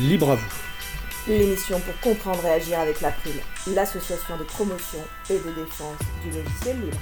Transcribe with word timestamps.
Libre 0.00 0.30
à 0.30 0.34
vous. 0.36 0.48
L'émission 1.28 1.78
pour 1.80 2.00
comprendre 2.00 2.42
et 2.46 2.52
agir 2.52 2.80
avec 2.80 3.02
l'April, 3.02 3.34
l'association 3.74 4.38
de 4.38 4.44
promotion 4.44 5.00
et 5.28 5.34
de 5.34 5.54
défense 5.54 5.98
du 6.24 6.30
logiciel 6.30 6.80
libre. 6.80 6.96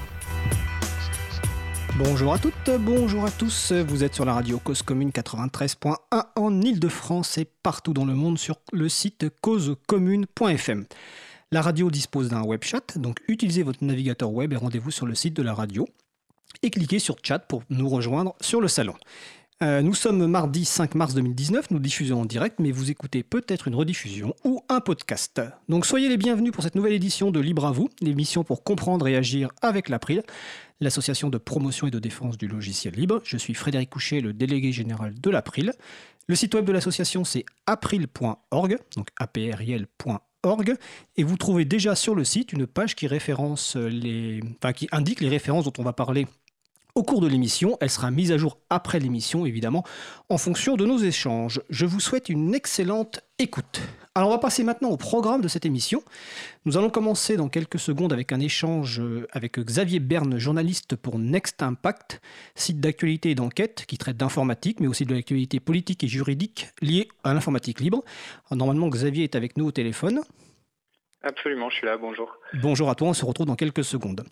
Bonjour 1.97 2.35
à 2.35 2.39
toutes, 2.41 2.71
bonjour 2.81 3.25
à 3.25 3.31
tous. 3.31 3.71
Vous 3.71 4.03
êtes 4.03 4.15
sur 4.15 4.25
la 4.25 4.35
radio 4.35 4.59
Cause 4.59 4.83
Commune 4.83 5.11
93.1 5.11 5.95
en 6.35 6.61
Ile-de-France 6.61 7.39
et 7.39 7.45
partout 7.63 7.93
dans 7.93 8.05
le 8.05 8.15
monde 8.15 8.37
sur 8.37 8.57
le 8.73 8.89
site 8.89 9.27
causecommune.fm. 9.43 10.87
La 11.53 11.63
radio 11.63 11.93
dispose 11.93 12.31
d'un 12.31 12.43
web 12.43 12.65
chat, 12.65 12.99
donc 12.99 13.19
utilisez 13.29 13.63
votre 13.63 13.85
navigateur 13.85 14.33
web 14.33 14.53
et 14.53 14.57
rendez-vous 14.57 14.91
sur 14.91 15.07
le 15.07 15.15
site 15.15 15.35
de 15.35 15.43
la 15.43 15.55
radio 15.55 15.87
et 16.63 16.71
cliquez 16.71 16.99
sur 16.99 17.17
chat 17.23 17.39
pour 17.39 17.63
nous 17.71 17.89
rejoindre 17.89 18.35
sur 18.41 18.61
le 18.61 18.67
salon. 18.67 18.95
Euh, 19.61 19.83
nous 19.83 19.95
sommes 19.95 20.25
mardi 20.29 20.65
5 20.65 20.95
mars 20.95 21.15
2019, 21.15 21.73
nous 21.73 21.81
diffusons 21.81 22.21
en 22.21 22.25
direct, 22.25 22.61
mais 22.61 22.71
vous 22.71 22.93
écoutez 22.93 23.25
peut-être 23.25 23.67
une 23.67 23.75
rediffusion 23.75 24.37
ou 24.45 24.61
un 24.69 24.81
podcast. 24.81 25.43
Donc 25.69 25.85
soyez 25.85 26.09
les 26.09 26.17
bienvenus 26.17 26.53
pour 26.53 26.63
cette 26.63 26.77
nouvelle 26.77 26.93
édition 26.93 27.33
de 27.33 27.41
Libre 27.41 27.67
à 27.67 27.73
vous, 27.73 27.91
l'émission 28.01 28.45
pour 28.45 28.63
comprendre 28.63 29.09
et 29.09 29.17
agir 29.17 29.51
avec 29.61 29.89
l'April, 29.89 30.23
l'association 30.81 31.29
de 31.29 31.39
promotion 31.39 31.89
et 31.89 31.91
de 31.91 31.99
défense 31.99 32.39
du 32.39 32.47
logiciel 32.47 32.95
libre. 32.95 33.21
Je 33.25 33.37
suis 33.37 33.53
Frédéric 33.53 33.91
Couchet, 33.91 34.21
le 34.21 34.33
délégué 34.33 34.71
général 34.71 35.21
de 35.21 35.29
l'April. 35.29 35.73
Le 36.29 36.37
site 36.37 36.55
web 36.55 36.65
de 36.65 36.73
l'association 36.73 37.25
c'est 37.25 37.45
april.org, 37.67 38.79
donc 38.95 39.09
april.org, 39.17 40.75
et 41.17 41.25
vous 41.25 41.37
trouvez 41.37 41.65
déjà 41.65 41.97
sur 41.97 42.15
le 42.15 42.23
site 42.23 42.53
une 42.53 42.69
page 42.69 42.95
qui 42.95 43.09
qui 43.09 44.89
indique 44.93 45.21
les 45.21 45.29
références 45.29 45.65
dont 45.65 45.73
on 45.79 45.83
va 45.83 45.93
parler 45.93 46.29
au 46.99 47.05
cours 47.05 47.21
de 47.21 47.29
l'émission. 47.29 47.79
Elle 47.81 47.91
sera 47.91 48.11
mise 48.11 48.33
à 48.33 48.39
jour 48.39 48.59
après 48.71 48.99
l'émission, 48.99 49.47
évidemment, 49.47 49.85
en 50.29 50.37
fonction 50.37 50.75
de 50.75 50.85
nos 50.85 50.99
échanges. 50.99 51.63
Je 51.71 51.87
vous 51.87 52.01
souhaite 52.01 52.29
une 52.29 52.57
excellente 52.57 53.21
écoute. 53.39 53.81
Alors 54.17 54.31
on 54.31 54.33
va 54.33 54.39
passer 54.39 54.65
maintenant 54.65 54.89
au 54.89 54.97
programme 54.97 55.41
de 55.41 55.47
cette 55.47 55.65
émission. 55.65 56.03
Nous 56.65 56.77
allons 56.77 56.91
commencer 56.91 57.37
dans 57.37 57.49
quelques 57.49 57.79
secondes 57.79 58.13
avec 58.13 58.33
un 58.33 58.41
échange 58.41 59.01
avec 59.31 59.61
Xavier 59.61 60.01
Berne, 60.01 60.39
journaliste 60.39 60.97
pour 60.97 61.21
Next 61.21 61.63
Impact, 61.63 62.21
site 62.57 62.81
d'actualité 62.81 63.31
et 63.31 63.35
d'enquête 63.37 63.85
qui 63.87 63.97
traite 63.97 64.17
d'informatique, 64.17 64.81
mais 64.81 64.89
aussi 64.89 65.05
de 65.05 65.15
l'actualité 65.15 65.61
politique 65.61 66.03
et 66.03 66.09
juridique 66.09 66.67
liée 66.83 67.07
à 67.23 67.33
l'informatique 67.33 67.79
libre. 67.79 68.03
Normalement, 68.51 68.89
Xavier 68.89 69.23
est 69.23 69.37
avec 69.37 69.57
nous 69.57 69.67
au 69.67 69.73
téléphone. 69.73 70.21
Absolument, 71.23 71.71
je 71.71 71.77
suis 71.77 71.87
là, 71.87 71.97
bonjour. 71.97 72.29
Bonjour 72.55 72.91
à 72.91 72.97
toi, 72.97 73.09
on 73.09 73.15
se 73.15 73.25
retrouve 73.25 73.47
dans 73.47 73.57
quelques 73.57 73.85
secondes. 73.85 74.25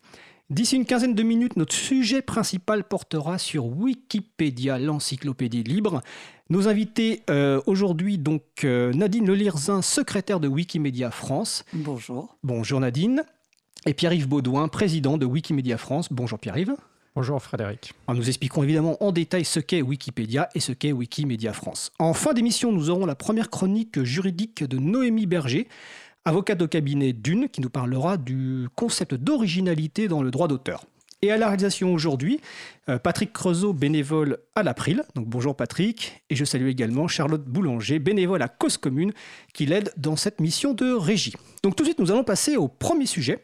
D'ici 0.48 0.77
une 0.77 0.84
quinzaine 0.84 1.14
de 1.14 1.22
minutes, 1.25 1.56
notre 1.56 1.75
sujet 1.75 2.22
principal 2.22 2.84
portera 2.84 3.36
sur 3.36 3.66
Wikipédia, 3.66 4.78
l'encyclopédie 4.78 5.64
libre. 5.64 6.03
Nos 6.50 6.69
invités 6.69 7.22
euh, 7.30 7.61
aujourd'hui, 7.66 8.16
donc 8.16 8.42
euh, 8.62 8.92
Nadine 8.92 9.27
Lelirzin, 9.27 9.83
secrétaire 9.83 10.38
de 10.38 10.47
Wikimedia 10.47 11.11
France. 11.11 11.64
Bonjour. 11.72 12.36
Bonjour 12.44 12.78
Nadine. 12.78 13.25
Et 13.86 13.94
Pierre-Yves 13.94 14.28
Baudouin, 14.28 14.69
président 14.69 15.19
de 15.19 15.27
Wikimedia 15.27 15.78
France. 15.78 16.12
Bonjour 16.12 16.38
Pierre-Yves. 16.38 16.77
Bonjour 17.16 17.42
Frédéric. 17.42 17.94
nous 18.08 18.28
expliquerons 18.28 18.62
évidemment 18.62 19.03
en 19.03 19.10
détail 19.10 19.44
ce 19.44 19.58
qu'est 19.58 19.81
Wikipédia 19.81 20.50
et 20.55 20.60
ce 20.60 20.72
qu'est 20.72 20.92
Wikimedia 20.92 21.55
France. 21.55 21.91
En 21.98 22.12
fin 22.12 22.34
d'émission, 22.34 22.70
nous 22.70 22.91
aurons 22.91 23.06
la 23.06 23.14
première 23.14 23.48
chronique 23.48 24.03
juridique 24.03 24.62
de 24.62 24.78
Noémie 24.78 25.27
Berger 25.27 25.66
avocat 26.27 26.56
de 26.56 26.66
cabinet 26.66 27.12
d'une, 27.12 27.48
qui 27.48 27.62
nous 27.62 27.70
parlera 27.70 28.19
du 28.19 28.69
concept 28.74 29.14
d'originalité 29.14 30.08
dans 30.08 30.22
le 30.22 30.30
droit 30.30 30.48
d'auteur. 30.48 30.84
Et 31.22 31.30
à 31.30 31.38
la 31.38 31.46
réalisation 31.46 31.94
aujourd'hui, 31.94 32.41
euh, 32.91 32.98
Patrick 32.98 33.32
Creusot, 33.32 33.72
bénévole 33.72 34.38
à 34.54 34.62
l'April. 34.62 35.02
Donc 35.14 35.27
bonjour 35.27 35.56
Patrick. 35.56 36.22
Et 36.28 36.36
je 36.36 36.44
salue 36.44 36.69
également 36.69 37.08
Charlotte 37.08 37.44
Boulanger, 37.44 37.98
bénévole 37.98 38.42
à 38.42 38.48
Cause 38.48 38.77
Commune, 38.77 39.12
qui 39.54 39.64
l'aide 39.64 39.92
dans 39.97 40.16
cette 40.16 40.41
mission 40.41 40.74
de 40.74 40.92
régie. 40.92 41.32
Donc 41.62 41.74
tout 41.74 41.84
de 41.84 41.88
suite, 41.88 42.00
nous 42.00 42.10
allons 42.10 42.24
passer 42.24 42.56
au 42.56 42.69
premier 42.69 43.06
sujet. 43.06 43.43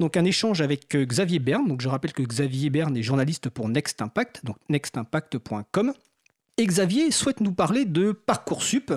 Donc 0.00 0.16
un 0.16 0.24
échange 0.24 0.60
avec 0.60 0.94
euh, 0.96 1.04
Xavier 1.04 1.38
Berne. 1.38 1.68
Donc 1.68 1.82
je 1.82 1.88
rappelle 1.88 2.12
que 2.12 2.22
Xavier 2.22 2.70
Berne 2.70 2.96
est 2.96 3.02
journaliste 3.02 3.48
pour 3.48 3.68
Next 3.68 4.02
Impact, 4.02 4.44
donc 4.44 4.56
nextimpact.com. 4.68 5.92
Xavier 6.62 7.10
souhaite 7.10 7.40
nous 7.40 7.52
parler 7.52 7.84
de 7.84 8.12
Parcoursup. 8.12 8.92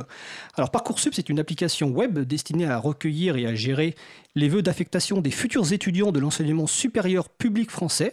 Alors 0.56 0.70
Parcoursup, 0.70 1.16
c'est 1.16 1.28
une 1.28 1.40
application 1.40 1.90
web 1.90 2.20
destinée 2.20 2.68
à 2.68 2.78
recueillir 2.78 3.36
et 3.36 3.48
à 3.48 3.56
gérer 3.56 3.96
les 4.36 4.48
vœux 4.48 4.62
d'affectation 4.62 5.22
des 5.22 5.32
futurs 5.32 5.74
étudiants 5.74 6.12
de 6.12 6.20
l'enseignement 6.20 6.68
supérieur 6.68 7.30
public 7.30 7.72
français, 7.72 8.12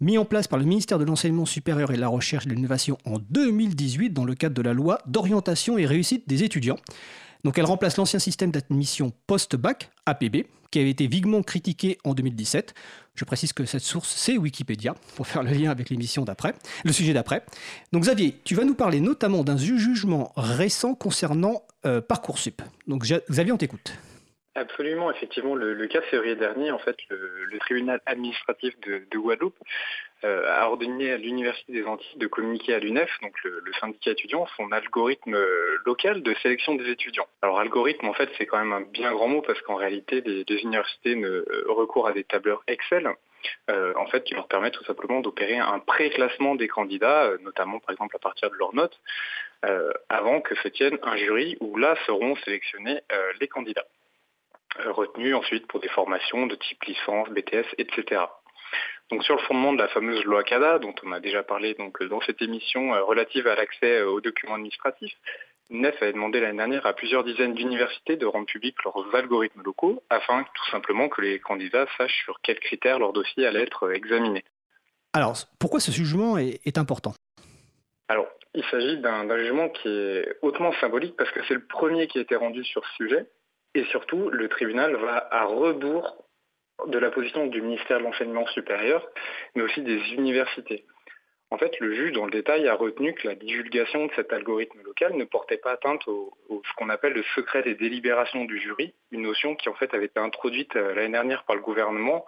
mis 0.00 0.16
en 0.16 0.24
place 0.24 0.48
par 0.48 0.58
le 0.58 0.64
ministère 0.64 0.98
de 0.98 1.04
l'Enseignement 1.04 1.44
supérieur 1.44 1.90
et 1.90 1.96
de 1.96 2.00
la 2.00 2.08
Recherche 2.08 2.46
et 2.46 2.48
de 2.48 2.54
l'Innovation 2.54 2.96
en 3.04 3.18
2018 3.18 4.10
dans 4.10 4.24
le 4.24 4.34
cadre 4.34 4.54
de 4.54 4.62
la 4.62 4.72
loi 4.72 4.98
d'orientation 5.06 5.76
et 5.76 5.84
réussite 5.84 6.26
des 6.26 6.42
étudiants. 6.42 6.78
Donc 7.44 7.58
elle 7.58 7.64
remplace 7.64 7.96
l'ancien 7.96 8.18
système 8.18 8.50
d'admission 8.50 9.12
post-bac, 9.26 9.90
APB, 10.06 10.46
qui 10.70 10.80
avait 10.80 10.90
été 10.90 11.06
viguement 11.06 11.42
critiqué 11.42 11.98
en 12.04 12.14
2017. 12.14 12.74
Je 13.14 13.24
précise 13.24 13.52
que 13.52 13.64
cette 13.64 13.82
source, 13.82 14.12
c'est 14.14 14.36
Wikipédia, 14.36 14.94
pour 15.14 15.26
faire 15.26 15.42
le 15.42 15.50
lien 15.50 15.70
avec 15.70 15.90
l'émission 15.90 16.24
d'après, 16.24 16.54
le 16.84 16.92
sujet 16.92 17.14
d'après. 17.14 17.44
Donc 17.92 18.02
Xavier, 18.02 18.38
tu 18.44 18.54
vas 18.54 18.64
nous 18.64 18.74
parler 18.74 19.00
notamment 19.00 19.42
d'un 19.42 19.56
jugement 19.56 20.32
récent 20.36 20.94
concernant 20.94 21.62
euh, 21.86 22.00
Parcoursup. 22.00 22.62
Donc 22.86 23.04
Xavier, 23.30 23.52
on 23.52 23.56
t'écoute. 23.56 23.94
Absolument, 24.56 25.10
effectivement, 25.10 25.54
le, 25.54 25.86
4 25.86 26.06
février 26.06 26.34
dernier, 26.34 26.70
en 26.70 26.78
fait, 26.78 26.96
le, 27.10 27.58
tribunal 27.58 28.00
administratif 28.06 28.74
de, 28.80 29.04
Guadeloupe 29.14 29.58
euh, 30.24 30.46
a 30.48 30.66
ordonné 30.66 31.12
à 31.12 31.18
l'Université 31.18 31.72
des 31.72 31.84
Antilles 31.84 32.18
de 32.18 32.26
communiquer 32.26 32.72
à 32.72 32.78
l'UNEF, 32.78 33.10
donc 33.20 33.34
le, 33.44 33.62
syndicat 33.80 34.12
étudiant, 34.12 34.46
son 34.56 34.72
algorithme 34.72 35.34
euh, 35.34 35.76
local 35.84 36.22
de 36.22 36.32
sélection 36.42 36.74
des 36.74 36.88
étudiants. 36.88 37.26
Alors 37.42 37.60
algorithme, 37.60 38.06
en 38.08 38.14
fait, 38.14 38.30
c'est 38.38 38.46
quand 38.46 38.56
même 38.56 38.72
un 38.72 38.80
bien 38.80 39.12
grand 39.12 39.28
mot 39.28 39.42
parce 39.42 39.60
qu'en 39.60 39.74
réalité, 39.74 40.22
les, 40.22 40.44
universités 40.62 41.14
euh, 41.16 41.44
recourent 41.68 42.08
à 42.08 42.12
des 42.12 42.24
tableurs 42.24 42.62
Excel. 42.66 43.10
en 43.68 44.06
fait, 44.06 44.24
qui 44.24 44.32
leur 44.32 44.48
permettent 44.48 44.72
tout 44.72 44.84
simplement 44.84 45.20
d'opérer 45.20 45.58
un 45.58 45.80
pré-classement 45.80 46.54
des 46.54 46.68
candidats, 46.68 47.30
notamment 47.42 47.78
par 47.78 47.90
exemple 47.90 48.16
à 48.16 48.18
partir 48.18 48.50
de 48.50 48.56
leurs 48.56 48.74
notes, 48.74 48.98
avant 50.08 50.40
que 50.40 50.54
se 50.54 50.68
tienne 50.68 50.98
un 51.02 51.16
jury 51.16 51.58
où 51.60 51.76
là 51.76 51.94
seront 52.06 52.36
sélectionnés 52.36 53.00
les 53.38 53.48
candidats. 53.48 53.86
Euh, 54.84 54.92
retenus 54.92 55.34
ensuite 55.34 55.66
pour 55.68 55.80
des 55.80 55.88
formations 55.88 56.46
de 56.46 56.54
type 56.54 56.82
licence, 56.84 57.28
BTS, 57.30 57.66
etc. 57.78 58.22
Donc 59.10 59.22
sur 59.22 59.36
le 59.36 59.42
fondement 59.42 59.72
de 59.72 59.78
la 59.78 59.88
fameuse 59.88 60.24
loi 60.24 60.42
CADA, 60.42 60.78
dont 60.80 60.94
on 61.04 61.12
a 61.12 61.20
déjà 61.20 61.42
parlé 61.42 61.74
donc, 61.74 62.02
dans 62.02 62.20
cette 62.22 62.42
émission 62.42 62.94
euh, 62.94 63.02
relative 63.02 63.46
à 63.46 63.54
l'accès 63.54 64.02
aux 64.02 64.20
documents 64.20 64.54
administratifs, 64.54 65.14
NEF 65.70 66.00
avait 66.02 66.12
demandé 66.12 66.40
l'année 66.40 66.58
dernière 66.58 66.86
à 66.86 66.92
plusieurs 66.92 67.24
dizaines 67.24 67.54
d'universités 67.54 68.16
de 68.16 68.26
rendre 68.26 68.46
publics 68.46 68.76
leurs 68.84 69.14
algorithmes 69.14 69.62
locaux 69.62 70.02
afin 70.10 70.44
tout 70.54 70.70
simplement 70.70 71.08
que 71.08 71.22
les 71.22 71.40
candidats 71.40 71.86
sachent 71.96 72.24
sur 72.24 72.40
quels 72.42 72.60
critères 72.60 72.98
leur 72.98 73.12
dossier 73.12 73.46
allait 73.46 73.62
être 73.62 73.90
examiné. 73.92 74.44
Alors, 75.12 75.34
pourquoi 75.58 75.80
ce 75.80 75.90
jugement 75.90 76.38
est, 76.38 76.78
important? 76.78 77.14
Alors, 78.08 78.26
il 78.54 78.64
s'agit 78.64 78.98
d'un 78.98 79.36
jugement 79.38 79.68
qui 79.70 79.88
est 79.88 80.36
hautement 80.42 80.72
symbolique 80.80 81.16
parce 81.16 81.30
que 81.30 81.40
c'est 81.48 81.54
le 81.54 81.64
premier 81.66 82.06
qui 82.06 82.18
a 82.18 82.20
été 82.20 82.36
rendu 82.36 82.62
sur 82.64 82.84
ce 82.86 82.94
sujet 82.96 83.26
et 83.76 83.84
surtout, 83.84 84.30
le 84.30 84.48
tribunal 84.48 84.96
va 84.96 85.28
à 85.30 85.44
rebours 85.44 86.24
de 86.86 86.98
la 86.98 87.10
position 87.10 87.46
du 87.46 87.60
ministère 87.60 87.98
de 87.98 88.04
l'Enseignement 88.04 88.46
supérieur, 88.46 89.06
mais 89.54 89.62
aussi 89.62 89.82
des 89.82 89.98
universités. 90.14 90.86
En 91.50 91.58
fait, 91.58 91.78
le 91.78 91.94
juge, 91.94 92.12
dans 92.12 92.24
le 92.24 92.30
détail, 92.30 92.66
a 92.68 92.74
retenu 92.74 93.14
que 93.14 93.28
la 93.28 93.34
divulgation 93.34 94.06
de 94.06 94.12
cet 94.16 94.32
algorithme 94.32 94.80
local 94.82 95.14
ne 95.14 95.24
portait 95.24 95.58
pas 95.58 95.72
atteinte 95.72 96.08
au, 96.08 96.32
ce 96.50 96.74
qu'on 96.76 96.88
appelle 96.88 97.12
le 97.12 97.22
secret 97.34 97.62
des 97.62 97.74
délibérations 97.74 98.46
du 98.46 98.58
jury, 98.58 98.94
une 99.12 99.22
notion 99.22 99.54
qui 99.54 99.68
en 99.68 99.74
fait 99.74 99.92
avait 99.94 100.06
été 100.06 100.18
introduite 100.18 100.74
euh, 100.74 100.94
l'année 100.94 101.12
dernière 101.12 101.44
par 101.44 101.54
le 101.54 101.62
gouvernement, 101.62 102.24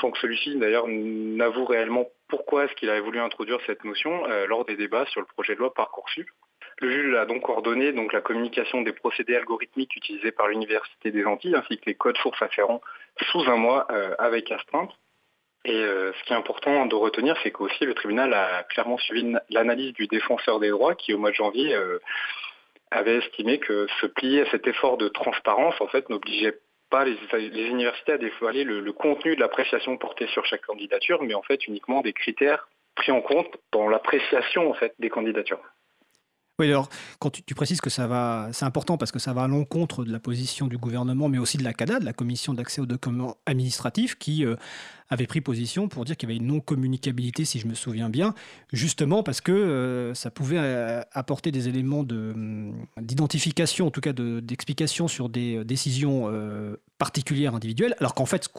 sans 0.00 0.10
que 0.10 0.18
celui-ci 0.18 0.56
d'ailleurs 0.56 0.86
n'avoue 0.86 1.64
réellement 1.64 2.06
pourquoi 2.28 2.66
est-ce 2.66 2.74
qu'il 2.74 2.90
avait 2.90 3.00
voulu 3.00 3.18
introduire 3.18 3.58
cette 3.66 3.84
notion 3.84 4.24
euh, 4.26 4.46
lors 4.46 4.64
des 4.64 4.76
débats 4.76 5.06
sur 5.06 5.20
le 5.20 5.26
projet 5.26 5.54
de 5.54 5.60
loi 5.60 5.74
Parcoursup. 5.74 6.28
Le 6.80 6.90
juge 6.90 7.14
a 7.14 7.26
donc 7.26 7.46
ordonné 7.48 7.92
la 7.92 8.20
communication 8.22 8.80
des 8.80 8.92
procédés 8.92 9.36
algorithmiques 9.36 9.94
utilisés 9.96 10.32
par 10.32 10.48
l'Université 10.48 11.10
des 11.10 11.24
Antilles 11.26 11.54
ainsi 11.54 11.76
que 11.76 11.84
les 11.86 11.94
codes 11.94 12.16
sources 12.18 12.40
afférents 12.40 12.80
sous 13.30 13.42
un 13.50 13.56
mois 13.56 13.86
euh, 13.90 14.14
avec 14.18 14.50
astreinte. 14.50 14.90
Et 15.66 15.74
euh, 15.74 16.12
ce 16.14 16.24
qui 16.24 16.32
est 16.32 16.36
important 16.36 16.86
de 16.86 16.94
retenir, 16.94 17.36
c'est 17.42 17.50
qu'aussi 17.50 17.84
le 17.84 17.92
tribunal 17.92 18.32
a 18.32 18.62
clairement 18.62 18.96
suivi 18.96 19.34
l'analyse 19.50 19.92
du 19.92 20.06
défenseur 20.06 20.58
des 20.58 20.70
droits 20.70 20.94
qui, 20.94 21.12
au 21.12 21.18
mois 21.18 21.30
de 21.30 21.34
janvier, 21.34 21.74
euh, 21.74 21.98
avait 22.90 23.16
estimé 23.16 23.58
que 23.58 23.86
se 24.00 24.06
plier 24.06 24.42
à 24.42 24.50
cet 24.50 24.66
effort 24.66 24.96
de 24.96 25.08
transparence, 25.08 25.78
en 25.82 25.86
fait, 25.86 26.08
n'obligeait 26.08 26.58
pas 26.88 27.04
les, 27.04 27.16
universités 27.68 28.12
à 28.12 28.18
dévoiler 28.18 28.64
le, 28.64 28.92
contenu 28.92 29.36
de 29.36 29.40
l'appréciation 29.40 29.96
portée 29.98 30.26
sur 30.28 30.44
chaque 30.46 30.66
candidature, 30.66 31.22
mais 31.22 31.34
en 31.34 31.42
fait 31.42 31.66
uniquement 31.68 32.00
des 32.00 32.12
critères 32.12 32.68
pris 32.96 33.12
en 33.12 33.20
compte 33.20 33.56
dans 33.70 33.88
l'appréciation 33.88 34.74
des 34.98 35.10
candidatures. 35.10 35.60
Oui, 36.60 36.66
alors, 36.66 36.90
quand 37.20 37.30
tu, 37.30 37.54
précises 37.54 37.80
que 37.80 37.88
ça 37.88 38.06
va, 38.06 38.50
c'est 38.52 38.66
important 38.66 38.98
parce 38.98 39.12
que 39.12 39.18
ça 39.18 39.32
va 39.32 39.44
à 39.44 39.48
l'encontre 39.48 40.04
de 40.04 40.12
la 40.12 40.20
position 40.20 40.66
du 40.66 40.76
gouvernement, 40.76 41.30
mais 41.30 41.38
aussi 41.38 41.56
de 41.56 41.64
la 41.64 41.72
CADA, 41.72 42.00
de 42.00 42.04
la 42.04 42.12
Commission 42.12 42.52
d'accès 42.52 42.82
aux 42.82 42.86
documents 42.86 43.38
administratifs, 43.46 44.18
qui 44.18 44.44
euh, 44.44 44.56
avait 45.08 45.26
pris 45.26 45.40
position 45.40 45.88
pour 45.88 46.04
dire 46.04 46.18
qu'il 46.18 46.28
y 46.28 46.32
avait 46.32 46.36
une 46.36 46.48
non-communicabilité, 46.48 47.46
si 47.46 47.60
je 47.60 47.66
me 47.66 47.72
souviens 47.72 48.10
bien, 48.10 48.34
justement 48.74 49.22
parce 49.22 49.40
que 49.40 49.52
euh, 49.52 50.12
ça 50.12 50.30
pouvait 50.30 50.58
euh, 50.58 51.00
apporter 51.12 51.50
des 51.50 51.70
éléments 51.70 52.00
hum, 52.00 52.74
d'identification, 53.00 53.86
en 53.86 53.90
tout 53.90 54.02
cas 54.02 54.12
d'explication 54.12 55.08
sur 55.08 55.30
des 55.30 55.64
décisions 55.64 56.30
particulières 56.98 57.54
individuelles, 57.54 57.94
alors 58.00 58.12
qu'en 58.12 58.26
fait, 58.26 58.50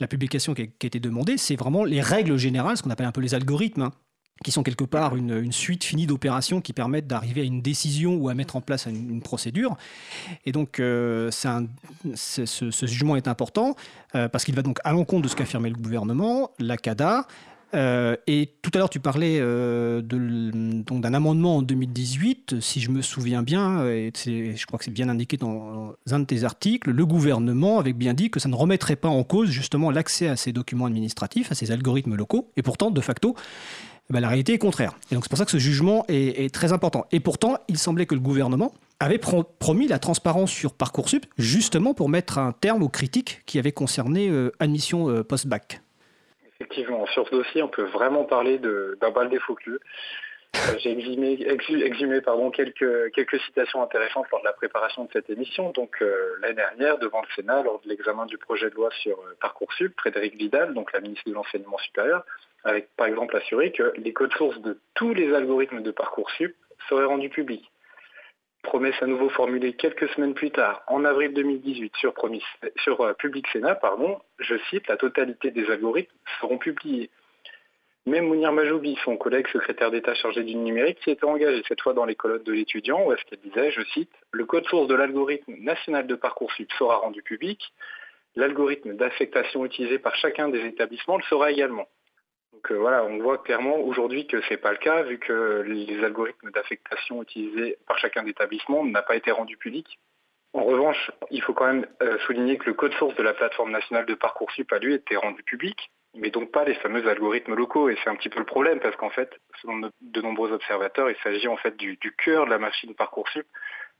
la 0.00 0.08
publication 0.08 0.54
qui 0.54 0.62
a, 0.62 0.66
qui 0.68 0.86
a 0.86 0.88
été 0.88 1.00
demandée, 1.00 1.36
c'est 1.36 1.56
vraiment 1.56 1.84
les 1.84 2.00
règles 2.00 2.38
générales, 2.38 2.78
ce 2.78 2.82
qu'on 2.82 2.88
appelle 2.88 3.04
un 3.04 3.12
peu 3.12 3.20
les 3.20 3.34
algorithmes, 3.34 3.82
hein, 3.82 3.92
qui 4.44 4.50
sont 4.50 4.62
quelque 4.62 4.84
part 4.84 5.16
une, 5.16 5.50
suite 5.52 5.84
finie 5.84 6.06
d'opérations 6.06 6.60
qui 6.60 6.72
permettent 6.72 7.06
d'arriver 7.06 7.40
à 7.40 7.44
une 7.44 7.62
décision 7.62 8.16
ou 8.16 8.28
à 8.28 8.34
mettre 8.34 8.56
en 8.56 8.60
place 8.60 8.86
une, 8.86 9.22
procédure. 9.22 9.76
Et 10.44 10.52
donc, 10.52 10.78
euh, 10.78 11.30
ce, 11.30 12.86
jugement 12.86 13.16
est 13.16 13.28
important 13.28 13.76
euh, 14.14 14.28
parce 14.28 14.44
qu'il 14.44 14.54
va 14.54 14.62
donc 14.62 14.78
à 14.84 14.92
l'encontre 14.92 15.22
de 15.22 15.28
ce 15.28 15.36
qu'a 15.36 15.44
le 15.58 15.70
gouvernement, 15.70 16.50
la 16.58 16.76
CADA. 16.76 17.26
Euh, 17.74 18.16
et 18.26 18.52
tout 18.62 18.70
à 18.74 18.78
l'heure, 18.78 18.90
tu 18.90 19.00
parlais 19.00 19.40
d'un 19.40 21.14
amendement 21.14 21.56
en 21.56 21.62
2018, 21.62 22.60
si 22.60 22.80
je 22.80 22.90
me 22.90 23.00
souviens 23.00 23.42
bien, 23.42 23.86
et 23.86 24.12
je 24.14 24.66
crois 24.66 24.78
que 24.78 24.84
c'est 24.84 24.90
bien 24.90 25.08
indiqué 25.08 25.38
dans 25.38 25.94
un 26.10 26.20
de 26.20 26.24
tes 26.24 26.44
articles, 26.44 26.90
le 26.90 27.06
gouvernement 27.06 27.78
avait 27.78 27.94
bien 27.94 28.12
dit 28.12 28.30
que 28.30 28.38
ça 28.38 28.48
ne 28.48 28.54
remettrait 28.54 28.96
pas 28.96 29.08
en 29.08 29.24
cause 29.24 29.48
justement 29.48 29.90
l'accès 29.90 30.28
à 30.28 30.36
ces 30.36 30.52
documents 30.52 30.86
administratifs, 30.86 31.50
à 31.50 31.54
ces 31.54 31.72
algorithmes 31.72 32.14
locaux, 32.14 32.50
et 32.56 32.62
pourtant, 32.62 32.90
de 32.90 33.00
facto, 33.00 33.34
eh 34.08 34.12
ben, 34.12 34.20
la 34.20 34.28
réalité 34.28 34.52
est 34.52 34.58
contraire. 34.58 34.92
Donc 35.10 35.24
c'est 35.24 35.28
pour 35.28 35.38
ça 35.38 35.44
que 35.44 35.50
ce 35.50 35.58
jugement 35.58 36.04
est, 36.08 36.54
très 36.54 36.72
important. 36.72 37.06
Et 37.10 37.18
pourtant, 37.18 37.58
il 37.68 37.76
semblait 37.76 38.06
que 38.06 38.14
le 38.14 38.20
gouvernement 38.20 38.72
avait 39.00 39.18
promis 39.18 39.88
la 39.88 39.98
transparence 39.98 40.50
sur 40.50 40.72
Parcoursup, 40.72 41.26
justement 41.38 41.92
pour 41.92 42.08
mettre 42.08 42.38
un 42.38 42.52
terme 42.52 42.82
aux 42.82 42.88
critiques 42.88 43.42
qui 43.46 43.58
avaient 43.58 43.72
concerné 43.72 44.28
euh, 44.28 44.52
admission 44.60 45.10
euh, 45.10 45.22
post-bac. 45.22 45.80
Effectivement, 46.54 47.04
sur 47.06 47.26
ce 47.26 47.32
dossier, 47.32 47.62
on 47.62 47.68
peut 47.68 47.84
vraiment 47.84 48.24
parler 48.24 48.58
d'un 48.58 49.10
bal 49.10 49.28
des 49.28 49.40
faux 49.40 49.58
euh, 49.66 49.76
J'ai 50.78 50.92
exhumé, 50.92 51.36
quelques 52.54 53.40
citations 53.44 53.82
intéressantes 53.82 54.26
lors 54.30 54.40
de 54.40 54.46
la 54.46 54.52
préparation 54.52 55.04
de 55.04 55.10
cette 55.12 55.28
émission. 55.28 55.72
Donc 55.72 56.02
l'année 56.40 56.54
dernière, 56.54 56.98
devant 56.98 57.20
le 57.20 57.28
Sénat, 57.34 57.62
lors 57.64 57.80
de 57.80 57.88
l'examen 57.88 58.24
du 58.24 58.38
projet 58.38 58.70
de 58.70 58.74
loi 58.76 58.88
sur 59.02 59.18
Parcoursup, 59.40 59.92
Frédéric 59.98 60.36
Vidal, 60.36 60.72
donc 60.72 60.92
la 60.94 61.00
ministre 61.00 61.28
de 61.28 61.34
l'Enseignement 61.34 61.78
supérieur, 61.78 62.24
avec 62.66 62.88
par 62.96 63.06
exemple 63.06 63.36
assuré 63.36 63.70
que 63.70 63.92
les 63.96 64.12
codes 64.12 64.32
sources 64.34 64.60
de 64.60 64.78
tous 64.94 65.14
les 65.14 65.32
algorithmes 65.32 65.82
de 65.82 65.90
Parcoursup 65.92 66.54
seraient 66.88 67.04
rendus 67.04 67.30
publics. 67.30 67.70
Promesse 68.62 69.00
à 69.00 69.06
nouveau 69.06 69.28
formulée 69.28 69.74
quelques 69.74 70.08
semaines 70.10 70.34
plus 70.34 70.50
tard, 70.50 70.82
en 70.88 71.04
avril 71.04 71.32
2018, 71.32 71.94
sur, 71.96 73.00
euh, 73.00 73.12
Public 73.12 73.46
Sénat, 73.52 73.80
je 74.40 74.56
cite, 74.68 74.88
la 74.88 74.96
totalité 74.96 75.52
des 75.52 75.70
algorithmes 75.70 76.12
seront 76.40 76.58
publiés. 76.58 77.08
Même 78.06 78.26
Mounir 78.26 78.52
Majoubi, 78.52 78.98
son 79.04 79.16
collègue 79.16 79.46
secrétaire 79.48 79.92
d'État 79.92 80.14
chargé 80.14 80.42
du 80.42 80.56
numérique, 80.56 80.98
s'y 81.04 81.12
était 81.12 81.24
engagé 81.24 81.62
cette 81.68 81.80
fois 81.80 81.92
dans 81.92 82.04
les 82.04 82.16
colonnes 82.16 82.42
de 82.42 82.52
l'étudiant, 82.52 83.06
où 83.06 83.12
est-ce 83.12 83.24
qu'elle 83.26 83.38
disait, 83.38 83.70
je 83.70 83.82
cite, 83.92 84.10
Le 84.32 84.44
code 84.44 84.66
source 84.66 84.88
de 84.88 84.94
l'algorithme 84.96 85.54
national 85.60 86.08
de 86.08 86.16
Parcoursup 86.16 86.70
sera 86.72 86.96
rendu 86.96 87.22
public, 87.22 87.72
l'algorithme 88.34 88.96
d'affectation 88.96 89.64
utilisé 89.64 90.00
par 90.00 90.16
chacun 90.16 90.48
des 90.48 90.64
établissements 90.66 91.16
le 91.16 91.22
sera 91.24 91.52
également. 91.52 91.86
Donc 92.56 92.70
euh, 92.70 92.78
voilà, 92.78 93.04
on 93.04 93.18
voit 93.18 93.36
clairement 93.36 93.76
aujourd'hui 93.80 94.26
que 94.26 94.40
ce 94.40 94.50
n'est 94.50 94.56
pas 94.56 94.70
le 94.70 94.78
cas, 94.78 95.02
vu 95.02 95.18
que 95.18 95.62
les 95.66 96.02
algorithmes 96.02 96.50
d'affectation 96.52 97.22
utilisés 97.22 97.76
par 97.86 97.98
chacun 97.98 98.22
des 98.22 98.30
établissements 98.30 98.82
n'ont 98.82 99.02
pas 99.06 99.14
été 99.14 99.30
rendus 99.30 99.58
publics. 99.58 99.98
En 100.54 100.64
revanche, 100.64 101.10
il 101.30 101.42
faut 101.42 101.52
quand 101.52 101.66
même 101.66 101.86
euh, 102.02 102.18
souligner 102.20 102.56
que 102.56 102.64
le 102.64 102.72
code 102.72 102.94
source 102.94 103.14
de 103.16 103.22
la 103.22 103.34
plateforme 103.34 103.72
nationale 103.72 104.06
de 104.06 104.14
Parcoursup 104.14 104.72
a 104.72 104.78
lui 104.78 104.94
été 104.94 105.16
rendu 105.16 105.42
public, 105.42 105.90
mais 106.14 106.30
donc 106.30 106.50
pas 106.50 106.64
les 106.64 106.74
fameux 106.76 107.06
algorithmes 107.06 107.54
locaux. 107.54 107.90
Et 107.90 107.98
c'est 108.02 108.08
un 108.08 108.16
petit 108.16 108.30
peu 108.30 108.38
le 108.38 108.46
problème, 108.46 108.80
parce 108.80 108.96
qu'en 108.96 109.10
fait, 109.10 109.38
selon 109.60 109.90
de 110.00 110.20
nombreux 110.22 110.50
observateurs, 110.50 111.10
il 111.10 111.16
s'agit 111.22 111.48
en 111.48 111.58
fait 111.58 111.76
du 111.76 111.98
cœur 112.24 112.46
de 112.46 112.50
la 112.50 112.58
machine 112.58 112.94
Parcoursup, 112.94 113.46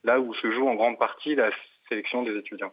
là 0.03 0.19
où 0.19 0.33
se 0.33 0.51
joue 0.51 0.67
en 0.67 0.77
grande 0.77 0.99
partie 0.99 1.35
la 1.35 1.51
sélection 1.91 2.23
des 2.23 2.35
étudiants. 2.35 2.73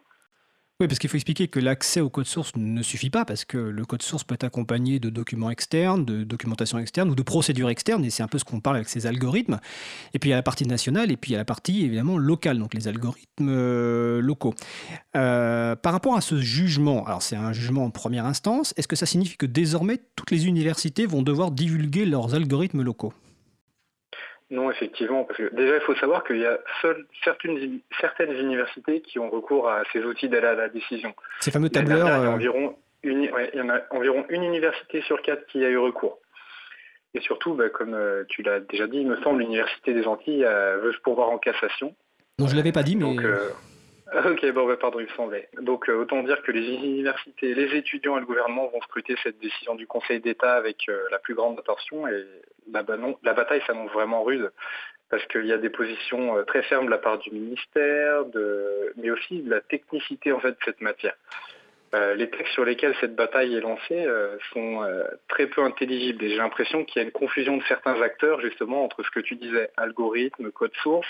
Oui, 0.80 0.88
parce 0.88 0.98
qu'il 0.98 1.08
faut 1.08 1.16
expliquer 1.16 1.46
que 1.46 1.60
l'accès 1.60 2.00
au 2.00 2.10
code 2.10 2.26
source 2.26 2.50
ne 2.56 2.82
suffit 2.82 3.08
pas, 3.08 3.24
parce 3.24 3.44
que 3.44 3.58
le 3.58 3.84
code 3.84 4.02
source 4.02 4.24
peut 4.24 4.34
être 4.34 4.42
accompagné 4.42 4.98
de 4.98 5.08
documents 5.08 5.48
externes, 5.48 6.04
de 6.04 6.24
documentation 6.24 6.80
externe 6.80 7.08
ou 7.08 7.14
de 7.14 7.22
procédures 7.22 7.68
externes, 7.68 8.04
et 8.04 8.10
c'est 8.10 8.24
un 8.24 8.26
peu 8.26 8.38
ce 8.38 8.44
qu'on 8.44 8.58
parle 8.58 8.74
avec 8.74 8.88
ces 8.88 9.06
algorithmes. 9.06 9.60
Et 10.14 10.18
puis 10.18 10.30
il 10.30 10.32
y 10.32 10.32
a 10.32 10.36
la 10.36 10.42
partie 10.42 10.66
nationale, 10.66 11.12
et 11.12 11.16
puis 11.16 11.30
il 11.30 11.34
y 11.34 11.36
a 11.36 11.38
la 11.38 11.44
partie 11.44 11.84
évidemment 11.84 12.18
locale, 12.18 12.58
donc 12.58 12.74
les 12.74 12.88
algorithmes 12.88 13.48
euh, 13.50 14.20
locaux. 14.20 14.52
Euh, 15.14 15.76
par 15.76 15.92
rapport 15.92 16.16
à 16.16 16.20
ce 16.20 16.40
jugement, 16.40 17.06
alors 17.06 17.22
c'est 17.22 17.36
un 17.36 17.52
jugement 17.52 17.84
en 17.84 17.90
première 17.90 18.26
instance, 18.26 18.74
est-ce 18.76 18.88
que 18.88 18.96
ça 18.96 19.06
signifie 19.06 19.36
que 19.36 19.46
désormais 19.46 20.00
toutes 20.16 20.32
les 20.32 20.48
universités 20.48 21.06
vont 21.06 21.22
devoir 21.22 21.52
divulguer 21.52 22.04
leurs 22.04 22.34
algorithmes 22.34 22.82
locaux? 22.82 23.12
Non, 24.54 24.70
effectivement, 24.70 25.24
parce 25.24 25.38
que 25.38 25.54
déjà, 25.54 25.74
il 25.74 25.80
faut 25.80 25.96
savoir 25.96 26.22
qu'il 26.22 26.38
y 26.38 26.46
a 26.46 26.58
certaines, 27.20 27.80
certaines 28.00 28.32
universités 28.32 29.00
qui 29.00 29.18
ont 29.18 29.28
recours 29.28 29.68
à 29.68 29.82
ces 29.92 29.98
outils 30.04 30.28
d'aide 30.28 30.44
à 30.44 30.54
la 30.54 30.68
décision. 30.68 31.12
Ces 31.40 31.50
fameux 31.50 31.70
tableurs. 31.70 32.06
Il 32.06 32.10
y, 32.10 32.12
a 32.12 32.20
euh, 32.20 32.34
environ 32.34 32.76
une, 33.02 33.22
il 33.22 33.58
y 33.58 33.60
en 33.60 33.68
a 33.68 33.80
environ 33.90 34.24
une 34.28 34.44
université 34.44 35.02
sur 35.02 35.20
quatre 35.22 35.44
qui 35.46 35.64
a 35.64 35.68
eu 35.68 35.78
recours. 35.78 36.18
Et 37.14 37.20
surtout, 37.20 37.54
bah, 37.54 37.68
comme 37.68 37.94
euh, 37.94 38.22
tu 38.28 38.42
l'as 38.42 38.60
déjà 38.60 38.86
dit, 38.86 38.98
il 38.98 39.08
me 39.08 39.16
semble, 39.22 39.40
l'Université 39.40 39.92
des 39.92 40.06
Antilles 40.06 40.44
euh, 40.44 40.78
veut 40.78 40.92
se 40.92 41.00
pourvoir 41.00 41.30
en 41.30 41.38
cassation. 41.38 41.92
Non, 42.38 42.46
je 42.46 42.52
ne 42.52 42.58
l'avais 42.58 42.72
pas 42.72 42.84
dit, 42.84 42.94
mais... 42.94 43.16
Ok, 44.26 44.46
bon, 44.52 44.66
bah, 44.66 44.76
pardon, 44.76 45.00
il 45.00 45.08
semblait. 45.16 45.48
Donc, 45.60 45.88
autant 45.88 46.22
dire 46.22 46.42
que 46.42 46.52
les 46.52 46.74
universités, 46.74 47.54
les 47.54 47.74
étudiants 47.76 48.16
et 48.16 48.20
le 48.20 48.26
gouvernement 48.26 48.68
vont 48.68 48.80
scruter 48.82 49.16
cette 49.22 49.38
décision 49.38 49.74
du 49.74 49.86
Conseil 49.86 50.20
d'État 50.20 50.54
avec 50.54 50.86
la 51.10 51.18
plus 51.18 51.34
grande 51.34 51.58
attention 51.58 52.06
et 52.06 52.24
la 52.72 52.82
bataille 52.82 53.62
s'annonce 53.66 53.90
vraiment 53.92 54.22
rude 54.22 54.50
parce 55.14 55.26
qu'il 55.26 55.46
y 55.46 55.52
a 55.52 55.58
des 55.58 55.70
positions 55.70 56.36
euh, 56.36 56.42
très 56.42 56.62
fermes 56.62 56.86
de 56.86 56.90
la 56.90 56.98
part 56.98 57.18
du 57.18 57.30
ministère, 57.30 58.24
mais 58.96 59.10
aussi 59.10 59.42
de 59.42 59.50
la 59.50 59.60
technicité 59.60 60.32
en 60.32 60.40
fait 60.40 60.50
de 60.50 60.58
cette 60.64 60.80
matière. 60.80 61.14
Euh, 61.94 62.14
les 62.14 62.28
textes 62.28 62.52
sur 62.54 62.64
lesquels 62.64 62.96
cette 63.00 63.14
bataille 63.14 63.54
est 63.54 63.60
lancée 63.60 64.04
euh, 64.04 64.36
sont 64.52 64.84
très 65.28 65.46
peu 65.46 65.62
intelligibles 65.62 66.24
et 66.24 66.30
j'ai 66.30 66.36
l'impression 66.36 66.84
qu'il 66.84 67.00
y 67.00 67.04
a 67.04 67.06
une 67.06 67.12
confusion 67.12 67.56
de 67.56 67.62
certains 67.64 68.00
acteurs 68.02 68.40
justement 68.40 68.84
entre 68.84 69.04
ce 69.04 69.10
que 69.10 69.20
tu 69.20 69.36
disais, 69.36 69.70
algorithme, 69.76 70.50
code 70.50 70.74
source, 70.82 71.06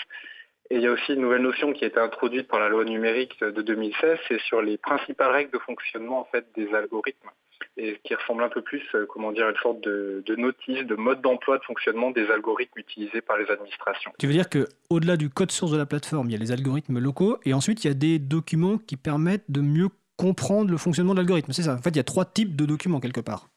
et 0.69 0.77
il 0.77 0.81
y 0.81 0.87
a 0.87 0.91
aussi 0.91 1.13
une 1.13 1.21
nouvelle 1.21 1.41
notion 1.41 1.73
qui 1.73 1.83
a 1.83 1.87
été 1.87 1.99
introduite 1.99 2.47
par 2.47 2.59
la 2.59 2.69
loi 2.69 2.85
numérique 2.85 3.39
de 3.41 3.61
2016, 3.61 4.17
c'est 4.27 4.39
sur 4.41 4.61
les 4.61 4.77
principales 4.77 5.31
règles 5.31 5.51
de 5.51 5.59
fonctionnement 5.59 6.19
en 6.19 6.25
fait 6.25 6.45
des 6.55 6.73
algorithmes 6.73 7.29
et 7.77 7.99
qui 8.03 8.15
ressemble 8.15 8.43
un 8.43 8.49
peu 8.49 8.61
plus, 8.61 8.81
euh, 8.95 9.05
comment 9.05 9.31
dire, 9.31 9.47
à 9.47 9.49
une 9.49 9.57
sorte 9.57 9.81
de, 9.81 10.23
notice, 10.37 10.85
de 10.85 10.95
mode 10.95 11.21
d'emploi, 11.21 11.57
de 11.57 11.63
fonctionnement 11.63 12.11
des 12.11 12.29
algorithmes 12.31 12.79
utilisés 12.79 13.21
par 13.21 13.37
les 13.37 13.49
administrations. 13.51 14.11
Tu 14.17 14.27
veux 14.27 14.33
dire 14.33 14.49
que 14.49 14.67
au-delà 14.89 15.17
du 15.17 15.29
code 15.29 15.51
source 15.51 15.71
de 15.71 15.77
la 15.77 15.85
plateforme, 15.85 16.29
il 16.29 16.33
y 16.33 16.35
a 16.35 16.39
les 16.39 16.51
algorithmes 16.51 16.99
locaux, 16.99 17.37
et 17.43 17.53
ensuite 17.53 17.83
il 17.83 17.87
y 17.87 17.91
a 17.91 17.93
des 17.93 18.17
documents 18.17 18.77
qui 18.77 18.95
permettent 18.95 19.49
de 19.49 19.61
mieux 19.61 19.89
comprendre 20.17 20.71
le 20.71 20.77
fonctionnement 20.77 21.13
de 21.13 21.19
l'algorithme. 21.19 21.51
C'est 21.51 21.63
ça. 21.63 21.73
En 21.73 21.81
fait, 21.81 21.89
il 21.89 21.97
y 21.97 21.99
a 21.99 22.03
trois 22.03 22.25
types 22.25 22.55
de 22.55 22.65
documents 22.65 23.01
quelque 23.01 23.21
part. 23.21 23.49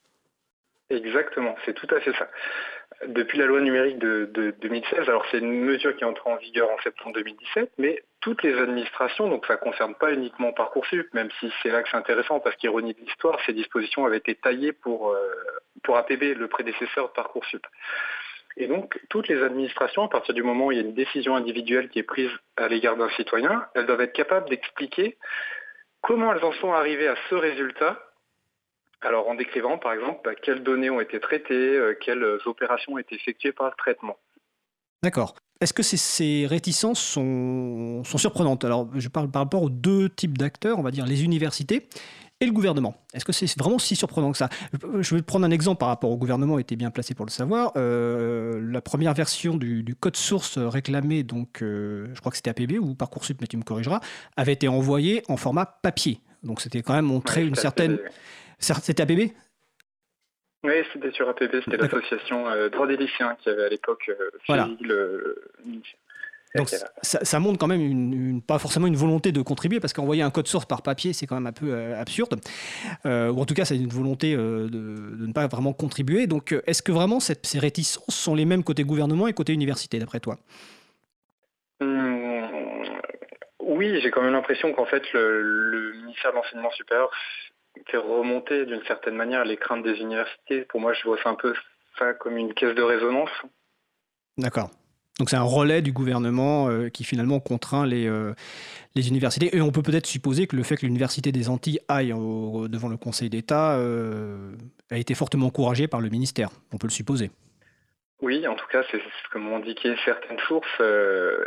Exactement, 0.91 1.55
c'est 1.65 1.75
tout 1.75 1.93
à 1.95 2.01
fait 2.01 2.13
ça 2.13 2.29
depuis 3.07 3.39
la 3.39 3.47
loi 3.47 3.61
numérique 3.61 3.99
de, 3.99 4.55
2016, 4.61 5.09
alors 5.09 5.25
c'est 5.31 5.39
une 5.39 5.53
mesure 5.53 5.95
qui 5.97 6.03
est 6.03 6.07
entrée 6.07 6.31
en 6.31 6.37
vigueur 6.37 6.69
en 6.71 6.79
septembre 6.83 7.15
2017, 7.15 7.71
mais 7.79 8.03
toutes 8.21 8.43
les 8.43 8.59
administrations, 8.59 9.29
donc 9.29 9.47
ça 9.47 9.55
ne 9.55 9.59
concerne 9.59 9.95
pas 9.95 10.13
uniquement 10.13 10.53
Parcoursup, 10.53 11.13
même 11.15 11.29
si 11.39 11.53
c'est 11.63 11.71
là 11.71 11.83
que 11.83 11.89
c'est 11.91 11.97
intéressant, 11.97 12.41
parce 12.41 12.57
qu'ironie 12.57 12.95
de 12.95 13.01
l'histoire, 13.01 13.39
ces 13.47 13.53
dispositions 13.53 14.05
avaient 14.05 14.17
été 14.17 14.35
taillées 14.35 14.73
pour, 14.73 15.13
euh, 15.13 15.19
pour 15.85 15.97
APB, 15.97 16.35
le 16.35 16.49
prédécesseur 16.49 17.09
de 17.09 17.13
Parcoursup. 17.13 17.65
Et 18.57 18.67
donc, 18.67 18.99
toutes 19.09 19.29
les 19.29 19.41
administrations, 19.43 20.03
à 20.03 20.09
partir 20.09 20.35
du 20.35 20.43
moment 20.43 20.67
où 20.67 20.73
il 20.73 20.79
y 20.79 20.81
a 20.81 20.85
une 20.85 20.95
décision 20.95 21.37
individuelle 21.37 21.89
qui 21.91 22.01
est 22.01 22.05
prise 22.05 22.31
à 22.57 22.67
l'égard 22.67 22.97
d'un 22.97 23.11
citoyen, 23.11 23.67
elles 23.75 23.87
doivent 23.87 24.01
être 24.01 24.13
capables 24.13 24.49
d'expliquer 24.49 25.17
comment 26.03 26.35
elles 26.35 26.45
en 26.45 26.53
sont 26.53 26.73
arrivées 26.73 27.07
à 27.07 27.15
ce 27.31 27.37
résultat 27.37 28.08
alors 29.01 29.29
en 29.29 29.35
décrivant 29.35 29.79
par 29.79 29.93
exemple 29.93 30.21
bah, 30.25 30.35
quelles 30.35 30.63
données 30.63 30.91
ont 30.91 31.01
été 31.01 31.21
traitées, 31.21 31.77
euh, 31.77 31.97
quelles 32.01 32.25
opérations 32.47 32.95
ont 32.95 32.99
été 32.99 33.15
effectuées 33.15 33.53
par 33.53 33.67
le 33.67 33.75
traitement. 33.77 34.17
D'accord. 35.03 35.35
Est-ce 35.61 35.73
que 35.73 35.83
ces, 35.83 36.47
réticences 36.47 37.01
sont, 37.01 38.03
surprenantes? 38.05 38.65
Alors 38.65 38.89
je 38.95 39.09
parle 39.09 39.31
par 39.31 39.43
rapport 39.43 39.63
aux 39.63 39.71
deux 39.71 40.09
types 40.09 40.39
d'acteurs, 40.39 40.79
on 40.79 40.83
va 40.83 40.91
dire 40.91 41.07
les 41.07 41.25
universités 41.25 41.89
et 42.41 42.47
le 42.47 42.53
gouvernement. 42.53 42.95
Est-ce 43.13 43.25
que 43.25 43.33
c'est 43.33 43.59
vraiment 43.59 43.81
si 43.81 43.97
surprenant 43.97 44.31
que 44.31 44.39
ça? 44.39 44.49
Je 45.01 45.15
vais 45.17 45.23
prendre 45.23 45.45
un 45.45 45.51
exemple 45.51 45.79
par 45.79 45.89
rapport 45.89 46.11
au 46.11 46.17
gouvernement, 46.17 46.61
était 46.61 46.77
bien 46.77 46.93
placé 46.93 47.15
pour 47.15 47.27
le 47.27 47.33
savoir. 47.33 47.73
Euh, 47.77 48.61
la 48.71 48.81
première 48.81 49.15
version 49.15 49.57
du, 49.57 49.97
code 49.99 50.17
source 50.17 50.59
réclamé, 50.59 51.25
donc 51.25 51.63
euh, 51.63 52.07
je 52.15 52.21
crois 52.21 52.31
que 52.31 52.37
c'était 52.37 52.51
APB 52.51 52.79
ou 52.79 52.95
Parcoursup, 52.95 53.41
mais 53.41 53.49
tu 53.49 53.57
me 53.57 53.65
corrigeras, 53.65 54.01
avait 54.37 54.53
été 54.53 54.69
envoyé 54.69 55.25
en 55.29 55.37
format 55.37 55.67
papier. 55.67 56.21
Donc 56.45 56.61
c'était 56.61 56.83
quand 56.83 56.95
même 56.95 57.07
montré 57.07 57.45
une 57.45 57.57
certaine... 57.57 57.99
C'était 58.59 59.03
APB 59.03 59.33
Oui, 60.65 60.75
c'était 60.93 61.13
sur 61.13 61.29
APB, 61.29 61.63
c'était 61.65 61.77
l'association 61.77 62.49
euh, 62.49 62.69
Droit 62.69 62.87
des 62.87 62.97
lycéens 62.97 63.37
qui 63.37 63.49
avait 63.49 63.65
à 63.65 63.69
l'époque 63.69 64.09
euh, 64.09 64.31
voilà. 64.47 64.69
le, 64.81 65.37
donc 66.55 66.69
ça, 67.03 67.41
montre 67.41 67.59
quand 67.59 67.67
même 67.67 67.81
une, 67.81 68.43
pas 68.43 68.59
forcément 68.59 68.87
une 68.87 68.97
volonté 68.97 69.33
de 69.33 69.43
contribuer, 69.43 69.81
parce 69.81 69.93
qu'envoyer 69.93 70.23
un 70.23 70.31
code 70.31 70.49
source 70.49 70.67
par 70.67 70.83
papier, 70.83 71.13
c'est 71.13 71.27
quand 71.27 71.35
même 71.35 71.47
un 71.47 71.53
peu 71.53 71.73
euh, 71.73 72.01
absurde. 72.01 72.41
Euh, 73.07 73.31
ou 73.31 73.41
en 73.41 73.45
tout 73.45 73.55
cas, 73.55 73.65
c'est 73.65 73.77
une 73.77 73.89
volonté 73.89 74.35
euh, 74.35 74.69
de, 74.69 75.27
ne 75.27 75.33
pas 75.33 75.47
vraiment 75.47 75.73
contribuer. 75.73 76.27
Donc 76.27 76.55
est-ce 76.67 76.83
que 76.83 76.93
vraiment 76.93 77.21
cette, 77.21 77.47
ces 77.47 77.59
réticences 77.59 78.15
sont 78.15 78.35
les 78.35 78.45
mêmes 78.45 78.65
côté 78.65 78.85
gouvernement 78.85 79.29
et 79.29 79.33
côté 79.33 79.53
université, 79.53 79.99
d'après 79.99 80.21
toi? 80.21 80.39
Mmh, 81.81 82.45
Oui, 83.61 84.01
j'ai 84.03 84.11
quand 84.11 84.23
même 84.23 84.33
l'impression 84.33 84.73
qu'en 84.73 84.87
fait, 84.87 85.03
le, 85.13 85.93
ministère 86.03 86.31
de 86.31 86.37
l'Enseignement 86.37 86.71
supérieur 86.71 87.11
fait 87.87 87.97
remonter 87.97 88.67
d'une 88.67 88.83
certaine 88.87 89.15
manière 89.15 89.45
les 89.45 89.57
craintes 89.57 89.83
des 89.83 89.97
universités. 89.97 90.63
Pour 90.69 90.81
moi, 90.81 90.93
je 90.93 91.03
vois 91.05 91.19
ça 91.23 91.31
un 91.31 91.35
peu 91.35 91.55
ça 91.99 92.15
comme 92.15 92.37
une 92.37 92.55
caisse 92.55 92.75
de 92.75 92.83
résonance. 92.83 93.31
D'accord. 94.37 94.71
Donc 95.19 95.31
c'est 95.31 95.37
un 95.37 95.43
relais 95.43 95.83
du 95.83 95.93
gouvernement 95.93 96.69
euh, 96.69 96.91
qui 96.91 97.03
finalement 97.03 97.41
contraint 97.41 97.87
les, 97.87 98.07
euh, 98.07 98.35
les 98.95 99.09
universités. 99.09 99.57
Et 99.57 99.61
on 99.61 99.73
peut 99.73 99.83
peut-être 99.83 100.07
supposer 100.07 100.47
que 100.47 100.55
le 100.55 100.63
fait 100.63 100.77
que 100.77 100.87
l'Université 100.87 101.33
des 101.33 101.49
Antilles 101.49 101.81
aille 101.89 102.11
devant 102.11 102.89
le 102.89 102.97
Conseil 102.97 103.29
d'État 103.29 103.73
euh, 103.73 104.53
a 104.91 104.97
été 104.97 105.15
fortement 105.15 105.47
encouragé 105.47 105.89
par 105.89 106.01
le 106.01 106.09
ministère. 106.09 106.51
On 106.73 106.79
peut 106.79 106.87
le 106.87 106.93
supposer. 106.93 107.31
Oui, 108.21 108.47
en 108.49 108.57
tout 108.57 108.67
cas, 108.67 108.83
c'est 108.91 108.99
ce 108.99 109.29
que 109.31 109.39
m'ont 109.39 109.57
indiqué 109.57 109.95
certaines 110.05 110.41
sources. 110.41 110.81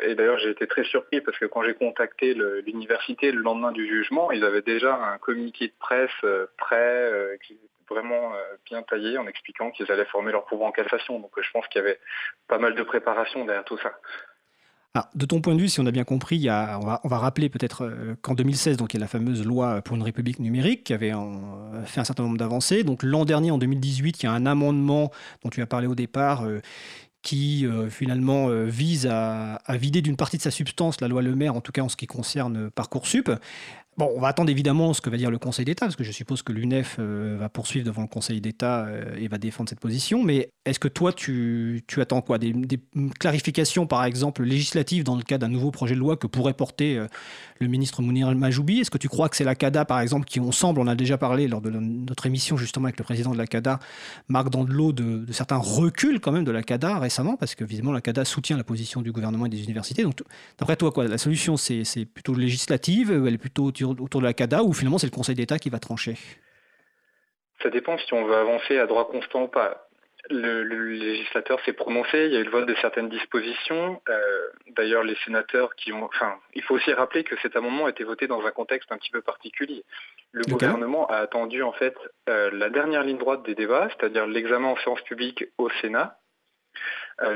et 0.03 0.15
d'ailleurs, 0.15 0.39
j'ai 0.39 0.51
été 0.51 0.67
très 0.67 0.85
surpris 0.85 1.19
parce 1.19 1.37
que 1.37 1.45
quand 1.45 1.63
j'ai 1.63 1.73
contacté 1.73 2.33
l'université 2.65 3.31
le, 3.31 3.41
lendemain 3.41 3.73
du 3.73 3.85
jugement, 3.85 4.31
ils 4.31 4.45
avaient 4.45 4.61
déjà 4.61 4.95
un 4.95 5.17
communiqué 5.17 5.67
de 5.67 5.73
presse 5.79 6.09
prêt 6.57 7.37
qui 7.45 7.59
vraiment 7.91 8.33
euh, 8.33 8.37
bien 8.65 8.81
taillé 8.83 9.17
en 9.17 9.27
expliquant 9.27 9.71
qu'ils 9.71 9.91
allaient 9.91 10.05
former 10.05 10.31
leur 10.31 10.45
pouvoir 10.45 10.69
en 10.69 10.71
cassation. 10.71 11.19
Donc 11.19 11.31
euh, 11.37 11.41
je 11.41 11.51
pense 11.51 11.67
qu'il 11.67 11.81
y 11.81 11.83
avait 11.83 11.99
pas 12.47 12.57
mal 12.57 12.73
de 12.75 12.83
préparation 12.83 13.45
derrière 13.45 13.65
tout 13.65 13.77
ça. 13.77 13.93
De 15.15 15.25
ton 15.25 15.39
point 15.39 15.55
de 15.55 15.61
vue, 15.61 15.69
si 15.69 15.79
on 15.79 15.85
a 15.85 15.91
bien 15.91 16.03
compris, 16.03 16.49
on, 16.49 17.07
va, 17.07 17.17
rappeler 17.17 17.47
peut-être 17.47 17.85
euh, 17.85 18.15
qu'en 18.21 18.33
2016, 18.33 18.75
donc, 18.75 18.93
il 18.93 18.97
y 18.97 18.99
a 18.99 19.01
la 19.01 19.07
fameuse 19.07 19.45
loi 19.45 19.81
pour 19.81 19.95
une 19.95 20.03
république 20.03 20.39
numérique 20.39 20.83
qui 20.83 20.93
avait 20.93 21.13
fait 21.85 22.01
un 22.01 22.03
certain 22.03 22.23
nombre 22.23 22.37
d'avancées. 22.37 22.83
Donc 22.83 23.01
l'an 23.03 23.23
dernier, 23.23 23.51
en 23.51 23.57
2018, 23.57 24.21
il 24.21 24.25
y 24.25 24.29
a 24.29 24.33
un 24.33 24.45
amendement 24.45 25.09
dont 25.43 25.49
tu 25.49 25.61
as 25.61 25.65
parlé 25.65 25.87
au 25.87 25.95
départ 25.95 26.45
qui 27.21 27.65
finalement 27.89 28.49
vise 28.65 29.07
à, 29.07 29.61
vider 29.69 30.01
d'une 30.01 30.17
partie 30.17 30.37
de 30.37 30.41
sa 30.41 30.51
substance 30.51 30.99
la 30.99 31.07
loi 31.07 31.21
Le 31.21 31.35
Maire, 31.35 31.55
en 31.55 31.61
tout 31.61 31.71
cas 31.71 31.83
en 31.83 31.89
ce 31.89 31.95
qui 31.95 32.07
concerne 32.07 32.69
Parcoursup. 32.69 33.31
Bon, 33.97 34.09
on 34.15 34.21
va 34.21 34.29
attendre 34.29 34.49
évidemment 34.49 34.93
ce 34.93 35.01
que 35.01 35.09
va 35.09 35.17
dire 35.17 35.29
le 35.29 35.37
Conseil 35.37 35.65
d'État, 35.65 35.85
parce 35.85 35.97
que 35.97 36.05
je 36.05 36.13
suppose 36.13 36.43
que 36.43 36.53
l'UNEF 36.53 36.95
euh, 36.97 37.35
va 37.37 37.49
poursuivre 37.49 37.85
devant 37.85 38.01
le 38.01 38.07
Conseil 38.07 38.39
d'État 38.39 38.85
euh, 38.85 39.17
et 39.17 39.27
va 39.27 39.37
défendre 39.37 39.69
cette 39.69 39.81
position. 39.81 40.23
Mais 40.23 40.49
est-ce 40.63 40.79
que 40.79 40.87
toi, 40.87 41.11
tu, 41.11 41.83
attends 41.97 42.21
quoi? 42.21 42.37
Des, 42.37 42.53
clarifications, 43.19 43.87
par 43.87 44.05
exemple, 44.05 44.43
législatives 44.43 45.03
dans 45.03 45.17
le 45.17 45.23
cas 45.23 45.37
d'un 45.37 45.49
nouveau 45.49 45.71
projet 45.71 45.93
de 45.93 45.99
loi 45.99 46.15
que 46.15 46.25
pourrait 46.25 46.53
porter 46.53 46.97
euh, 46.97 47.07
le 47.59 47.67
ministre 47.67 48.01
Mounir 48.01 48.33
Majoubi 48.33 48.79
Est-ce 48.79 48.91
que 48.91 48.97
tu 48.97 49.09
crois 49.09 49.27
que 49.27 49.35
c'est 49.35 49.43
la 49.43 49.55
CADA, 49.55 49.83
par 49.83 49.99
exemple, 49.99 50.25
qui, 50.25 50.39
on 50.39 50.53
semble, 50.53 50.79
on 50.79 50.87
a 50.87 50.95
déjà 50.95 51.17
parlé 51.17 51.49
lors 51.49 51.59
de 51.59 51.69
notre 51.69 52.25
émission 52.25 52.55
justement 52.55 52.85
avec 52.85 52.97
le 52.97 53.03
président 53.03 53.33
de 53.33 53.37
la 53.37 53.45
CADA, 53.45 53.79
Marc 54.29 54.49
Dandelot, 54.49 54.93
de, 54.93 55.25
de 55.25 55.33
certains 55.33 55.57
reculs 55.57 56.21
quand 56.21 56.31
même 56.31 56.45
de 56.45 56.51
la 56.51 56.63
CADA 56.63 56.97
récemment, 56.97 57.35
parce 57.35 57.55
que 57.55 57.65
visiblement 57.65 57.91
la 57.93 58.01
CADA 58.01 58.23
soutient 58.23 58.55
la 58.55 58.63
position 58.63 59.01
du 59.01 59.11
gouvernement 59.11 59.47
et 59.47 59.49
des 59.49 59.65
universités. 59.65 60.03
Donc, 60.03 60.23
d'après 60.57 60.77
toi, 60.77 60.93
quoi, 60.93 61.09
la 61.09 61.17
solution, 61.17 61.57
c'est 61.57 62.05
plutôt 62.05 62.33
législative, 62.35 63.11
elle 63.11 63.33
est 63.33 63.37
plutôt 63.37 63.69
autour 63.83 64.21
de 64.21 64.25
la 64.25 64.33
CADA 64.33 64.63
ou 64.63 64.73
finalement 64.73 64.97
c'est 64.97 65.07
le 65.07 65.15
Conseil 65.15 65.35
d'État 65.35 65.59
qui 65.59 65.69
va 65.69 65.79
trancher 65.79 66.15
Ça 67.61 67.69
dépend 67.69 67.97
si 67.97 68.13
on 68.13 68.25
veut 68.25 68.35
avancer 68.35 68.77
à 68.77 68.87
droit 68.87 69.07
constant 69.09 69.43
ou 69.43 69.47
pas. 69.47 69.87
Le, 70.29 70.63
législateur 70.63 71.59
s'est 71.65 71.73
prononcé, 71.73 72.25
il 72.25 72.33
y 72.33 72.37
a 72.37 72.39
eu 72.39 72.43
le 72.43 72.51
vote 72.51 72.67
de 72.67 72.75
certaines 72.75 73.09
dispositions. 73.09 74.01
Euh, 74.07 74.21
d'ailleurs, 74.77 75.03
les 75.03 75.15
sénateurs 75.25 75.75
qui 75.75 75.91
ont... 75.91 76.05
Enfin, 76.05 76.35
il 76.53 76.61
faut 76.61 76.75
aussi 76.75 76.93
rappeler 76.93 77.23
que 77.23 77.35
cet 77.41 77.55
amendement 77.55 77.87
a 77.87 77.89
été 77.89 78.03
voté 78.03 78.27
dans 78.27 78.45
un 78.45 78.51
contexte 78.51 78.91
un 78.91 78.97
petit 78.97 79.09
peu 79.09 79.21
particulier. 79.21 79.83
Le 80.31 80.43
gouvernement 80.43 81.07
a 81.07 81.17
attendu 81.17 81.63
en 81.63 81.73
fait 81.73 81.95
euh, 82.29 82.51
la 82.53 82.69
dernière 82.69 83.03
ligne 83.03 83.17
droite 83.17 83.43
des 83.43 83.55
débats, 83.55 83.89
c'est-à-dire 83.89 84.27
l'examen 84.27 84.69
en 84.69 84.77
séance 84.77 85.01
publique 85.01 85.43
au 85.57 85.69
Sénat, 85.81 86.17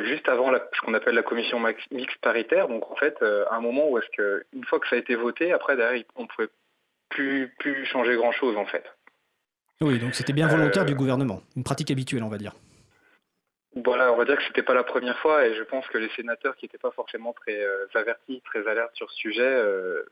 juste 0.04 0.28
avant 0.30 0.52
ce 0.54 0.82
qu'on 0.82 0.94
appelle 0.94 1.16
la 1.16 1.24
commission 1.24 1.60
mixte 1.92 2.18
paritaire. 2.22 2.68
Donc 2.68 2.90
en 2.92 2.96
fait, 2.96 3.16
euh, 3.22 3.46
un 3.52 3.62
moment 3.62 3.90
où 3.90 3.98
est-ce 3.98 4.10
que 4.16 4.46
une 4.54 4.66
fois 4.66 4.80
que 4.80 4.88
ça 4.88 4.96
a 4.96 5.00
été 5.00 5.16
voté, 5.16 5.52
après 5.52 5.76
derrière, 5.76 6.04
on 6.16 6.24
ne 6.24 6.28
pouvait 6.28 6.50
plus, 7.10 7.54
plus 7.60 7.86
changer 7.86 8.16
grand-chose 8.16 8.58
en 8.58 8.66
fait. 8.66 8.84
Oui, 9.82 10.00
donc 10.00 10.16
c'était 10.16 10.34
bien 10.34 10.48
volontaire 10.48 10.84
euh, 10.84 10.88
du 10.88 10.96
gouvernement, 10.96 11.42
une 11.56 11.64
pratique 11.64 11.92
habituelle, 11.92 12.24
on 12.24 12.30
va 12.30 12.38
dire. 12.38 12.54
Voilà, 13.84 14.14
on 14.14 14.16
va 14.16 14.24
dire 14.24 14.38
que 14.38 14.44
c'était 14.44 14.64
pas 14.64 14.74
la 14.74 14.86
première 14.86 15.18
fois 15.20 15.46
et 15.46 15.54
je 15.54 15.64
pense 15.64 15.86
que 15.88 15.98
les 15.98 16.10
sénateurs 16.16 16.56
qui 16.56 16.64
n'étaient 16.64 16.78
pas 16.78 16.92
forcément 16.92 17.34
très 17.34 17.60
avertis, 17.94 18.42
très 18.46 18.66
alertes 18.70 18.96
sur 18.96 19.12
ce 19.12 19.18
sujet, 19.18 19.44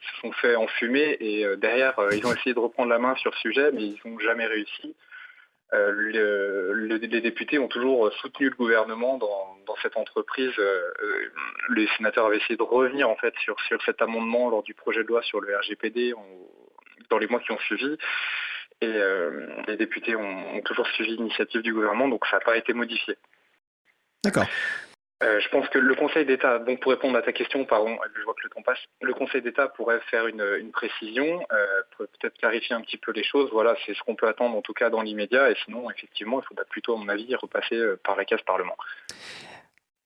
se 0.01 0.19
sont 0.19 0.33
fait 0.33 0.57
enfumer 0.57 1.15
et 1.21 1.45
derrière, 1.55 1.95
ils 2.11 2.27
ont 2.27 2.33
essayé 2.33 2.53
de 2.53 2.59
reprendre 2.59 2.89
la 2.89 2.99
main 2.99 3.15
sur 3.15 3.33
ce 3.35 3.39
sujet, 3.39 3.71
mais 3.71 3.83
ils 3.83 3.99
n'ont 4.03 4.19
jamais 4.19 4.47
réussi. 4.47 4.93
Euh, 5.73 6.73
les 7.09 7.21
députés 7.21 7.57
ont 7.57 7.67
toujours 7.67 8.11
soutenu 8.13 8.49
le 8.49 8.55
gouvernement 8.55 9.17
dans, 9.17 9.75
cette 9.81 9.97
entreprise. 9.97 10.51
Euh, 10.59 10.91
les 11.69 11.87
sénateurs 11.97 12.27
avaient 12.27 12.37
essayé 12.37 12.55
de 12.55 12.63
revenir 12.63 13.09
en 13.09 13.15
fait 13.15 13.33
sur, 13.43 13.55
cet 13.85 14.01
amendement 14.01 14.49
lors 14.49 14.63
du 14.63 14.73
projet 14.73 15.03
de 15.03 15.07
loi 15.07 15.21
sur 15.23 15.41
le 15.41 15.57
RGPD 15.57 16.13
dans 17.09 17.17
les 17.17 17.27
mois 17.27 17.39
qui 17.39 17.51
ont 17.51 17.59
suivi. 17.59 17.97
Et 18.81 18.85
euh, 18.87 19.47
les 19.67 19.77
députés 19.77 20.15
ont 20.15 20.61
toujours 20.61 20.87
suivi 20.87 21.17
l'initiative 21.17 21.61
du 21.61 21.73
gouvernement, 21.73 22.07
donc 22.07 22.25
ça 22.27 22.37
n'a 22.37 22.45
pas 22.45 22.57
été 22.57 22.73
modifié. 22.73 23.15
D'accord. 24.23 24.45
Euh, 25.23 25.39
je 25.39 25.47
pense 25.49 25.67
que 25.69 25.79
le 25.79 25.95
Conseil 25.95 26.25
d'État, 26.25 26.59
donc 26.59 26.81
pour 26.81 26.91
répondre 26.91 27.17
à 27.17 27.21
ta 27.21 27.31
question, 27.31 27.63
pardon, 27.63 27.97
je 28.15 28.23
vois 28.23 28.33
que 28.33 28.43
le 28.43 28.49
temps 28.49 28.61
passe, 28.61 28.79
le 29.01 29.13
Conseil 29.13 29.41
d'État 29.41 29.69
pourrait 29.69 30.01
faire 30.11 30.27
une, 30.27 30.71
précision, 30.71 31.45
euh, 31.51 31.81
peut-être 31.97 32.37
clarifier 32.37 32.75
un 32.75 32.81
petit 32.81 32.97
peu 32.97 33.11
les 33.13 33.23
choses. 33.23 33.49
Voilà, 33.53 33.75
c'est 33.85 33.93
ce 33.93 34.01
qu'on 34.01 34.15
peut 34.15 34.27
attendre 34.27 34.57
en 34.57 34.61
tout 34.61 34.73
cas 34.73 34.89
dans 34.89 35.01
l'immédiat. 35.01 35.49
Et 35.49 35.55
sinon, 35.63 35.89
effectivement, 35.89 36.41
il 36.41 36.45
faudra 36.45 36.65
plutôt, 36.65 36.95
à 36.95 36.97
mon 36.97 37.07
avis, 37.07 37.33
repasser 37.35 37.75
euh, 37.75 37.99
par 38.03 38.17
la 38.17 38.25
case 38.25 38.41
Parlement. 38.45 38.75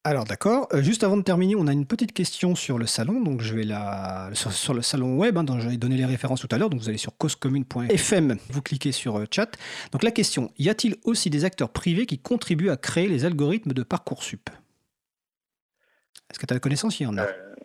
Alors 0.04 0.24
d'accord. 0.24 0.70
juste 0.76 1.04
avant 1.04 1.18
de 1.18 1.24
terminer, 1.24 1.56
on 1.58 1.68
a 1.68 1.74
une 1.74 1.86
petite 1.86 2.14
question 2.14 2.56
sur 2.56 2.78
le 2.78 2.86
salon. 2.86 3.20
Donc 3.20 3.42
je 3.42 3.54
vais 3.54 3.64
la 3.64 4.30
sur, 4.34 4.74
le 4.74 4.82
salon 4.82 5.18
web, 5.18 5.38
hein, 5.38 5.44
dont 5.44 5.60
j'avais 5.60 5.76
donné 5.76 5.98
les 5.98 6.06
références 6.06 6.40
tout 6.40 6.48
à 6.52 6.58
l'heure. 6.58 6.70
Donc 6.70 6.80
vous 6.80 6.88
allez 6.88 6.98
sur 6.98 7.18
causecommune.fm, 7.18 8.38
vous 8.50 8.62
cliquez 8.62 8.94
sur 8.94 9.22
chat. 9.30 9.58
Donc 9.92 10.04
la 10.04 10.12
question 10.12 10.50
y 10.60 10.70
a-t-il 10.70 10.96
aussi 11.04 11.30
des 11.30 11.44
acteurs 11.44 11.70
privés 11.70 12.06
qui 12.06 12.20
contribuent 12.20 12.70
à 12.70 12.78
créer 12.78 13.08
les 13.08 13.26
algorithmes 13.26 13.74
de 13.74 13.84
parcoursup? 13.84 14.50
Est-ce 16.30 16.40
que 16.40 16.46
tu 16.46 16.54
as 16.54 16.60
connaissance? 16.60 17.00
Il 17.00 17.04
y 17.04 17.08
en 17.08 17.18
a 17.18 17.24
euh, 17.24 17.56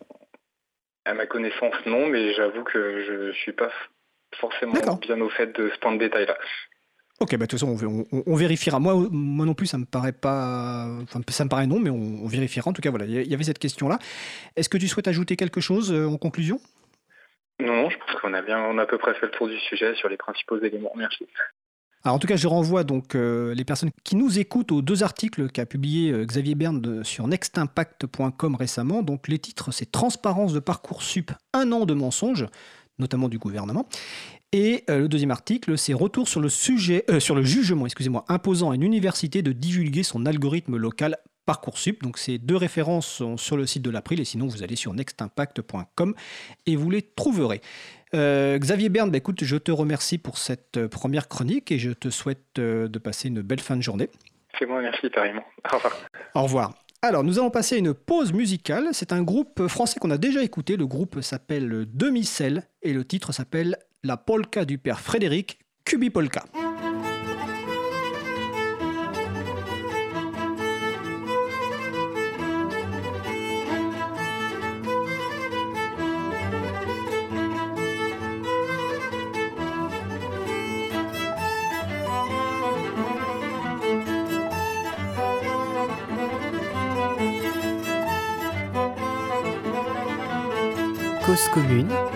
À 1.05 1.15
ma 1.15 1.27
connaissance, 1.27 1.75
non, 1.87 2.07
mais 2.07 2.35
j'avoue 2.35 2.65
que 2.65 3.05
je 3.05 3.13
ne 3.29 3.33
suis 3.33 3.53
pas 3.53 3.71
forcément 4.37 4.75
bien 5.01 5.21
au 5.21 5.29
fait 5.31 5.55
de 5.59 5.71
ce 5.75 5.79
point 5.79 5.93
de 5.93 5.99
détail-là. 5.99 6.37
Ok, 7.21 7.37
bah, 7.37 7.47
de 7.47 7.51
toute 7.51 7.61
façon, 7.61 8.07
on, 8.27 8.35
vérifiera. 8.35 8.81
Moi, 8.81 8.95
moi 9.11 9.47
non 9.47 9.55
plus, 9.55 9.67
ça 9.67 9.79
me 9.79 9.85
paraît 9.85 10.13
pas. 10.13 10.87
Enfin, 11.03 11.21
ça 11.29 11.45
me 11.45 11.49
paraît 11.49 11.67
non, 11.67 11.79
mais 11.79 11.91
on, 11.91 12.27
vérifiera. 12.27 12.71
En 12.71 12.73
tout 12.73 12.83
cas, 12.83 12.91
voilà, 12.91 13.05
il 13.05 13.29
y 13.29 13.35
avait 13.35 13.45
cette 13.45 13.61
question-là. 13.61 13.99
Est-ce 14.57 14.69
que 14.69 14.79
tu 14.79 14.89
souhaites 14.89 15.09
ajouter 15.09 15.37
quelque 15.37 15.61
chose 15.61 15.93
euh, 15.93 16.07
en 16.07 16.17
conclusion? 16.17 16.59
Non, 17.61 17.75
non, 17.75 17.91
je 17.91 17.99
pense 17.99 18.21
qu'on 18.21 18.35
a 18.35 18.43
bien, 18.43 18.59
on 18.59 18.79
a 18.79 18.83
à 18.83 18.87
peu 18.87 18.99
près 18.99 19.15
fait 19.15 19.27
le 19.27 19.33
tour 19.33 19.47
du 19.47 19.59
sujet 19.61 19.95
sur 19.95 20.09
les 20.09 20.17
principaux 20.17 20.59
éléments. 20.59 20.93
Merci 20.97 21.27
en 22.11 22.19
tout 22.19 22.27
cas, 22.27 22.37
je 22.37 22.49
renvoie 22.49 22.83
donc 22.85 23.15
euh, 23.15 23.55
les 23.55 23.65
personnes 23.65 23.91
qui 24.03 24.17
nous 24.17 24.39
écoutent 24.39 24.73
aux 24.73 24.83
deux 24.83 25.03
articles 25.03 25.49
qu'a 25.49 25.67
publié 25.67 26.11
euh, 26.11 26.25
Xavier 26.25 26.55
Berne 26.55 27.05
sur 27.05 27.29
nextimpact.com 27.29 28.57
récemment. 28.57 29.03
Donc 29.03 29.29
les 29.29 29.39
titres, 29.39 29.73
c'est 29.73 29.91
Transparence 29.91 30.53
de 30.53 30.59
Parcoursup, 30.59 31.31
un 31.53 31.71
an 31.71 31.87
de 31.87 31.95
mensonges, 31.95 32.47
notamment 32.99 33.29
du 33.29 33.39
gouvernement. 33.39 33.87
Et 34.53 34.85
euh, 34.91 35.01
le 35.01 35.09
deuxième 35.09 35.31
article, 35.31 35.79
c'est 35.79 35.95
Retour 35.95 36.29
sur 36.29 36.41
le 36.41 36.49
sujet, 36.49 37.05
sur 37.21 37.35
le 37.35 37.43
jugement, 37.43 37.87
excusez-moi, 37.87 38.25
imposant 38.29 38.73
à 38.73 38.75
une 38.75 38.83
université 38.83 39.43
de 39.43 39.53
divulguer 39.53 40.03
son 40.03 40.27
algorithme 40.27 40.77
local 40.77 41.17
Parcoursup. 41.47 42.03
Donc 42.03 42.19
ces 42.19 42.39
deux 42.39 42.57
références 42.57 43.07
sont 43.07 43.37
sur 43.37 43.57
le 43.57 43.67
site 43.67 43.83
de 43.83 43.91
l'April 43.91 44.21
et 44.21 44.25
sinon 44.25 44.47
vous 44.47 44.63
allez 44.63 44.77
sur 44.77 44.93
nextimpact.com 44.95 46.15
et 46.67 46.77
vous 46.77 46.91
les 46.91 47.03
trouverez. 47.03 47.61
Euh, 48.15 48.59
Xavier 48.59 48.89
Berne, 48.89 49.11
bah, 49.11 49.19
écoute, 49.19 49.43
je 49.43 49.57
te 49.57 49.71
remercie 49.71 50.19
pour 50.19 50.39
cette 50.39 50.77
euh, 50.77 50.89
première 50.89 51.29
chronique 51.29 51.73
et 51.73 51.79
je 51.79 51.91
te 51.91 52.11
souhaite 52.11 52.59
euh, 52.59 52.89
de 52.89 52.99
passer 52.99 53.29
une 53.29 53.41
belle 53.41 53.61
fin 53.61 53.77
de 53.77 53.83
journée. 53.83 54.11
C'est 54.59 54.67
moi, 54.67 54.83
merci, 54.83 55.09
pareillement. 55.09 55.45
Au 55.73 55.77
revoir. 55.77 55.95
Au 56.35 56.43
revoir. 56.43 56.75
Alors, 57.01 57.25
nous 57.25 57.39
allons 57.39 57.51
passer 57.51 57.77
à 57.77 57.79
une 57.79 57.95
pause 57.95 58.33
musicale. 58.33 58.89
C'est 58.93 59.13
un 59.13 59.23
groupe 59.23 59.67
français 59.67 59.99
qu'on 59.99 60.11
a 60.11 60.19
déjà 60.19 60.43
écouté. 60.43 60.77
Le 60.77 60.87
groupe 60.87 61.21
s'appelle 61.21 61.87
Demi-Sel 61.93 62.65
et 62.83 62.93
le 62.93 63.05
titre 63.05 63.33
s'appelle 63.33 63.77
La 64.05 64.17
polka 64.17 64.65
du 64.65 64.79
père 64.79 65.01
Frédéric, 65.01 65.59
Cubi 65.85 66.11
Polka. 66.11 66.45
Commune 91.53 92.12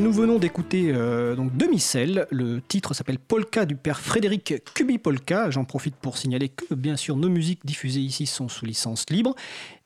nous 0.00 0.12
venons 0.12 0.38
d'écouter 0.38 0.92
euh, 0.92 1.36
Demi-Sel. 1.54 2.26
Le 2.30 2.60
titre 2.60 2.92
s'appelle 2.92 3.18
Polka 3.18 3.64
du 3.64 3.76
père 3.76 4.00
Frédéric 4.00 4.54
Kubi-Polka. 4.74 5.50
J'en 5.50 5.64
profite 5.64 5.94
pour 5.96 6.18
signaler 6.18 6.48
que, 6.48 6.74
bien 6.74 6.96
sûr, 6.96 7.16
nos 7.16 7.28
musiques 7.28 7.64
diffusées 7.64 8.00
ici 8.00 8.26
sont 8.26 8.48
sous 8.48 8.66
licence 8.66 9.06
libre. 9.10 9.34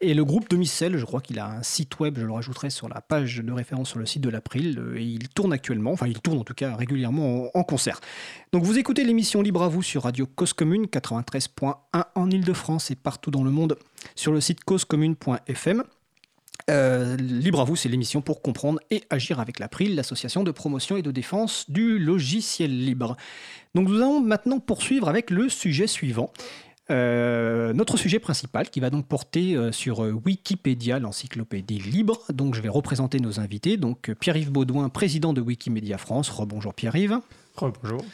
Et 0.00 0.14
le 0.14 0.24
groupe 0.24 0.48
Demi-Sel, 0.48 0.96
je 0.96 1.04
crois 1.04 1.20
qu'il 1.20 1.38
a 1.38 1.46
un 1.48 1.62
site 1.62 2.00
web, 2.00 2.18
je 2.18 2.24
le 2.26 2.32
rajouterai 2.32 2.70
sur 2.70 2.88
la 2.88 3.00
page 3.00 3.38
de 3.38 3.52
référence 3.52 3.90
sur 3.90 3.98
le 3.98 4.06
site 4.06 4.22
de 4.22 4.30
l'April. 4.30 4.78
euh, 4.78 4.96
Et 4.96 5.04
il 5.04 5.28
tourne 5.28 5.52
actuellement, 5.52 5.92
enfin, 5.92 6.06
il 6.06 6.20
tourne 6.20 6.38
en 6.38 6.44
tout 6.44 6.54
cas 6.54 6.74
régulièrement 6.74 7.50
en, 7.54 7.60
en 7.60 7.62
concert. 7.62 8.00
Donc, 8.52 8.64
vous 8.64 8.78
écoutez 8.78 9.04
l'émission 9.04 9.42
Libre 9.42 9.62
à 9.62 9.68
vous 9.68 9.82
sur 9.82 10.04
Radio 10.04 10.26
Cause 10.26 10.54
Commune 10.54 10.86
93.1 10.86 11.74
en 12.14 12.30
Ile-de-France 12.30 12.90
et 12.90 12.96
partout 12.96 13.30
dans 13.30 13.44
le 13.44 13.50
monde 13.50 13.76
sur 14.16 14.32
le 14.32 14.40
site 14.40 14.64
causecommune.fm. 14.64 15.84
Euh, 16.68 17.16
Libre 17.16 17.60
à 17.60 17.64
vous, 17.64 17.76
c'est 17.76 17.88
l'émission 17.88 18.20
pour 18.20 18.42
comprendre 18.42 18.80
et 18.90 19.04
agir 19.10 19.40
avec 19.40 19.58
l'April, 19.58 19.94
l'association 19.94 20.42
de 20.42 20.50
promotion 20.50 20.96
et 20.96 21.02
de 21.02 21.10
défense 21.10 21.70
du 21.70 21.98
logiciel 21.98 22.84
libre. 22.84 23.16
Donc 23.74 23.88
nous 23.88 23.96
allons 23.96 24.20
maintenant 24.20 24.58
poursuivre 24.58 25.08
avec 25.08 25.30
le 25.30 25.48
sujet 25.48 25.86
suivant. 25.86 26.32
Euh, 26.90 27.72
notre 27.72 27.96
sujet 27.96 28.18
principal 28.18 28.68
qui 28.68 28.80
va 28.80 28.90
donc 28.90 29.06
porter 29.06 29.54
euh, 29.54 29.70
sur 29.70 30.00
Wikipédia, 30.00 30.98
l'encyclopédie 30.98 31.78
libre. 31.78 32.20
Donc 32.32 32.54
je 32.54 32.60
vais 32.60 32.68
représenter 32.68 33.20
nos 33.20 33.38
invités. 33.38 33.76
Donc 33.76 34.12
Pierre-Yves 34.18 34.50
Baudouin, 34.50 34.88
président 34.88 35.32
de 35.32 35.40
Wikimedia 35.40 35.98
France. 35.98 36.30
Rebonjour 36.30 36.74
Pierre-Yves. 36.74 37.20
Bonjour. 37.60 38.04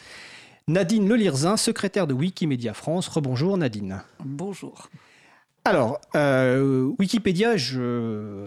Nadine 0.67 1.07
Lelirzin, 1.07 1.55
secrétaire 1.55 2.07
de 2.07 2.13
Wikimedia 2.13 2.73
France. 2.73 3.07
Rebonjour 3.07 3.57
Nadine. 3.57 4.01
Bonjour. 4.23 4.89
Alors, 5.67 5.99
euh, 6.15 6.93
Wikipédia, 6.97 7.55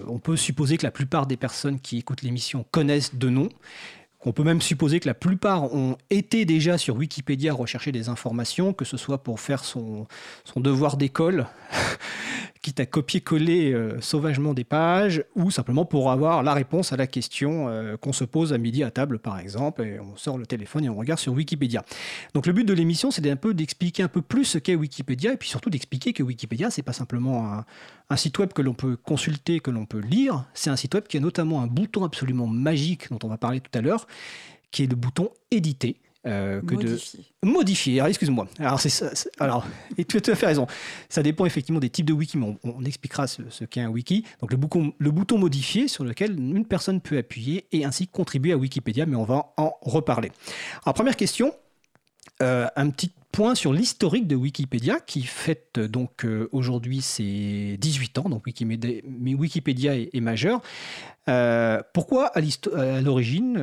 on 0.08 0.18
peut 0.18 0.38
supposer 0.38 0.78
que 0.78 0.86
la 0.86 0.90
plupart 0.90 1.26
des 1.26 1.36
personnes 1.36 1.78
qui 1.78 1.98
écoutent 1.98 2.22
l'émission 2.22 2.64
connaissent 2.70 3.14
de 3.14 3.28
nom. 3.28 3.50
On 4.24 4.32
peut 4.32 4.42
même 4.42 4.62
supposer 4.62 5.00
que 5.00 5.06
la 5.06 5.12
plupart 5.12 5.74
ont 5.74 5.98
été 6.08 6.46
déjà 6.46 6.78
sur 6.78 6.96
Wikipédia 6.96 7.52
rechercher 7.52 7.92
des 7.92 8.08
informations, 8.08 8.72
que 8.72 8.86
ce 8.86 8.96
soit 8.96 9.22
pour 9.22 9.38
faire 9.38 9.66
son 9.66 10.06
devoir 10.56 10.96
d'école, 10.96 11.46
quitte 12.62 12.80
à 12.80 12.86
copier-coller 12.86 13.72
euh, 13.72 14.00
sauvagement 14.00 14.52
des 14.52 14.64
pages, 14.64 15.24
ou 15.34 15.50
simplement 15.50 15.84
pour 15.84 16.10
avoir 16.10 16.42
la 16.42 16.52
réponse 16.52 16.92
à 16.92 16.96
la 16.96 17.06
question 17.06 17.68
euh, 17.68 17.96
qu'on 17.96 18.12
se 18.12 18.24
pose 18.24 18.52
à 18.52 18.58
midi 18.58 18.84
à 18.84 18.90
table, 18.90 19.18
par 19.18 19.38
exemple, 19.38 19.82
et 19.82 19.98
on 19.98 20.16
sort 20.16 20.36
le 20.36 20.46
téléphone 20.46 20.84
et 20.84 20.88
on 20.88 20.96
regarde 20.96 21.18
sur 21.18 21.32
Wikipédia. 21.32 21.84
Donc 22.34 22.46
le 22.46 22.52
but 22.52 22.64
de 22.64 22.74
l'émission, 22.74 23.10
c'est 23.10 23.28
un 23.30 23.36
peu 23.36 23.54
d'expliquer 23.54 24.02
un 24.02 24.08
peu 24.08 24.20
plus 24.20 24.44
ce 24.44 24.58
qu'est 24.58 24.74
Wikipédia, 24.74 25.32
et 25.32 25.36
puis 25.36 25.48
surtout 25.48 25.70
d'expliquer 25.70 26.12
que 26.12 26.22
Wikipédia, 26.22 26.70
c'est 26.70 26.82
pas 26.82 26.92
simplement 26.92 27.52
un, 27.52 27.64
un 28.10 28.16
site 28.16 28.38
web 28.38 28.52
que 28.52 28.62
l'on 28.62 28.74
peut 28.74 28.96
consulter, 28.96 29.60
que 29.60 29.70
l'on 29.70 29.86
peut 29.86 30.00
lire, 30.00 30.44
c'est 30.52 30.70
un 30.70 30.76
site 30.76 30.94
web 30.94 31.04
qui 31.04 31.16
a 31.16 31.20
notamment 31.20 31.62
un 31.62 31.66
bouton 31.66 32.04
absolument 32.04 32.46
magique 32.46 33.08
dont 33.10 33.18
on 33.24 33.28
va 33.28 33.38
parler 33.38 33.60
tout 33.60 33.76
à 33.78 33.80
l'heure, 33.80 34.06
qui 34.70 34.82
est 34.82 34.86
le 34.86 34.96
bouton 34.96 35.30
éditer. 35.50 35.96
Euh, 36.26 36.60
que 36.60 36.74
de 36.74 36.88
Modifié. 36.90 37.24
modifier. 37.42 37.94
Alors, 38.00 38.08
excuse-moi. 38.08 38.46
Alors, 38.58 38.80
c'est- 38.80 39.04
et 39.96 40.04
tu 40.04 40.16
as 40.16 40.20
tout 40.20 40.30
à 40.30 40.34
fait 40.34 40.46
raison. 40.46 40.66
Ça 41.08 41.22
dépend 41.22 41.46
effectivement 41.46 41.80
des 41.80 41.88
types 41.90 42.06
de 42.06 42.12
wiki, 42.12 42.36
mais 42.36 42.46
on, 42.46 42.58
on 42.78 42.84
expliquera 42.84 43.26
ce, 43.26 43.42
ce 43.48 43.64
qu'est 43.64 43.80
un 43.80 43.88
wiki. 43.88 44.24
Donc, 44.40 44.50
le 44.50 44.56
bouton, 44.58 44.92
le 44.98 45.10
bouton 45.10 45.38
modifier 45.38 45.88
sur 45.88 46.04
lequel 46.04 46.38
une 46.38 46.66
personne 46.66 47.00
peut 47.00 47.16
appuyer 47.16 47.66
et 47.72 47.84
ainsi 47.84 48.06
contribuer 48.06 48.52
à 48.52 48.56
Wikipédia, 48.58 49.06
mais 49.06 49.16
on 49.16 49.24
va 49.24 49.52
en 49.56 49.72
reparler. 49.80 50.30
Alors, 50.84 50.94
première 50.94 51.16
question. 51.16 51.54
Euh, 52.42 52.66
un 52.74 52.88
petit 52.90 53.12
point 53.32 53.54
sur 53.54 53.72
l'historique 53.72 54.26
de 54.26 54.34
Wikipédia 54.34 54.98
qui 54.98 55.22
fête 55.22 55.76
euh, 55.76 55.88
donc 55.88 56.24
euh, 56.24 56.48
aujourd'hui 56.52 57.02
ses 57.02 57.76
18 57.78 58.18
ans, 58.18 58.28
donc 58.30 58.46
Wikimédia, 58.46 59.02
mais 59.06 59.34
Wikipédia 59.34 59.96
est, 59.96 60.10
est 60.14 60.20
majeur. 60.20 60.60
Pourquoi 61.94 62.26
à 62.34 62.40
l'origine 63.00 63.54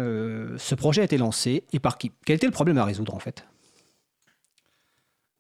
ce 0.58 0.76
projet 0.76 1.02
a 1.02 1.04
été 1.04 1.18
lancé 1.18 1.66
et 1.74 1.80
par 1.80 1.98
qui? 1.98 2.14
Quel 2.26 2.38
était 2.38 2.46
le 2.46 2.54
problème 2.54 2.78
à 2.78 2.86
résoudre 2.86 3.14
en 3.14 3.20
fait? 3.20 3.46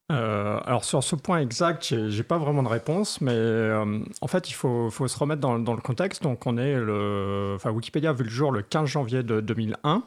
Alors 0.09 0.83
sur 0.83 1.01
ce 1.03 1.15
point 1.15 1.39
exact, 1.39 2.09
j'ai 2.09 2.23
pas 2.23 2.37
vraiment 2.37 2.63
de 2.63 2.67
réponse, 2.67 3.21
mais 3.21 3.71
en 4.19 4.27
fait 4.27 4.49
il 4.49 4.53
faut, 4.53 4.89
se 4.89 5.17
remettre 5.17 5.39
dans, 5.39 5.55
le 5.55 5.81
contexte. 5.81 6.21
Donc 6.23 6.45
on 6.45 6.57
est 6.57 6.75
le, 6.75 7.53
enfin 7.55 7.71
Wikipédia 7.71 8.09
a 8.09 8.13
vu 8.13 8.25
le 8.25 8.29
jour 8.29 8.51
le 8.51 8.61
15 8.61 8.89
janvier 8.89 9.23
de 9.23 9.39
2001, 9.39 9.95
euh, 9.95 9.99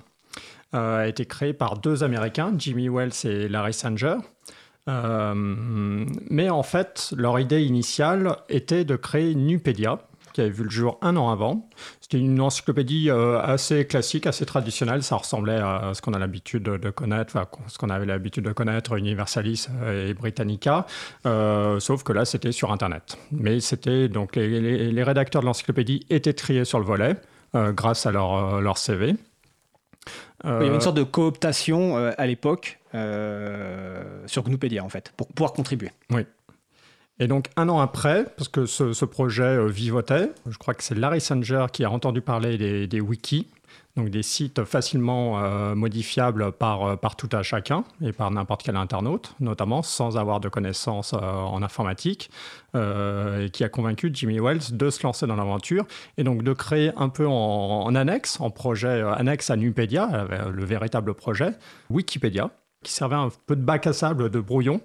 a 0.72 1.06
été 1.06 1.26
créé 1.26 1.52
par 1.52 1.78
deux 1.78 2.04
Américains, 2.04 2.52
Jimmy 2.56 2.88
Wells 2.88 3.12
et 3.24 3.48
Larry 3.48 3.72
Sanger. 3.72 4.16
Euh, 4.88 5.35
mais 6.30 6.50
en 6.50 6.62
fait, 6.62 7.12
leur 7.16 7.38
idée 7.38 7.62
initiale 7.62 8.37
était 8.48 8.85
de 8.85 8.96
créer 8.96 9.35
Nupedia, 9.35 9.98
qui 10.33 10.40
avait 10.40 10.50
vu 10.50 10.64
le 10.64 10.70
jour 10.70 10.98
un 11.02 11.16
an 11.16 11.30
avant. 11.30 11.68
C'était 12.00 12.18
une 12.18 12.40
encyclopédie 12.40 13.11
euh, 13.11 13.40
assez 13.40 13.87
classique, 13.87 14.26
assez 14.26 14.46
traditionnelle. 14.46 15.02
Ça 15.02 15.16
ressemblait 15.16 15.59
à 15.59 15.92
ce 15.94 16.02
qu'on 16.02 16.12
a 16.12 16.18
l'habitude 16.18 16.62
de, 16.62 16.90
connaître, 16.90 17.37
ce 17.66 17.78
qu'on 17.78 17.90
avait 17.90 18.06
l'habitude 18.06 18.44
de 18.44 18.52
connaître, 18.52 18.96
Universalis 18.96 19.68
euh, 19.83 20.09
et 20.09 20.14
Britannica, 20.14 20.87
euh, 21.26 21.80
sauf 21.80 22.02
que 22.02 22.12
là, 22.12 22.24
c'était 22.24 22.52
sur 22.52 22.72
Internet. 22.72 23.18
Mais 23.33 23.61
c'était 23.61 24.09
donc 24.09 24.37
les, 24.37 25.02
rédacteurs 25.02 25.42
de 25.42 25.46
l'encyclopédie 25.46 26.06
étaient 26.11 26.33
triés 26.33 26.64
sur 26.64 26.78
le 26.78 26.85
volet 26.85 27.16
euh, 27.56 27.72
grâce 27.72 28.06
à 28.06 28.11
euh, 28.11 28.61
leur 28.61 28.78
CV. 28.78 29.16
Il 30.44 30.50
y 30.50 30.53
avait 30.53 30.74
une 30.74 30.81
sorte 30.81 30.96
de 30.96 31.03
cooptation 31.03 31.96
euh, 31.96 32.12
à 32.16 32.26
l'époque 32.26 32.79
euh, 32.94 34.22
sur 34.26 34.42
Gnupedia 34.42 34.83
en 34.83 34.88
fait, 34.88 35.12
pour 35.16 35.29
pouvoir 35.29 35.53
contribuer. 35.53 35.90
Et 37.18 37.26
donc 37.26 37.48
un 37.57 37.68
an 37.68 37.81
après, 37.81 38.24
parce 38.37 38.48
que 38.48 38.64
ce, 38.64 39.05
projet 39.05 39.42
euh, 39.42 39.66
vivotait, 39.66 40.33
je 40.48 40.57
crois 40.57 40.72
que 40.72 40.83
c'est 40.83 40.94
Larry 40.94 41.20
Sanger 41.20 41.66
qui 41.72 41.85
a 41.85 41.90
entendu 41.90 42.22
parler 42.22 42.87
des 42.87 43.00
wikis, 43.00 43.48
donc 43.96 44.09
des 44.09 44.22
sites 44.22 44.64
facilement 44.64 45.42
euh, 45.42 45.74
modifiables 45.74 46.53
par, 46.53 46.85
euh, 46.85 46.96
par 46.96 47.16
tout 47.16 47.29
à 47.33 47.42
chacun 47.42 47.85
et 48.00 48.12
par 48.12 48.31
n'importe 48.31 48.62
quel 48.62 48.76
internaute, 48.76 49.35
notamment 49.40 49.83
sans 49.83 50.16
avoir 50.16 50.40
de 50.40 50.48
connaissances 50.48 51.12
euh, 51.14 51.18
en 51.18 51.62
informatique, 51.62 52.31
et 52.76 53.50
qui 53.53 53.64
a 53.64 53.68
convaincu 53.68 54.11
Jimmy 54.12 54.38
Wells 54.38 54.76
de 54.76 54.90
se 54.90 55.03
lancer 55.03 55.26
dans 55.26 55.35
l'aventure 55.35 55.87
et 56.18 56.22
donc 56.22 56.44
de 56.44 56.53
créer 56.53 56.92
un 56.96 57.09
peu 57.09 57.26
en, 57.26 57.92
annexe, 57.96 58.40
en 58.40 58.50
projet 58.50 59.03
annexe 59.03 59.50
à 59.50 59.57
Nupedia, 59.57 60.29
le 60.55 60.64
véritable 60.64 61.14
projet, 61.14 61.50
Wikipédia, 61.90 62.50
qui 62.85 62.92
servait 62.92 63.16
un 63.16 63.31
peu 63.46 63.57
de 63.57 63.62
bac 63.62 63.88
à 63.88 63.92
sable 63.92 64.31
de 64.31 64.38
brouillon 64.38 64.81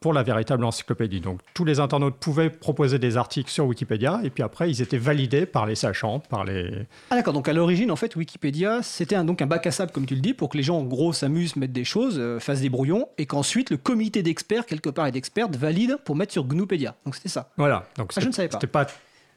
pour 0.00 0.12
la 0.12 0.22
véritable 0.22 0.64
encyclopédie. 0.64 1.20
Donc 1.20 1.40
tous 1.54 1.64
les 1.64 1.80
internautes 1.80 2.16
pouvaient 2.16 2.50
proposer 2.50 2.98
des 2.98 3.16
articles 3.16 3.50
sur 3.50 3.66
Wikipédia 3.66 4.20
et 4.24 4.30
puis 4.30 4.42
après 4.42 4.70
ils 4.70 4.82
étaient 4.82 4.98
validés 4.98 5.46
par 5.46 5.66
les 5.66 5.74
sachants, 5.74 6.20
par 6.20 6.44
les... 6.44 6.86
Ah 7.10 7.16
d'accord, 7.16 7.34
donc 7.34 7.48
à 7.48 7.52
l'origine 7.52 7.90
en 7.90 7.96
fait 7.96 8.16
Wikipédia 8.16 8.82
c'était 8.82 9.16
un, 9.16 9.24
donc 9.24 9.42
un 9.42 9.46
bac 9.46 9.66
à 9.66 9.70
sable 9.70 9.92
comme 9.92 10.06
tu 10.06 10.14
le 10.14 10.20
dis 10.20 10.34
pour 10.34 10.48
que 10.48 10.56
les 10.56 10.62
gens 10.62 10.78
en 10.78 10.84
gros 10.84 11.12
s'amusent, 11.12 11.56
mettent 11.56 11.72
des 11.72 11.84
choses, 11.84 12.16
euh, 12.18 12.38
fassent 12.38 12.60
des 12.60 12.70
brouillons 12.70 13.08
et 13.18 13.26
qu'ensuite 13.26 13.70
le 13.70 13.76
comité 13.76 14.22
d'experts 14.22 14.66
quelque 14.66 14.90
part 14.90 15.06
et 15.06 15.12
d'expertes 15.12 15.56
valide 15.56 15.98
pour 16.04 16.16
mettre 16.16 16.32
sur 16.32 16.44
Gnupedia. 16.44 16.94
Donc 17.04 17.14
c'était 17.14 17.28
ça. 17.28 17.50
Voilà. 17.56 17.86
Donc 17.96 18.12
Ah, 18.16 18.20
je 18.20 18.26
ne 18.26 18.32
savais 18.32 18.48
pas. 18.48 18.56
C'était 18.56 18.66
pas 18.66 18.86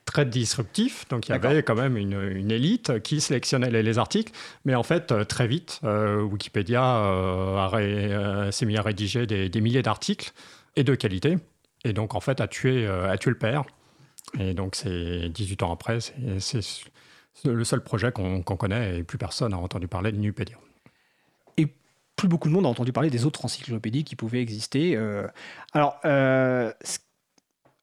très 0.05 0.25
disruptif. 0.25 1.07
Donc 1.09 1.27
il 1.27 1.31
y 1.31 1.35
avait 1.35 1.63
quand 1.63 1.75
même 1.75 1.97
une, 1.97 2.51
élite 2.51 3.01
qui 3.01 3.21
sélectionnait 3.21 3.69
les, 3.69 3.97
articles. 3.97 4.33
Mais 4.65 4.75
en 4.75 4.83
fait, 4.83 5.27
très 5.27 5.47
vite, 5.47 5.81
Wikipédia 5.83 7.69
s'est 8.51 8.65
mis 8.65 8.77
à 8.77 8.81
rédiger 8.81 9.25
des, 9.25 9.61
milliers 9.61 9.83
d'articles 9.83 10.31
et 10.75 10.83
de 10.83 10.95
qualité. 10.95 11.37
Et 11.83 11.93
donc 11.93 12.15
en 12.15 12.19
fait, 12.19 12.41
a 12.41 12.47
tué, 12.47 12.87
a 12.87 13.17
tué 13.17 13.31
le 13.31 13.37
père. 13.37 13.63
Et 14.39 14.53
donc 14.53 14.75
c'est 14.75 15.29
18 15.29 15.63
ans 15.63 15.73
après, 15.73 15.99
c'est 16.39 16.61
le 17.45 17.63
seul 17.63 17.81
projet 17.81 18.11
qu'on 18.11 18.41
connaît 18.41 18.99
et 18.99 19.03
plus 19.03 19.17
personne 19.17 19.51
n'a 19.51 19.57
entendu 19.57 19.87
parler 19.87 20.11
de 20.11 20.17
Nupédia 20.17 20.57
plus 22.21 22.27
beaucoup 22.27 22.49
de 22.49 22.53
monde 22.53 22.67
a 22.67 22.69
entendu 22.69 22.93
parler 22.93 23.09
des 23.09 23.25
autres 23.25 23.45
encyclopédies 23.45 24.03
qui 24.03 24.15
pouvaient 24.15 24.41
exister. 24.41 24.95
Euh. 24.95 25.27
alors, 25.73 25.99
euh, 26.05 26.71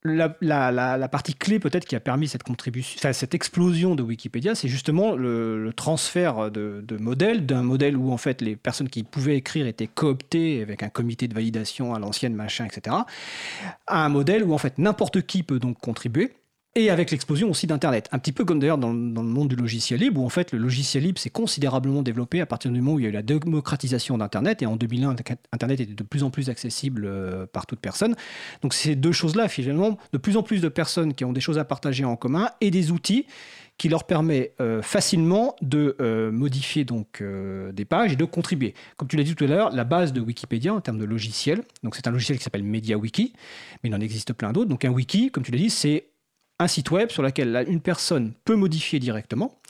la, 0.05 1.09
partie 1.09 1.35
clé 1.35 1.59
peut-être 1.59 1.85
qui 1.85 1.97
a 1.97 2.01
permis 2.01 2.29
cette 2.29 2.43
contribution, 2.43 3.13
cette 3.13 3.35
explosion 3.35 3.95
de 3.95 4.03
Wikipédia, 4.03 4.55
c'est 4.55 4.69
justement 4.69 5.17
le, 5.17 5.73
transfert 5.75 6.51
de, 6.51 6.85
modèles, 6.99 7.47
d'un 7.47 7.63
modèle 7.63 7.97
où 7.97 8.13
en 8.13 8.17
fait 8.17 8.41
les 8.41 8.57
personnes 8.57 8.89
qui 8.89 9.03
pouvaient 9.03 9.37
écrire 9.37 9.67
étaient 9.67 9.87
cooptées 9.87 10.63
avec 10.63 10.83
un 10.83 10.89
comité 10.89 11.29
de 11.29 11.35
validation 11.35 11.95
à 11.95 11.99
l'ancienne 11.99 12.35
machin, 12.35 12.67
etc., 12.67 12.97
à 13.87 14.05
un 14.05 14.09
modèle 14.09 14.45
où 14.45 14.55
en 14.55 14.59
fait 14.59 14.79
n'importe 14.79 15.23
qui 15.23 15.43
peut 15.43 15.59
donc 15.59 15.79
contribuer 15.79 16.33
et 16.75 16.91
avec 16.91 17.11
l'explosion 17.11 17.51
aussi 17.51 17.67
d'Internet. 17.67 18.09
Un 18.13 18.19
petit 18.19 18.33
peu 18.33 18.45
comme 18.45 18.61
d'ailleurs 18.61 18.79
dans, 18.79 18.93
le 18.93 18.95
monde 18.95 19.49
du 19.49 19.57
logiciel 19.57 20.01
libre, 20.01 20.21
où 20.21 20.25
en 20.25 20.29
fait 20.29 20.53
le 20.53 20.59
logiciel 20.59 21.03
libre 21.03 21.19
s'est 21.19 21.31
considérablement 21.31 22.03
développé 22.03 22.41
à 22.41 22.47
partir 22.47 22.71
du 22.71 22.81
moment 22.81 22.95
où 22.95 23.01
il 23.01 23.03
y 23.05 23.07
a 23.07 23.09
eu 23.09 23.13
la 23.13 23.23
démocratisation 23.23 24.19
d'Internet, 24.19 24.63
et 24.63 24.67
en 24.67 24.77
2001, 24.77 25.17
Internet 25.53 25.81
était 25.81 25.95
de 25.95 26.03
plus 26.03 26.23
en 26.23 26.31
plus 26.31 26.51
accessible 26.51 27.05
euh, 27.07 27.47
par 27.47 27.67
toute 27.67 27.81
personne. 27.81 28.15
Donc 28.63 28.75
ces 28.75 28.97
deux 28.97 29.13
choses-là, 29.13 29.49
finalement, 29.49 29.99
de 30.13 30.19
plus 30.19 30.37
en 30.37 30.43
plus 30.43 30.61
de 30.61 30.69
personnes 30.69 31.15
qui 31.15 31.25
ont 31.25 31.33
des 31.33 31.41
choses 31.41 31.59
à 31.59 31.65
partager 31.65 32.05
en 32.05 32.17
commun, 32.17 32.51
et 32.61 32.71
des 32.71 32.91
outils 32.91 33.27
qui 33.79 33.89
leur 33.89 34.05
permet 34.05 34.55
euh, 34.61 34.83
facilement 34.83 35.55
de 35.63 35.97
euh, 36.01 36.33
modifier 36.33 36.85
donc 36.85 37.23
des 37.73 37.85
pages 37.85 38.13
et 38.13 38.17
de 38.17 38.25
contribuer. 38.25 38.75
Comme 38.97 39.09
tu 39.09 39.17
l'as 39.17 39.23
dit 39.23 39.35
tout 39.35 39.45
à 39.45 39.47
l'heure, 39.47 39.71
la 39.71 39.85
base 39.85 40.13
de 40.13 40.21
Wikipédia 40.21 40.75
en 40.75 40.81
termes 40.81 40.99
de 40.99 41.05
logiciel, 41.05 41.63
donc 41.83 41.95
c'est 41.95 42.07
un 42.07 42.11
logiciel 42.11 42.39
qui 42.39 42.45
s'appelle 42.45 42.65
MediaWiki, 42.65 43.33
mais 43.83 43.91
il 43.91 43.95
en 43.95 44.01
existe 44.01 44.33
plein 44.33 44.53
d'autres. 44.53 44.69
Donc 44.69 44.85
un 44.85 44.91
wiki, 44.91 45.31
comme 45.31 45.45
tu 45.45 45.53
l'as 45.53 45.59
dit, 45.59 45.71
c'est 45.71 46.08
un 46.59 46.69
site 46.69 46.91
web 46.91 47.11
sur 47.11 47.23
lequel 47.23 47.65
une 47.69 47.81
personne 47.81 48.33
peut 48.45 48.57
modifier 48.57 48.99
directement 48.99 49.61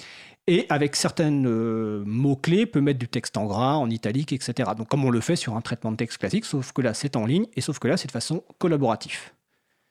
et 0.47 0.65
avec 0.71 0.97
certains 0.97 1.45
euh, 1.45 2.03
mots-clés 2.07 2.65
peut 2.65 2.81
mettre 2.81 2.99
du 2.99 3.09
texte 3.09 3.37
en 3.37 3.45
gras, 3.45 3.75
en 3.75 3.91
italique, 3.91 4.33
etc. 4.33 4.71
Donc 4.77 4.89
comme 4.89 5.05
on 5.05 5.11
le 5.11 5.21
fait 5.21 5.37
sur 5.37 5.55
un 5.57 5.61
traitement 5.61 5.93
de 5.93 5.97
texte 5.97 6.19
classique, 6.19 6.47
sauf 6.47 6.73
que 6.73 6.81
là 6.81 6.95
c'est 6.95 7.17
en 7.17 7.27
ligne 7.27 7.47
et 7.55 7.61
sauf 7.61 7.79
que 7.79 7.89
là 7.89 7.97
c'est 7.97 8.07
de 8.07 8.13
façon 8.13 8.43
collaborative. 8.59 9.31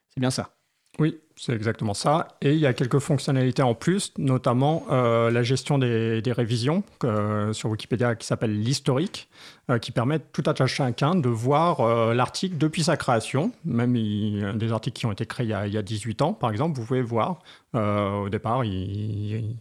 C'est 0.10 0.19
bien 0.19 0.31
ça? 0.31 0.55
Oui, 0.97 1.19
c'est 1.39 1.54
exactement 1.54 1.93
ça. 1.93 2.30
Et 2.41 2.54
il 2.54 2.60
y 2.60 2.65
a 2.65 2.73
quelques 2.73 2.97
fonctionnalités 2.97 3.62
en 3.62 3.76
plus, 3.76 4.12
notamment 4.17 4.86
euh, 4.89 5.30
la 5.30 5.43
gestion 5.43 5.78
des, 5.78 6.21
révisions 6.26 6.84
euh, 7.04 7.54
sur 7.54 7.69
Wikipédia 7.69 8.15
qui 8.15 8.26
s'appelle 8.26 8.60
l'historique, 8.60 9.30
euh, 9.69 9.78
qui 9.78 9.91
permet 9.91 10.17
tout 10.17 10.43
à 10.45 10.65
chacun 10.65 11.13
de 11.13 11.30
voir 11.30 12.13
l'article 12.15 12.58
depuis 12.58 12.84
sa 12.84 12.97
création. 12.97 13.52
Même 13.65 13.93
des 14.58 14.71
articles 14.71 15.00
qui 15.00 15.06
ont 15.06 15.12
été 15.12 15.28
créés 15.28 15.45
il 15.45 15.73
y, 15.73 15.78
a, 15.78 15.82
18 15.82 16.23
ans, 16.23 16.34
par 16.34 16.50
exemple, 16.50 16.80
vous 16.80 16.86
pouvez 16.86 17.04
voir 17.04 17.39
au 17.73 18.30
départ, 18.30 18.65
il, 18.65 19.56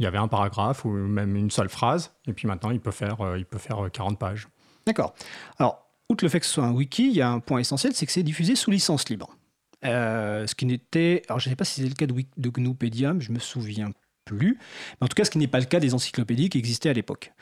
y 0.00 0.06
avait 0.06 0.18
un 0.18 0.26
paragraphe 0.26 0.84
ou 0.84 0.90
même 0.90 1.36
une 1.36 1.50
seule 1.52 1.68
phrase, 1.68 2.12
et 2.26 2.32
puis 2.32 2.48
maintenant 2.48 2.70
il 2.72 2.80
peut 2.80 2.90
faire, 2.90 3.18
il 3.36 3.44
peut 3.44 3.58
faire 3.58 3.88
40 3.92 4.18
pages. 4.18 4.48
D'accord. 4.84 5.14
Alors, 5.58 5.86
outre 6.08 6.24
le 6.24 6.28
fait 6.28 6.40
que 6.40 6.46
ce 6.46 6.54
soit 6.54 6.64
un 6.64 6.72
wiki, 6.72 7.06
il 7.06 7.16
y 7.16 7.22
a 7.22 7.30
un 7.30 7.38
point 7.38 7.60
essentiel, 7.60 7.92
c'est 7.94 8.06
que 8.06 8.12
c'est 8.12 8.24
diffusé 8.24 8.56
sous 8.56 8.72
licence 8.72 9.08
libre. 9.08 9.36
Euh, 9.84 10.46
ce 10.46 10.54
qui 10.54 10.66
n'était. 10.66 11.22
Alors, 11.28 11.40
je 11.40 11.48
ne 11.48 11.52
sais 11.52 11.56
pas 11.56 11.64
si 11.64 11.80
c'est 11.80 11.88
le 11.88 11.94
cas 11.94 12.06
de, 12.06 12.14
de 12.14 13.12
mais 13.12 13.20
je 13.20 13.32
me 13.32 13.38
souviens 13.38 13.92
plus. 14.24 14.58
Mais 15.00 15.04
en 15.04 15.08
tout 15.08 15.14
cas, 15.14 15.24
ce 15.24 15.30
qui 15.30 15.38
n'est 15.38 15.46
pas 15.46 15.60
le 15.60 15.66
cas 15.66 15.80
des 15.80 15.94
encyclopédies 15.94 16.50
qui 16.50 16.58
existaient 16.58 16.90
à 16.90 16.92
l'époque. 16.92 17.32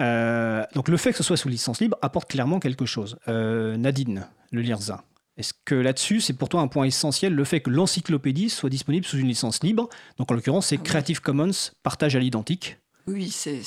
Euh, 0.00 0.64
donc, 0.74 0.88
le 0.88 0.96
fait 0.96 1.12
que 1.12 1.16
ce 1.16 1.22
soit 1.22 1.36
sous 1.36 1.48
licence 1.48 1.80
libre 1.80 1.96
apporte 2.02 2.28
clairement 2.30 2.58
quelque 2.58 2.86
chose. 2.86 3.16
Euh, 3.28 3.76
Nadine, 3.76 4.26
le 4.50 4.60
LIRZA. 4.60 5.04
Est-ce 5.36 5.52
que 5.64 5.74
là-dessus, 5.74 6.20
c'est 6.20 6.32
pour 6.32 6.48
toi 6.48 6.60
un 6.60 6.68
point 6.68 6.84
essentiel, 6.84 7.34
le 7.34 7.44
fait 7.44 7.60
que 7.60 7.70
l'encyclopédie 7.70 8.50
soit 8.50 8.70
disponible 8.70 9.04
sous 9.04 9.18
une 9.18 9.26
licence 9.26 9.62
libre? 9.62 9.88
Donc, 10.18 10.30
en 10.30 10.34
l'occurrence, 10.34 10.66
c'est 10.66 10.78
ah 10.78 10.84
Creative 10.84 11.20
Commons, 11.20 11.72
partage 11.82 12.14
à 12.14 12.20
l'identique 12.20 12.78
Oui, 13.06 13.30
c'est 13.30 13.62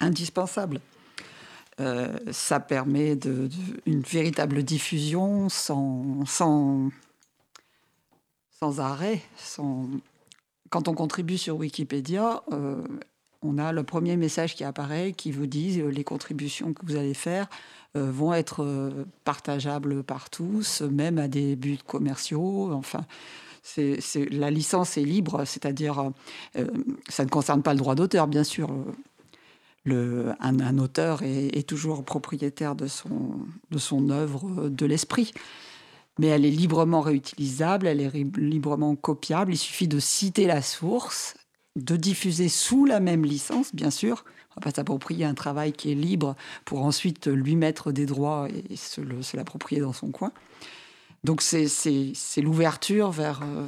indispensable. 0.00 0.80
Euh, 1.78 2.16
ça 2.30 2.58
permet 2.58 3.18
une 3.84 4.00
véritable 4.00 4.62
diffusion 4.62 5.48
sans, 5.50 6.90
arrêt. 8.78 9.20
Quand 10.70 10.88
on 10.88 10.94
contribue 10.94 11.36
sur 11.36 11.56
Wikipédia, 11.56 12.42
euh, 12.50 12.82
on 13.42 13.58
a 13.58 13.72
le 13.72 13.82
premier 13.82 14.16
message 14.16 14.54
qui 14.54 14.64
apparaît 14.64 15.12
qui 15.12 15.30
vous 15.30 15.46
dit 15.46 15.80
euh, 15.80 15.90
les 15.90 16.02
contributions 16.02 16.72
que 16.72 16.84
vous 16.86 16.96
allez 16.96 17.14
faire 17.14 17.48
vont 17.94 18.34
être 18.34 18.92
partageables 19.24 20.02
par 20.02 20.28
tous, 20.28 20.82
même 20.82 21.16
à 21.16 21.28
des 21.28 21.56
buts 21.56 21.78
commerciaux. 21.78 22.70
Enfin, 22.74 23.06
la 23.78 24.50
licence 24.50 24.98
est 24.98 25.02
libre, 25.02 25.46
c'est-à-dire 25.46 26.12
ça 27.08 27.24
ne 27.24 27.30
concerne 27.30 27.62
pas 27.62 27.72
le 27.72 27.78
droit 27.78 27.94
d'auteur, 27.94 28.26
bien 28.26 28.44
sûr 28.44 28.68
un, 29.94 30.78
auteur 30.78 31.22
est, 31.22 31.66
toujours 31.66 32.04
propriétaire 32.04 32.74
de 32.74 32.86
son, 32.86 34.10
œuvre 34.10 34.68
de 34.68 34.86
l'esprit. 34.86 35.32
Mais 36.18 36.28
elle 36.28 36.44
est 36.44 36.50
librement 36.50 37.02
réutilisable, 37.02 37.86
elle 37.86 38.00
est 38.00 38.38
librement 38.38 38.96
copiable. 38.96 39.52
Il 39.52 39.58
suffit 39.58 39.88
de 39.88 40.00
citer 40.00 40.46
la 40.46 40.62
source, 40.62 41.34
de 41.76 41.96
diffuser 41.96 42.48
sous 42.48 42.86
la 42.86 43.00
même 43.00 43.24
licence, 43.24 43.74
bien 43.74 43.90
sûr. 43.90 44.24
On 44.26 44.60
ne 44.60 44.64
va 44.64 44.70
pas 44.70 44.76
s'approprier 44.76 45.26
un 45.26 45.34
travail 45.34 45.72
qui 45.72 45.92
est 45.92 45.94
libre 45.94 46.34
pour 46.64 46.82
ensuite 46.82 47.26
lui 47.26 47.54
mettre 47.54 47.92
des 47.92 48.06
droits 48.06 48.48
et 48.70 48.76
se, 48.76 49.36
l'approprier 49.36 49.82
dans 49.82 49.92
son 49.92 50.10
coin. 50.10 50.32
Donc 51.24 51.42
c'est 51.42 51.68
l'ouverture 52.38 53.10
vers, 53.10 53.42
euh, 53.42 53.66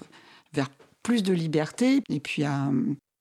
vers 0.55 0.71
plus 1.03 1.23
de 1.23 1.35
liberté 1.35 2.03
et 2.09 2.21
puis 2.21 2.45
un, 2.45 2.73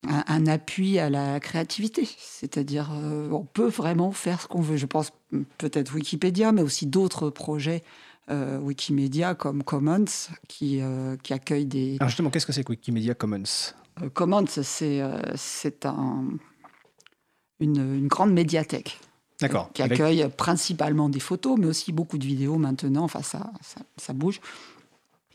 un, 0.04 0.48
appui 0.48 1.00
à 1.00 1.10
la 1.10 1.40
créativité. 1.40 2.08
C'est-à-dire, 2.20 2.92
euh, 2.94 3.30
on 3.32 3.46
peut 3.46 3.68
vraiment 3.68 4.12
faire 4.12 4.42
ce 4.42 4.48
qu'on 4.48 4.62
veut. 4.62 4.78
Je 4.78 4.86
pense 4.86 5.12
peut-être 5.58 5.94
Wikipédia, 5.94 6.52
mais 6.52 6.62
aussi 6.62 6.86
d'autres 6.86 7.30
projets 7.30 7.84
euh, 8.30 8.60
Wikimedia 8.60 9.36
comme 9.36 9.64
Commons 9.64 10.06
qui, 10.48 10.82
euh, 10.82 11.16
qui 11.24 11.34
accueillent 11.34 11.66
des. 11.66 11.98
Alors 12.00 12.10
justement, 12.10 12.30
qu'est-ce 12.30 12.46
que 12.46 12.54
c'est 12.54 12.64
que 12.64 12.72
Wikimedia 12.72 13.16
Commons? 13.16 13.74
Commons, 14.14 14.46
c'est 14.48 15.02
un, 15.86 16.26
une, 17.60 18.08
grande 18.08 18.32
médiathèque. 18.32 19.00
D'accord. 19.42 19.72
Qui 19.74 19.82
accueille 19.82 20.28
principalement 20.36 21.10
des 21.10 21.20
photos, 21.20 21.58
mais 21.60 21.68
aussi 21.68 21.92
beaucoup 21.92 22.18
de 22.18 22.26
vidéos 22.26 22.58
maintenant. 22.58 23.04
Enfin, 23.04 23.22
ça, 23.24 23.52
ça, 23.62 23.82
ça 23.98 24.14
bouge. 24.14 24.40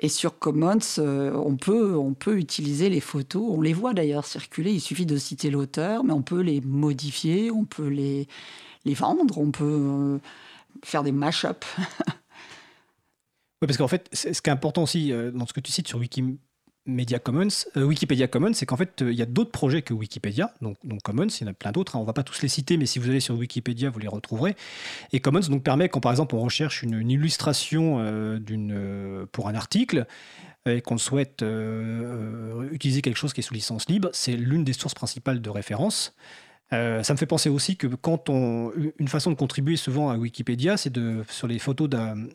Et 0.04 0.08
sur 0.08 0.40
Commons, 0.40 0.78
euh, 0.98 1.32
on, 1.32 1.56
peut, 1.56 1.96
on 1.96 2.12
peut 2.12 2.36
utiliser 2.36 2.88
les 2.88 2.98
photos, 2.98 3.44
on 3.48 3.60
les 3.60 3.72
voit 3.72 3.94
d'ailleurs 3.94 4.24
circuler, 4.26 4.72
il 4.72 4.80
suffit 4.80 5.06
de 5.06 5.16
citer 5.16 5.48
l'auteur, 5.48 6.02
mais 6.02 6.12
on 6.12 6.22
peut 6.22 6.40
les 6.40 6.60
modifier, 6.60 7.52
on 7.52 7.64
peut 7.64 7.86
les, 7.86 8.26
les 8.84 8.94
vendre, 8.94 9.38
on 9.38 9.52
peut 9.52 9.64
euh, 9.64 10.18
faire 10.84 11.04
des 11.04 11.12
mash-ups. 11.12 11.64
oui, 11.78 11.84
parce 13.60 13.76
qu'en 13.76 13.86
fait, 13.86 14.08
ce 14.12 14.42
qui 14.42 14.50
est 14.50 14.52
important 14.52 14.82
aussi 14.82 15.12
euh, 15.12 15.30
dans 15.30 15.46
ce 15.46 15.52
que 15.52 15.60
tu 15.60 15.70
cites 15.70 15.86
sur 15.86 16.00
Wiki, 16.00 16.24
Media 16.84 17.20
Commons, 17.20 17.48
euh, 17.76 17.84
Wikipédia 17.84 18.26
Commons, 18.26 18.54
c'est 18.54 18.66
qu'en 18.66 18.76
fait, 18.76 19.02
euh, 19.02 19.12
il 19.12 19.18
y 19.18 19.22
a 19.22 19.26
d'autres 19.26 19.52
projets 19.52 19.82
que 19.82 19.94
Wikipédia, 19.94 20.52
donc, 20.60 20.76
Commons, 21.04 21.28
il 21.28 21.44
y 21.44 21.44
en 21.44 21.50
a 21.50 21.54
plein 21.54 21.70
d'autres, 21.70 21.94
hein. 21.94 22.00
on 22.00 22.02
ne 22.02 22.06
va 22.06 22.12
pas 22.12 22.24
tous 22.24 22.42
les 22.42 22.48
citer, 22.48 22.76
mais 22.76 22.86
si 22.86 22.98
vous 22.98 23.08
allez 23.08 23.20
sur 23.20 23.36
Wikipédia, 23.36 23.88
vous 23.88 24.00
les 24.00 24.08
retrouverez. 24.08 24.56
Et 25.12 25.20
Commons 25.20 25.40
donc, 25.48 25.62
permet, 25.62 25.88
quand 25.88 26.00
par 26.00 26.10
exemple 26.10 26.34
on 26.34 26.40
recherche 26.40 26.82
une, 26.82 27.08
illustration 27.08 27.98
euh, 28.00 29.26
pour 29.30 29.48
un 29.48 29.54
article, 29.54 30.06
et 30.64 30.80
qu'on 30.80 30.96
souhaite 30.96 31.44
utiliser 32.70 33.02
quelque 33.02 33.16
chose 33.16 33.32
qui 33.32 33.40
est 33.40 33.42
sous 33.42 33.54
licence 33.54 33.88
libre, 33.88 34.10
c'est 34.12 34.36
l'une 34.36 34.62
des 34.62 34.72
sources 34.72 34.94
principales 34.94 35.42
de 35.42 35.50
référence. 35.50 36.14
Euh, 36.72 37.02
ça 37.02 37.12
me 37.12 37.18
fait 37.18 37.26
penser 37.26 37.48
aussi 37.48 37.76
que 37.76 37.86
quand 37.86 38.28
on, 38.30 38.72
une 38.98 39.08
façon 39.08 39.30
de 39.30 39.36
contribuer 39.36 39.76
souvent 39.76 40.10
à 40.10 40.16
Wikipédia, 40.16 40.76
c'est 40.76 40.90
de 40.90 41.24
sur 41.28 41.46
les 41.46 41.58
photos, 41.58 41.88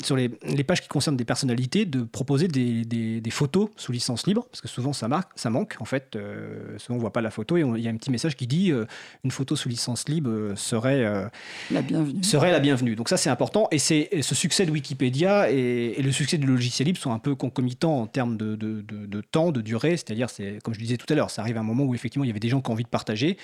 sur 0.04 0.16
les, 0.16 0.32
les, 0.44 0.64
pages 0.64 0.82
qui 0.82 0.88
concernent 0.88 1.18
des 1.18 1.26
personnalités, 1.26 1.86
de 1.86 2.04
proposer 2.04 2.48
des, 2.48 2.86
des, 2.86 3.32
photos 3.32 3.70
sous 3.76 3.92
licence 3.92 4.28
libre, 4.28 4.46
parce 4.52 4.62
que 4.62 4.68
souvent 4.68 4.94
ça, 4.94 5.08
marque, 5.08 5.32
ça 5.36 5.50
manque. 5.50 5.76
En 5.80 5.86
fait, 5.86 6.16
euh, 6.16 6.78
souvent 6.78 6.98
on 6.98 7.02
voit 7.02 7.14
pas 7.14 7.22
la 7.22 7.32
photo 7.32 7.58
et 7.58 7.62
il 7.62 7.84
y 7.84 7.88
a 7.88 7.92
un 7.92 7.98
petit 7.98 8.12
message 8.12 8.36
qui 8.36 8.48
dit 8.48 8.72
euh, 8.72 8.86
une 9.24 9.32
photo 9.32 9.56
sous 9.56 9.70
licence 9.70 10.08
libre 10.08 10.54
serait 10.56 11.30
la 11.72 11.82
bienvenue. 11.82 12.24
Serait 12.24 12.52
la 12.52 12.60
bienvenue. 12.60 12.96
Donc 12.96 13.10
ça 13.10 13.18
c'est 13.18 13.30
important 13.30 13.68
et 13.72 13.80
c'est 13.80 14.10
ce 14.22 14.36
succès 14.36 14.66
de 14.66 14.72
Wikipédia 14.72 15.50
et, 15.50 15.96
le 16.08 16.12
succès 16.12 16.38
du 16.38 16.48
logiciel 16.48 16.86
libre 16.86 17.00
sont 17.00 17.12
un 17.12 17.20
peu 17.20 17.36
concomitants 17.36 18.00
en 18.00 18.08
termes 18.08 18.38
de, 18.38 18.56
de, 18.56 18.82
de, 18.82 19.06
de 19.06 19.22
temps, 19.22 19.52
de 19.52 19.62
durée. 19.62 19.98
C'est-à-dire, 19.98 20.30
c'est 20.30 20.60
comme 20.64 20.74
je 20.74 20.80
disais 20.80 20.96
tout 20.96 21.12
à 21.12 21.16
l'heure, 21.16 21.32
ça 21.32 21.42
arrive 21.42 21.58
à 21.58 21.60
un 21.60 21.64
moment 21.64 21.84
où 21.84 21.96
effectivement 21.96 22.24
il 22.24 22.28
y 22.28 22.32
avait 22.32 22.40
des 22.40 22.50
gens 22.50 22.62
qui 22.62 22.70
ont 22.70 22.74
envie 22.74 22.84
de 22.84 22.90
partager. 22.90 23.38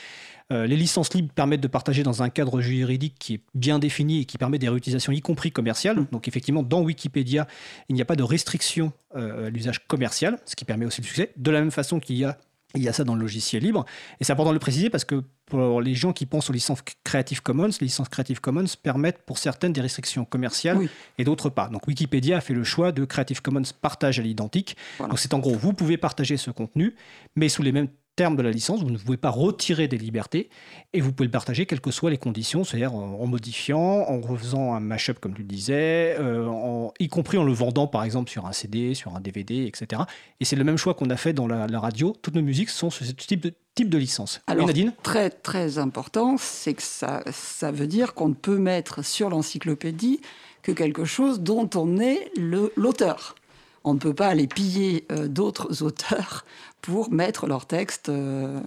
Euh, 0.52 0.68
les 0.68 0.76
licences 0.76 1.14
libres 1.14 1.32
permettent 1.34 1.62
de 1.62 1.68
partager 1.68 2.04
dans 2.04 2.24
un 2.24 2.30
cadre 2.30 2.62
juridique 2.62 3.16
qui 3.20 3.36
est 3.36 3.42
bien 3.54 3.80
défini 3.80 4.22
et 4.22 4.26
qui 4.26 4.38
permet 4.38 4.60
des 4.60 4.70
réutilisations, 4.70 5.12
y 5.12 5.22
compris 5.22 5.52
commerciales. 5.52 6.00
Mm. 6.00 6.08
Donc 6.12 6.28
effectivement, 6.28 6.64
dans 6.64 6.82
Wikipédia, 6.82 7.48
il 7.90 7.96
n'y 7.96 8.02
a 8.02 8.06
pas 8.06 8.16
de 8.16 8.24
restriction 8.24 8.92
à 9.16 9.50
l'usage 9.50 9.86
commercial, 9.88 10.40
ce 10.46 10.56
qui 10.56 10.66
permet 10.66 10.86
aussi 10.86 11.02
le 11.02 11.08
succès. 11.08 11.32
De 11.38 11.52
la 11.52 11.60
même 11.60 11.72
façon 11.72 12.00
qu'il 12.00 12.18
y 12.18 12.26
a 12.26 12.38
il 12.76 12.82
y 12.82 12.88
a 12.88 12.94
ça 12.94 13.04
dans 13.04 13.16
le 13.16 13.22
logiciel 13.22 13.64
libre. 13.64 13.86
Et 14.20 14.24
c'est 14.24 14.34
important 14.34 14.52
de 14.52 14.56
le 14.56 14.60
préciser 14.60 14.90
parce 14.90 15.06
que 15.06 15.24
pour 15.46 15.82
les 15.82 15.94
gens 15.94 16.14
qui 16.14 16.26
pensent 16.26 16.50
aux 16.50 16.54
licences 16.54 16.82
Creative 17.04 17.42
Commons, 17.42 17.70
les 17.80 17.86
licences 17.86 18.10
Creative 18.10 18.42
Commons 18.42 18.66
permettent 18.82 19.24
pour 19.26 19.38
certaines 19.38 19.74
des 19.74 19.82
restrictions 19.82 20.26
commerciales 20.26 20.80
et 21.18 21.24
d'autres 21.24 21.50
pas. 21.50 21.68
Donc 21.68 21.88
Wikipédia 21.88 22.38
a 22.38 22.42
fait 22.42 22.54
le 22.54 22.64
choix 22.64 22.92
de 22.92 23.06
Creative 23.06 23.42
Commons 23.42 23.62
partage 23.82 24.20
à 24.20 24.24
l'identique. 24.24 24.76
Donc 25.00 25.20
c'est 25.20 25.34
en 25.34 25.40
gros, 25.40 25.56
vous 25.56 25.74
pouvez 25.74 25.98
partager 25.98 26.38
ce 26.38 26.50
contenu, 26.50 26.96
mais 27.36 27.50
sous 27.50 27.62
les 27.62 27.72
mêmes 27.72 27.90
terme 28.16 28.36
de 28.36 28.42
la 28.42 28.52
licence, 28.52 28.82
vous 28.84 28.92
ne 28.92 28.98
pouvez 28.98 29.18
pas 29.18 29.30
retirer 29.30 29.88
des 29.88 29.98
libertés 29.98 30.50
et 30.94 31.02
vous 31.02 31.12
pouvez 31.12 31.26
le 31.26 31.32
partager 31.32 31.66
quelles 31.66 31.82
que 31.82 31.92
soient 31.92 32.12
les 32.12 32.18
conditions, 32.18 32.64
c'est-à-dire 32.64 32.94
en 32.94 33.26
modifiant, 33.26 33.80
en 33.80 34.22
refaisant 34.22 34.74
un 34.74 34.80
mashup 34.80 35.20
comme 35.20 35.34
tu 35.34 35.42
le 35.42 35.48
disais, 35.48 36.16
euh, 36.20 36.46
en, 36.48 36.94
y 37.00 37.08
compris 37.08 37.38
en 37.38 37.44
le 37.44 37.54
vendant 37.54 37.88
par 37.88 38.04
exemple 38.04 38.30
sur 38.30 38.46
un 38.46 38.52
CD, 38.52 38.94
sur 38.94 39.16
un 39.16 39.20
DVD, 39.20 39.66
etc. 39.66 40.04
Et 40.40 40.46
c'est 40.46 40.56
le 40.56 40.64
même 40.64 40.78
choix 40.78 40.94
qu'on 40.94 41.10
a 41.10 41.18
fait 41.18 41.34
dans 41.34 41.48
la, 41.48 41.68
radio. 41.80 42.16
Toutes 42.22 42.36
nos 42.36 42.42
musiques 42.42 42.70
sont 42.70 42.90
sur 42.90 43.06
ce 43.06 43.12
type 43.12 43.42
de, 43.42 43.54
type 43.76 43.90
de 43.90 43.98
licence. 43.98 44.42
Alors, 44.48 44.68
Nadine? 44.68 44.94
très 45.02 45.30
très 45.30 45.80
important, 45.80 46.38
c'est 46.38 46.76
que 46.76 46.84
ça, 46.84 47.24
ça 47.32 47.72
veut 47.72 47.88
dire 47.88 48.14
qu'on 48.14 48.30
ne 48.30 48.34
peut 48.36 48.58
mettre 48.58 49.04
sur 49.04 49.30
l'encyclopédie 49.30 50.22
que 50.62 50.72
quelque 50.72 51.04
chose 51.04 51.42
dont 51.42 51.70
on 51.76 52.00
est 52.00 52.32
l'auteur 52.38 53.36
on 53.84 53.94
ne 53.94 54.00
peut 54.00 54.14
pas 54.14 54.28
aller 54.28 54.48
piller 54.48 55.06
euh, 55.12 55.28
d'autres 55.28 55.84
auteurs 55.84 56.46
pour 56.82 57.12
mettre 57.12 57.48
leurs 57.48 57.66
textes 57.66 58.10
euh, 58.10 58.60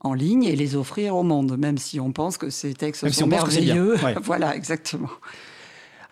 en 0.00 0.14
ligne 0.14 0.44
et 0.44 0.56
les 0.56 0.76
offrir 0.76 1.16
au 1.16 1.22
monde, 1.22 1.56
même 1.56 1.78
si 1.78 2.00
on 2.00 2.12
pense 2.12 2.36
que 2.36 2.50
ces 2.50 2.74
textes 2.74 3.08
sont 3.10 3.26
merveilleux. 3.26 3.96
voilà, 4.22 4.54
exactement. 4.54 5.10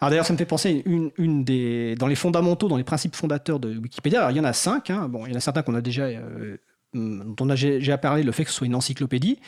Alors 0.01 0.11
d'ailleurs, 0.11 0.27
ça 0.27 0.33
me 0.33 0.39
fait 0.39 0.47
penser 0.47 0.83
une, 0.85 1.11
une 1.17 1.45
des 1.45 1.95
dans 1.97 2.09
les 2.09 2.17
fondamentaux, 2.17 2.69
dans 2.69 2.77
les 2.77 2.85
principes 2.85 3.15
fondateurs 3.15 3.61
de 3.61 3.77
Wikipédia. 3.79 4.21
Alors 4.21 4.31
il 4.33 4.37
y 4.37 4.41
en 4.41 4.45
a 4.45 4.53
cinq. 4.53 4.91
Hein. 4.91 5.09
Bon, 5.09 5.27
il 5.27 5.31
y 5.31 5.35
en 5.35 5.37
a 5.37 5.41
certains 5.41 5.63
qu'on 5.63 5.75
a 5.75 5.81
déjà 5.81 6.05
euh, 6.05 6.57
dont 6.95 7.37
on 7.41 7.51
a 7.51 7.55
déjà 7.55 7.99
parlé, 7.99 8.23
le 8.23 8.33
fait 8.33 8.45
que 8.45 8.51
ce 8.51 8.57
soit 8.57 8.67
une 8.67 8.75
encyclopédie, 8.75 9.39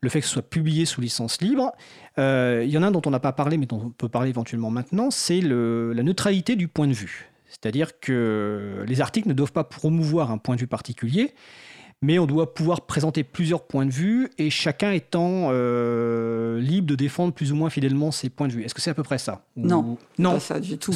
le 0.00 0.08
fait 0.08 0.20
que 0.20 0.26
ce 0.26 0.32
soit 0.32 0.48
publié 0.48 0.86
sous 0.86 1.00
licence 1.00 1.40
libre. 1.40 1.72
il 2.16 2.68
y 2.68 2.78
en 2.78 2.82
a 2.82 2.86
un 2.86 2.90
dont 2.90 3.02
on 3.04 3.10
n'a 3.10 3.20
pas 3.20 3.32
parlé, 3.32 3.58
mais 3.58 3.66
dont 3.66 3.82
on 3.84 3.90
peut 3.90 4.08
parler 4.08 4.30
éventuellement 4.30 4.70
maintenant, 4.70 5.10
c'est 5.10 5.40
la 5.40 6.02
neutralité 6.02 6.56
du 6.56 6.68
point 6.68 6.86
de 6.86 6.94
vue. 6.94 7.30
C'est-à-dire 7.66 7.98
que 7.98 8.84
les 8.86 9.00
articles 9.00 9.26
ne 9.26 9.32
doivent 9.32 9.50
pas 9.50 9.64
promouvoir 9.64 10.30
un 10.30 10.38
point 10.38 10.54
de 10.54 10.60
vue 10.60 10.68
particulier, 10.68 11.34
mais 12.00 12.20
on 12.20 12.26
doit 12.26 12.54
pouvoir 12.54 12.82
présenter 12.82 13.24
plusieurs 13.24 13.66
points 13.66 13.84
de 13.84 13.90
vue 13.90 14.30
et 14.38 14.50
chacun 14.50 14.92
étant 14.92 15.48
euh, 15.50 16.60
libre 16.60 16.86
de 16.86 16.94
défendre 16.94 17.32
plus 17.32 17.50
ou 17.50 17.56
moins 17.56 17.68
fidèlement 17.68 18.12
ses 18.12 18.28
points 18.28 18.46
de 18.46 18.52
vue. 18.52 18.62
Est-ce 18.62 18.72
que 18.72 18.80
c'est 18.80 18.90
à 18.90 18.94
peu 18.94 19.02
près 19.02 19.18
ça 19.18 19.44
Non, 19.56 19.98
non, 20.16 20.34
pas 20.34 20.38
ça 20.38 20.60
du 20.60 20.78
tout, 20.78 20.92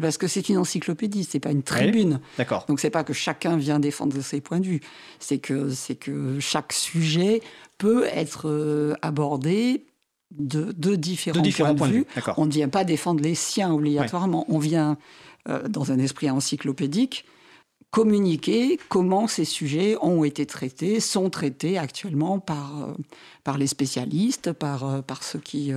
parce 0.00 0.16
que, 0.16 0.28
c'est 0.28 0.48
une 0.48 0.58
encyclopédie, 0.58 1.24
c'est 1.24 1.40
pas 1.40 1.50
une 1.50 1.64
tribune. 1.64 2.20
D'accord. 2.38 2.66
Donc 2.68 2.78
c'est 2.78 2.90
pas 2.90 3.02
que 3.02 3.12
chacun 3.12 3.56
vient 3.56 3.80
défendre 3.80 4.20
ses 4.20 4.40
points 4.40 4.60
de 4.60 4.66
vue, 4.66 4.80
c'est 5.18 5.38
que 5.38 5.70
c'est 5.70 5.96
que 5.96 6.38
chaque 6.38 6.72
sujet 6.72 7.40
peut 7.78 8.04
être 8.04 8.48
euh, 8.48 8.94
abordé 9.02 9.86
de, 10.38 10.94
différents, 10.94 11.42
points, 11.74 11.88
de 11.88 11.92
vue. 11.92 12.06
on 12.36 12.46
ne 12.46 12.52
vient 12.52 12.68
pas 12.68 12.84
défendre 12.84 13.22
les 13.22 13.34
siens 13.34 13.72
obligatoirement. 13.72 14.46
On 14.48 14.60
vient 14.60 14.96
euh, 15.48 15.66
dans 15.68 15.90
un 15.90 15.98
esprit 15.98 16.30
encyclopédique, 16.30 17.24
communiquer 17.90 18.78
comment 18.88 19.26
ces 19.26 19.44
sujets 19.44 19.96
ont 20.00 20.22
été 20.22 20.46
traités, 20.46 21.00
sont 21.00 21.30
traités 21.30 21.78
actuellement 21.78 22.38
par, 22.38 22.82
euh, 22.82 22.92
par 23.42 23.58
les 23.58 23.66
spécialistes, 23.66 24.52
par, 24.52 24.84
euh, 24.84 25.02
par 25.02 25.24
ceux, 25.24 25.40
qui, 25.40 25.72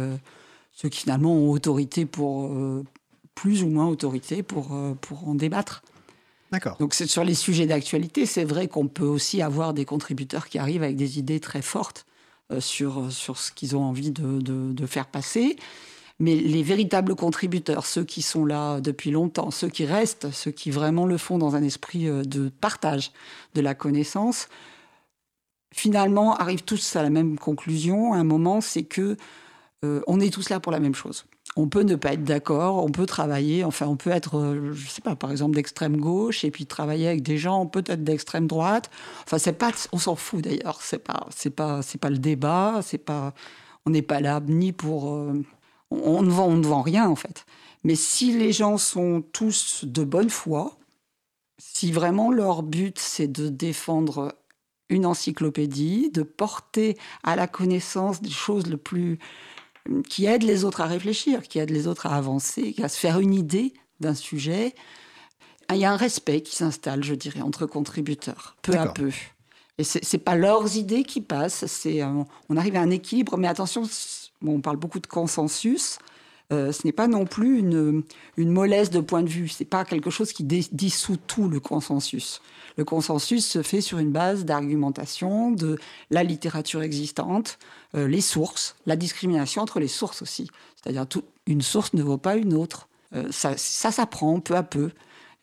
ceux 0.71 0.89
qui 0.89 0.99
finalement 0.99 1.33
ont 1.33 1.49
autorité 1.49 2.05
pour, 2.05 2.51
plus 3.33 3.63
ou 3.63 3.67
moins 3.67 3.87
autorité 3.87 4.43
pour, 4.43 4.77
pour 5.01 5.27
en 5.27 5.35
débattre. 5.35 5.83
D'accord. 6.51 6.77
Donc 6.77 6.93
sur 6.93 7.23
les 7.23 7.33
sujets 7.33 7.65
d'actualité, 7.65 8.25
c'est 8.25 8.45
vrai 8.45 8.67
qu'on 8.67 8.87
peut 8.87 9.03
aussi 9.03 9.41
avoir 9.41 9.73
des 9.73 9.83
contributeurs 9.83 10.47
qui 10.47 10.59
arrivent 10.59 10.83
avec 10.83 10.95
des 10.95 11.17
idées 11.19 11.39
très 11.39 11.63
fortes 11.63 12.05
sur, 12.59 13.11
sur 13.11 13.37
ce 13.37 13.51
qu'ils 13.51 13.75
ont 13.75 13.83
envie 13.83 14.11
de, 14.11 14.39
de, 14.39 14.71
de 14.71 14.85
faire 14.85 15.07
passer. 15.07 15.57
Mais 16.19 16.35
les 16.35 16.63
véritables 16.63 17.15
contributeurs, 17.15 17.85
ceux 17.85 18.05
qui 18.05 18.21
sont 18.21 18.45
là 18.45 18.79
depuis 18.79 19.11
longtemps, 19.11 19.51
ceux 19.51 19.67
qui 19.67 19.85
restent, 19.85 20.31
ceux 20.31 20.51
qui 20.51 20.71
vraiment 20.71 21.05
le 21.05 21.17
font 21.17 21.37
dans 21.37 21.55
un 21.55 21.63
esprit 21.63 22.07
euh, 22.07 22.23
de 22.23 22.49
partage 22.49 23.11
de 23.53 23.61
la 23.61 23.75
connaissance, 23.75 24.47
finalement 25.73 26.35
arrivent 26.37 26.63
tous 26.63 26.95
à 26.95 27.03
la 27.03 27.09
même 27.09 27.37
conclusion 27.37 28.13
à 28.13 28.17
un 28.17 28.23
moment, 28.23 28.61
c'est 28.61 28.83
que 28.83 29.17
euh, 29.83 30.01
on 30.07 30.21
est 30.21 30.33
tous 30.33 30.49
là 30.49 30.61
pour 30.61 30.71
la 30.71 30.79
même 30.79 30.95
chose. 30.95 31.25
On 31.57 31.67
peut 31.67 31.83
ne 31.83 31.95
pas 31.95 32.13
être 32.13 32.23
d'accord, 32.23 32.83
on 32.83 32.89
peut 32.89 33.05
travailler, 33.05 33.65
enfin 33.65 33.85
on 33.87 33.97
peut 33.97 34.09
être, 34.09 34.37
euh, 34.37 34.73
je 34.73 34.87
sais 34.87 35.01
pas, 35.01 35.17
par 35.17 35.31
exemple 35.31 35.55
d'extrême 35.55 35.97
gauche 35.97 36.45
et 36.45 36.51
puis 36.51 36.65
travailler 36.65 37.09
avec 37.09 37.23
des 37.23 37.37
gens 37.37 37.65
peut-être 37.65 38.05
d'extrême 38.05 38.47
droite. 38.47 38.89
Enfin 39.25 39.37
c'est 39.37 39.53
pas, 39.53 39.71
on 39.91 39.97
s'en 39.97 40.15
fout 40.15 40.41
d'ailleurs, 40.41 40.79
c'est 40.81 40.99
pas, 40.99 41.27
c'est 41.29 41.49
pas, 41.49 41.81
c'est 41.81 41.99
pas 41.99 42.09
le 42.09 42.19
débat, 42.19 42.79
c'est 42.83 42.97
pas, 42.97 43.33
on 43.85 43.89
n'est 43.89 44.01
pas 44.01 44.21
là 44.21 44.41
ni 44.47 44.71
pour 44.71 45.13
on 46.03 46.21
ne, 46.21 46.31
vend, 46.31 46.47
on 46.47 46.57
ne 46.57 46.65
vend 46.65 46.81
rien 46.81 47.07
en 47.07 47.15
fait. 47.15 47.45
Mais 47.83 47.95
si 47.95 48.33
les 48.37 48.51
gens 48.51 48.77
sont 48.77 49.23
tous 49.31 49.85
de 49.85 50.03
bonne 50.03 50.29
foi, 50.29 50.77
si 51.57 51.91
vraiment 51.91 52.31
leur 52.31 52.63
but 52.63 52.99
c'est 52.99 53.27
de 53.27 53.49
défendre 53.49 54.35
une 54.89 55.05
encyclopédie, 55.05 56.11
de 56.11 56.23
porter 56.23 56.97
à 57.23 57.35
la 57.35 57.47
connaissance 57.47 58.21
des 58.21 58.29
choses 58.29 58.67
le 58.67 58.77
plus 58.77 59.19
qui 60.09 60.25
aident 60.25 60.43
les 60.43 60.65
autres 60.65 60.81
à 60.81 60.85
réfléchir, 60.85 61.43
qui 61.43 61.59
aident 61.59 61.71
les 61.71 61.87
autres 61.87 62.07
à 62.07 62.15
avancer, 62.15 62.75
à 62.81 62.89
se 62.89 62.97
faire 62.97 63.19
une 63.19 63.33
idée 63.33 63.73
d'un 63.99 64.15
sujet, 64.15 64.73
il 65.71 65.77
y 65.77 65.85
a 65.85 65.91
un 65.91 65.97
respect 65.97 66.41
qui 66.41 66.55
s'installe, 66.55 67.03
je 67.03 67.15
dirais, 67.15 67.41
entre 67.41 67.65
contributeurs, 67.65 68.55
peu 68.61 68.73
à 68.77 68.87
peu. 68.87 69.11
Et 69.77 69.83
c'est 69.83 70.13
n'est 70.13 70.19
pas 70.19 70.35
leurs 70.35 70.77
idées 70.77 71.03
qui 71.03 71.21
passent, 71.21 71.65
c'est 71.65 72.03
on 72.03 72.57
arrive 72.57 72.75
à 72.75 72.81
un 72.81 72.91
équilibre, 72.91 73.37
mais 73.37 73.47
attention, 73.47 73.83
on 74.45 74.61
parle 74.61 74.77
beaucoup 74.77 74.99
de 74.99 75.07
consensus. 75.07 75.99
Euh, 76.53 76.71
ce 76.71 76.85
n'est 76.85 76.91
pas 76.91 77.07
non 77.07 77.25
plus 77.25 77.57
une, 77.57 78.03
mollesse 78.37 78.91
de 78.91 78.99
point 78.99 79.23
de 79.23 79.29
vue. 79.29 79.47
Ce 79.47 79.63
n'est 79.63 79.67
pas 79.67 79.83
quelque 79.83 80.09
chose 80.09 80.31
qui 80.31 80.43
dissout 80.43 81.17
tout 81.17 81.49
le 81.49 81.59
consensus. 81.59 82.41
Le 82.77 82.83
consensus 82.83 83.45
se 83.45 83.61
fait 83.61 83.81
sur 83.81 83.97
une 83.97 84.11
base 84.11 84.45
d'argumentation, 84.45 85.51
de 85.51 85.79
la 86.11 86.23
littérature 86.23 86.83
existante, 86.83 87.57
euh, 87.95 88.07
les 88.07 88.21
sources, 88.21 88.75
la 88.85 88.95
discrimination 88.95 89.61
entre 89.61 89.79
les 89.79 89.87
sources 89.87 90.21
aussi. 90.21 90.49
C'est-à-dire 90.75 91.05
une 91.47 91.61
source 91.61 91.93
ne 91.93 92.03
vaut 92.03 92.17
pas 92.17 92.35
une 92.35 92.53
autre. 92.53 92.87
Euh, 93.15 93.27
ça, 93.31 93.57
ça 93.57 93.91
s'apprend 93.91 94.39
peu 94.39 94.55
à 94.55 94.63
peu. 94.63 94.91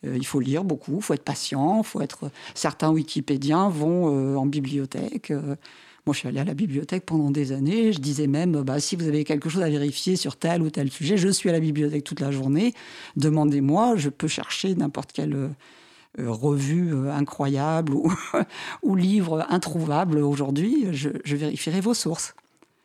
il 0.05 0.27
faut 0.27 0.41
lire 0.41 0.65
beaucoup, 0.65 0.97
il 0.97 1.03
faut 1.03 1.15
être 1.15 1.25
patient, 1.25 1.83
faut 1.83 2.01
être. 2.01 2.31
Certains 2.55 2.91
Wikipédiens 2.91 3.69
vont 3.69 4.37
en 4.37 4.47
bibliothèque. 4.47 5.33
Moi, 6.07 6.15
je 6.15 6.19
suis 6.19 6.29
allé 6.29 6.41
à 6.41 6.45
la 6.45 6.55
bibliothèque 6.55 7.07
pendant 7.07 7.31
des 7.31 7.53
années. 7.53 7.93
Je 7.93 8.01
disais 8.01 8.27
même, 8.27 8.62
bah, 8.62 8.81
si 8.81 8.97
vous 8.97 9.07
avez 9.07 9.25
quelque 9.25 9.49
chose 9.49 9.62
à 9.62 9.71
vérifier 9.71 10.17
sur 10.17 10.37
tel 10.37 10.62
ou 10.62 10.71
tel 10.71 10.91
sujet, 10.91 11.17
je 11.17 11.29
suis 11.29 11.49
à 11.49 11.53
la 11.53 11.61
bibliothèque 11.61 12.05
toute 12.05 12.21
la 12.21 12.33
journée. 12.33 12.75
Demandez-moi, 13.17 13.95
je 13.97 14.09
peux 14.09 14.29
chercher 14.29 14.75
n'importe 14.75 15.12
quelle 15.12 15.35
euh, 15.35 15.51
revue 16.19 16.93
euh, 16.93 17.12
incroyable 17.12 17.95
ou, 17.95 18.12
ou 18.83 18.97
livre 18.97 19.47
introuvable 19.49 20.19
aujourd'hui. 20.19 20.88
je 20.93 21.37
vérifierai 21.37 21.81
vos 21.81 21.95
sources. 21.95 22.35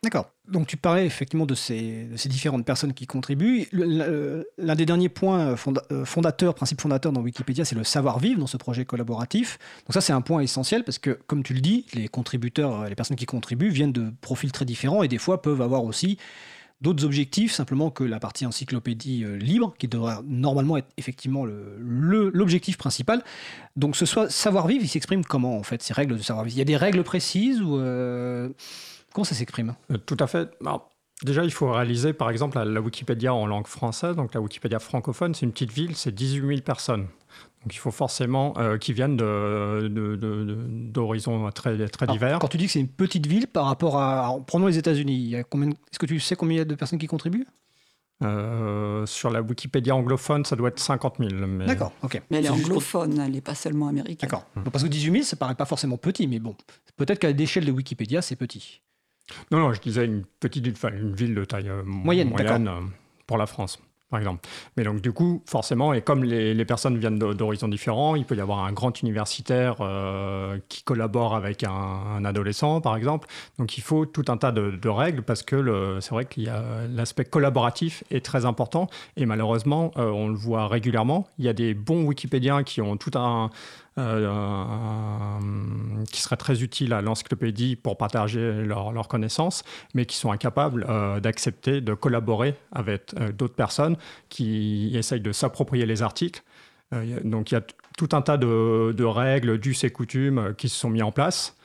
D'accord. 0.03 0.29
Donc 0.47 0.67
tu 0.67 0.77
parlais 0.77 1.05
effectivement 1.05 1.45
de 1.45 1.55
ces, 1.55 2.07
différentes 2.25 2.65
personnes 2.65 2.93
qui 2.93 3.05
contribuent. 3.05 3.67
L'un 3.71 4.75
des 4.75 4.85
derniers 4.85 5.09
points 5.09 5.55
euh, 5.91 6.05
fondateurs, 6.05 6.55
principe 6.55 6.81
fondateur 6.81 7.11
dans 7.11 7.21
Wikipédia, 7.21 7.65
c'est 7.65 7.75
le 7.75 7.83
savoir-vivre 7.83 8.39
dans 8.39 8.47
ce 8.47 8.57
projet 8.57 8.85
collaboratif. 8.85 9.59
Donc 9.85 9.93
ça 9.93 10.01
c'est 10.01 10.13
un 10.13 10.21
point 10.21 10.41
essentiel 10.41 10.83
parce 10.83 10.99
que, 10.99 11.19
comme 11.27 11.43
tu 11.43 11.53
le 11.53 11.61
dis, 11.61 11.85
les 11.93 12.07
contributeurs, 12.07 12.87
les 12.87 12.95
personnes 12.95 13.17
qui 13.17 13.25
contribuent 13.25 13.69
viennent 13.69 13.91
de 13.91 14.11
profils 14.21 14.51
très 14.51 14.65
différents 14.65 15.03
et 15.03 15.07
des 15.07 15.17
fois 15.17 15.41
peuvent 15.41 15.61
avoir 15.61 15.83
aussi 15.83 16.17
d'autres 16.81 17.05
objectifs 17.05 17.53
simplement 17.53 17.89
que 17.89 18.03
la 18.03 18.19
partie 18.19 18.45
encyclopédie 18.45 19.23
euh, 19.23 19.37
libre, 19.37 19.73
qui 19.77 19.87
devrait 19.87 20.17
normalement 20.25 20.77
être 20.77 20.89
effectivement 20.97 21.45
l'objectif 21.45 22.77
principal. 22.77 23.23
Donc 23.75 23.95
ce 23.95 24.05
savoir-vivre, 24.05 24.83
il 24.83 24.87
s'exprime 24.87 25.25
comment 25.25 25.57
en 25.57 25.63
fait, 25.63 25.81
ces 25.81 25.93
règles 25.93 26.17
de 26.17 26.21
savoir-vivre? 26.21 26.55
Il 26.55 26.59
y 26.59 26.61
a 26.61 26.65
des 26.65 26.77
règles 26.77 27.03
précises 27.03 27.61
ou... 27.61 27.77
Euh, 27.77 28.49
Comment 29.17 29.25
ça 29.25 29.33
s'exprime? 29.33 29.73
Euh, 29.91 29.97
Tout 29.97 30.17
à 30.19 30.27
fait. 30.27 30.47
déjà, 31.23 31.43
il 31.43 31.49
faut 31.49 31.71
réaliser, 31.71 32.13
par 32.13 32.29
exemple, 32.29 32.59
la, 32.59 32.79
Wikipédia 32.79 33.33
en 33.33 33.47
langue 33.47 33.65
française, 33.65 34.15
donc 34.15 34.35
la 34.35 34.41
Wikipédia 34.41 34.77
francophone, 34.77 35.33
c'est 35.33 35.47
une 35.47 35.53
petite 35.53 35.71
ville, 35.73 35.95
c'est 35.95 36.13
18 36.13 36.47
000 36.47 36.61
personnes. 36.61 37.07
Donc 37.63 37.73
il 37.73 37.79
faut 37.79 37.89
forcément 37.89 38.53
euh, 38.59 38.77
qu'ils 38.77 38.93
viennent 38.93 39.17
d'horizons 40.91 41.49
très, 41.49 41.87
très 41.87 42.05
divers. 42.05 42.37
Quand 42.37 42.47
tu 42.47 42.57
dis 42.57 42.67
que 42.67 42.71
c'est 42.73 42.79
une 42.79 42.87
petite 42.87 43.25
ville 43.25 43.47
par 43.47 43.65
rapport 43.65 43.97
à... 43.97 44.35
Prenons 44.45 44.67
les 44.67 44.77
États-Unis. 44.77 45.33
Est-ce 45.33 45.97
que 45.97 46.05
tu 46.05 46.19
sais 46.19 46.35
combien 46.35 46.57
il 46.57 46.59
y 46.59 46.61
a 46.61 46.65
de 46.65 46.75
personnes 46.75 46.99
qui 46.99 47.07
contribuent? 47.07 47.47
Euh, 48.23 49.07
sur 49.07 49.31
la 49.31 49.41
Wikipédia 49.41 49.95
anglophone, 49.95 50.45
ça 50.45 50.55
doit 50.55 50.69
être 50.69 50.77
50 50.77 51.15
000. 51.17 51.31
Mais... 51.47 51.65
D'accord, 51.65 51.91
ok. 52.03 52.21
Mais 52.29 52.37
elle 52.37 52.45
est 52.45 52.49
anglophone, 52.49 53.19
elle 53.19 53.31
n'est 53.31 53.41
pas 53.41 53.55
seulement 53.55 53.87
américaine. 53.87 54.29
D'accord. 54.29 54.45
Parce 54.71 54.83
que 54.83 54.89
18 54.89 55.11
000, 55.11 55.23
ça 55.23 55.35
paraît 55.37 55.55
pas 55.55 55.65
forcément 55.65 55.97
petit, 55.97 56.27
mais 56.27 56.37
bon, 56.37 56.55
peut-être 56.97 57.17
qu'à 57.17 57.31
l'échelle 57.31 57.65
de 57.65 57.71
Wikipédia, 57.71 58.21
c'est 58.21 58.35
petit. 58.35 58.83
Non, 59.51 59.59
non, 59.59 59.73
je 59.73 59.81
disais 59.81 60.05
une 60.05 60.23
petite 60.39 60.65
une 60.65 61.15
ville 61.15 61.35
de 61.35 61.45
taille 61.45 61.71
moyenne, 61.83 62.29
moyenne 62.29 62.69
pour 63.25 63.37
la 63.37 63.45
France 63.45 63.79
par 64.09 64.19
exemple. 64.19 64.47
Mais 64.77 64.83
donc, 64.83 65.01
du 65.01 65.11
coup, 65.11 65.43
forcément, 65.45 65.93
et 65.93 66.01
comme 66.01 66.23
les, 66.23 66.65
personnes 66.65 66.97
viennent 66.97 67.19
d'horizons 67.19 67.67
différents, 67.67 68.15
il 68.15 68.25
peut 68.25 68.35
y 68.35 68.41
avoir 68.41 68.59
un 68.59 68.71
grand 68.71 69.01
universitaire 69.01 69.77
euh, 69.81 70.59
qui 70.69 70.83
collabore 70.83 71.35
avec 71.35 71.63
un, 71.63 72.23
adolescent, 72.23 72.81
par 72.81 72.95
exemple. 72.95 73.27
Donc, 73.57 73.77
il 73.77 73.81
faut 73.81 74.05
tout 74.05 74.25
un 74.29 74.37
tas 74.37 74.51
de, 74.51 74.87
règles 74.87 75.21
parce 75.21 75.43
que 75.43 75.97
c'est 75.99 76.11
vrai 76.11 76.25
qu'il 76.25 76.43
y 76.43 76.49
a 76.49 76.63
l'aspect 76.89 77.25
collaboratif 77.25 78.05
est 78.09 78.23
très 78.23 78.45
important 78.45 78.87
et 79.17 79.25
malheureusement, 79.25 79.91
euh, 79.97 80.09
on 80.09 80.29
le 80.29 80.35
voit 80.35 80.67
régulièrement. 80.67 81.27
Il 81.37 81.45
y 81.45 81.49
a 81.49 81.53
des 81.53 81.73
bons 81.73 82.03
Wikipédiens 82.03 82.63
qui 82.63 82.81
ont 82.81 82.95
tout 82.95 83.11
un, 83.15 83.45
euh, 83.45 83.49
qui 86.11 86.21
serait 86.21 86.37
très 86.37 86.61
utile 86.61 86.93
à 86.93 87.01
l'encyclopédie 87.01 87.75
pour 87.75 87.97
partager 87.97 88.63
leurs 88.63 89.07
connaissances, 89.07 89.63
mais 89.95 90.05
qui 90.05 90.15
sont 90.15 90.31
incapables 90.31 90.85
euh, 90.87 91.19
d'accepter 91.19 91.81
de 91.81 91.93
collaborer 91.93 92.55
avec 92.71 93.13
euh, 93.19 93.31
d'autres 93.31 93.55
personnes 93.55 93.97
qui 94.29 94.91
essayent 94.95 95.21
de 95.21 95.31
s'approprier 95.31 95.85
les 95.85 96.01
articles. 96.01 96.43
donc 97.23 97.51
il 97.51 97.55
y 97.55 97.57
a 97.57 97.63
tout 97.97 98.09
un 98.11 98.21
tas 98.21 98.37
de, 98.37 99.03
règles, 99.03 99.57
d'us 99.57 99.83
et 99.83 99.89
coutumes 99.89 100.53
qui 100.57 100.69
se 100.69 100.79
sont 100.79 100.89
mis 100.89 101.01
en 101.01 101.11
place. 101.11 101.55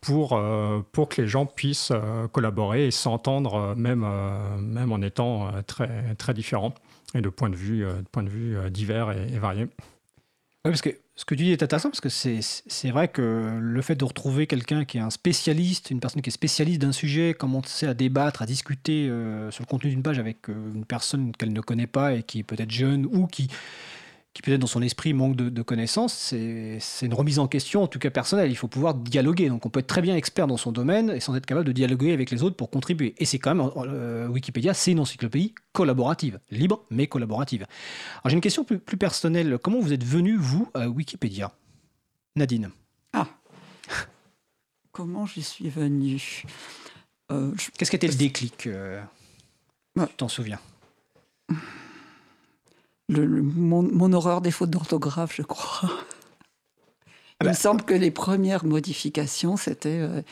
pour, 0.00 0.40
pour 0.92 1.08
que 1.08 1.20
les 1.20 1.26
gens 1.26 1.44
puissent 1.44 1.92
collaborer 2.32 2.86
et 2.86 2.90
s'entendre 2.92 3.74
même, 3.76 4.06
même 4.60 4.92
en 4.92 5.02
étant 5.02 5.50
très, 5.66 6.14
très 6.14 6.32
différents 6.32 6.74
et 7.14 7.20
de 7.20 7.28
points 7.28 7.50
de 7.50 7.56
vue, 7.56 7.84
de 7.84 8.22
de 8.22 8.28
vue 8.28 8.70
divers 8.70 9.10
et, 9.10 9.34
et 9.34 9.38
variés. 9.40 9.66
Oui, 10.64 10.70
parce 10.70 10.82
que 10.82 10.90
ce 11.18 11.24
que 11.24 11.34
tu 11.34 11.42
dis 11.42 11.50
est 11.50 11.64
intéressant 11.64 11.90
parce 11.90 12.00
que 12.00 12.08
c'est 12.08 12.90
vrai 12.90 13.08
que 13.08 13.58
le 13.60 13.82
fait 13.82 13.96
de 13.96 14.04
retrouver 14.04 14.46
quelqu'un 14.46 14.84
qui 14.84 14.98
est 14.98 15.00
un 15.00 15.10
spécialiste, 15.10 15.90
une 15.90 15.98
personne 15.98 16.22
qui 16.22 16.30
est 16.30 16.32
spécialiste 16.32 16.80
d'un 16.80 16.92
sujet, 16.92 17.34
commencer 17.34 17.88
à 17.88 17.94
débattre, 17.94 18.42
à 18.42 18.46
discuter 18.46 19.08
euh, 19.08 19.50
sur 19.50 19.62
le 19.62 19.66
contenu 19.66 19.90
d'une 19.90 20.04
page 20.04 20.20
avec 20.20 20.48
euh, 20.48 20.52
une 20.72 20.84
personne 20.84 21.32
qu'elle 21.36 21.52
ne 21.52 21.60
connaît 21.60 21.88
pas 21.88 22.14
et 22.14 22.22
qui 22.22 22.38
est 22.38 22.42
peut-être 22.44 22.70
jeune 22.70 23.04
ou 23.06 23.26
qui, 23.26 23.48
qui 24.38 24.42
peut-être 24.42 24.60
dans 24.60 24.68
son 24.68 24.82
esprit 24.82 25.14
manque 25.14 25.34
de, 25.34 25.62
connaissances, 25.62 26.14
c'est 26.14 27.06
une 27.06 27.14
remise 27.14 27.40
en 27.40 27.48
question, 27.48 27.82
en 27.82 27.88
tout 27.88 27.98
cas 27.98 28.10
personnelle. 28.10 28.52
Il 28.52 28.54
faut 28.54 28.68
pouvoir 28.68 28.94
dialoguer. 28.94 29.48
Donc 29.48 29.66
on 29.66 29.68
peut 29.68 29.80
être 29.80 29.88
très 29.88 30.00
bien 30.00 30.14
expert 30.14 30.46
dans 30.46 30.56
son 30.56 30.70
domaine 30.70 31.10
et 31.10 31.18
sans 31.18 31.34
être 31.34 31.44
capable 31.44 31.66
de 31.66 31.72
dialoguer 31.72 32.12
avec 32.12 32.30
les 32.30 32.44
autres 32.44 32.54
pour 32.54 32.70
contribuer. 32.70 33.16
Et 33.18 33.24
c'est 33.24 33.40
quand 33.40 33.52
même, 33.52 33.68
euh, 33.76 34.28
Wikipédia, 34.28 34.74
c'est 34.74 34.92
une 34.92 35.00
encyclopédie 35.00 35.56
collaborative, 35.72 36.38
libre 36.52 36.84
mais 36.88 37.08
collaborative. 37.08 37.62
Alors 37.62 38.30
j'ai 38.30 38.34
une 38.34 38.40
question 38.40 38.62
plus, 38.62 38.78
personnelle. 38.78 39.58
Comment 39.60 39.80
vous 39.80 39.92
êtes 39.92 40.04
venu, 40.04 40.36
vous, 40.36 40.68
à 40.72 40.88
Wikipédia? 40.88 41.52
Nadine 42.36 42.70
Ah 43.12 43.26
Comment 44.92 45.26
j'y 45.26 45.42
suis 45.42 45.68
venu 45.68 46.44
euh, 47.32 47.52
Qu'est-ce 47.76 47.90
qui 47.90 47.96
était 47.96 48.06
le 48.06 48.14
déclic 48.14 48.68
euh, 48.68 49.02
Tu 49.96 50.14
t'en 50.16 50.28
souviens? 50.28 50.60
mon, 53.08 54.12
horreur 54.12 54.40
des 54.40 54.50
fautes 54.50 54.70
d'orthographe, 54.70 55.34
je 55.34 55.42
crois. 55.42 55.90
Ah 57.40 57.44
Il 57.44 57.46
me 57.46 57.50
bah. 57.50 57.54
semble 57.54 57.82
que 57.82 57.94
les 57.94 58.10
premières 58.10 58.64
modifications, 58.64 59.56
c'était, 59.56 60.00
euh, 60.00 60.22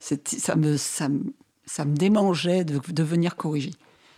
ça, 0.00 0.56
me, 0.56 0.76
ça, 0.76 1.08
ça, 1.64 1.84
me 1.84 1.96
démangeait 1.96 2.64
de, 2.64 2.80
de 2.88 3.02
venir 3.02 3.36
corriger. 3.36 3.72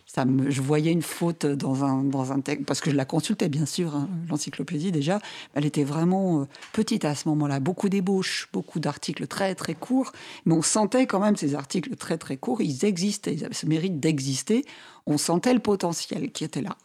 Ça 0.06 0.24
me, 0.24 0.48
je 0.50 0.62
voyais 0.62 0.90
une 0.90 1.02
faute 1.02 1.44
dans 1.44 1.84
un, 1.84 2.02
dans 2.02 2.32
un 2.32 2.40
texte, 2.40 2.64
parce 2.64 2.80
que 2.80 2.90
je 2.90 2.96
la 2.96 3.04
consultais 3.04 3.50
bien 3.50 3.66
sûr, 3.66 3.94
hein, 3.94 4.08
l'encyclopédie 4.30 4.90
déjà, 4.90 5.20
elle 5.52 5.66
était 5.66 5.84
vraiment 5.84 6.40
euh, 6.40 6.44
petite 6.72 7.04
à 7.04 7.14
ce 7.14 7.28
moment-là, 7.28 7.60
beaucoup 7.60 7.90
d'ébauches, 7.90 8.48
beaucoup 8.50 8.80
d'articles 8.80 9.26
très 9.26 9.54
très 9.54 9.74
courts, 9.74 10.12
mais 10.46 10.54
on 10.54 10.62
sentait 10.62 11.06
quand 11.06 11.20
même 11.20 11.36
ces 11.36 11.54
articles 11.54 11.94
très 11.96 12.16
très 12.16 12.38
courts, 12.38 12.62
ils 12.62 12.86
existaient, 12.86 13.34
ils 13.34 13.44
avaient 13.44 13.52
ce 13.52 13.66
mérite 13.66 14.00
d'exister, 14.00 14.64
on 15.04 15.18
sentait 15.18 15.52
le 15.52 15.60
potentiel 15.60 16.32
qui 16.32 16.42
était 16.42 16.62
là. 16.62 16.78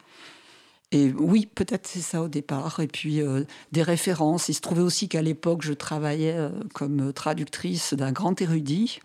Et 0.94 1.12
oui, 1.12 1.48
peut-être 1.48 1.88
c'est 1.88 2.02
ça 2.02 2.22
au 2.22 2.28
départ. 2.28 2.80
Et 2.80 2.88
puis 2.88 3.22
euh, 3.22 3.44
des 3.72 3.82
références. 3.82 4.48
Il 4.48 4.54
se 4.54 4.62
trouvait 4.62 4.84
aussi 4.84 5.10
qu'à 5.10 5.24
l'époque, 5.24 5.64
je 5.64 5.74
travaillais 5.74 6.38
euh, 6.38 6.50
comme 6.74 7.12
traductrice 7.12 7.96
d'un 7.96 8.12
grand 8.12 8.40
érudit. 8.42 9.00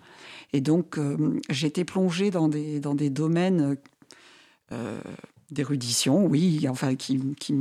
Et 0.53 0.61
donc, 0.61 0.98
euh, 0.98 1.40
j'étais 1.48 1.85
plongée 1.85 2.31
dans 2.31 2.48
des, 2.48 2.79
dans 2.79 2.94
des 2.94 3.11
domaines 3.11 3.77
d'érudition, 5.51 6.27
oui, 6.27 6.66
enfin, 6.68 6.94
qui, 6.94 7.18
qui, 7.40 7.55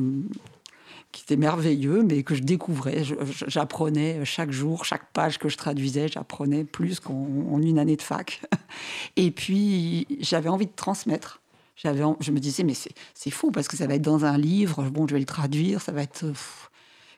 qui 1.13 1.23
étaient 1.23 1.37
merveilleux, 1.37 2.03
mais 2.03 2.23
que 2.23 2.35
je 2.35 2.43
découvrais. 2.43 3.03
J'apprenais 3.47 4.25
chaque 4.25 4.51
jour, 4.51 4.83
chaque 4.83 5.09
page 5.13 5.37
que 5.37 5.47
je 5.47 5.55
traduisais, 5.55 6.09
j'apprenais 6.09 6.65
plus 6.65 6.99
qu'en 6.99 7.61
une 7.61 7.79
année 7.79 7.95
de 7.95 8.01
fac. 8.01 8.41
Et 9.15 9.31
puis, 9.31 10.05
j'avais 10.19 10.49
envie 10.49 10.65
de 10.65 10.75
transmettre 10.75 11.39
j'avais, 11.77 12.03
je 12.19 12.31
me 12.31 12.39
disais, 12.39 12.63
mais 12.63 12.73
c'est 12.73 13.29
fou 13.29 13.51
parce 13.51 13.67
que 13.67 13.77
ça 13.77 13.87
va 13.87 13.95
être 13.95 14.01
dans 14.01 14.25
un 14.25 14.37
livre, 14.37 14.83
bon, 14.89 15.07
je 15.07 15.13
vais 15.13 15.19
le 15.19 15.25
traduire, 15.25 15.79
ça 15.79 15.91
va 15.91 16.01
être. 16.01 16.25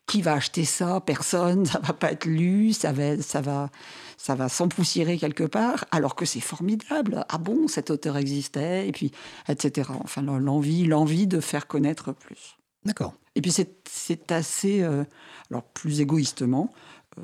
qui 0.06 0.22
va 0.22 0.34
acheter 0.34 0.66
ça? 0.66 1.00
Personne, 1.00 1.66
ça 1.66 1.80
va 1.80 1.94
pas 1.94 2.12
être 2.12 2.26
lu, 2.26 2.74
ça 2.74 2.92
va, 2.92 3.22
ça 3.22 3.40
va, 3.40 3.70
ça 4.18 4.36
va 4.36 4.50
s'empoussiérer 4.50 5.18
quelque 5.18 5.46
part, 5.46 5.86
alors 5.92 6.16
que 6.16 6.26
c'est 6.26 6.42
formidable. 6.42 7.26
Ah 7.30 7.38
bon, 7.38 7.70
cet 7.70 7.90
auteur 7.90 8.18
existait, 8.18 8.88
et 8.88 8.92
puis, 8.92 9.12
etc. 9.48 9.90
Enfin, 10.04 10.22
l'envie, 10.22 10.86
l'envie 10.86 11.26
de 11.26 11.40
faire 11.40 11.66
connaître 11.66 12.12
plus. 12.12 12.58
D'accord. 12.84 13.14
Et 13.36 13.42
puis, 13.42 13.52
c'est 13.52 14.32
assez. 14.32 14.82
Euh, 14.82 15.06
alors, 15.50 15.64
plus 15.64 16.02
égoïstement, 16.02 16.74
euh, 17.18 17.22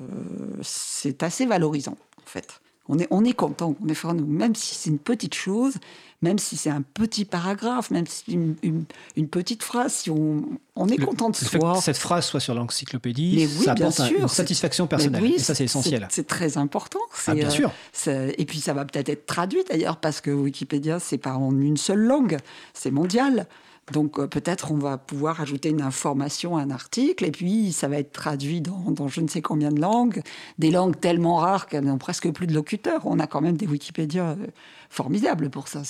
c'est 0.61 1.21
assez 1.21 1.45
valorisant, 1.45 1.97
en 2.17 2.25
fait. 2.25 2.61
On 2.87 2.99
est, 2.99 3.07
on 3.09 3.25
est 3.25 3.33
content, 3.33 3.75
on 3.83 3.87
est 3.89 3.95
fort, 3.95 4.13
même 4.13 4.55
si 4.55 4.75
c'est 4.75 4.89
une 4.89 4.99
petite 4.99 5.33
chose, 5.33 5.75
même 6.25 6.39
si 6.39 6.57
c'est 6.57 6.71
un 6.71 6.81
petit 6.81 7.23
paragraphe, 7.23 7.91
même 7.91 8.07
si 8.07 8.33
une, 8.33 8.55
une, 9.15 9.27
petite 9.27 9.61
phrase, 9.61 9.93
si 9.93 10.09
on, 10.09 10.43
on 10.75 10.87
est 10.89 10.97
content 10.97 11.29
de 11.29 11.35
soi. 11.35 11.75
Que 11.75 11.83
cette 11.83 11.97
phrase 11.97 12.25
soit 12.25 12.39
sur 12.39 12.55
l'encyclopédie, 12.55 13.47
ça 13.47 13.73
apporte 13.73 13.99
une 13.99 14.27
satisfaction 14.27 14.87
personnelle. 14.87 15.21
Oui, 15.21 15.35
et 15.35 15.39
ça, 15.39 15.53
c'est 15.53 15.65
essentiel. 15.65 16.07
C'est 16.09 16.27
très 16.27 16.57
important. 16.57 16.99
Ah, 17.27 17.35
bien 17.35 17.49
sûr. 17.49 17.71
Euh, 18.07 18.31
et 18.37 18.45
puis, 18.45 18.59
ça 18.59 18.73
va 18.73 18.85
peut-être 18.85 19.09
être 19.09 19.27
traduit 19.27 19.63
d'ailleurs, 19.69 19.97
parce 19.97 20.19
que 20.19 20.31
Wikipédia, 20.31 20.99
c'est 20.99 21.19
pas 21.19 21.35
en 21.35 21.51
une 21.59 21.77
seule 21.77 22.01
langue, 22.01 22.37
c'est 22.73 22.91
mondial. 22.91 23.47
Donc 23.91 24.17
euh, 24.17 24.27
peut-être 24.27 24.71
on 24.71 24.77
va 24.77 24.97
pouvoir 24.97 25.41
ajouter 25.41 25.69
une 25.69 25.81
information 25.81 26.57
à 26.57 26.61
un 26.61 26.71
article 26.71 27.23
et 27.23 27.31
puis 27.31 27.71
ça 27.71 27.87
va 27.87 27.97
être 27.97 28.11
traduit 28.11 28.61
dans, 28.61 29.07
je 29.07 29.21
ne 29.21 29.27
sais 29.27 29.41
combien 29.41 29.71
de 29.71 29.79
langues, 29.79 30.21
des 30.57 30.71
langues 30.71 30.99
tellement 30.99 31.35
rares 31.35 31.67
qu'elles 31.67 31.83
n'ont 31.83 31.99
presque 31.99 32.31
plus 32.31 32.47
de 32.47 32.53
locuteurs. 32.53 33.05
On 33.05 33.19
a 33.19 33.27
quand 33.27 33.41
même 33.41 33.57
des 33.57 33.67
Wikipédia 33.67 34.35
euh, 34.95 35.03
formidables 35.03 35.49
pour 35.49 35.67
ça. 35.67 35.81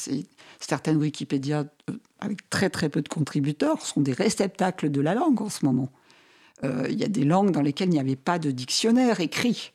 Certaines 0.59 0.97
Wikipédia 0.97 1.65
euh, 1.89 1.93
avec 2.19 2.49
très 2.49 2.69
très 2.69 2.89
peu 2.89 3.01
de 3.01 3.09
contributeurs 3.09 3.81
sont 3.81 4.01
des 4.01 4.13
réceptacles 4.13 4.89
de 4.89 5.01
la 5.01 5.13
langue 5.13 5.41
en 5.41 5.49
ce 5.49 5.65
moment. 5.65 5.89
Il 6.63 6.97
y 6.97 7.03
a 7.03 7.07
des 7.07 7.25
langues 7.25 7.51
dans 7.51 7.61
lesquelles 7.61 7.89
il 7.89 7.93
n'y 7.93 7.99
avait 7.99 8.15
pas 8.15 8.39
de 8.39 8.49
dictionnaire 8.49 9.19
écrit. 9.19 9.71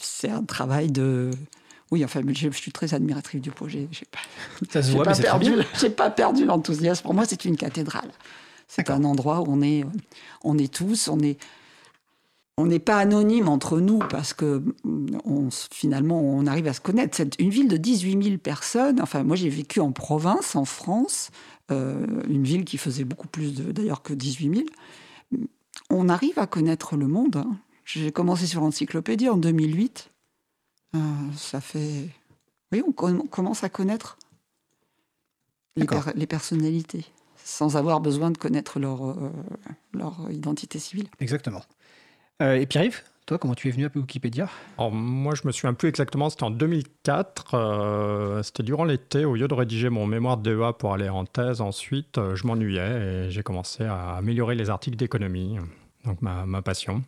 c'est 0.00 0.30
un 0.30 0.42
travail 0.42 0.90
de 0.90 1.30
oui, 1.92 2.04
enfin, 2.04 2.22
je, 2.26 2.50
suis 2.50 2.72
très 2.72 2.94
admiratrice 2.94 3.40
du 3.40 3.52
projet. 3.52 3.86
J'ai 3.92 4.06
pas, 4.06 4.18
Ça 4.72 4.82
se 4.82 4.90
voit, 4.90 5.04
pas 5.04 5.14
perdu, 5.14 5.52
j'ai 5.78 5.90
pas 5.90 6.10
perdu 6.10 6.44
l'enthousiasme. 6.44 7.04
Pour 7.04 7.14
moi, 7.14 7.24
c'est 7.24 7.44
une 7.44 7.56
cathédrale. 7.56 8.10
C'est 8.66 8.90
un 8.90 9.04
endroit 9.04 9.42
où 9.42 9.46
on 9.48 9.62
est, 9.62 9.84
on 10.42 10.58
est 10.58 10.72
tous, 10.72 11.06
on 11.06 11.20
est, 11.20 11.38
on 12.56 12.66
n'est 12.66 12.78
pas 12.78 12.98
anonyme 12.98 13.48
entre 13.48 13.80
nous 13.80 13.98
parce 13.98 14.32
que 14.32 14.62
on, 15.24 15.48
finalement 15.50 16.20
on 16.20 16.46
arrive 16.46 16.68
à 16.68 16.72
se 16.72 16.80
connaître. 16.80 17.16
C'est 17.16 17.38
une 17.40 17.50
ville 17.50 17.68
de 17.68 17.76
18 17.76 18.22
000 18.22 18.38
personnes. 18.38 19.00
Enfin, 19.00 19.24
moi 19.24 19.36
j'ai 19.36 19.48
vécu 19.48 19.80
en 19.80 19.92
province, 19.92 20.54
en 20.54 20.64
France, 20.64 21.30
euh, 21.70 22.06
une 22.28 22.44
ville 22.44 22.64
qui 22.64 22.78
faisait 22.78 23.04
beaucoup 23.04 23.28
plus 23.28 23.54
d'ailleurs 23.54 24.02
que 24.02 24.12
18 24.14 24.66
000. 25.32 25.46
On 25.90 26.08
arrive 26.08 26.38
à 26.38 26.46
connaître 26.46 26.96
le 26.96 27.08
monde. 27.08 27.36
Hein. 27.36 27.56
J'ai 27.84 28.12
commencé 28.12 28.46
sur 28.46 28.60
l'encyclopédie 28.60 29.28
en 29.28 29.36
2008. 29.36 30.10
Euh, 30.94 30.98
ça 31.36 31.60
fait. 31.60 32.08
Oui, 32.72 32.82
on, 32.86 32.92
commence 32.92 33.64
à 33.64 33.68
connaître 33.68 34.18
les, 35.76 36.26
personnalités 36.26 37.04
sans 37.36 37.76
avoir 37.76 38.00
besoin 38.00 38.30
de 38.30 38.38
connaître 38.38 38.80
leur, 38.80 39.10
euh, 39.10 39.30
leur 39.92 40.28
identité 40.30 40.78
civile. 40.78 41.08
Exactement. 41.20 41.62
Euh, 42.42 42.56
et 42.56 42.66
Pierre-Yves, 42.66 43.02
toi, 43.26 43.38
comment 43.38 43.54
tu 43.54 43.68
es 43.68 43.70
venu 43.70 43.86
à 43.86 43.90
Wikipédia? 43.94 44.48
Alors, 44.76 44.92
Moi, 44.92 45.34
je 45.34 45.46
me 45.46 45.52
souviens 45.52 45.72
plus 45.74 45.88
exactement, 45.88 46.28
c'était 46.30 46.42
en 46.44 46.50
2004. 46.50 48.40
c'était 48.42 48.62
durant 48.62 48.84
l'été, 48.84 49.24
au 49.24 49.34
lieu 49.34 49.48
de 49.48 49.54
rédiger 49.54 49.88
mon 49.88 50.06
mémoire 50.06 50.36
de 50.36 50.54
DEA 50.54 50.72
pour 50.78 50.92
aller 50.92 51.08
en 51.08 51.24
thèse 51.24 51.60
ensuite, 51.60 52.18
je 52.34 52.46
m'ennuyais 52.46 53.26
et 53.26 53.30
j'ai 53.30 53.42
commencé 53.42 53.84
à 53.84 54.16
améliorer 54.16 54.54
les 54.54 54.68
articles 54.68 54.96
d'économie, 54.96 55.56
donc 56.04 56.20
ma, 56.22 56.44
ma 56.44 56.60
passion. 56.60 57.02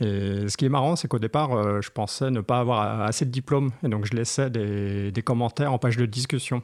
Et 0.00 0.48
ce 0.48 0.56
qui 0.56 0.64
est 0.64 0.70
marrant, 0.70 0.96
c'est 0.96 1.08
qu'au 1.08 1.18
départ, 1.18 1.52
euh, 1.52 1.80
je 1.80 1.90
pensais 1.90 2.30
ne 2.30 2.40
pas 2.40 2.58
avoir 2.58 3.02
assez 3.02 3.24
de 3.24 3.30
diplômes, 3.30 3.70
et 3.84 3.88
donc 3.88 4.04
je 4.06 4.14
laissais 4.14 4.50
des, 4.50 5.12
des 5.12 5.22
commentaires 5.22 5.72
en 5.72 5.78
page 5.78 5.96
de 5.96 6.06
discussion. 6.06 6.62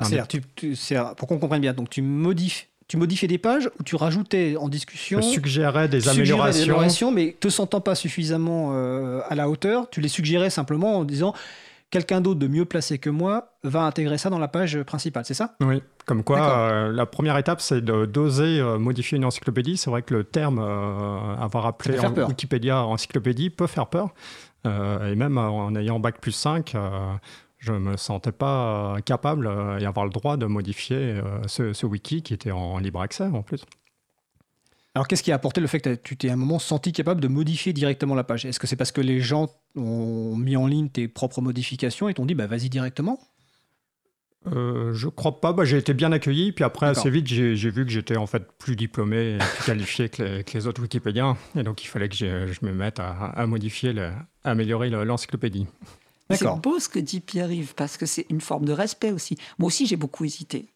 C'est-à-dire, 0.00 1.14
pour 1.16 1.28
qu'on 1.28 1.38
comprenne 1.38 1.62
bien, 1.62 1.72
donc 1.72 1.88
tu 1.88 2.02
modifies, 2.02 2.66
tu 2.88 2.96
modifiais 2.96 3.28
des 3.28 3.38
pages 3.38 3.68
ou 3.78 3.82
tu 3.82 3.96
rajoutais 3.96 4.56
en 4.56 4.68
discussion. 4.68 5.20
Suggérais 5.20 5.88
des 5.88 6.00
suggérais 6.00 6.18
améliorations. 6.18 6.58
des 6.58 6.62
améliorations, 6.62 7.10
mais 7.10 7.36
te 7.38 7.48
sentant 7.48 7.80
pas 7.80 7.94
suffisamment 7.94 8.70
euh, 8.72 9.20
à 9.28 9.34
la 9.34 9.48
hauteur, 9.48 9.90
tu 9.90 10.00
les 10.00 10.08
suggérais 10.08 10.50
simplement 10.50 10.96
en 10.98 11.04
disant 11.04 11.34
quelqu'un 11.90 12.20
d'autre 12.20 12.38
de 12.38 12.46
mieux 12.46 12.64
placé 12.64 12.98
que 12.98 13.10
moi 13.10 13.54
va 13.64 13.82
intégrer 13.82 14.18
ça 14.18 14.30
dans 14.30 14.38
la 14.38 14.48
page 14.48 14.82
principale, 14.82 15.24
c'est 15.24 15.34
ça? 15.34 15.54
Oui, 15.60 15.82
comme 16.04 16.22
quoi 16.22 16.58
euh, 16.58 16.92
la 16.92 17.06
première 17.06 17.36
étape 17.38 17.60
c'est 17.60 17.80
d'oser 17.84 18.60
euh, 18.60 18.78
modifier 18.78 19.16
une 19.16 19.24
encyclopédie. 19.24 19.76
C'est 19.76 19.90
vrai 19.90 20.02
que 20.02 20.14
le 20.14 20.24
terme 20.24 20.58
avoir 20.60 21.66
appelé 21.66 21.98
en-. 21.98 22.28
Wikipédia 22.28 22.84
encyclopédie 22.84 23.50
peut 23.50 23.66
faire 23.66 23.86
peur. 23.86 24.10
Et 24.64 25.14
même 25.14 25.38
en 25.38 25.76
ayant 25.76 26.00
bac 26.00 26.20
plus 26.20 26.32
5, 26.32 26.74
je 27.66 27.72
me 27.72 27.96
sentais 27.96 28.32
pas 28.32 28.94
euh, 28.96 29.00
capable 29.00 29.46
euh, 29.46 29.78
et 29.78 29.84
avoir 29.86 30.06
le 30.06 30.12
droit 30.12 30.36
de 30.36 30.46
modifier 30.46 30.96
euh, 30.96 31.22
ce, 31.46 31.72
ce 31.72 31.84
wiki 31.86 32.22
qui 32.22 32.32
était 32.34 32.52
en 32.52 32.78
libre 32.78 33.00
accès 33.00 33.24
en 33.24 33.42
plus. 33.42 33.64
Alors 34.94 35.08
qu'est-ce 35.08 35.22
qui 35.22 35.30
a 35.32 35.34
apporté 35.34 35.60
le 35.60 35.66
fait 35.66 35.80
que 35.80 35.94
tu 35.94 36.16
t'es 36.16 36.30
à 36.30 36.32
un 36.32 36.36
moment 36.36 36.58
senti 36.58 36.92
capable 36.92 37.20
de 37.20 37.28
modifier 37.28 37.74
directement 37.74 38.14
la 38.14 38.24
page? 38.24 38.46
Est-ce 38.46 38.58
que 38.58 38.66
c'est 38.66 38.76
parce 38.76 38.92
que 38.92 39.02
les 39.02 39.20
gens 39.20 39.48
ont 39.74 40.36
mis 40.36 40.56
en 40.56 40.66
ligne 40.66 40.88
tes 40.88 41.06
propres 41.06 41.42
modifications 41.42 42.08
et 42.08 42.14
t'ont 42.14 42.24
dit 42.24 42.34
bah 42.34 42.46
vas-y 42.46 42.70
directement? 42.70 43.18
Euh, 44.46 44.94
je 44.94 45.08
crois 45.08 45.40
pas. 45.40 45.52
Bah, 45.52 45.64
j'ai 45.64 45.76
été 45.76 45.92
bien 45.92 46.12
accueilli. 46.12 46.52
Puis 46.52 46.62
après, 46.64 46.86
assez 46.86 47.10
vite, 47.10 47.26
j'ai 47.26 47.70
vu 47.70 47.84
que 47.84 47.90
j'étais 47.90 48.16
en 48.16 48.26
fait 48.26 48.44
plus 48.58 48.76
diplômé 48.76 49.34
et 49.34 49.38
plus 49.38 49.64
qualifié 49.66 50.08
que 50.08 50.22
les, 50.22 50.44
que 50.44 50.52
les 50.56 50.66
autres 50.68 50.80
Wikipédiens. 50.82 51.36
Et 51.56 51.64
donc, 51.64 51.82
il 51.82 51.88
fallait 51.88 52.08
que 52.08 52.14
je, 52.14 52.64
me 52.64 52.72
mette 52.72 53.00
à, 53.00 53.10
à 53.10 53.46
modifier, 53.46 53.92
le- 53.92 54.12
à 54.44 54.50
améliorer 54.50 54.88
le- 54.88 55.02
l'encyclopédie. 55.02 55.66
C'est 56.30 56.60
beau 56.60 56.80
ce 56.80 56.88
que 56.88 56.98
dit 56.98 57.20
Pierre-Yves, 57.20 57.74
parce 57.74 57.96
que 57.96 58.06
c'est 58.06 58.26
une 58.30 58.40
forme 58.40 58.64
de 58.64 58.72
respect 58.72 59.12
aussi. 59.12 59.38
Moi 59.58 59.68
aussi, 59.68 59.86
j'ai 59.86 59.96
beaucoup 59.96 60.24
hésité. 60.24 60.66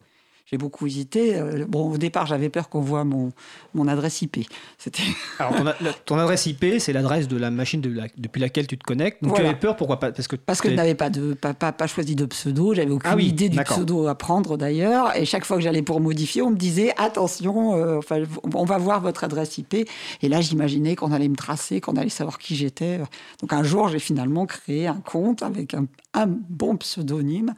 J'ai 0.51 0.57
beaucoup 0.57 0.85
hésité. 0.85 1.37
Euh, 1.37 1.65
Bon, 1.65 1.89
au 1.91 1.97
départ, 1.97 2.25
j'avais 2.25 2.49
peur 2.49 2.67
qu'on 2.67 2.81
voit 2.81 3.05
mon, 3.05 3.31
mon 3.73 3.87
adresse 3.87 4.21
IP. 4.21 4.39
C'était 4.77 5.01
Alors 5.39 5.55
ton, 5.55 5.65
a- 5.65 5.75
la- 5.79 5.93
ton 5.93 6.17
adresse 6.17 6.45
IP, 6.45 6.65
c'est 6.79 6.91
l'adresse 6.91 7.29
de 7.29 7.37
la 7.37 7.49
machine 7.51 7.79
de 7.79 7.89
la- 7.89 8.07
depuis 8.17 8.41
laquelle 8.41 8.67
tu 8.67 8.77
te 8.77 8.83
connectes. 8.83 9.23
Donc 9.23 9.35
tu 9.35 9.41
avais 9.41 9.55
peur, 9.55 9.77
pourquoi 9.77 9.99
pas 10.01 10.11
Parce 10.11 10.27
que 10.27 10.35
parce 10.35 10.59
que 10.59 10.69
je 10.69 10.75
n'avais 10.75 10.95
pas, 10.95 11.09
de, 11.09 11.33
pas, 11.35 11.53
pas, 11.53 11.71
pas 11.71 11.87
choisi 11.87 12.15
de 12.17 12.25
pseudo. 12.25 12.73
J'avais 12.73 12.91
aucune 12.91 13.09
Ah 13.09 13.15
oui, 13.15 13.27
idée 13.27 13.47
du 13.47 13.55
d'accord. 13.55 13.77
pseudo 13.77 14.07
à 14.07 14.15
prendre 14.15 14.57
d'ailleurs. 14.57 15.15
Et 15.15 15.23
chaque 15.25 15.45
fois 15.45 15.55
que 15.55 15.63
j'allais 15.63 15.83
pour 15.83 16.01
modifier, 16.01 16.41
on 16.41 16.49
me 16.49 16.57
disait 16.57 16.93
attention, 16.97 17.75
euh, 17.77 17.99
enfin, 17.99 18.21
on 18.53 18.65
va 18.65 18.77
voir 18.77 18.99
votre 18.99 19.23
adresse 19.23 19.57
IP. 19.57 19.73
Et 20.21 20.27
là, 20.27 20.41
j'imaginais 20.41 20.97
qu'on 20.97 21.13
allait 21.13 21.29
me 21.29 21.35
tracer, 21.37 21.79
qu'on 21.79 21.95
allait 21.95 22.09
savoir 22.09 22.37
qui 22.39 22.55
j'étais. 22.57 22.99
Donc 23.39 23.53
un 23.53 23.63
jour, 23.63 23.87
j'ai 23.87 23.99
finalement 23.99 24.45
créé 24.45 24.87
un 24.87 24.95
compte 24.99 25.43
avec 25.43 25.73
un, 25.75 25.85
un 26.13 26.25
bon 26.27 26.75
pseudonyme. 26.75 27.53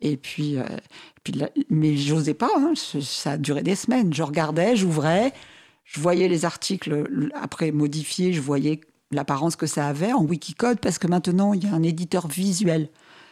Et 0.00 0.16
puis, 0.16 0.56
euh, 0.56 0.62
mais 1.70 1.96
j'osais 1.96 2.34
pas. 2.34 2.50
hein. 2.56 2.72
Ça 2.74 3.32
a 3.32 3.36
duré 3.36 3.62
des 3.62 3.74
semaines. 3.74 4.12
Je 4.12 4.22
regardais, 4.22 4.76
j'ouvrais, 4.76 5.32
je 5.84 6.00
voyais 6.00 6.28
les 6.28 6.44
articles 6.44 7.30
après 7.34 7.70
modifiés, 7.70 8.32
je 8.32 8.40
voyais 8.40 8.80
l'apparence 9.10 9.56
que 9.56 9.66
ça 9.66 9.86
avait 9.88 10.12
en 10.12 10.22
Wikicode 10.22 10.80
parce 10.80 10.98
que 10.98 11.06
maintenant 11.06 11.54
il 11.54 11.64
y 11.64 11.66
a 11.66 11.72
un 11.74 11.82
éditeur 11.82 12.28
visuel. 12.28 12.88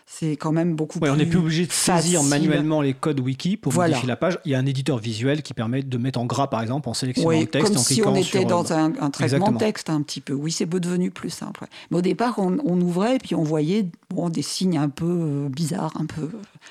C'est 0.09 0.37
quand 0.37 0.53
même 0.53 0.77
beaucoup 0.77 1.01
Ouais, 1.01 1.09
plus. 1.09 1.11
on 1.11 1.17
n'est 1.17 1.27
plus 1.27 1.39
obligé 1.41 1.67
de 1.67 1.73
saisir 1.73 2.21
facile. 2.21 2.31
manuellement 2.49 2.81
les 2.81 2.95
codes 2.95 3.19
wiki 3.19 3.57
pour 3.57 3.73
Voilà. 3.73 3.91
modifier 3.97 4.07
la 4.07 4.17
page. 4.17 4.39
Il 4.45 4.53
y 4.53 4.55
a 4.55 4.59
un 4.59 4.65
éditeur 4.65 4.99
visuel 4.99 5.43
qui 5.43 5.53
permet 5.53 5.83
de 5.83 5.99
mettre 5.99 6.21
en 6.21 6.27
gras, 6.27 6.47
par 6.49 6.63
exemple, 6.63 6.89
en 6.89 6.95
sélectionnant 6.95 7.29
Oui, 7.31 7.41
le 7.41 7.47
texte, 7.47 7.69
comme 7.73 7.77
en 7.77 7.83
si 7.83 7.95
cliquant 7.95 8.13
on 8.13 8.15
était 8.15 8.25
sur, 8.25 8.41
euh, 8.41 8.45
dans 8.45 8.73
un, 8.73 8.93
un 9.01 9.11
traitement 9.11 9.51
de 9.51 9.59
texte 9.59 9.91
un 9.91 10.01
petit 10.03 10.21
peu. 10.21 10.33
Oui, 10.33 10.53
c'est 10.53 10.65
devenu 10.67 11.11
plus 11.11 11.31
simple. 11.31 11.67
Mais 11.91 11.99
au 11.99 12.03
départ, 12.03 12.39
on, 12.39 12.57
on 12.65 12.81
ouvrait 12.81 13.17
et 13.17 13.19
puis 13.19 13.35
on 13.35 13.43
voyait 13.43 13.87
bon, 14.11 14.29
des 14.29 14.43
signes 14.43 14.79
un 14.79 14.89
peu 14.89 15.05
euh, 15.07 15.49
bizarres, 15.49 15.93
un 16.01 16.07
peu 16.07 16.23
euh, 16.23 16.31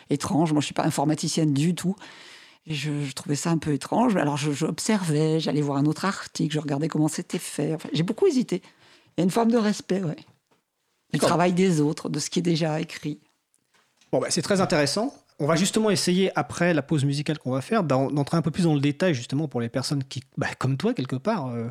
étranges. 0.09 0.53
Moi, 0.53 0.61
je 0.61 0.65
suis 0.67 0.73
pas 0.73 0.85
informaticienne 0.85 1.53
du 1.53 1.75
tout. 1.75 1.95
Et 2.67 2.73
je, 2.73 3.03
je 3.03 3.11
trouvais 3.13 3.35
ça 3.35 3.51
un 3.51 3.57
peu 3.57 3.73
étrange. 3.73 4.15
Alors, 4.15 4.37
j'observais, 4.37 5.41
j'allais 5.41 5.61
voir 5.61 5.77
un 5.77 5.85
autre 5.85 6.05
article, 6.05 6.55
je 6.55 6.59
regardais 6.61 6.87
comment 6.87 7.09
c'était 7.09 7.37
fait. 7.37 7.73
Enfin, 7.75 7.89
J'ai 7.91 8.03
beaucoup 8.03 8.25
hésité. 8.27 8.61
Il 9.17 9.19
y 9.19 9.21
a 9.21 9.23
une 9.25 9.29
forme 9.29 9.51
de 9.51 9.57
respect, 9.57 10.01
ouais. 10.03 10.15
Du 11.13 11.19
travail 11.19 11.53
des 11.53 11.79
autres, 11.81 12.09
de 12.09 12.17
ce 12.19 12.29
qui 12.29 12.39
est 12.39 12.41
déjà 12.41 12.79
écrit. 12.81 13.19
Bah, 14.11 14.19
c'est 14.29 14.41
très 14.41 14.61
intéressant. 14.61 15.13
On 15.39 15.47
va 15.47 15.55
justement 15.57 15.89
essayer, 15.89 16.31
après 16.37 16.73
la 16.73 16.81
pause 16.81 17.03
musicale 17.03 17.37
qu'on 17.37 17.51
va 17.51 17.59
faire, 17.61 17.83
d'en- 17.83 18.09
d'entrer 18.09 18.37
un 18.37 18.41
peu 18.41 18.51
plus 18.51 18.63
dans 18.63 18.73
le 18.73 18.79
détail, 18.79 19.13
justement, 19.13 19.49
pour 19.49 19.59
les 19.59 19.67
personnes 19.67 20.03
qui, 20.03 20.21
bah, 20.37 20.47
comme 20.57 20.77
toi, 20.77 20.93
quelque 20.93 21.17
part, 21.17 21.47
euh, 21.49 21.67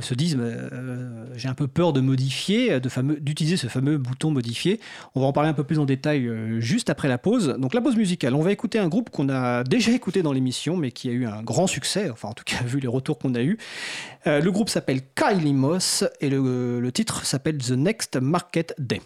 se 0.00 0.12
disent 0.14 0.36
euh, 0.40 1.26
j'ai 1.36 1.46
un 1.48 1.54
peu 1.54 1.68
peur 1.68 1.92
de 1.92 2.00
modifier, 2.00 2.80
d'utiliser 3.20 3.56
ce 3.56 3.68
fameux 3.68 3.96
bouton 3.98 4.32
modifier. 4.32 4.80
On 5.14 5.20
va 5.20 5.26
en 5.26 5.32
parler 5.32 5.48
un 5.50 5.52
peu 5.52 5.62
plus 5.62 5.78
en 5.78 5.84
détail 5.84 6.26
euh, 6.26 6.58
juste 6.58 6.90
après 6.90 7.06
la 7.06 7.18
pause. 7.18 7.54
Donc, 7.60 7.74
la 7.74 7.80
pause 7.80 7.94
musicale, 7.94 8.34
on 8.34 8.42
va 8.42 8.50
écouter 8.50 8.80
un 8.80 8.88
groupe 8.88 9.10
qu'on 9.10 9.28
a 9.28 9.62
déjà 9.62 9.92
écouté 9.92 10.22
dans 10.22 10.32
l'émission, 10.32 10.76
mais 10.76 10.90
qui 10.90 11.08
a 11.08 11.12
eu 11.12 11.26
un 11.26 11.42
grand 11.44 11.68
succès, 11.68 12.10
enfin, 12.10 12.28
en 12.30 12.32
tout 12.34 12.44
cas, 12.44 12.56
vu 12.64 12.80
les 12.80 12.88
retours 12.88 13.18
qu'on 13.20 13.36
a 13.36 13.42
eus. 13.42 13.56
Le 14.26 14.48
groupe 14.50 14.68
s'appelle 14.68 15.02
Kylie 15.14 15.52
Moss 15.54 16.02
et 16.20 16.28
le 16.28 16.90
titre 16.92 17.24
s'appelle 17.24 17.58
The 17.58 17.70
Next 17.70 18.16
Market 18.16 18.74
Day. 18.80 19.00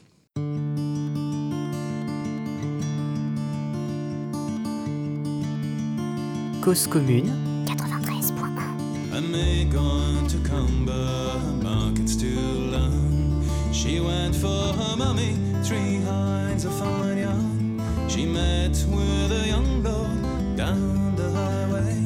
Cause 6.64 6.86
commune, 6.86 7.28
I 9.12 9.20
may 9.20 9.66
gone 9.66 10.26
to 10.28 10.38
Cumber 10.48 11.38
markets 11.62 12.16
to 12.16 12.26
learn. 12.26 13.44
She 13.70 14.00
went 14.00 14.34
for 14.34 14.72
her 14.72 14.96
mummy, 14.96 15.36
three 15.62 15.96
hinds 15.96 16.64
of 16.64 16.72
fine 16.78 17.18
young. 17.18 18.08
She 18.08 18.24
met 18.24 18.82
with 18.88 19.42
a 19.42 19.46
young 19.46 19.82
lord 19.82 20.56
down 20.56 21.14
the 21.16 21.30
highway, 21.32 21.98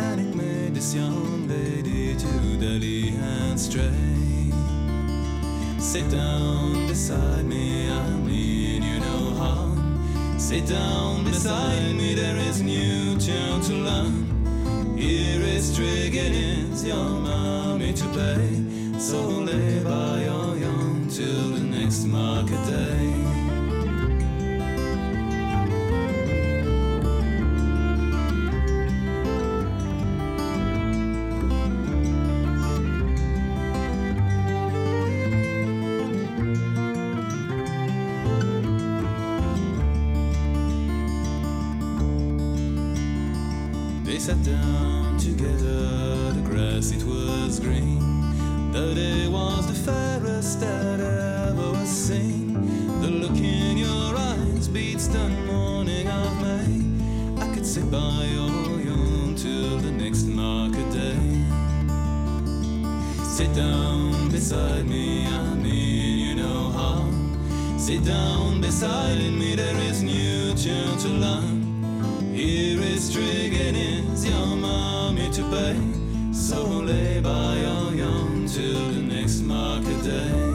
and 0.00 0.18
it 0.18 0.34
made 0.34 0.74
this 0.74 0.94
young 0.94 1.46
lady 1.46 2.16
to 2.16 2.56
dally 2.58 3.10
and 3.10 3.60
stray. 3.60 4.50
Sit 5.78 6.10
down 6.10 6.86
beside 6.86 7.44
me, 7.44 7.90
I 7.90 8.25
Sit 10.46 10.68
down 10.68 11.24
beside 11.24 11.96
me, 11.96 12.14
there 12.14 12.36
is 12.36 12.62
new 12.62 13.18
tune 13.18 13.60
to 13.62 13.72
learn. 13.72 14.96
Here 14.96 15.40
is 15.42 15.76
Triggins, 15.76 16.86
your 16.86 16.94
mommy 16.94 17.92
to 17.92 18.04
pay. 18.14 18.96
So 18.96 19.18
lay 19.26 19.80
by 19.82 20.22
your 20.22 20.56
young 20.56 21.08
till 21.10 21.50
the 21.50 21.64
next 21.64 22.04
market 22.04 22.64
day. 22.64 23.25
Down 68.06 68.60
beside 68.60 69.18
me, 69.32 69.56
there 69.56 69.76
is 69.78 70.02
new 70.02 70.54
tune 70.54 70.96
to 70.98 71.08
learn. 71.08 72.32
Here 72.32 72.80
is 72.80 73.10
Triggins, 73.10 74.24
your 74.24 74.56
mommy 74.56 75.28
to 75.32 75.42
pay. 75.50 76.32
So 76.32 76.64
lay 76.64 77.20
by 77.20 77.56
your 77.56 77.94
young 77.94 78.46
till 78.46 78.92
the 78.92 79.00
next 79.00 79.40
market 79.40 80.04
day. 80.04 80.45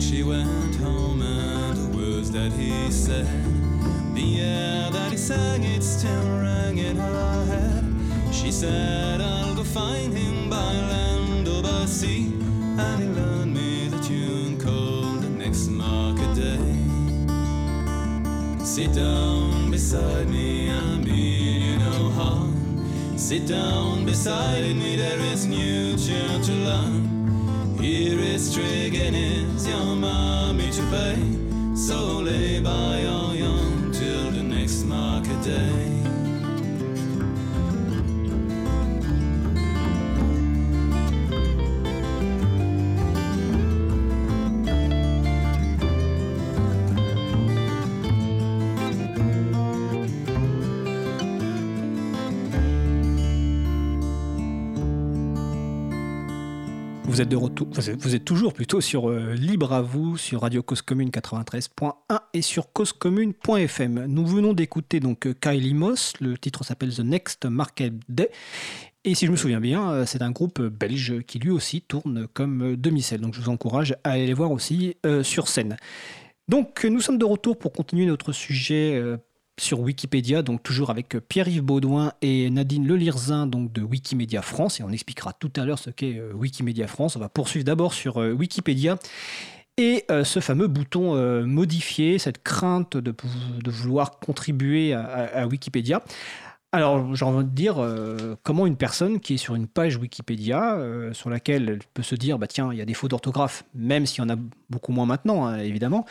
Maid 0.00 0.08
she 0.08 0.22
went 0.22 0.76
home 0.76 1.20
and 1.20 1.76
the 1.76 1.96
words 1.96 2.30
that 2.30 2.52
he 2.52 2.90
said 2.90 3.26
The 4.14 4.40
air 4.40 4.90
that 4.90 5.10
he 5.12 5.18
sang 5.18 5.62
it 5.62 5.82
still 5.82 6.24
rang 6.40 6.78
in 6.78 6.96
her 6.96 7.44
head 7.46 7.84
She 8.32 8.50
said 8.50 9.20
I'll 9.20 9.54
go 9.54 9.62
find 9.62 10.12
him 10.12 10.48
by 10.48 10.72
land 10.92 11.48
or 11.48 11.62
by 11.62 11.84
sea 11.84 12.32
And 12.78 13.02
he 13.02 13.08
learned 13.08 13.54
me 13.54 13.88
the 13.88 13.98
tune 13.98 14.58
called 14.58 15.22
the 15.22 15.28
next 15.28 15.68
market 15.68 16.34
day 16.34 16.76
Sit 18.64 18.94
down 18.94 19.70
beside 19.70 20.30
me, 20.30 20.70
I 20.70 20.96
mean 20.96 21.62
you 21.62 21.78
no 21.78 22.08
harm. 22.10 23.18
Sit 23.18 23.46
down 23.46 24.06
beside 24.06 24.76
me, 24.76 24.96
there 24.96 25.20
is 25.32 25.46
new 25.46 25.96
tune 25.96 26.40
to 26.42 26.52
learn. 26.52 27.09
Here 27.80 28.18
is 28.18 28.54
Triggin 28.54 29.14
is 29.14 29.66
your 29.66 29.96
mommy 29.96 30.70
to 30.70 30.82
pay. 30.90 31.16
Lay 32.22 32.60
by 32.60 33.00
your 33.00 33.34
young 33.34 33.90
till 33.90 34.30
the 34.30 34.42
next 34.42 34.84
market 34.84 35.42
day. 35.42 36.09
De 57.20 57.36
retour, 57.36 57.68
vous 57.98 58.14
êtes 58.14 58.24
toujours 58.24 58.54
plutôt 58.54 58.80
sur 58.80 59.10
euh, 59.10 59.34
Libre 59.34 59.74
à 59.74 59.82
vous, 59.82 60.16
sur 60.16 60.40
Radio 60.40 60.62
Cause 60.62 60.80
Commune 60.80 61.10
93.1 61.10 61.92
et 62.32 62.40
sur 62.40 62.72
causecommune.fm. 62.72 64.06
Nous 64.06 64.26
venons 64.26 64.54
d'écouter 64.54 65.00
donc 65.00 65.26
euh, 65.26 65.34
Kylie 65.38 65.74
Moss, 65.74 66.14
le 66.22 66.38
titre 66.38 66.64
s'appelle 66.64 66.94
The 66.94 67.00
Next 67.00 67.44
Market 67.44 67.92
Day. 68.08 68.30
Et 69.04 69.14
si 69.14 69.26
je 69.26 69.32
me 69.32 69.36
souviens 69.36 69.60
bien, 69.60 69.90
euh, 69.90 70.06
c'est 70.06 70.22
un 70.22 70.30
groupe 70.30 70.62
belge 70.62 71.20
qui 71.26 71.38
lui 71.38 71.50
aussi 71.50 71.82
tourne 71.82 72.26
comme 72.32 72.74
demi-sel. 72.76 73.20
Donc 73.20 73.34
je 73.34 73.42
vous 73.42 73.50
encourage 73.50 73.94
à 74.02 74.12
aller 74.12 74.26
les 74.26 74.34
voir 74.34 74.50
aussi 74.50 74.96
sur 75.22 75.48
scène. 75.48 75.76
Donc 76.48 76.84
nous 76.84 77.00
sommes 77.00 77.18
de 77.18 77.26
retour 77.26 77.58
pour 77.58 77.72
continuer 77.72 78.06
notre 78.06 78.32
sujet 78.32 78.98
sur 79.60 79.80
Wikipédia, 79.80 80.42
donc 80.42 80.62
toujours 80.62 80.90
avec 80.90 81.16
Pierre-Yves 81.28 81.62
Baudouin 81.62 82.12
et 82.22 82.48
Nadine 82.50 82.86
Lelirzin 82.86 83.46
donc 83.46 83.72
de 83.72 83.82
Wikimedia 83.82 84.42
France, 84.42 84.80
et 84.80 84.82
on 84.82 84.90
expliquera 84.90 85.32
tout 85.34 85.52
à 85.56 85.64
l'heure 85.64 85.78
ce 85.78 85.90
qu'est 85.90 86.18
euh, 86.18 86.32
Wikimedia 86.32 86.86
France. 86.86 87.16
On 87.16 87.20
va 87.20 87.28
poursuivre 87.28 87.64
d'abord 87.64 87.92
sur 87.92 88.20
euh, 88.20 88.32
Wikipédia 88.32 88.98
et 89.76 90.04
euh, 90.10 90.24
ce 90.24 90.40
fameux 90.40 90.66
bouton 90.66 91.14
euh, 91.14 91.44
modifier, 91.44 92.18
cette 92.18 92.42
crainte 92.42 92.96
de, 92.96 93.14
vouloir 93.70 94.18
contribuer 94.18 94.94
à 94.94 95.46
Wikipédia. 95.46 96.02
Alors, 96.72 97.16
j'ai 97.16 97.24
envie 97.24 97.44
de 97.44 97.50
dire, 97.50 97.82
euh, 97.82 98.36
comment 98.44 98.64
une 98.64 98.76
personne 98.76 99.18
qui 99.18 99.34
est 99.34 99.38
sur 99.38 99.56
une 99.56 99.66
page 99.66 99.96
Wikipédia, 99.96 100.76
euh, 100.76 101.12
sur 101.12 101.28
laquelle 101.28 101.68
elle 101.68 101.80
peut 101.94 102.04
se 102.04 102.14
dire, 102.14 102.38
bah 102.38 102.46
tiens, 102.46 102.72
il 102.72 102.78
y 102.78 102.80
a 102.80 102.84
des 102.84 102.94
fautes 102.94 103.10
d'orthographe, 103.10 103.64
même 103.74 104.06
s'il 104.06 104.22
y 104.22 104.24
en 104.24 104.30
a 104.30 104.36
beaucoup 104.68 104.92
moins 104.92 105.04
maintenant, 105.04 105.46
hein, 105.46 105.58
évidemment, 105.58 106.06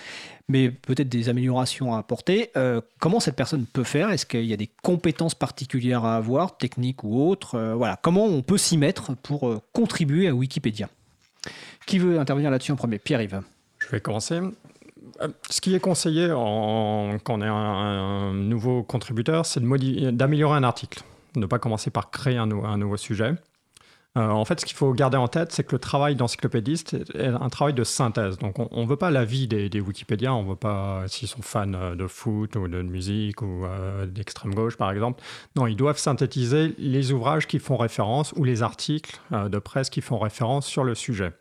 mais 0.50 0.70
peut-être 0.70 1.08
des 1.08 1.30
améliorations 1.30 1.96
à 1.96 2.00
apporter. 2.00 2.52
Euh, 2.58 2.82
comment 3.00 3.22
cette 3.22 3.38
personne 3.38 3.66
peut 3.66 3.86
faire? 3.86 4.10
Est-ce 4.10 4.26
qu'il 4.26 4.44
y 4.44 4.52
a 4.54 4.58
des 4.58 4.70
compétences 4.84 5.34
particulières 5.34 6.04
à 6.04 6.18
avoir, 6.18 6.58
techniques 6.58 7.06
ou 7.06 7.22
autres? 7.22 7.58
Voilà, 7.78 7.98
comment 8.02 8.26
on 8.26 8.42
peut 8.42 8.58
s'y 8.58 8.78
mettre 8.78 9.16
pour 9.16 9.62
contribuer 9.72 10.28
à 10.28 10.36
Wikipédia? 10.36 10.90
Qui 11.86 12.00
veut 12.00 12.20
intervenir 12.20 12.52
là-dessus 12.52 12.74
en 12.74 12.76
premier? 12.76 13.00
Pierre-Yves. 13.00 13.42
Je 13.78 13.88
vais 13.88 14.02
commencer. 14.02 14.42
Euh, 15.22 15.28
Ce 15.50 15.62
qui 15.62 15.76
est 15.76 15.80
conseillé 15.80 16.32
en- 16.32 17.18
quand 17.24 17.40
on 17.40 17.42
est 17.42 17.48
un, 17.48 18.34
nouveau 18.34 18.84
contributeur, 18.84 19.46
c'est 19.46 19.62
d'améliorer 19.62 20.58
un 20.58 20.64
article. 20.64 21.04
Ne 21.36 21.46
pas 21.46 21.60
commencer 21.60 21.92
par 21.92 22.10
créer 22.12 22.38
un, 22.38 22.48
nou- 22.48 22.66
un 22.66 22.78
nouveau 22.78 22.98
sujet. 22.98 23.34
Euh, 24.18 24.28
en 24.28 24.44
fait, 24.44 24.60
ce 24.60 24.66
qu'il 24.66 24.76
faut 24.76 24.92
garder 24.94 25.18
en 25.18 25.28
tête, 25.28 25.52
c'est 25.52 25.64
que 25.64 25.74
le 25.74 25.80
travail 25.80 26.16
d'encyclopédiste 26.16 26.96
est 27.14 27.28
un 27.28 27.50
travail 27.50 27.76
de 27.76 27.84
synthèse. 27.84 28.40
Donc, 28.40 28.56
on 28.58 28.82
ne 28.84 28.88
veut 28.88 28.96
pas 28.96 29.12
l'avis 29.12 29.48
des, 29.48 29.70
des 29.70 29.80
Wikipédiens, 29.80 30.34
on 30.34 30.44
ne 30.44 30.50
veut 30.50 30.56
pas 30.56 31.04
s'ils 31.08 31.28
sont 31.28 31.44
fans 31.44 31.72
euh, 31.76 31.96
de 31.96 32.08
foot 32.08 32.56
ou 32.56 32.68
de 32.68 32.82
musique 32.82 33.42
ou 33.44 33.66
d'extrême 34.08 34.56
gauche, 34.56 34.78
par 34.78 34.92
exemple. 34.92 35.24
Non, 35.56 35.68
ils 35.68 35.76
doivent 35.76 36.00
synthétiser 36.00 36.74
les 36.80 37.12
ouvrages 37.12 37.46
qui 37.46 37.60
font 37.60 37.78
référence 37.78 38.34
ou 38.36 38.44
les 38.44 38.64
articles 38.64 39.20
de 39.32 39.60
presse 39.60 39.90
qui 39.92 40.02
font 40.02 40.18
référence 40.18 40.66
sur 40.66 40.84
le 40.84 40.96
sujet. 40.96 41.32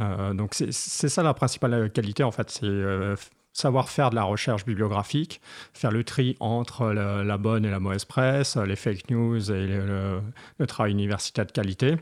Euh, 0.00 0.34
donc 0.34 0.54
c'est 0.54 0.72
ça 1.08 1.22
la 1.22 1.32
principale 1.34 1.90
qualité 1.90 2.22
en 2.22 2.30
fait, 2.30 2.50
c'est 2.50 2.64
euh, 2.66 3.16
savoir 3.52 3.88
faire 3.88 4.10
de 4.10 4.14
la 4.16 4.24
recherche 4.24 4.64
bibliographique, 4.66 5.40
faire 5.72 5.90
le 5.90 6.04
tri 6.04 6.36
entre 6.40 6.88
la, 6.92 7.24
la 7.24 7.38
bonne 7.38 7.64
et 7.64 7.70
la 7.70 7.80
mauvaise 7.80 8.04
presse, 8.04 8.56
les 8.56 8.76
fake 8.76 9.08
news 9.10 9.50
et 9.50 9.66
le, 9.66 9.86
le- 9.86 10.20
le 10.58 10.66
travail 10.66 10.92
universitaire 10.92 11.46
de 11.46 11.52
qualité. 11.52 11.96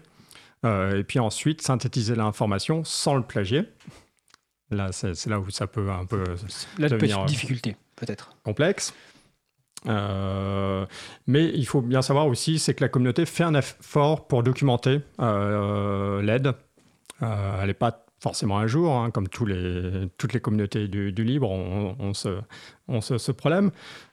Euh, 0.64 0.98
et 0.98 1.04
puis 1.04 1.18
ensuite 1.18 1.60
synthétiser 1.62 2.14
l'information 2.16 2.82
sans 2.84 3.14
le 3.14 3.22
plagier. 3.22 3.64
Là, 4.70 4.90
c'est 4.92 5.26
là 5.26 5.38
où 5.38 5.50
ça 5.50 5.66
peut 5.66 5.90
un 5.90 6.06
peu 6.06 6.24
La 6.78 6.88
Devenir, 6.88 6.98
petite 6.98 7.18
euh, 7.18 7.24
difficulté, 7.26 7.76
peut-être. 7.96 8.30
complexe. 8.44 8.94
Euh, 9.86 10.86
mais 11.26 11.50
il 11.54 11.66
faut 11.66 11.82
bien 11.82 12.00
savoir 12.02 12.26
aussi, 12.26 12.58
c'est 12.58 12.74
que 12.74 12.82
la 12.82 12.88
communauté 12.88 13.26
fait 13.26 13.44
un 13.44 13.54
effort 13.54 14.26
pour 14.26 14.42
documenter 14.42 15.00
euh, 15.20 16.22
l'aide. 16.22 16.54
Euh, 17.22 17.58
elle 17.60 17.68
n'est 17.68 17.74
pas 17.74 18.04
forcément 18.20 18.58
à 18.58 18.66
jour, 18.66 18.94
hein, 18.96 19.10
comme 19.10 19.28
tous 19.28 19.44
les, 19.44 20.08
toutes 20.16 20.32
les 20.32 20.40
communautés 20.40 20.88
du, 20.88 21.12
du 21.12 21.24
libre 21.24 21.50
ont, 21.50 21.94
ont 21.98 22.14
ce, 22.14 22.38
ont 22.88 23.00
ce, 23.02 23.18
ce 23.18 23.32
problème. 23.32 23.70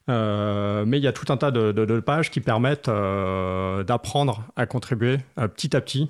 Euh, 0.09 0.83
mais 0.85 0.97
il 0.97 1.03
y 1.03 1.07
a 1.07 1.13
tout 1.13 1.31
un 1.31 1.37
tas 1.37 1.51
de, 1.51 1.71
de- 1.71 1.85
de 1.85 1.99
pages 2.01 2.29
qui 2.29 2.41
permettent 2.41 2.89
euh, 2.89 3.83
d'apprendre 3.83 4.43
à 4.57 4.65
contribuer 4.65 5.17
petit 5.55 5.75
à 5.75 5.81
petit 5.81 6.09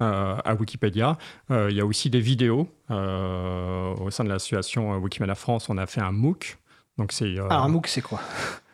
euh, 0.00 0.36
à 0.44 0.54
Wikipédia. 0.54 1.18
Euh, 1.50 1.68
il 1.70 1.76
y 1.76 1.80
a 1.80 1.84
aussi 1.86 2.08
des 2.08 2.20
vidéos. 2.20 2.68
Euh, 2.90 3.94
au 3.96 4.10
sein 4.10 4.22
de 4.24 4.28
l'association 4.28 4.96
Wikimedia 4.98 5.34
France, 5.34 5.68
on 5.68 5.76
a 5.78 5.86
fait 5.86 6.00
un 6.00 6.12
MOOC. 6.12 6.56
Donc 6.98 7.12
c'est 7.12 7.34
Ah, 7.50 7.58
un 7.62 7.68
MOOC, 7.68 7.86
c'est 7.88 8.02
quoi? 8.02 8.20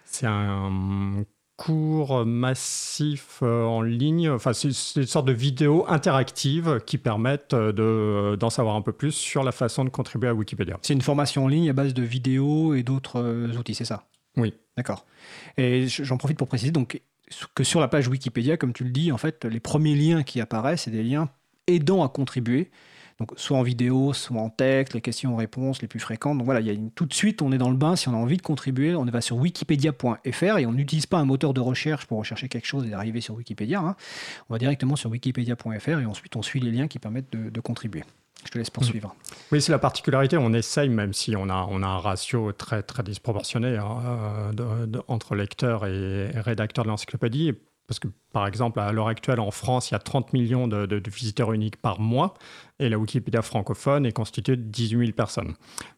c'est 0.04 0.26
un 0.26 1.24
cours 1.56 2.26
massif 2.26 3.40
euh, 3.42 3.64
en 3.64 3.82
ligne. 3.82 4.28
Enfin, 4.30 4.52
c'est 4.52 4.68
une 4.68 5.06
sorte 5.06 5.26
de 5.26 5.32
vidéo 5.32 5.84
interactive 5.88 6.80
qui 6.86 6.98
permettent 6.98 7.54
euh, 7.54 7.72
de- 7.72 8.36
d'en 8.36 8.50
savoir 8.50 8.76
un 8.76 8.82
peu 8.82 8.92
plus 8.92 9.12
sur 9.12 9.42
la 9.42 9.52
façon 9.52 9.84
de 9.84 9.90
contribuer 9.90 10.28
à 10.28 10.34
Wikipédia. 10.34 10.78
C'est 10.82 10.92
une 10.92 11.02
formation 11.02 11.44
en 11.44 11.48
ligne 11.48 11.70
à 11.70 11.72
base 11.72 11.94
de 11.94 12.02
vidéos 12.02 12.74
et 12.74 12.82
d'autres 12.82 13.20
euh, 13.20 13.56
outils, 13.58 13.74
c'est 13.74 13.84
ça? 13.84 14.04
Oui. 14.36 14.54
D'accord. 14.76 15.06
Et 15.56 15.88
j'en 15.88 16.18
profite 16.18 16.36
pour 16.36 16.48
préciser 16.48 16.72
donc 16.72 17.00
que 17.54 17.64
sur 17.64 17.80
la 17.80 17.88
page 17.88 18.06
Wikipédia, 18.08 18.56
comme 18.56 18.72
tu 18.72 18.84
le 18.84 18.90
dis, 18.90 19.10
en 19.10 19.18
fait, 19.18 19.44
les 19.44 19.58
premiers 19.58 19.94
liens 19.94 20.22
qui 20.22 20.40
apparaissent, 20.40 20.82
c'est 20.82 20.90
des 20.90 21.02
liens 21.02 21.30
aidant 21.66 22.04
à 22.04 22.08
contribuer. 22.08 22.70
Donc, 23.18 23.32
soit 23.36 23.56
en 23.56 23.62
vidéo, 23.62 24.12
soit 24.12 24.38
en 24.40 24.50
texte, 24.50 24.92
les 24.92 25.00
questions-réponses 25.00 25.80
les 25.80 25.88
plus 25.88 26.00
fréquentes. 26.00 26.36
Donc 26.36 26.44
voilà, 26.44 26.60
il 26.60 26.66
y 26.66 26.70
a 26.70 26.74
une- 26.74 26.90
tout 26.90 27.06
de 27.06 27.14
suite, 27.14 27.40
on 27.40 27.50
est 27.50 27.56
dans 27.58 27.70
le 27.70 27.76
bain. 27.76 27.96
Si 27.96 28.08
on 28.08 28.12
a 28.12 28.16
envie 28.16 28.36
de 28.36 28.42
contribuer, 28.42 28.94
on 28.94 29.04
va 29.06 29.20
sur 29.22 29.36
wikipedia.fr 29.36 30.58
et 30.58 30.66
on 30.66 30.72
n'utilise 30.72 31.06
pas 31.06 31.18
un 31.18 31.24
moteur 31.24 31.54
de 31.54 31.60
recherche 31.60 32.06
pour 32.06 32.18
rechercher 32.18 32.48
quelque 32.48 32.66
chose 32.66 32.86
et 32.86 32.92
arriver 32.92 33.20
sur 33.20 33.34
Wikipédia. 33.34 33.80
hein. 33.80 33.96
On 34.50 34.54
va 34.54 34.58
directement 34.58 34.96
sur 34.96 35.10
wikipedia.fr 35.10 35.88
et 36.00 36.06
ensuite 36.06 36.36
on 36.36 36.42
suit 36.42 36.60
les 36.60 36.70
liens 36.70 36.88
qui 36.88 36.98
permettent 36.98 37.32
de, 37.32 37.48
de 37.50 37.60
contribuer. 37.60 38.04
Je 38.44 38.50
te 38.50 38.58
laisse 38.58 38.70
poursuivre. 38.70 39.14
Oui, 39.50 39.60
c'est 39.62 39.72
la 39.72 39.78
particularité. 39.78 40.36
On 40.36 40.52
essaye, 40.52 40.88
même 40.88 41.12
si 41.12 41.34
on 41.36 41.48
a, 41.48 41.66
on 41.70 41.82
a 41.82 41.86
un 41.86 41.98
ratio 41.98 42.52
très, 42.52 42.82
très 42.82 43.02
disproportionné 43.02 43.76
hein, 43.76 43.98
euh, 44.04 44.52
de- 44.52 44.86
de- 44.86 45.02
entre 45.08 45.34
lecteurs 45.34 45.86
et 45.86 46.28
rédacteurs 46.34 46.84
de 46.84 46.90
l'encyclopédie. 46.90 47.54
Parce 47.88 48.00
que, 48.00 48.08
par 48.32 48.46
exemple, 48.48 48.80
à 48.80 48.90
l'heure 48.92 49.06
actuelle, 49.08 49.38
en 49.38 49.52
France, 49.52 49.90
il 49.90 49.94
y 49.94 49.96
a 49.96 50.00
30 50.00 50.32
millions 50.32 50.66
de, 50.66 50.86
de- 50.86 50.98
de 50.98 51.10
visiteurs 51.10 51.52
uniques 51.52 51.76
par 51.76 52.00
mois, 52.00 52.34
et 52.78 52.88
la 52.88 52.98
Wikipédia 52.98 53.42
francophone 53.42 54.04
est 54.04 54.12
constituée 54.12 54.56
de 54.56 54.62
18 54.62 54.98
000 54.98 55.12
personnes. 55.12 55.54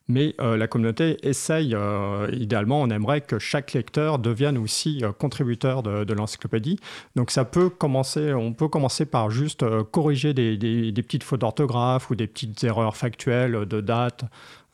Mais 0.06 0.34
euh, 0.40 0.56
la 0.56 0.68
communauté 0.68 1.16
essaye, 1.26 1.74
euh, 1.74 2.28
idéalement, 2.32 2.80
on 2.80 2.88
aimerait 2.88 3.20
que 3.20 3.38
chaque 3.38 3.72
lecteur 3.72 4.18
devienne 4.18 4.56
aussi 4.56 5.00
euh, 5.02 5.12
contributeur 5.12 5.82
de, 5.82 6.12
l'encyclopédie. 6.12 6.78
Donc 7.16 7.30
ça 7.30 7.44
peut 7.44 7.68
commencer, 7.68 8.32
on 8.32 8.52
peut 8.52 8.68
commencer 8.68 9.06
par 9.06 9.30
juste 9.30 9.64
corriger 9.90 10.32
des, 10.34 10.92
petites 11.02 11.24
fautes 11.24 11.40
d'orthographe 11.40 12.10
ou 12.10 12.14
des 12.14 12.26
petites 12.26 12.62
erreurs 12.64 12.96
factuelles 12.96 13.66
de 13.66 13.80
date, 13.80 14.24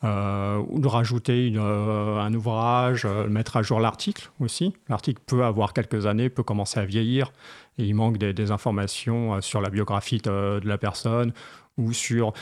ou 0.03 0.79
de 0.79 0.87
rajouter 0.87 1.51
un 1.57 2.33
ouvrage, 2.33 3.07
mettre 3.27 3.57
à 3.57 3.63
jour 3.63 3.79
l'article 3.79 4.29
aussi. 4.39 4.73
L'article 4.87 5.21
peut 5.25 5.43
avoir 5.43 5.73
quelques 5.73 6.05
années, 6.05 6.29
peut 6.29 6.43
commencer 6.43 6.79
à 6.79 6.85
vieillir, 6.85 7.31
et 7.79 7.85
il 7.85 7.95
manque 7.95 8.17
des, 8.17 8.51
informations 8.51 9.41
sur 9.41 9.61
la 9.61 9.69
biographie 9.69 10.19
de 10.19 10.61
la 10.63 10.77
personne 10.77 11.33
ou 11.77 11.93
sur... 11.93 12.33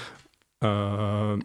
euh, 0.63 1.37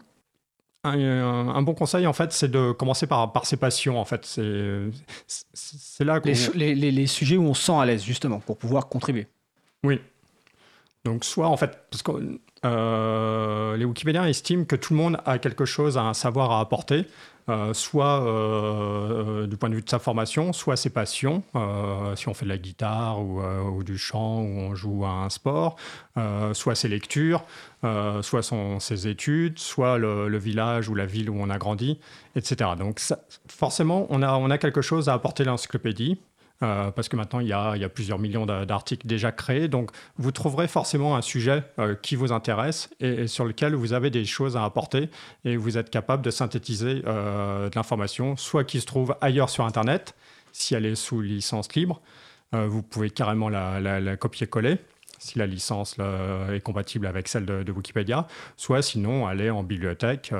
un, 0.83 1.61
bon 1.61 1.73
conseil, 1.73 2.07
en 2.07 2.13
fait, 2.13 2.31
c'est 2.31 2.47
de 2.49 2.71
commencer 2.71 3.05
par, 3.05 3.31
par 3.33 3.45
ses 3.45 3.57
passions. 3.57 3.99
En 3.99 4.05
fait, 4.05 4.25
c'est 4.25 6.03
là 6.05 6.21
les- 6.23 6.73
les- 6.75 6.91
les 6.91 7.07
sujets 7.07 7.37
où 7.37 7.43
on 7.43 7.53
se 7.53 7.63
sent 7.63 7.73
à 7.77 7.85
l'aise, 7.85 8.03
justement, 8.03 8.39
pour 8.39 8.57
pouvoir 8.57 8.87
contribuer. 8.87 9.27
Oui. 9.83 9.99
Donc, 11.05 11.23
soit 11.25 11.47
en 11.47 11.57
fait, 11.57 11.79
parce 11.91 12.03
que 12.03 12.39
euh, 12.65 13.77
les 13.77 13.85
Wikipédiens 13.85 14.25
estiment 14.25 14.65
que 14.65 14.75
tout 14.75 14.93
le 14.93 14.99
monde 14.99 15.17
a 15.25 15.37
quelque 15.37 15.65
chose, 15.65 15.97
un 15.97 16.13
savoir 16.13 16.51
à 16.51 16.59
apporter. 16.61 17.05
Euh, 17.49 17.73
soit 17.73 18.23
euh, 18.23 19.47
du 19.47 19.57
point 19.57 19.69
de 19.69 19.75
vue 19.75 19.81
de 19.81 19.89
sa 19.89 19.99
formation, 19.99 20.53
soit 20.53 20.75
ses 20.75 20.89
passions, 20.89 21.43
si 22.15 22.27
on 22.27 22.33
fait 22.33 22.45
de 22.45 22.49
la 22.49 22.57
guitare 22.57 23.21
ou, 23.21 23.83
du 23.83 23.97
chant 23.97 24.41
ou 24.41 24.59
on 24.59 24.75
joue 24.75 25.05
à 25.05 25.09
un 25.09 25.29
sport, 25.29 25.75
soit 26.53 26.75
ses 26.75 26.87
lectures, 26.87 27.43
soit 28.21 28.43
son, 28.43 28.79
ses 28.79 29.07
études, 29.07 29.59
soit 29.59 29.97
le, 29.97 30.37
village 30.37 30.89
ou 30.89 30.95
la 30.95 31.05
ville 31.05 31.29
où 31.29 31.35
on 31.39 31.49
a 31.49 31.57
grandi, 31.57 31.99
etc. 32.35 32.71
Donc 32.77 33.01
forcément, 33.47 34.07
on 34.09 34.21
a, 34.21 34.33
on 34.33 34.49
a 34.49 34.57
quelque 34.57 34.81
chose 34.81 35.09
à 35.09 35.13
apporter 35.13 35.43
à 35.43 35.47
l'encyclopédie. 35.47 36.19
Euh, 36.61 36.91
parce 36.91 37.07
que 37.07 37.15
maintenant 37.15 37.39
il 37.39 37.47
y, 37.47 37.53
a, 37.53 37.89
plusieurs 37.89 38.19
millions 38.19 38.45
d'articles 38.45 39.07
déjà 39.07 39.31
créés. 39.31 39.67
Donc 39.69 39.91
vous 40.17 40.31
trouverez 40.31 40.67
forcément 40.67 41.15
un 41.15 41.21
sujet 41.21 41.63
euh, 41.79 41.95
qui 41.95 42.15
vous 42.15 42.33
intéresse 42.33 42.89
et, 42.99 43.27
sur 43.27 43.45
lequel 43.45 43.75
vous 43.75 43.93
avez 43.93 44.09
des 44.09 44.25
choses 44.25 44.57
à 44.57 44.65
apporter 44.65 45.09
et 45.45 45.55
vous 45.55 45.77
êtes 45.77 45.89
capable 45.89 46.21
de 46.21 46.31
synthétiser 46.31 47.01
euh, 47.07 47.69
de 47.69 47.75
l'information, 47.75 48.35
soit 48.35 48.65
qui 48.65 48.81
se 48.81 48.85
trouve 48.85 49.15
ailleurs 49.21 49.49
sur 49.49 49.63
Internet, 49.63 50.15
si 50.51 50.75
elle 50.75 50.85
est 50.85 50.95
sous 50.95 51.21
licence 51.21 51.73
libre. 51.75 52.01
vous 52.51 52.81
pouvez 52.81 53.09
carrément 53.09 53.47
la, 53.49 54.17
copier-coller 54.17 54.77
si 55.19 55.37
la 55.37 55.45
licence 55.45 55.97
est 56.51 56.61
compatible 56.61 57.05
avec 57.05 57.27
celle 57.27 57.45
de, 57.45 57.71
Wikipédia, 57.71 58.25
soit 58.55 58.81
sinon 58.81 59.27
aller 59.27 59.49
en 59.49 59.63
bibliothèque 59.63 60.33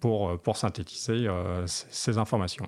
pour 0.00 0.56
synthétiser 0.56 1.28
ces 1.66 2.16
informations. 2.16 2.66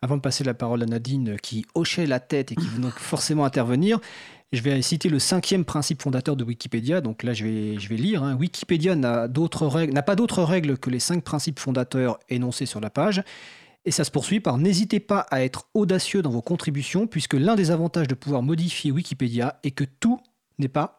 Avant 0.00 0.16
de 0.16 0.22
passer 0.22 0.44
la 0.44 0.54
parole 0.54 0.82
à 0.82 0.86
Nadine 0.86 1.36
qui 1.42 1.66
hochait 1.74 2.06
la 2.06 2.20
tête 2.20 2.52
et 2.52 2.54
qui 2.54 2.66
veut 2.66 2.80
donc 2.80 2.92
forcément 2.92 3.44
intervenir, 3.44 3.98
je 4.52 4.62
vais 4.62 4.80
citer 4.80 5.08
le 5.08 5.18
cinquième 5.18 5.64
principe 5.64 6.02
fondateur 6.02 6.36
de 6.36 6.44
Wikipédia. 6.44 7.00
Donc 7.00 7.22
là, 7.22 7.34
je 7.34 7.44
vais, 7.44 7.96
lire. 7.96 8.22
Hein. 8.22 8.36
Wikipédia 8.36 8.94
n'a 8.94 9.28
pas 9.28 10.16
d'autres 10.16 10.42
règles 10.42 10.78
que 10.78 10.88
les 10.88 11.00
cinq 11.00 11.24
principes 11.24 11.58
fondateurs 11.58 12.18
énoncés 12.28 12.64
sur 12.64 12.80
la 12.80 12.90
page. 12.90 13.22
Et 13.84 13.90
ça 13.90 14.04
se 14.04 14.10
poursuit 14.10 14.40
par 14.40 14.58
n'hésitez 14.58 15.00
pas 15.00 15.20
à 15.30 15.42
être 15.42 15.66
audacieux 15.74 16.22
dans 16.22 16.30
vos 16.30 16.42
contributions, 16.42 17.06
puisque 17.06 17.34
l'un 17.34 17.56
des 17.56 17.70
avantages 17.70 18.08
de 18.08 18.14
pouvoir 18.14 18.42
modifier 18.42 18.90
Wikipédia 18.90 19.58
est 19.64 19.70
que 19.70 19.84
tout 19.84 20.20
n'est 20.58 20.68
pas 20.68 20.97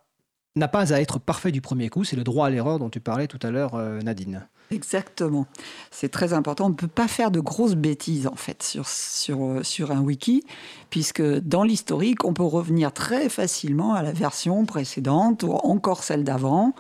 n'a 0.56 0.68
pas 0.68 0.94
à 0.94 1.00
être 1.00 1.20
parfait 1.20 1.52
du 1.52 1.62
premier 1.62 1.90
coup. 1.90 2.04
C'est 2.04 2.16
le 2.16 2.24
droit 2.24 2.48
à 2.48 2.50
l'erreur 2.50 2.80
dont 2.80 2.90
tu 2.90 3.00
parlais 3.00 3.28
tout 3.28 3.40
à 3.42 3.52
l'heure, 3.52 3.76
euh, 3.76 4.00
Nadine. 4.02 4.48
Exactement. 4.72 5.48
C'est 5.90 6.10
très 6.10 6.34
important. 6.34 6.68
On 6.68 6.70
ne 6.70 6.76
peut 6.76 6.88
pas 6.88 7.08
faire 7.08 7.32
de 7.32 7.40
grosses 7.40 7.76
bêtises, 7.76 8.28
en 8.28 8.36
fait, 8.36 8.62
sur, 8.62 8.88
sur, 8.88 9.44
euh, 9.44 9.64
sur 9.64 9.92
un 9.92 10.02
wiki, 10.02 10.44
puisque 10.90 11.22
dans 11.22 11.64
l'historique, 11.64 12.24
on 12.24 12.34
peut 12.34 12.44
revenir 12.44 12.92
très 12.92 13.30
facilement 13.30 13.94
à 13.94 14.04
la 14.04 14.12
version 14.12 14.66
précédente 14.66 15.44
ou 15.44 15.54
encore 15.54 16.04
celle 16.04 16.24
d'avant. 16.24 16.74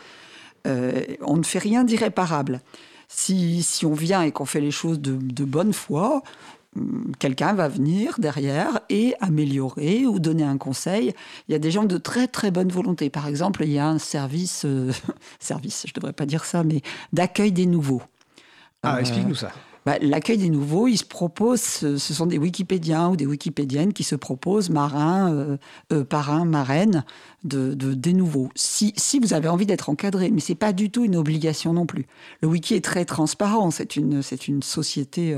Euh, 0.68 1.02
on 1.22 1.38
ne 1.38 1.44
fait 1.44 1.60
rien 1.60 1.84
d'irréparable. 1.84 2.62
Si, 3.08 3.64
si, 3.64 3.88
on 3.88 3.94
vient 3.94 4.22
et 4.22 4.32
qu'on 4.32 4.46
fait 4.46 4.62
les 4.62 4.72
choses 4.72 5.00
de, 5.00 5.14
de 5.14 5.44
bonne 5.44 5.74
foi, 5.74 6.22
quelqu'un 7.18 7.54
va 7.54 7.68
venir 7.68 8.16
derrière 8.20 8.80
et 8.90 9.16
améliorer 9.22 10.06
ou 10.06 10.20
donner 10.20 10.44
un 10.44 10.58
conseil. 10.58 11.14
Il 11.48 11.52
y 11.52 11.56
a 11.56 11.60
des 11.60 11.72
gens 11.72 11.84
de 11.84 11.98
très 11.98 12.28
très 12.28 12.52
bonne 12.52 12.70
volonté. 12.70 13.10
Par 13.10 13.28
exemple, 13.28 13.64
il 13.64 13.72
y 13.72 13.80
a 13.80 13.88
un 13.88 14.00
service, 14.00 14.64
euh, 14.66 14.92
service, 15.40 15.84
je 15.88 15.92
ne 15.92 15.96
devrais 15.96 16.14
pas 16.14 16.26
dire 16.26 16.46
ça, 16.46 16.64
mais 16.64 16.82
d'accueil 17.12 17.52
des 17.52 17.66
nouveaux. 17.66 18.02
Ah, 18.84 18.96
euh, 18.96 19.00
explique-nous 19.00 19.36
ça. 19.36 19.52
Bah, 19.86 19.98
l'accueil 20.02 20.38
des 20.38 20.50
nouveaux, 20.50 20.88
ils 20.88 20.98
se 20.98 21.06
proposent, 21.06 21.62
ce 21.62 21.98
sont 21.98 22.26
des 22.26 22.38
Wikipédiens 22.38 23.10
ou 23.10 23.16
des 23.16 23.26
Wikipédiennes 23.26 23.94
qui 23.94 24.04
se 24.04 24.14
proposent 24.14 24.70
marins, 24.70 25.58
euh, 25.92 26.04
parrains, 26.04 26.46
marraines 26.46 27.06
de, 27.46 27.74
des 27.74 28.14
nouveaux. 28.14 28.50
Si, 28.56 28.94
si 28.98 29.20
vous 29.20 29.34
avez 29.34 29.48
envie 29.48 29.66
d'être 29.66 29.90
encadré, 29.90 30.32
mais 30.32 30.42
c'est 30.42 30.54
pas 30.54 30.74
du 30.74 30.92
tout 30.92 31.06
une 31.06 31.16
obligation 31.16 31.74
non 31.74 31.86
plus. 31.86 32.06
Le 32.42 32.50
wiki 32.50 32.76
est 32.76 32.84
très 32.84 33.06
transparent, 33.06 33.72
c'est 33.72 33.96
une, 33.96 34.22
c'est 34.22 34.50
une 34.50 34.62
société 34.62 35.34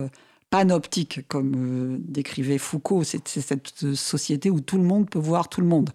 panoptique, 0.51 1.27
comme 1.29 1.53
euh, 1.55 1.97
décrivait 1.99 2.59
Foucault. 2.59 3.03
C'est 3.03 3.27
cette 3.27 3.95
société 3.95 4.51
où 4.51 4.59
tout 4.59 4.77
le 4.77 4.83
monde 4.83 5.09
peut 5.09 5.17
voir 5.17 5.49
tout 5.49 5.61
le 5.61 5.67
monde. 5.67 5.89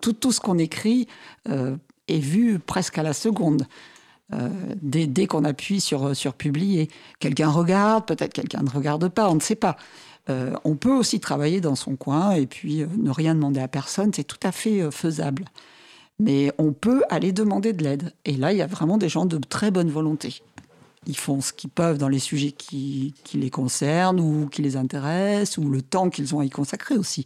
tout, 0.00 0.32
ce 0.32 0.40
qu'on 0.40 0.56
écrit 0.56 1.06
euh, 1.48 1.76
est 2.08 2.20
vu 2.20 2.58
presque 2.58 2.96
à 2.96 3.02
la 3.02 3.12
seconde. 3.12 3.66
Euh, 4.32 4.48
dès, 4.80 5.08
dès 5.08 5.26
qu'on 5.26 5.44
appuie 5.44 5.80
sur, 5.80 6.14
sur 6.14 6.34
publier, 6.34 6.88
quelqu'un 7.18 7.50
regarde, 7.50 8.06
peut-être 8.06 8.32
quelqu'un 8.32 8.62
ne 8.62 8.70
regarde 8.70 9.08
pas, 9.08 9.28
on 9.28 9.34
ne 9.34 9.40
sait 9.40 9.56
pas. 9.56 9.76
on 10.64 10.76
peut 10.76 10.94
aussi 10.94 11.18
travailler 11.18 11.60
dans 11.60 11.74
son 11.74 11.96
coin 11.96 12.30
et 12.30 12.46
puis 12.46 12.86
ne 12.96 13.10
rien 13.10 13.34
demander 13.34 13.58
à 13.58 13.66
personne, 13.66 14.12
c'est 14.14 14.22
tout 14.22 14.38
à 14.44 14.52
fait 14.52 14.88
faisable. 14.92 15.46
Mais 16.20 16.52
on 16.58 16.72
peut 16.72 17.02
aller 17.08 17.32
demander 17.32 17.72
de 17.72 17.82
l'aide. 17.82 18.12
Et 18.24 18.36
là, 18.36 18.52
il 18.52 18.58
y 18.58 18.62
a 18.62 18.68
vraiment 18.68 18.98
des 18.98 19.08
gens 19.08 19.26
de 19.26 19.38
très 19.38 19.72
bonne 19.72 19.90
volonté 19.90 20.42
ils 21.06 21.16
font 21.16 21.40
ce 21.40 21.52
qu'ils 21.52 21.70
peuvent 21.70 21.98
dans 21.98 22.08
les 22.08 22.18
sujets 22.18 22.52
qui, 22.52 23.14
les 23.34 23.50
concernent 23.50 24.20
ou 24.20 24.48
qui 24.48 24.62
les 24.62 24.76
intéressent, 24.76 25.58
ou 25.58 25.70
le 25.70 25.82
temps 25.82 26.10
qu'ils 26.10 26.34
ont 26.34 26.40
à 26.40 26.44
y 26.44 26.50
consacrer 26.50 26.96
aussi. 26.96 27.24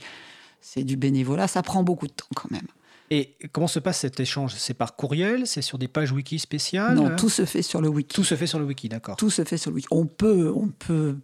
C'est 0.60 0.84
du 0.84 0.96
bénévolat, 0.96 1.48
ça 1.48 1.62
prend 1.62 1.82
beaucoup 1.82 2.06
de 2.06 2.12
temps 2.12 2.26
quand 2.34 2.50
même. 2.50 2.66
Et 3.10 3.36
comment 3.52 3.66
se 3.66 3.78
passe 3.78 3.98
cet 3.98 4.18
échange? 4.18 4.54
C'est 4.56 4.74
par 4.74 4.96
courriel? 4.96 5.46
C'est 5.46 5.60
sur 5.60 5.78
des 5.78 5.88
pages 5.88 6.12
wiki 6.12 6.38
spéciales? 6.38 6.94
Non, 6.94 7.14
tout 7.16 7.28
se 7.28 7.44
fait 7.44 7.62
sur 7.62 7.82
le 7.82 7.88
wiki. 7.88 8.14
Tout 8.14 8.24
se 8.24 8.34
fait 8.34 8.46
sur 8.46 8.58
le 8.58 8.64
wiki, 8.64 8.88
d'accord. 8.88 9.16
Tout 9.16 9.30
se 9.30 9.44
fait 9.44 9.58
sur 9.58 9.70
le 9.70 9.76
wiki. 9.76 9.88
On 9.90 10.06
peut, 10.06 10.52
on 10.56 10.68
peut, 10.68 11.16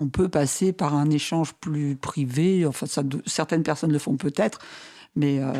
on 0.00 0.08
peut 0.08 0.28
passer 0.28 0.72
par 0.72 0.94
un 0.94 1.10
échange 1.10 1.54
plus 1.54 1.96
privé. 1.96 2.66
Enfin, 2.66 2.86
ça, 2.86 3.02
certaines 3.24 3.62
personnes 3.62 3.92
le 3.92 3.98
font 3.98 4.16
peut-être, 4.16 4.58
mais 5.16 5.38
euh, 5.40 5.52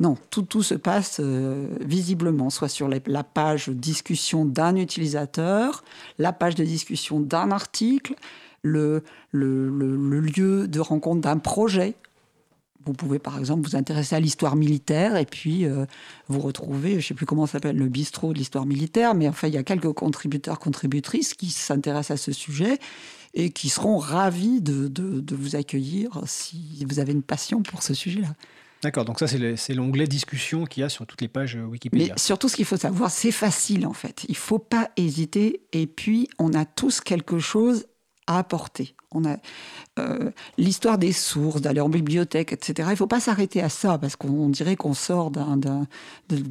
non, 0.00 0.16
tout, 0.30 0.42
tout, 0.42 0.62
se 0.62 0.74
passe 0.74 1.18
euh, 1.20 1.68
visiblement, 1.80 2.48
soit 2.48 2.68
sur 2.68 2.88
la 2.88 3.24
page 3.24 3.68
discussion 3.68 4.46
d'un 4.46 4.76
utilisateur, 4.76 5.84
la 6.18 6.32
page 6.32 6.54
de 6.54 6.64
discussion 6.64 7.20
d'un 7.20 7.50
article, 7.50 8.14
le, 8.62 9.02
le, 9.30 10.20
lieu 10.20 10.68
de 10.68 10.80
rencontre 10.80 11.20
d'un 11.20 11.38
projet. 11.38 11.94
Vous 12.86 12.94
pouvez 12.94 13.18
par 13.18 13.38
exemple 13.38 13.68
vous 13.68 13.76
intéresser 13.76 14.16
à 14.16 14.20
l'histoire 14.20 14.56
militaire 14.56 15.16
et 15.16 15.26
puis 15.26 15.66
euh, 15.66 15.84
vous 16.28 16.40
retrouver, 16.40 16.92
je 16.92 16.96
ne 16.96 17.02
sais 17.02 17.14
plus 17.14 17.26
comment 17.26 17.46
s'appelle, 17.46 17.76
le 17.76 17.88
bistrot 17.88 18.32
de 18.32 18.38
l'histoire 18.38 18.64
militaire, 18.64 19.14
mais 19.14 19.28
enfin 19.28 19.48
il 19.48 19.54
y 19.54 19.58
a 19.58 19.62
quelques 19.62 19.92
contributeurs, 19.92 20.58
contributrices 20.58 21.34
qui 21.34 21.50
s'intéressent 21.50 22.18
à 22.18 22.22
ce 22.22 22.32
sujet 22.32 22.78
et 23.34 23.50
qui 23.50 23.68
seront 23.68 23.98
ravis 23.98 24.62
de, 24.62 24.88
de 24.88 25.36
vous 25.36 25.54
accueillir 25.54 26.22
si 26.24 26.82
vous 26.88 26.98
avez 26.98 27.12
une 27.12 27.22
passion 27.22 27.62
pour 27.62 27.82
ce 27.82 27.92
sujet-là. 27.92 28.34
D'accord, 28.82 29.04
donc 29.04 29.18
ça 29.18 29.26
c'est 29.26 29.74
l'onglet 29.74 30.06
discussion 30.06 30.64
qu'il 30.64 30.82
y 30.82 30.84
a 30.84 30.88
sur 30.88 31.06
toutes 31.06 31.20
les 31.20 31.28
pages 31.28 31.56
euh, 31.56 31.64
Wikipédia. 31.64 32.14
Mais 32.14 32.18
surtout 32.18 32.48
ce 32.48 32.56
qu'il 32.56 32.64
faut 32.64 32.76
savoir, 32.76 33.10
c'est 33.10 33.32
facile 33.32 33.86
en 33.86 33.92
fait. 33.92 34.24
Il 34.28 34.32
ne 34.32 34.36
faut 34.36 34.60
pas 34.60 34.90
hésiter 34.96 35.62
et 35.72 35.86
puis 35.86 36.28
on 36.38 36.54
a 36.54 36.64
tous 36.64 37.00
quelque 37.00 37.38
chose 37.38 37.86
à 38.26 38.38
apporter. 38.38 38.94
On 39.14 39.24
a 39.24 39.36
euh, 39.98 40.30
l'histoire 40.58 40.98
des 40.98 41.12
sources, 41.12 41.62
d'aller 41.62 41.80
en 41.80 41.88
bibliothèque, 41.88 42.52
etc. 42.52 42.88
Il 42.88 42.90
ne 42.90 42.96
faut 42.96 43.06
pas 43.06 43.20
s'arrêter 43.20 43.62
à 43.62 43.70
ça 43.70 43.96
parce 43.96 44.16
qu'on 44.16 44.50
dirait 44.50 44.76
qu'on 44.76 44.92
sort 44.92 45.30
de, 45.30 45.40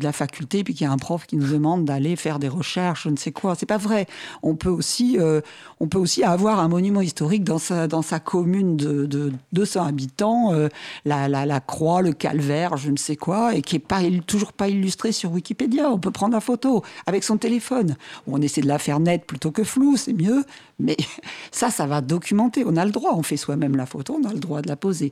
la 0.02 0.12
faculté 0.12 0.64
puis 0.64 0.74
qu'il 0.74 0.88
y 0.88 0.90
a 0.90 0.92
un 0.92 0.98
prof 0.98 1.28
qui 1.28 1.38
nous 1.38 1.48
demande 1.48 1.86
d'aller 1.86 2.16
faire 2.16 2.40
des 2.40 2.48
recherches, 2.48 3.04
je 3.04 3.10
ne 3.10 3.16
sais 3.16 3.32
quoi. 3.32 3.54
C'est 3.54 3.68
pas 3.68 3.78
vrai. 3.78 4.08
On 4.42 4.56
peut 4.56 4.72
aussi, 4.72 5.20
euh, 5.20 5.42
on 5.80 5.88
peut 5.88 6.00
aussi 6.00 6.24
avoir 6.24 6.60
un 6.60 6.68
monument 6.68 7.02
historique 7.02 7.44
dans 7.44 7.60
sa, 7.60 8.20
commune 8.20 8.76
de, 8.76 9.32
200 9.54 9.86
habitants, 9.86 10.54
euh, 10.54 10.68
la, 11.06 11.60
croix, 11.60 12.02
le 12.02 12.14
calvaire, 12.14 12.76
je 12.78 12.90
ne 12.90 12.98
sais 12.98 13.18
quoi, 13.18 13.54
et 13.54 13.62
qui 13.62 13.76
est 13.76 14.26
toujours 14.26 14.52
pas 14.52 14.68
illustré 14.68 15.12
sur 15.12 15.32
Wikipédia. 15.32 15.92
On 15.92 16.00
peut 16.00 16.12
prendre 16.12 16.34
la 16.34 16.42
photo 16.42 16.84
avec 17.06 17.24
son 17.24 17.38
téléphone. 17.38 17.98
On 18.26 18.42
essaie 18.42 18.62
de 18.62 18.68
la 18.68 18.80
faire 18.80 19.00
nette 19.00 19.26
plutôt 19.26 19.52
que 19.52 19.64
floue, 19.64 19.96
c'est 19.96 20.14
mieux. 20.14 20.44
Mais 20.80 20.98
ça, 21.52 21.70
ça 21.70 21.86
va 21.86 22.02
documenter. 22.02 22.47
On 22.66 22.78
a 22.78 22.86
le 22.86 22.92
droit. 22.92 23.14
On 23.16 23.24
fait 23.24 23.38
soi-même 23.38 23.76
la 23.76 23.86
photo, 23.86 24.20
on 24.22 24.28
a 24.28 24.34
le 24.34 24.40
droit 24.40 24.62
de 24.62 24.68
la 24.68 24.76
poser. 24.76 25.12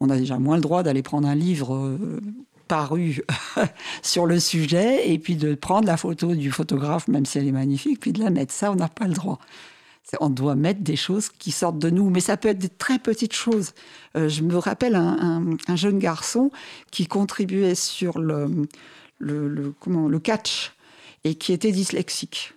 On 0.00 0.10
a 0.10 0.16
déjà 0.16 0.38
moins 0.38 0.56
le 0.56 0.62
droit 0.62 0.82
d'aller 0.82 1.02
prendre 1.02 1.26
un 1.26 1.34
livre 1.34 1.74
euh, 1.74 2.20
paru 2.68 3.22
sur 4.02 4.26
le 4.26 4.38
sujet 4.38 5.10
et 5.10 5.18
puis 5.18 5.36
de 5.36 5.54
prendre 5.54 5.86
la 5.86 5.96
photo 5.96 6.34
du 6.34 6.50
photographe, 6.52 7.08
même 7.08 7.26
si 7.26 7.38
elle 7.38 7.48
est 7.48 7.52
magnifique, 7.52 8.00
puis 8.00 8.12
de 8.12 8.22
la 8.22 8.30
mettre. 8.30 8.52
Ça, 8.52 8.70
on 8.70 8.76
n'a 8.76 8.88
pas 8.88 9.06
le 9.06 9.14
droit. 9.14 9.38
On 10.20 10.30
doit 10.30 10.54
mettre 10.54 10.80
des 10.80 10.96
choses 10.96 11.28
qui 11.28 11.50
sortent 11.50 11.78
de 11.78 11.90
nous, 11.90 12.08
mais 12.08 12.20
ça 12.20 12.36
peut 12.36 12.48
être 12.48 12.58
des 12.58 12.70
très 12.70 12.98
petites 12.98 13.34
choses. 13.34 13.72
Euh, 14.16 14.28
je 14.28 14.42
me 14.42 14.56
rappelle 14.56 14.94
un, 14.94 15.56
jeune 15.74 15.98
garçon 15.98 16.50
qui 16.90 17.06
contribuait 17.06 17.74
sur 17.74 18.18
le, 18.18 18.66
comment, 19.80 20.08
le 20.08 20.18
catch 20.18 20.72
et 21.24 21.34
qui 21.34 21.52
était 21.52 21.72
dyslexique. 21.72 22.54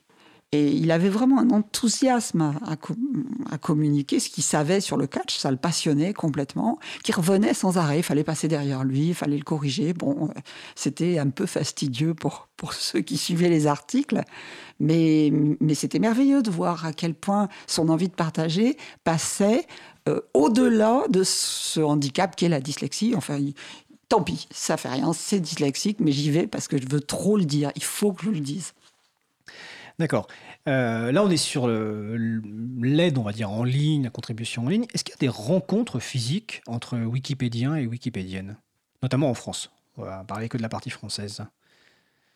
Et 0.53 0.67
il 0.73 0.91
avait 0.91 1.07
vraiment 1.07 1.39
un 1.39 1.49
enthousiasme 1.51 2.53
à, 2.65 3.57
communiquer 3.57 4.19
ce 4.19 4.29
qu'il 4.29 4.43
savait 4.43 4.81
sur 4.81 4.97
le 4.97 5.07
catch, 5.07 5.37
ça 5.37 5.49
le 5.49 5.55
passionnait 5.55 6.13
complètement, 6.13 6.77
qui 7.03 7.13
revenait 7.13 7.53
sans 7.53 7.77
arrêt, 7.77 7.99
il 7.99 8.03
fallait 8.03 8.25
passer 8.25 8.49
derrière 8.49 8.83
lui, 8.83 9.09
il 9.09 9.15
fallait 9.15 9.37
le 9.37 9.45
corriger. 9.45 9.93
Bon, 9.93 10.27
euh, 10.27 10.39
c'était 10.75 11.19
un 11.19 11.29
peu 11.29 11.45
fastidieux 11.45 12.13
pour, 12.13 12.49
pour 12.57 12.73
ceux 12.73 12.99
qui 12.99 13.15
suivaient 13.15 13.47
les 13.47 13.65
articles, 13.65 14.21
mais, 14.81 15.31
mais 15.61 15.73
c'était 15.73 15.99
merveilleux 15.99 16.41
de 16.41 16.51
voir 16.51 16.85
à 16.85 16.91
quel 16.91 17.13
point 17.13 17.47
son 17.65 17.87
envie 17.87 18.09
de 18.09 18.13
partager 18.13 18.75
passait 19.05 19.65
euh, 20.09 20.19
au-delà 20.33 21.03
de 21.09 21.23
ce 21.23 21.79
handicap 21.79 22.35
qu'est 22.35 22.49
la 22.49 22.59
dyslexie. 22.59 23.13
Enfin, 23.15 23.39
tant 24.09 24.21
pis, 24.21 24.49
ça 24.51 24.75
fait 24.75 24.89
rien, 24.89 25.13
c'est 25.13 25.39
dyslexique, 25.39 26.01
mais 26.01 26.11
j'y 26.11 26.29
vais 26.29 26.45
parce 26.45 26.67
que 26.67 26.77
je 26.77 26.89
veux 26.89 26.99
trop 26.99 27.37
le 27.37 27.45
dire, 27.45 27.71
il 27.77 27.83
faut 27.85 28.11
que 28.11 28.25
je 28.25 28.31
le 28.31 28.41
dise. 28.41 28.73
D'accord. 30.01 30.25
Euh, 30.67 31.11
là, 31.11 31.23
on 31.23 31.29
est 31.29 31.37
sur 31.37 31.67
l'aide, 31.67 33.19
on 33.19 33.21
va 33.21 33.33
dire, 33.33 33.51
en 33.51 33.63
ligne, 33.63 34.01
la 34.01 34.09
contribution 34.09 34.65
en 34.65 34.67
ligne. 34.67 34.87
Est-ce 34.95 35.03
qu'il 35.03 35.11
y 35.11 35.15
a 35.15 35.19
des 35.19 35.29
rencontres 35.29 35.99
physiques 35.99 36.63
entre 36.65 36.97
Wikipédiens 36.97 37.75
et 37.75 37.85
Wikipédiennes, 37.85 38.57
notamment 39.03 39.29
en 39.29 39.35
France? 39.35 39.69
On 39.97 40.01
va 40.01 40.23
parler 40.23 40.49
que 40.49 40.57
de 40.57 40.63
la 40.63 40.69
partie 40.69 40.89
française. 40.89 41.45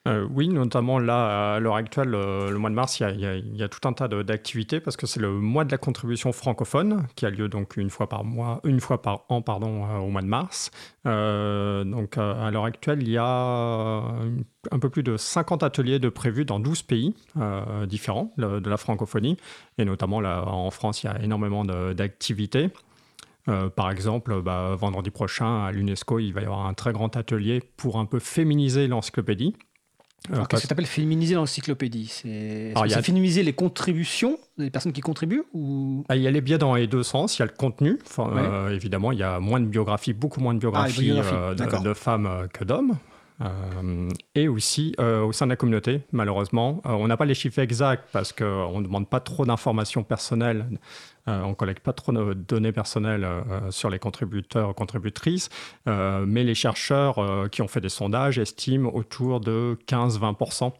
Euh, 0.07 0.27
oui, 0.31 0.49
notamment 0.49 0.99
là, 0.99 1.55
à 1.55 1.59
l'heure 1.59 1.75
actuelle, 1.75 2.13
euh, 2.13 2.51
le 2.51 2.59
mois 2.59 2.69
de 2.69 2.75
mars, 2.75 2.99
il 2.99 3.55
y, 3.55 3.63
a, 3.63 3.67
tout 3.67 3.87
un 3.87 3.93
tas 3.93 4.07
d'activités 4.07 4.79
parce 4.79 4.97
que 4.97 5.07
c'est 5.07 5.19
le 5.19 5.31
mois 5.31 5.65
de 5.65 5.71
la 5.71 5.79
contribution 5.79 6.31
francophone 6.31 7.07
qui 7.15 7.25
a 7.25 7.31
lieu 7.31 7.49
donc 7.49 7.75
une 7.75 7.89
fois 7.89 8.07
par 8.07 8.23
mois, 8.23 8.61
une 8.65 8.79
fois 8.79 9.01
par 9.01 9.25
an, 9.29 9.41
pardon, 9.41 9.85
euh, 9.85 9.97
au 9.97 10.09
mois 10.09 10.21
de 10.21 10.27
mars. 10.27 10.69
donc 11.05 12.17
à 12.17 12.51
l'heure 12.51 12.65
actuelle, 12.65 13.01
il 13.01 13.09
y 13.09 13.17
a 13.17 13.25
un 14.71 14.79
peu 14.79 14.89
plus 14.89 15.01
de 15.01 15.17
50 15.17 15.63
ateliers 15.63 15.97
de 15.97 16.09
prévus 16.09 16.45
dans 16.45 16.59
12 16.59 16.83
pays 16.83 17.15
différents 17.87 18.31
de, 18.37 18.69
la 18.69 18.77
francophonie 18.77 19.37
et 19.77 19.85
notamment 19.85 20.21
là, 20.21 20.43
en 20.47 20.69
France, 20.71 21.03
il 21.03 21.07
y 21.07 21.09
a 21.09 21.21
énormément 21.23 21.65
d'activités. 21.65 22.69
par 23.75 23.91
exemple, 23.91 24.41
bah, 24.41 24.75
vendredi 24.75 25.09
prochain 25.09 25.65
à 25.65 25.71
l'UNESCO, 25.71 26.19
il 26.19 26.33
va 26.33 26.41
y 26.41 26.45
avoir 26.45 26.65
un 26.67 26.73
très 26.73 26.93
grand 26.93 27.15
atelier 27.17 27.61
pour 27.77 27.97
un 27.99 28.05
peu 28.05 28.19
féminiser 28.19 28.87
l'encyclopédie. 28.87 29.55
Alors, 30.31 30.47
qu'est-ce 30.47 30.63
que 30.63 30.67
tu 30.67 30.73
appelles 30.73 30.85
féminiser 30.85 31.35
l'encyclopédie 31.35 32.07
C'est 32.07 32.73
-ce 32.73 33.01
féminiser 33.01 33.43
les 33.43 33.53
contributions 33.53 34.37
des 34.57 34.69
personnes 34.69 34.93
qui 34.93 35.01
contribuent 35.01 35.43
ou... 35.53 36.03
Ah, 36.09 36.15
il 36.15 36.21
y 36.21 36.27
a 36.27 36.31
les 36.31 36.41
biais 36.41 36.57
dans 36.57 36.75
les 36.75 36.87
deux 36.87 37.03
sens. 37.03 37.37
Il 37.37 37.41
y 37.41 37.43
a 37.43 37.45
le 37.45 37.51
contenu. 37.51 37.99
Enfin, 38.05 38.31
euh, 38.35 38.69
évidemment, 38.69 39.11
il 39.11 39.19
y 39.19 39.23
a 39.23 39.39
moins 39.39 39.59
de 39.59 39.65
biographies, 39.65 40.13
beaucoup 40.13 40.39
moins 40.39 40.53
de 40.53 40.59
biographies, 40.59 41.13
ah, 41.19 41.53
de, 41.53 41.83
de, 41.83 41.93
femmes 41.93 42.27
euh, 42.27 42.47
que 42.47 42.63
d'hommes. 42.63 42.97
Euh, 43.41 44.09
et 44.33 44.47
aussi 44.47 44.95
au 44.97 45.33
sein 45.33 45.45
de 45.45 45.49
la 45.49 45.57
communauté, 45.57 46.01
malheureusement, 46.13 46.81
on 46.85 47.07
n'a 47.07 47.17
pas 47.17 47.25
les 47.25 47.33
chiffres 47.33 47.59
exacts 47.59 48.05
parce 48.13 48.31
qu'on 48.31 48.79
ne 48.79 48.85
demande 48.85 49.09
pas 49.09 49.19
trop 49.19 49.45
d'informations 49.45 50.03
personnelles 50.03 50.65
euh, 51.27 51.41
on 51.41 51.49
ne 51.49 51.53
collecte 51.53 51.83
pas 51.83 51.93
trop 51.93 52.11
de 52.11 52.33
données 52.33 52.71
personnelles 52.71 53.23
euh, 53.23 53.71
sur 53.71 53.89
les 53.89 53.99
contributeurs, 53.99 54.75
contributrices, 54.75 55.49
euh, 55.87 56.23
mais 56.27 56.43
les 56.43 56.55
chercheurs 56.55 57.49
qui 57.51 57.61
ont 57.61 57.67
fait 57.67 57.81
des 57.81 57.89
sondages 57.89 58.37
estiment 58.37 58.93
autour 58.93 59.39
de 59.39 59.77
15-20% 59.87 60.73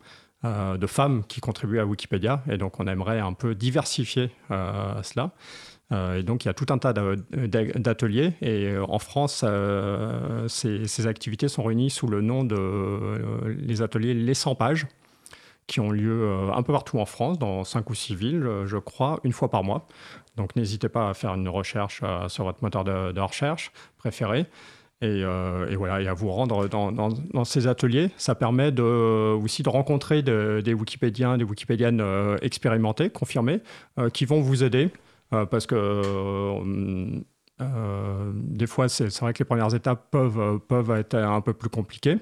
de 0.78 0.86
femmes 0.86 1.24
qui 1.28 1.41
contribuent 1.41 1.80
à 1.80 1.88
Wikipédia. 1.88 2.43
Et 2.48 2.58
donc, 2.58 2.80
on 2.80 2.86
aimerait 2.86 3.20
un 3.20 3.34
peu 3.34 3.56
diversifier 3.56 4.30
cela. 4.50 5.32
et 5.91 6.22
donc, 6.22 6.46
il 6.46 6.50
y 6.50 6.52
a 6.52 6.54
tout 6.54 6.68
un 6.70 6.78
tas 6.78 6.93
d'ateliers. 6.93 8.34
Et 8.41 8.78
en 8.78 9.00
France, 9.00 9.43
ces, 10.48 11.08
activités 11.08 11.48
sont 11.48 11.64
réunies 11.64 11.89
sous 11.89 12.06
le 12.06 12.22
nom 12.22 12.43
de 12.43 13.56
les 13.58 13.82
ateliers 13.82 14.14
Les 14.14 14.36
100 14.36 14.54
pages 14.54 14.86
qui 15.66 15.80
ont 15.80 15.89
lieu 15.89 16.30
un 16.54 16.62
peu 16.62 16.74
partout 16.74 17.00
en 17.00 17.08
France, 17.08 17.39
dans 17.39 17.64
5 17.64 17.89
ou 17.89 17.96
6 17.96 18.14
villes, 18.14 18.48
je 18.66 18.78
crois, 18.78 19.20
une 19.24 19.34
fois 19.34 19.50
par 19.50 19.64
mois. 19.64 19.88
Donc 20.38 20.56
n'hésitez 20.56 20.90
pas 20.90 21.10
à 21.10 21.14
faire 21.14 21.34
une 21.36 21.50
recherche 21.50 22.02
euh, 22.04 22.28
sur 22.28 22.44
votre 22.44 22.62
moteur 22.62 22.84
de, 22.84 23.20
recherche 23.20 23.72
préféré. 23.98 24.46
Euh, 25.04 25.70
et, 25.70 25.76
voilà, 25.76 26.02
et 26.02 26.08
à 26.08 26.14
vous 26.14 26.32
rendre 26.32 26.68
dans, 26.68 27.46
ces 27.46 27.68
ateliers. 27.68 28.10
Ça 28.18 28.34
permet 28.34 28.72
de, 28.72 28.82
aussi 29.34 29.62
de 29.62 29.70
rencontrer 29.70 30.24
des 30.24 30.74
Wikipédiens, 30.74 31.38
des 31.38 31.44
Wikipédiennes 31.44 32.02
euh, 32.02 32.38
expérimentés, 32.42 33.10
confirmés, 33.10 33.60
qui 34.14 34.26
vont 34.26 34.42
vous 34.42 34.64
aider. 34.64 34.90
parce 35.30 35.68
que 35.68 36.02
des 37.60 38.68
fois, 38.68 38.89
c'est 38.89 39.08
vrai 39.20 39.34
que 39.34 39.39
les 39.39 39.45
premières 39.45 39.74
étapes 39.74 40.12
peuvent, 40.12 40.60
peuvent 40.60 40.91
être 40.91 41.16
un 41.16 41.41
peu 41.41 41.53
plus 41.53 41.70
compliquées. 41.70 42.18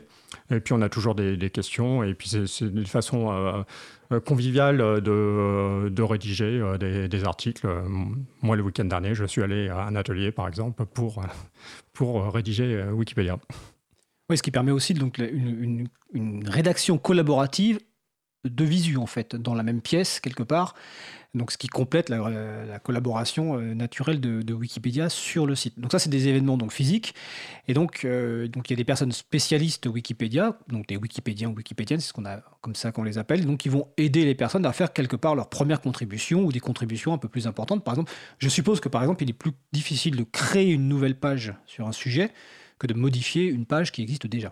Et 0.52 0.60
puis 0.60 0.74
on 0.74 0.82
a 0.82 0.90
toujours 0.90 1.16
des, 1.16 1.50
questions, 1.50 2.04
et 2.04 2.14
puis 2.14 2.30
c'est 2.30 2.66
une 2.66 2.86
façon 2.86 3.32
euh, 3.32 3.64
euh, 4.12 4.20
conviviale 4.20 4.78
de, 4.78 5.90
de 5.90 6.02
rédiger 6.02 6.60
euh, 6.60 7.08
des, 7.08 7.24
articles. 7.24 7.68
Moi, 8.42 8.56
le 8.56 8.64
week-end 8.64 8.86
dernier, 8.86 9.16
je 9.16 9.26
suis 9.26 9.42
allé 9.42 9.70
à 9.70 9.86
un 9.86 9.96
atelier, 9.96 10.32
par 10.32 10.48
exemple, 10.48 10.86
pour, 10.86 11.24
pour 11.94 12.34
rédiger 12.34 12.84
Wikipédia. 12.92 13.38
Oui, 14.30 14.38
ce 14.38 14.44
qui 14.44 14.52
permet 14.52 14.72
aussi 14.72 14.94
donc, 14.94 15.18
une, 15.20 15.88
une 16.14 16.48
rédaction 16.48 16.98
collaborative 16.98 17.80
de 18.46 18.64
visu, 18.64 18.98
en 18.98 19.06
fait, 19.06 19.36
dans 19.36 19.54
la 19.54 19.64
même 19.64 19.82
pièce, 19.82 20.20
quelque 20.20 20.44
part 20.44 20.76
donc 21.34 21.52
ce 21.52 21.58
qui 21.58 21.68
complète 21.68 22.10
la, 22.10 22.80
collaboration 22.80 23.58
euh, 23.58 23.74
naturelle 23.74 24.20
de, 24.20 24.54
Wikipédia 24.54 25.10
sur 25.10 25.48
le 25.48 25.56
site. 25.56 25.80
Donc 25.80 25.92
ça, 25.92 26.00
c'est 26.00 26.10
des 26.10 26.28
événements 26.28 26.58
donc 26.58 26.72
physiques, 26.72 27.16
et 27.68 27.74
donc 27.74 28.06
euh, 28.06 28.48
donc 28.48 28.70
il 28.70 28.74
y 28.74 28.76
a 28.76 28.78
des 28.78 28.84
personnes 28.84 29.12
spécialistes 29.12 29.86
de 29.86 29.90
Wikipédia, 29.90 30.58
donc 30.68 30.88
des 30.88 30.98
Wikipédiens 30.98 31.50
ou 31.50 31.56
Wikipédiennes, 31.56 32.00
c'est 32.00 32.10
ce 32.10 32.14
qu'on 32.14 32.26
a 32.26 32.42
comme 32.62 32.76
ça 32.76 32.92
qu'on 32.92 33.04
les 33.04 33.18
appelle, 33.18 33.46
donc 33.46 33.66
ils 33.66 33.72
vont 33.72 33.88
aider 33.98 34.26
les 34.26 34.36
personnes 34.36 34.66
à 34.66 34.74
faire 34.74 34.94
quelque 34.94 35.16
part 35.16 35.36
leur 35.36 35.50
première 35.50 35.82
contribution 35.82 36.44
ou 36.44 36.52
des 36.52 36.60
contributions 36.60 37.14
un 37.14 37.18
peu 37.18 37.28
plus 37.28 37.48
importantes. 37.48 37.84
Par 37.84 37.96
exemple, 37.96 38.12
je 38.38 38.50
suppose 38.50 38.80
que 38.80 38.90
par 38.90 39.02
exemple, 39.02 39.24
il 39.24 39.30
est 39.30 39.34
plus 39.34 39.54
difficile 39.72 40.16
de 40.16 40.24
créer 40.24 40.72
une 40.72 40.88
nouvelle 40.88 41.16
page 41.16 41.54
sur 41.66 41.88
un 41.88 41.92
sujet 41.92 42.32
que 42.78 42.88
de 42.88 42.94
modifier 42.94 43.46
une 43.46 43.66
page 43.66 43.92
qui 43.92 44.02
existe 44.02 44.28
déjà. 44.28 44.52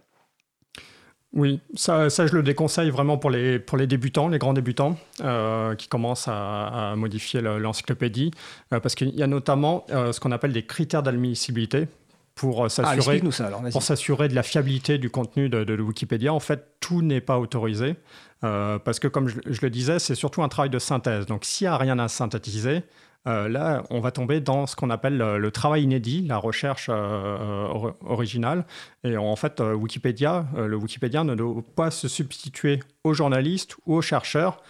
Oui, 1.34 1.62
ça, 1.76 2.10
ça, 2.10 2.28
je 2.28 2.36
le 2.36 2.44
déconseille 2.44 2.90
vraiment 2.90 3.18
pour 3.18 3.30
les, 3.30 3.58
pour 3.58 3.78
les 3.78 3.88
débutants, 3.88 4.28
les 4.28 4.38
grands 4.38 4.54
débutants 4.54 4.98
euh, 5.22 5.76
qui 5.76 5.88
commencent 5.88 6.28
à, 6.28 6.94
modifier 6.98 7.40
l'encyclopédie, 7.42 8.32
euh, 8.74 8.82
parce 8.82 8.96
qu'il 8.96 9.16
y 9.16 9.24
a 9.24 9.28
notamment 9.28 9.86
euh, 9.92 10.12
ce 10.12 10.20
qu'on 10.20 10.32
appelle 10.32 10.52
des 10.52 10.66
critères 10.66 11.04
d'admissibilité 11.04 11.88
pour 12.36 12.70
s'assurer 12.70 13.22
ah, 13.40 13.70
pour 13.72 13.84
s'assurer 13.84 14.28
de 14.28 14.36
la 14.36 14.44
fiabilité 14.44 14.98
du 14.98 15.10
contenu 15.10 15.48
de, 15.48 15.64
de 15.64 15.82
Wikipédia. 15.82 16.34
En 16.34 16.40
fait, 16.40 16.66
tout 16.80 17.02
n'est 17.02 17.22
pas 17.22 17.40
autorisé 17.40 17.96
parce 18.42 19.00
que, 19.00 19.08
comme 19.08 19.28
je, 19.28 19.40
je 19.46 19.62
le 19.62 19.70
disais, 19.70 20.00
c'est 20.00 20.16
surtout 20.16 20.42
un 20.42 20.50
travail 20.50 20.70
de 20.70 20.80
synthèse. 20.80 21.28
Donc, 21.28 21.46
s'il 21.46 21.66
n'y 21.66 21.74
a 21.74 21.78
rien 21.78 22.00
à 22.00 22.08
synthétiser, 22.08 22.84
euh, 23.28 23.48
là, 23.48 23.84
on 23.92 24.00
va 24.00 24.12
tomber 24.12 24.42
dans 24.42 24.66
ce 24.66 24.76
qu'on 24.76 24.90
appelle 24.90 25.18
le, 25.18 25.52
travail 25.52 25.84
inédit, 25.84 26.26
la 26.26 26.38
recherche 26.38 26.88
euh, 26.90 26.94
euh, 26.94 27.92
originale. 28.02 28.66
Et 29.04 29.16
en 29.16 29.36
fait, 29.36 29.60
Wikipédia, 29.60 30.48
le 30.56 30.76
Wikipédia 30.76 31.24
ne 31.24 31.36
doit 31.36 31.62
pas 31.76 31.92
se 31.92 32.08
substituer 32.08 32.80
aux 33.04 33.14
journalistes 33.14 33.76
ou 33.86 33.96
aux 33.96 34.02
chercheurs. 34.02 34.62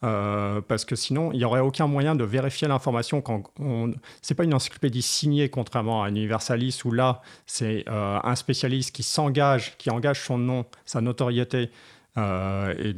parce 0.00 0.84
que 0.84 0.96
sinon, 0.96 1.32
il 1.32 1.38
n'y 1.38 1.44
aurait 1.44 1.60
aucun 1.60 1.86
moyen 1.86 2.14
de 2.14 2.24
vérifier 2.24 2.68
l'information. 2.68 3.20
Quand 3.20 3.42
on... 3.60 3.92
c'est 4.22 4.34
pas 4.34 4.44
une 4.44 4.54
encyclopédie 4.54 5.02
signée, 5.02 5.48
contrairement 5.50 6.02
à 6.02 6.08
Universalis, 6.08 6.80
où 6.84 6.92
là, 6.92 7.20
c'est 7.46 7.84
un 7.88 8.36
spécialiste 8.36 8.94
qui 8.94 9.02
s'engage, 9.02 9.76
qui 9.76 9.90
engage 9.90 10.20
son 10.22 10.38
nom, 10.38 10.64
sa 10.86 11.00
notoriété, 11.00 11.70
et, 12.16 12.94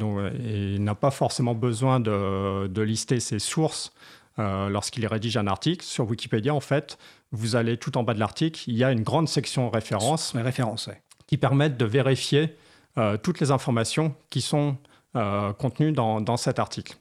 n'a 0.79 0.95
pas 0.95 1.11
forcément 1.11 1.55
besoin 1.55 2.01
de 2.01 2.83
lister 2.83 3.19
ses 3.19 3.39
sources 3.39 3.93
euh, 4.39 4.69
lorsqu'il 4.69 5.07
rédige 5.07 5.37
un 5.37 5.47
article. 5.47 5.85
Sur 5.85 6.09
Wikipédia, 6.09 6.55
en 6.55 6.61
fait, 6.61 6.99
vous 7.33 7.57
allez 7.57 7.77
tout 7.77 7.99
en 7.99 8.03
bas 8.03 8.15
de 8.15 8.21
l'article, 8.21 8.63
il 8.69 8.77
y 8.77 8.85
a 8.85 8.93
une 8.93 9.03
grande 9.03 9.29
section 9.29 9.71
références, 9.71 10.35
références 10.35 10.89
qui 11.27 11.37
permettent 11.37 11.77
de 11.77 11.85
vérifier 11.85 12.57
euh, 12.99 13.17
toutes 13.17 13.41
les 13.41 13.51
informations 13.51 14.15
qui 14.31 14.41
sont 14.41 14.77
euh, 15.17 15.53
contenues 15.53 15.93
dans, 15.93 16.37
cet 16.37 16.59
article. 16.59 16.97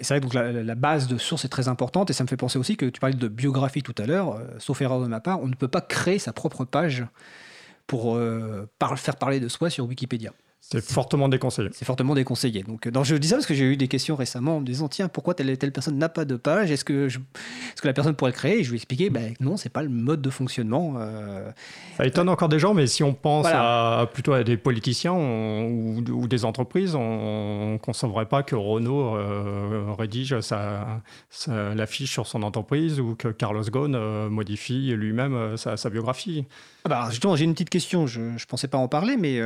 C'est 0.00 0.14
vrai 0.14 0.20
que 0.20 0.24
donc 0.24 0.34
la, 0.34 0.74
base 0.74 1.06
de 1.06 1.18
source 1.18 1.44
est 1.44 1.48
très 1.48 1.68
importante 1.68 2.08
et 2.08 2.12
ça 2.12 2.24
me 2.24 2.28
fait 2.28 2.36
penser 2.36 2.58
aussi 2.58 2.76
que 2.76 2.86
tu 2.86 3.00
parlais 3.00 3.16
de 3.16 3.28
biographie 3.28 3.82
tout 3.82 3.94
à 3.98 4.06
l'heure, 4.06 4.40
sauf 4.58 4.80
erreur 4.80 5.00
de 5.00 5.06
ma 5.06 5.20
part, 5.20 5.40
on 5.42 5.48
ne 5.48 5.54
peut 5.54 5.68
pas 5.68 5.80
créer 5.80 6.18
sa 6.18 6.32
propre 6.32 6.64
page 6.64 7.04
pour 7.86 8.16
faire 8.96 9.16
parler 9.16 9.40
de 9.40 9.48
soi 9.48 9.70
sur 9.70 9.86
Wikipédia. 9.86 10.32
C'est 10.64 10.80
fortement 10.80 11.28
déconseillé. 11.28 11.70
C'est 11.72 11.84
fortement 11.84 12.14
déconseillé. 12.14 12.62
Donc, 12.62 12.86
euh, 12.86 13.02
je 13.02 13.16
dis 13.16 13.26
ça 13.26 13.34
parce 13.34 13.46
que 13.46 13.52
j'ai 13.52 13.64
eu 13.64 13.76
des 13.76 13.88
questions 13.88 14.14
récemment 14.14 14.58
en 14.58 14.60
me 14.60 14.64
disant 14.64 14.88
tiens, 14.88 15.08
pourquoi 15.08 15.34
telle 15.34 15.58
telle 15.58 15.72
personne 15.72 15.98
n'a 15.98 16.08
pas 16.08 16.24
de 16.24 16.36
page? 16.36 16.70
Est-ce 16.70 16.84
que, 16.84 17.08
que 17.08 17.86
la 17.86 17.92
personne 17.92 18.14
pourrait 18.14 18.30
le 18.30 18.36
créer? 18.36 18.60
Et 18.60 18.64
je 18.64 18.70
lui 18.70 18.76
ai 18.76 18.78
expliqué 18.78 19.10
ben, 19.10 19.34
non, 19.40 19.56
c'est 19.56 19.70
pas 19.70 19.82
le 19.82 19.88
mode 19.88 20.22
de 20.22 20.30
fonctionnement. 20.30 20.94
Euh. 20.98 21.50
Ça 21.96 22.06
étonne 22.06 22.28
encore 22.28 22.48
des 22.48 22.60
gens, 22.60 22.74
mais 22.74 22.86
si 22.86 23.02
on 23.02 23.12
pense 23.12 23.48
à, 23.48 24.08
plutôt 24.12 24.34
à 24.34 24.44
des 24.44 24.56
politiciens 24.56 25.12
ou, 25.14 26.28
des 26.28 26.44
entreprises, 26.44 26.94
on 26.94 27.72
ne 27.72 27.78
concevrait 27.78 28.26
pas 28.26 28.44
que 28.44 28.54
Renault 28.54 29.16
euh, 29.16 29.92
rédige 29.98 30.40
sa, 30.40 31.02
l'affiche 31.74 32.12
sur 32.12 32.28
son 32.28 32.44
entreprise 32.44 33.00
ou 33.00 33.16
que 33.16 33.28
Carlos 33.28 33.64
Ghosn 33.64 34.28
modifie 34.28 34.92
lui-même 34.94 35.56
sa, 35.56 35.90
biographie. 35.90 36.44
Ah 36.84 36.88
bah, 36.88 37.06
justement, 37.10 37.36
j'ai 37.36 37.44
une 37.44 37.52
petite 37.52 37.70
question. 37.70 38.06
Je 38.06 38.20
ne 38.20 38.46
pensais 38.48 38.68
pas 38.68 38.78
en 38.78 38.88
parler, 38.88 39.16
mais 39.16 39.40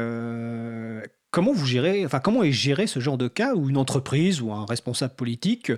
comment 1.37 1.53
vous 1.53 1.67
gérez, 1.67 2.07
enfin 2.07 2.19
comment 2.19 2.43
est 2.43 2.53
géré 2.53 2.87
ce 2.87 2.99
genre 2.99 3.19
de 3.19 3.29
cas 3.29 3.55
où 3.55 3.69
une 3.69 3.77
entreprise 3.77 4.41
ou 4.41 4.53
un 4.53 4.65
responsable 4.65 5.15
politique 5.15 5.71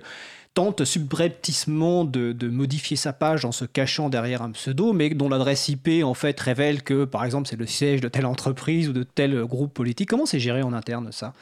tente 0.53 0.85
subrepticement 0.85 2.05
de, 2.05 2.33
modifier 2.47 2.95
sa 2.95 3.11
page 3.11 3.43
en 3.43 3.51
se 3.51 3.65
cachant 3.65 4.07
derrière 4.07 4.41
un 4.41 4.51
pseudo, 4.51 4.93
mais 4.93 5.09
dont 5.09 5.27
l'adresse 5.27 5.67
IP 5.67 6.03
en 6.03 6.13
fait 6.13 6.39
révèle 6.39 6.81
que 6.81 7.03
par 7.03 7.25
exemple 7.25 7.49
c'est 7.49 7.57
le 7.57 7.65
siège 7.65 7.99
de 8.01 8.07
telle 8.07 8.25
entreprise 8.25 8.87
ou 8.87 8.93
de 8.93 9.03
tel 9.03 9.43
groupe 9.43 9.73
politique? 9.73 10.09
Comment 10.09 10.25
c'est 10.25 10.39
géré 10.39 10.63
en 10.63 10.71
interne 10.71 11.11
ça? 11.11 11.33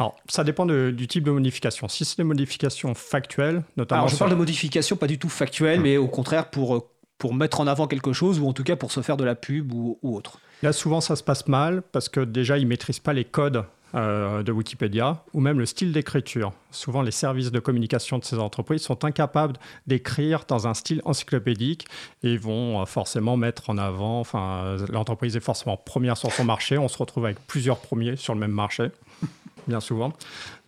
Alors, 0.00 0.16
ça 0.28 0.42
dépend 0.42 0.66
du 0.66 1.06
type 1.06 1.22
de 1.22 1.30
modification. 1.30 1.86
Si 1.86 2.04
c'est 2.04 2.16
des 2.16 2.24
modifications 2.24 2.94
factuelles, 2.94 3.62
notamment. 3.76 4.02
Alors, 4.02 4.08
je 4.08 4.16
parle 4.16 4.32
de 4.32 4.36
modifications 4.36 4.96
pas 4.96 5.06
du 5.06 5.18
tout 5.18 5.28
factuelles, 5.28 5.80
mais 5.80 5.96
au 5.96 6.08
contraire 6.08 6.50
pour, 6.50 6.88
pour 7.18 7.34
mettre 7.34 7.60
en 7.60 7.66
avant 7.66 7.86
quelque 7.86 8.12
chose 8.12 8.40
ou 8.40 8.46
en 8.46 8.52
tout 8.52 8.64
cas 8.64 8.76
pour 8.76 8.92
se 8.92 9.00
faire 9.00 9.16
de 9.16 9.24
la 9.24 9.34
pub 9.34 9.72
ou 9.72 9.98
autre. 10.02 10.38
Là, 10.62 10.72
souvent, 10.72 11.00
ça 11.00 11.16
se 11.16 11.22
passe 11.22 11.46
mal 11.46 11.82
parce 11.92 12.08
que 12.08 12.20
déjà, 12.20 12.58
ils 12.58 12.64
ne 12.64 12.68
maîtrisent 12.68 13.00
pas 13.00 13.12
les 13.12 13.24
codes 13.24 13.64
euh, 13.94 14.42
de 14.42 14.50
Wikipédia, 14.50 15.22
ou 15.34 15.40
même 15.40 15.60
le 15.60 15.66
style 15.66 15.92
d'écriture. 15.92 16.52
Souvent, 16.72 17.00
les 17.00 17.12
services 17.12 17.52
de 17.52 17.60
communication 17.60 18.18
de 18.18 18.24
ces 18.24 18.40
entreprises 18.40 18.82
sont 18.82 19.04
incapables 19.04 19.54
d'écrire 19.86 20.46
dans 20.48 20.66
un 20.66 20.74
style 20.74 21.00
encyclopédique 21.04 21.86
et 22.24 22.36
vont 22.36 22.80
euh, 22.80 22.86
forcément 22.86 23.36
mettre 23.36 23.70
en 23.70 23.78
avant, 23.78 24.18
enfin, 24.18 24.78
l'entreprise 24.90 25.36
est 25.36 25.40
forcément 25.40 25.76
première 25.76 26.16
sur 26.16 26.32
son 26.32 26.44
marché, 26.44 26.76
on 26.76 26.88
se 26.88 26.98
retrouve 26.98 27.26
avec 27.26 27.38
plusieurs 27.46 27.78
premiers 27.78 28.16
sur 28.16 28.34
le 28.34 28.40
même 28.40 28.50
marché, 28.50 28.88
bien 29.68 29.78
souvent. 29.78 30.12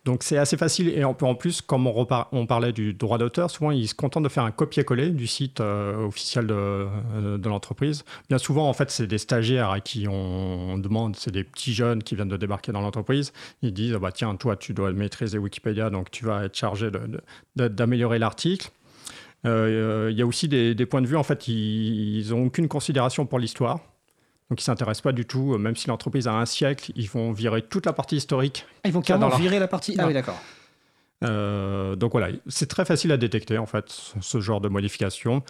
Donc 0.06 0.22
c'est 0.22 0.38
assez 0.38 0.56
facile 0.56 0.88
et 0.96 1.04
on 1.04 1.14
peut 1.14 1.26
en 1.26 1.34
plus, 1.34 1.60
comme 1.60 1.88
on, 1.88 2.46
parlait 2.46 2.72
du 2.72 2.94
droit 2.94 3.18
d'auteur, 3.18 3.50
souvent 3.50 3.72
ils 3.72 3.88
se 3.88 3.94
contentent 3.94 4.22
de 4.22 4.28
faire 4.28 4.44
un 4.44 4.52
copier-coller 4.52 5.10
du 5.10 5.26
site 5.26 5.60
euh, 5.60 6.06
officiel 6.06 6.46
de, 6.46 6.54
euh, 6.54 7.38
de 7.38 7.48
l'entreprise. 7.48 8.04
Bien 8.28 8.38
souvent, 8.38 8.68
en 8.68 8.72
fait, 8.72 8.92
c'est 8.92 9.08
des 9.08 9.18
stagiaires 9.18 9.70
à 9.70 9.80
qui 9.80 10.06
on, 10.08 10.78
demande, 10.78 11.16
c'est 11.16 11.32
des 11.32 11.42
petits 11.42 11.74
jeunes 11.74 12.04
qui 12.04 12.14
viennent 12.14 12.28
de 12.28 12.36
débarquer 12.36 12.70
dans 12.70 12.82
l'entreprise. 12.82 13.32
Ils 13.62 13.72
disent, 13.72 13.94
bah, 13.94 14.12
tiens, 14.12 14.36
toi, 14.36 14.54
tu 14.54 14.74
dois 14.74 14.92
maîtriser 14.92 15.38
Wikipédia, 15.38 15.90
donc 15.90 16.12
tu 16.12 16.24
vas 16.24 16.44
être 16.44 16.56
chargé 16.56 16.88
d'améliorer 17.56 18.20
l'article. 18.20 18.70
Euh, 19.44 20.10
il 20.12 20.16
y 20.16 20.22
a 20.22 20.26
aussi 20.26 20.46
des, 20.46 20.86
points 20.86 21.02
de 21.02 21.08
vue, 21.08 21.16
en 21.16 21.24
fait, 21.24 21.48
ils 21.48 22.28
n'ont 22.30 22.46
aucune 22.46 22.68
considération 22.68 23.26
pour 23.26 23.40
l'histoire. 23.40 23.80
Donc 24.50 24.60
ils 24.60 24.62
ne 24.62 24.64
s'intéressent 24.64 25.02
pas 25.02 25.12
du 25.12 25.24
tout, 25.24 25.54
euh, 25.54 25.58
même 25.58 25.74
si 25.74 25.88
l'entreprise 25.88 26.28
a 26.28 26.34
un 26.34 26.46
siècle, 26.46 26.92
ils 26.94 27.08
vont 27.08 27.32
virer 27.32 27.62
toute 27.62 27.86
la 27.86 27.92
partie 27.92 28.16
historique. 28.16 28.64
Ah, 28.84 28.88
ils 28.88 28.92
vont 28.92 29.00
carrément 29.00 29.36
virer 29.36 29.58
la 29.58 29.68
partie 29.68 29.96
Ah 29.98 30.06
oui, 30.06 30.14
d'accord. 30.14 30.40
Euh, 31.24 31.96
donc 31.96 32.12
voilà, 32.12 32.28
c'est 32.46 32.68
très 32.68 32.84
facile 32.84 33.10
à 33.10 33.16
détecter 33.16 33.58
en 33.58 33.66
fait 33.66 33.86
ce 34.20 34.40
genre 34.40 34.60
de 34.60 34.68
modification. 34.68 35.42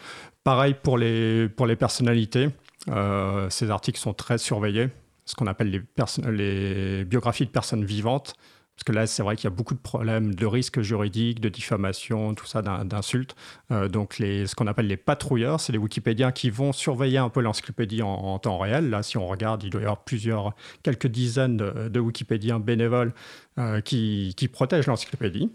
Pareil 0.45 0.77
pour 0.81 0.97
les, 0.97 1.49
pour 1.49 1.67
les 1.67 1.77
personnalités, 1.77 2.51
euh, 2.89 3.51
ces 3.51 3.71
articles 3.71 3.99
sont 3.99 4.15
très 4.15 4.39
surveillés, 4.39 4.89
ce 5.25 5.35
qu'on 5.35 5.49
appelle 5.49 5.71
les, 5.71 5.83
les 6.31 7.05
biographies 7.05 7.47
de 7.47 7.51
personnes 7.51 7.85
vivantes. 7.85 8.35
Parce 8.77 8.85
que 8.85 8.93
là, 8.93 9.07
c'est 9.07 9.23
vrai 9.23 9.37
qu'il 9.37 9.45
y 9.45 9.53
a 9.53 9.57
beaucoup 9.57 9.73
de 9.73 9.81
problèmes 9.81 10.35
de 10.35 10.45
risques 10.45 10.83
juridiques, 10.83 11.41
de 11.41 11.49
diffamation, 11.49 12.35
tout 12.35 12.45
ça, 12.45 12.61
d'insultes. 12.61 13.35
Euh, 13.71 13.89
donc, 13.89 14.17
ce 14.19 14.55
qu'on 14.55 14.67
appelle 14.67 14.87
les 14.87 14.99
patrouilleurs, 14.99 15.61
c'est 15.61 15.73
les 15.73 15.79
Wikipédiens 15.79 16.31
qui 16.31 16.51
vont 16.51 16.75
surveiller 16.75 17.17
un 17.17 17.31
peu 17.31 17.41
l'encyclopédie 17.41 18.03
en, 18.03 18.39
temps 18.39 18.59
réel. 18.59 18.91
Là, 18.91 19.03
si 19.03 19.17
on 19.17 19.27
regarde, 19.27 19.63
il 19.63 19.71
doit 19.71 19.81
y 19.81 19.85
avoir 19.85 20.05
plusieurs, 20.05 20.55
quelques 20.83 21.07
dizaines 21.07 21.57
de, 21.57 22.01
Wikipédiens 22.01 22.61
bénévoles 22.61 23.15
euh, 23.59 23.81
qui, 23.81 24.35
protègent 24.53 24.89
l'encyclopédie. 24.89 25.51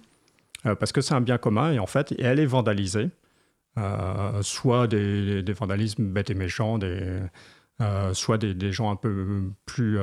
Euh, 0.65 0.73
parce 0.73 0.91
que 0.91 1.01
c'est 1.01 1.13
un 1.13 1.21
bien 1.21 1.37
commun 1.37 1.71
et 1.71 1.79
en 1.79 1.87
fait, 1.87 2.15
elle 2.17 2.39
est 2.39 2.45
vandalisée. 2.47 3.11
soit 4.41 4.87
des, 4.87 5.53
vandalismes 5.53 6.11
bêtes 6.11 6.31
et 6.31 6.35
méchants, 6.35 6.79
soit 8.13 8.37
des, 8.39 8.71
gens 8.71 8.89
un 8.89 8.95
peu 8.95 9.43
plus 9.67 9.99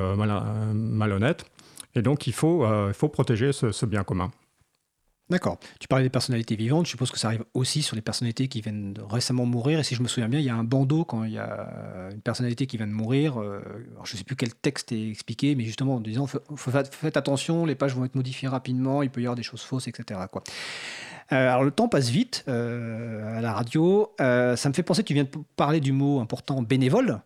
malhonnêtes. 0.73 1.45
Et 1.95 2.01
donc, 2.01 2.27
il 2.27 2.33
faut, 2.33 2.65
euh, 2.65 2.93
faut 2.93 3.09
protéger 3.09 3.51
ce, 3.51 3.85
bien 3.85 4.03
commun. 4.03 4.31
D'accord. 5.29 5.59
Tu 5.79 5.87
parlais 5.87 6.05
des 6.05 6.09
personnalités 6.09 6.55
vivantes. 6.55 6.87
Je 6.87 6.91
suppose 6.91 7.11
que 7.11 7.19
ça 7.19 7.27
arrive 7.27 7.43
aussi 7.53 7.83
sur 7.83 7.95
les 7.95 8.01
personnalités 8.01 8.47
qui 8.47 8.61
viennent 8.61 8.93
de 8.93 9.01
récemment 9.03 9.45
mourir. 9.45 9.79
Et 9.79 9.83
si 9.83 9.93
je 9.93 10.01
me 10.01 10.07
souviens 10.07 10.27
bien, 10.27 10.39
il 10.39 10.45
y 10.45 10.49
a 10.49 10.55
un 10.55 10.63
bandeau 10.63 11.05
quand 11.05 11.23
il 11.23 11.33
y 11.33 11.37
a 11.37 12.09
une 12.11 12.21
personnalité 12.21 12.65
qui 12.65 12.77
vient 12.77 12.87
de 12.87 12.93
mourir. 12.93 13.39
Euh, 13.39 13.61
je 14.03 14.13
ne 14.13 14.17
sais 14.17 14.23
plus 14.23 14.35
quel 14.35 14.55
texte 14.55 14.91
est 14.91 15.07
expliqué, 15.07 15.53
mais 15.53 15.65
justement 15.65 15.95
en 15.95 15.99
disant 15.99 16.25
faites 16.55 17.15
attention, 17.15 17.65
les 17.65 17.75
pages 17.75 17.95
vont 17.95 18.05
être 18.05 18.15
modifiées 18.15 18.47
rapidement, 18.47 19.03
il 19.03 19.11
peut 19.11 19.21
y 19.21 19.25
avoir 19.25 19.35
des 19.35 19.43
choses 19.43 19.61
fausses, 19.61 19.87
etc. 19.87 20.19
Euh, 21.31 21.35
alors 21.35 21.63
le 21.63 21.69
temps 21.69 21.87
passe 21.87 22.09
vite 22.09 22.43
à 22.47 23.39
la 23.39 23.53
radio. 23.53 24.11
ça 24.17 24.67
me 24.67 24.73
fait 24.73 24.81
penser, 24.81 25.03
tu 25.03 25.13
viens 25.13 25.25
de 25.25 25.29
parler 25.55 25.79
du 25.79 25.91
mot 25.91 26.21
important 26.21 26.63
bénévole. 26.63 27.21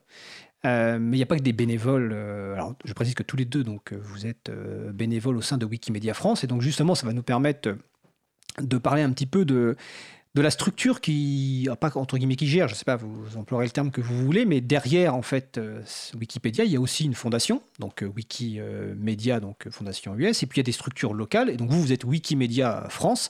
Euh, 0.66 0.98
mais 1.00 1.18
il 1.18 1.20
n'y 1.20 1.24
a 1.24 1.28
pas 1.28 1.38
que 1.38 1.42
des 1.42 1.54
bénévoles. 1.54 2.12
Euh, 2.14 2.54
alors, 2.54 2.76
je 2.86 2.94
précise 2.94 3.16
que 3.16 3.24
tous 3.24 3.36
les 3.36 3.46
deux, 3.46 3.64
donc, 3.64 3.92
euh, 3.92 4.00
vous 4.02 4.26
êtes 4.26 4.52
bénévoles 4.94 5.38
au 5.38 5.42
sein 5.42 5.58
de 5.58 5.66
Wikimedia 5.66 6.14
France. 6.14 6.44
Et 6.44 6.48
donc, 6.48 6.62
justement, 6.62 6.96
ça 6.96 7.06
va 7.06 7.14
nous 7.14 7.24
permettre 7.24 7.76
de 8.62 8.78
parler 8.78 9.02
un 9.02 9.12
petit 9.12 9.26
peu 9.26 9.46
de, 9.46 9.76
la 10.36 10.52
structure 10.52 11.02
qui, 11.02 11.68
pas 11.80 11.92
entre 11.96 12.18
guillemets, 12.18 12.36
qui 12.36 12.48
gère, 12.48 12.68
je 12.68 12.74
ne 12.74 12.78
sais 12.78 12.86
pas, 12.86 12.96
vous 12.96 13.38
emploierez 13.38 13.66
le 13.66 13.72
terme 13.72 13.92
que 13.92 14.02
vous 14.02 14.18
voulez, 14.26 14.46
mais 14.46 14.62
derrière, 14.62 15.16
en 15.16 15.22
fait, 15.22 15.60
Wikipédia, 16.20 16.64
il 16.64 16.72
y 16.72 16.76
a 16.76 16.80
aussi 16.80 17.06
une 17.06 17.14
fondation, 17.14 17.62
donc 17.80 18.04
Wikimedia, 18.16 19.40
donc 19.40 19.70
fondation 19.70 20.16
US, 20.16 20.42
et 20.42 20.48
puis 20.48 20.58
il 20.58 20.62
y 20.62 20.62
a 20.62 20.64
des 20.66 20.72
structures 20.72 21.14
locales. 21.14 21.50
Et 21.50 21.58
donc, 21.58 21.70
vous, 21.70 21.82
vous 21.82 21.94
êtes 21.94 22.04
Wikimedia 22.04 22.88
France. 22.90 23.30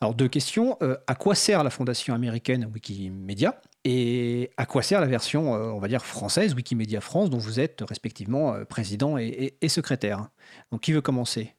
Alors, 0.00 0.14
deux 0.14 0.28
questions. 0.28 0.76
à 1.06 1.14
quoi 1.14 1.34
sert 1.34 1.64
la 1.64 1.70
fondation 1.70 2.14
américaine 2.14 2.70
Wikimedia? 2.72 3.60
Et 3.90 4.50
à 4.58 4.66
quoi 4.66 4.82
sert 4.82 5.00
la 5.00 5.06
version, 5.06 5.54
euh, 5.54 5.70
on 5.70 5.78
va 5.78 5.88
dire, 5.88 6.04
française, 6.04 6.52
Wikimedia 6.52 7.00
France, 7.00 7.30
dont 7.30 7.38
vous 7.38 7.58
êtes 7.58 7.82
respectivement 7.88 8.52
euh, 8.52 8.66
président 8.66 9.16
et, 9.16 9.54
secrétaire? 9.68 10.28
Donc, 10.70 10.82
qui 10.82 10.92
veut 10.92 11.00
commencer? 11.00 11.54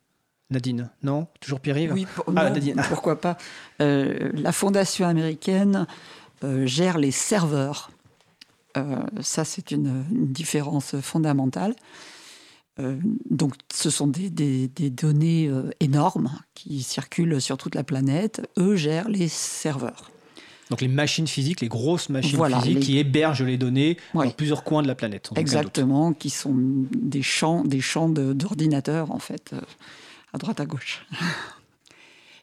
Nadine 0.51 0.91
Non? 1.01 1.25
Toujours 1.39 1.59
Pierre-Yves? 1.59 1.91
Oui, 1.91 2.05
ah, 2.36 2.51
pourquoi 2.89 3.19
pas. 3.19 3.36
Euh, 3.82 4.30
la 4.36 4.51
fondation 4.51 5.07
américaine 5.07 5.88
gère 6.65 6.99
les 6.99 7.09
serveurs. 7.09 7.89
ça, 9.21 9.43
c'est 9.43 9.71
une, 9.71 10.05
différence 10.11 10.99
fondamentale. 11.01 11.73
donc, 12.77 13.55
ce 13.73 13.89
sont 13.89 14.05
des, 14.05 14.30
des 14.30 14.89
données 14.91 15.51
énormes 15.80 16.30
qui 16.53 16.84
circulent 16.84 17.41
sur 17.41 17.57
toute 17.57 17.73
la 17.73 17.84
planète. 17.84 18.47
Eux 18.57 18.75
gèrent 18.75 19.09
les 19.09 19.27
serveurs. 19.27 20.11
Donc 20.70 20.82
les 20.82 20.88
machines 20.88 21.28
physiques, 21.28 21.61
les 21.61 21.67
grosses 21.67 22.09
machines 22.09 22.39
physiques 22.61 22.80
qui 22.80 22.97
hébergent 22.99 23.43
les 23.43 23.57
données 23.57 23.97
dans 24.13 24.30
plusieurs 24.30 24.63
coins 24.63 24.84
de 24.84 24.88
la 24.88 24.95
planète. 24.95 25.30
Exactement, 25.36 26.13
qui 26.13 26.30
sont 26.30 26.53
des 26.55 27.24
champs, 27.24 27.63
des 27.63 27.82
champs 27.82 28.09
d'ordinateurs 28.09 29.11
en 29.11 29.20
fait, 29.20 29.51
euh, 29.53 29.61
à 30.34 30.38
droite 30.38 30.59
à 30.59 30.65
gauche. 30.65 31.05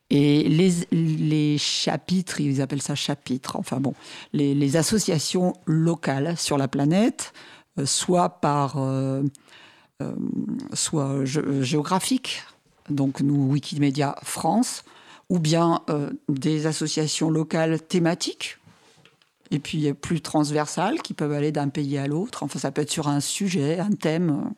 Et 0.08 0.48
les, 0.48 0.72
les, 0.92 1.58
chapitres, 1.58 2.40
ils 2.40 2.62
appellent 2.62 2.80
ça 2.80 2.94
chapitres, 2.94 3.56
enfin 3.56 3.80
bon, 3.80 3.92
les, 4.32 4.76
associations 4.76 5.54
locales 5.66 6.36
sur 6.38 6.58
la 6.58 6.68
planète, 6.68 7.32
euh, 7.80 7.86
soit 7.86 8.40
par, 8.40 8.76
euh, 8.76 9.24
soit 10.74 11.24
géographique, 11.24 12.44
donc 12.88 13.20
nous 13.20 13.50
Wikimedia 13.50 14.14
France, 14.22 14.84
ou 15.28 15.38
bien 15.38 15.82
euh, 15.90 16.10
des 16.28 16.66
associations 16.66 17.30
locales 17.30 17.80
thématiques, 17.80 18.58
et 19.50 19.58
puis 19.58 19.92
plus 19.92 20.20
transversales, 20.20 21.02
qui 21.02 21.14
peuvent 21.14 21.32
aller 21.32 21.52
d'un 21.52 21.68
pays 21.68 21.98
à 21.98 22.06
l'autre. 22.06 22.42
Enfin, 22.42 22.58
ça 22.58 22.70
peut 22.70 22.82
être 22.82 22.90
sur 22.90 23.08
un 23.08 23.20
sujet, 23.20 23.78
un 23.78 23.90
thème. 23.90 24.52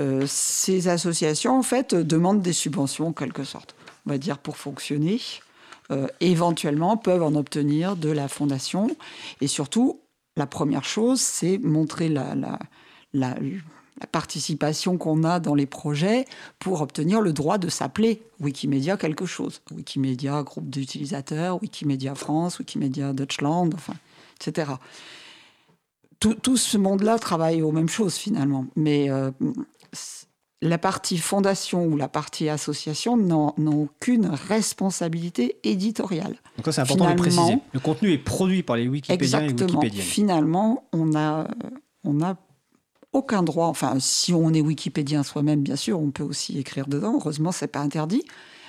Euh, 0.00 0.24
ces 0.26 0.88
associations, 0.88 1.58
en 1.58 1.62
fait, 1.62 1.94
demandent 1.94 2.42
des 2.42 2.52
subventions, 2.52 3.08
en 3.08 3.12
quelque 3.12 3.44
sorte, 3.44 3.74
on 4.06 4.10
va 4.10 4.18
dire, 4.18 4.38
pour 4.38 4.56
fonctionner. 4.56 5.20
Euh, 5.90 6.06
éventuellement, 6.20 6.96
peuvent 6.96 7.22
en 7.22 7.34
obtenir 7.34 7.96
de 7.96 8.10
la 8.10 8.28
fondation. 8.28 8.90
Et 9.40 9.46
surtout, 9.46 10.00
la 10.36 10.46
première 10.46 10.84
chose, 10.84 11.20
c'est 11.20 11.58
montrer 11.58 12.08
la, 12.10 12.36
la 14.00 14.06
participation 14.06 14.96
qu'on 14.96 15.24
a 15.24 15.40
dans 15.40 15.54
les 15.54 15.66
projets 15.66 16.24
pour 16.58 16.80
obtenir 16.80 17.20
le 17.20 17.32
droit 17.32 17.58
de 17.58 17.68
s'appeler 17.68 18.22
Wikimedia 18.40 18.96
quelque 18.96 19.26
chose. 19.26 19.60
Wikimedia 19.72 20.42
groupe 20.42 20.70
d'utilisateurs, 20.70 21.60
Wikimedia 21.62 22.14
France, 22.14 22.58
Wikimedia 22.58 23.12
Deutschland, 23.12 23.70
enfin, 23.74 23.94
etc. 24.40 24.72
Tout, 26.20 26.56
ce 26.56 26.78
monde-là 26.78 27.18
travaille 27.18 27.62
aux 27.62 27.70
mêmes 27.70 27.88
choses 27.88 28.16
finalement. 28.16 28.66
Mais 28.74 29.08
euh, 29.08 29.30
la 30.60 30.78
partie 30.78 31.18
fondation 31.18 31.86
ou 31.86 31.96
la 31.96 32.08
partie 32.08 32.48
association 32.48 33.16
n'ont 33.16 33.54
aucune 33.56 34.26
responsabilité 34.26 35.56
éditoriale. 35.62 36.36
Donc 36.56 36.66
ça 36.66 36.72
c'est 36.72 36.80
important 36.80 37.10
de 37.10 37.16
préciser. 37.16 37.58
Le 37.72 37.80
contenu 37.80 38.12
est 38.12 38.18
produit 38.18 38.64
par 38.64 38.76
les 38.76 38.88
Wikipédiens 38.88 39.42
et 39.42 39.52
Wikipédiennes. 39.52 40.02
Finalement, 40.02 40.84
on 40.92 41.14
a, 41.14 41.46
on 42.02 42.20
a 42.20 42.36
aucun 43.18 43.42
droit, 43.42 43.66
enfin 43.66 43.96
si 44.00 44.32
on 44.32 44.52
est 44.52 44.60
wikipédien 44.60 45.22
soi-même, 45.22 45.62
bien 45.62 45.76
sûr, 45.76 46.00
on 46.00 46.10
peut 46.10 46.22
aussi 46.22 46.58
écrire 46.58 46.86
dedans, 46.86 47.14
heureusement 47.14 47.52
c'est 47.52 47.68
pas 47.68 47.80
interdit, 47.80 48.22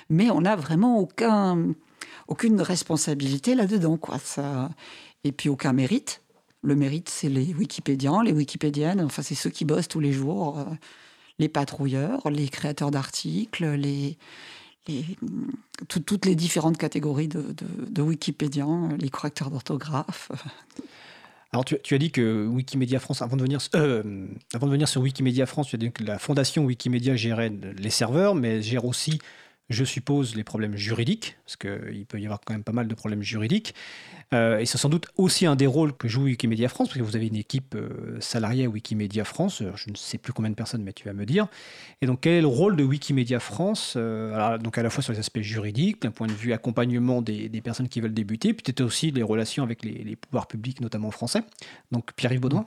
mais 0.08 0.30
on 0.30 0.42
n'a 0.42 0.56
vraiment 0.56 0.98
aucun, 0.98 1.72
aucune 2.28 2.60
responsabilité 2.60 3.54
là-dedans. 3.54 3.96
Quoi. 3.96 4.18
Ça... 4.18 4.70
Et 5.24 5.32
puis 5.32 5.48
aucun 5.48 5.72
mérite. 5.72 6.22
Le 6.62 6.74
mérite, 6.74 7.08
c'est 7.08 7.28
les 7.28 7.54
wikipédiens, 7.54 8.22
les 8.22 8.32
wikipédiennes, 8.32 9.00
enfin 9.00 9.22
c'est 9.22 9.34
ceux 9.34 9.50
qui 9.50 9.64
bossent 9.64 9.88
tous 9.88 10.00
les 10.00 10.12
jours, 10.12 10.58
euh, 10.58 10.64
les 11.38 11.48
patrouilleurs, 11.48 12.28
les 12.28 12.48
créateurs 12.48 12.90
d'articles, 12.90 13.64
les, 13.64 14.18
les, 14.88 15.04
toutes 15.88 16.26
les 16.26 16.34
différentes 16.34 16.76
catégories 16.76 17.28
de, 17.28 18.02
wikipédiens, 18.02 18.90
les 18.98 19.08
correcteurs 19.08 19.50
d'orthographe. 19.50 20.30
Alors, 21.52 21.64
tu, 21.64 21.94
as 21.94 21.98
dit 21.98 22.12
que 22.12 22.46
Wikimedia 22.46 23.00
France, 23.00 23.22
avant 23.22 23.36
de, 23.36 23.42
venir, 23.42 23.58
euh, 23.74 24.26
avant 24.54 24.68
de 24.68 24.72
venir 24.72 24.86
sur 24.86 25.00
Wikimedia 25.00 25.46
France, 25.46 25.68
tu 25.68 25.74
as 25.74 25.78
dit 25.78 25.90
que 25.90 26.04
la 26.04 26.20
fondation 26.20 26.64
Wikimedia 26.64 27.16
gérait 27.16 27.50
les 27.76 27.90
serveurs, 27.90 28.36
mais 28.36 28.62
gère 28.62 28.84
aussi 28.84 29.18
je 29.70 29.84
suppose, 29.84 30.34
les 30.34 30.44
problèmes 30.44 30.76
juridiques, 30.76 31.38
parce 31.46 31.56
qu'il 31.56 32.04
peut 32.06 32.20
y 32.20 32.24
avoir 32.24 32.40
quand 32.44 32.52
même 32.52 32.64
pas 32.64 32.72
mal 32.72 32.88
de 32.88 32.94
problèmes 32.94 33.22
juridiques. 33.22 33.74
Euh, 34.32 34.58
et 34.58 34.66
c'est 34.66 34.78
sans 34.78 34.88
doute 34.88 35.08
aussi 35.16 35.46
un 35.46 35.56
des 35.56 35.66
rôles 35.66 35.92
que 35.92 36.08
joue 36.08 36.24
Wikimedia 36.24 36.68
France, 36.68 36.88
parce 36.88 36.98
que 36.98 37.04
vous 37.04 37.16
avez 37.16 37.28
une 37.28 37.36
équipe 37.36 37.74
euh, 37.76 38.20
salariée 38.20 38.64
à 38.64 38.68
Wikimedia 38.68 39.24
France, 39.24 39.62
euh, 39.62 39.72
je 39.76 39.90
ne 39.90 39.96
sais 39.96 40.18
plus 40.18 40.32
combien 40.32 40.50
de 40.50 40.56
personnes, 40.56 40.82
mais 40.82 40.92
tu 40.92 41.04
vas 41.04 41.12
me 41.12 41.24
dire. 41.24 41.46
Et 42.02 42.06
donc, 42.06 42.20
quel 42.22 42.34
est 42.34 42.40
le 42.40 42.48
rôle 42.48 42.76
de 42.76 42.84
Wikimedia 42.84 43.38
France 43.40 43.96
Donc, 43.96 44.76
à 44.76 44.82
la 44.82 44.90
fois 44.90 45.02
sur 45.02 45.12
les 45.12 45.18
aspects 45.20 45.40
juridiques, 45.40 46.02
d'un 46.02 46.10
point 46.10 46.26
de 46.26 46.32
vue 46.32 46.52
accompagnement 46.52 47.22
des, 47.22 47.48
personnes 47.62 47.88
qui 47.88 48.00
veulent 48.00 48.14
débuter, 48.14 48.54
peut-être 48.54 48.80
aussi 48.80 49.10
les 49.10 49.22
relations 49.22 49.62
avec 49.62 49.84
les, 49.84 50.16
pouvoirs 50.16 50.48
publics, 50.48 50.80
notamment 50.80 51.10
français. 51.10 51.42
Donc, 51.92 52.12
Pierre-Yves 52.14 52.40
Baudouin 52.40 52.66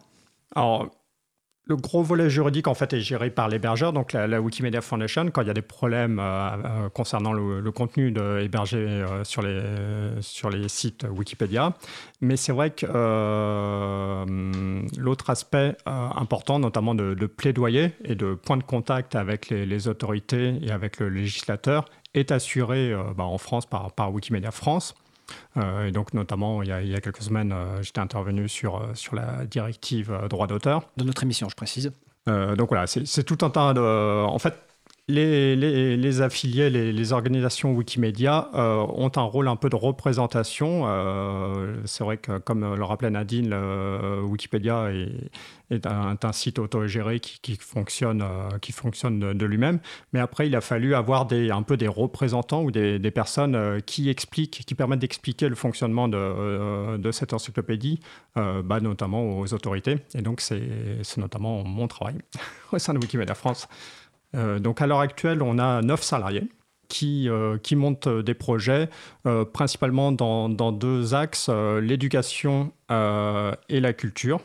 le 1.66 1.78
gros 1.78 2.04
volet 2.04 2.30
juridique 2.30 2.68
en 2.68 2.74
fait 2.74 2.92
est 2.92 3.00
géré 3.00 3.30
par 3.30 3.48
l'hébergeur, 3.48 3.94
donc 3.94 4.12
la, 4.14 4.42
Wikimedia 4.42 4.82
Foundation. 4.82 5.30
Quand 5.32 5.42
il 5.42 5.48
y 5.48 5.52
a 5.52 5.54
des 5.54 5.62
problèmes 5.62 6.20
euh, 6.20 6.24
euh, 6.24 6.90
concernant 6.90 7.32
le, 7.32 7.72
contenu 7.72 8.14
hébergé 8.42 8.78
euh, 8.78 9.24
sur, 9.24 9.42
les, 9.42 9.62
sur 10.22 10.50
les 10.50 10.68
sites 10.68 11.06
Wikipédia, 11.10 11.74
mais 12.20 12.36
c'est 12.36 12.52
vrai 12.52 12.72
que 12.72 12.86
l'autre 14.98 15.30
aspect 15.30 15.78
important, 15.86 16.60
notamment 16.60 16.96
de, 16.96 17.26
plaidoyer 17.26 17.94
et 18.04 18.16
de 18.16 18.34
point 18.34 18.58
de 18.58 18.64
contact 18.64 19.16
avec 19.16 19.50
les, 19.50 19.88
autorités 19.88 20.60
et 20.62 20.72
avec 20.72 21.00
le 21.00 21.10
législateur, 21.10 21.86
est 22.14 22.32
assuré 22.32 22.94
bah, 23.18 23.24
en 23.24 23.38
France 23.38 23.66
par, 23.66 23.92
par 23.92 24.14
Wikimedia 24.14 24.52
France. 24.52 24.96
Euh, 25.58 25.88
et 25.88 25.92
donc, 25.92 26.14
notamment, 26.14 26.62
il 26.62 26.70
y 26.70 26.96
a, 26.96 27.02
quelques 27.02 27.22
semaines, 27.22 27.52
euh, 27.52 27.82
j'étais 27.82 28.00
intervenu 28.00 28.50
sur, 28.50 28.78
euh, 28.78 28.94
sur 28.94 29.16
la 29.16 29.46
directive 29.46 30.14
droit 30.30 30.48
d'auteur. 30.48 30.90
De 30.98 31.04
notre 31.04 31.24
émission, 31.24 31.50
je 31.50 31.56
précise. 31.56 31.92
donc 32.28 32.70
voilà, 32.70 32.88
c'est 32.88 33.24
tout 33.24 33.46
un 33.46 33.50
tas 33.50 33.74
de. 33.74 34.24
En 34.26 34.40
fait, 34.40 34.56
les, 35.08 36.22
affiliés, 36.22 36.70
les, 36.70 37.14
organisations 37.14 37.74
Wikimedia 37.74 38.50
ont 38.54 39.12
un 39.16 39.22
rôle 39.22 39.48
un 39.48 39.56
peu 39.56 39.70
de 39.70 39.76
représentation. 39.76 40.86
c'est 41.86 42.04
vrai 42.04 42.18
que, 42.18 42.38
comme 42.38 42.76
le 42.76 42.84
rappelait 42.84 43.10
Nadine, 43.10 43.54
Wikipédia 44.24 44.92
est, 45.74 45.86
un, 45.86 46.32
site 46.32 46.60
autogéré 46.60 47.20
qui, 47.20 47.40
qui 47.42 47.56
fonctionne, 47.56 48.22
euh, 48.22 48.58
qui 48.60 48.72
fonctionne 48.72 49.34
de, 49.34 49.46
lui-même. 49.46 49.80
Mais 50.14 50.20
après, 50.20 50.48
il 50.48 50.56
a 50.56 50.62
fallu 50.62 50.96
avoir 50.96 51.28
un 51.32 51.64
peu 51.64 51.78
des 51.78 51.88
représentants 51.88 52.64
ou 52.64 52.72
des, 52.72 53.12
personnes 53.12 53.56
euh, 53.56 53.80
qui 53.80 54.10
expliquent, 54.10 54.64
qui 54.66 54.76
permettent 54.76 55.00
d'expliquer 55.00 55.50
le 55.50 55.56
fonctionnement 55.56 56.08
de, 56.08 56.18
euh, 56.18 56.98
de 56.98 57.12
cette 57.12 57.34
encyclopédie, 57.34 58.00
bah, 58.36 58.80
notamment 58.82 59.40
aux 59.40 59.54
autorités. 59.54 59.98
Et 60.16 60.22
donc, 60.22 60.42
c'est 60.42 61.18
notamment 61.18 61.64
mon 61.64 61.88
travail 61.88 62.16
au 62.72 62.80
sein 62.80 62.94
de 62.94 63.00
Wikimedia 63.00 63.36
France. 63.36 63.68
Donc, 64.34 64.82
à 64.82 64.88
l'heure 64.88 65.00
actuelle, 65.00 65.42
on 65.42 65.60
a 65.60 65.82
neuf 65.82 66.02
salariés. 66.04 66.50
Qui, 66.90 67.28
qui, 67.64 67.76
montent 67.76 68.08
des 68.08 68.36
projets, 68.36 68.88
principalement 69.52 70.12
dans, 70.12 70.72
deux 70.72 71.16
axes, 71.16 71.50
l'éducation 71.50 72.72
et 72.92 73.80
la 73.80 73.94
culture 73.94 74.42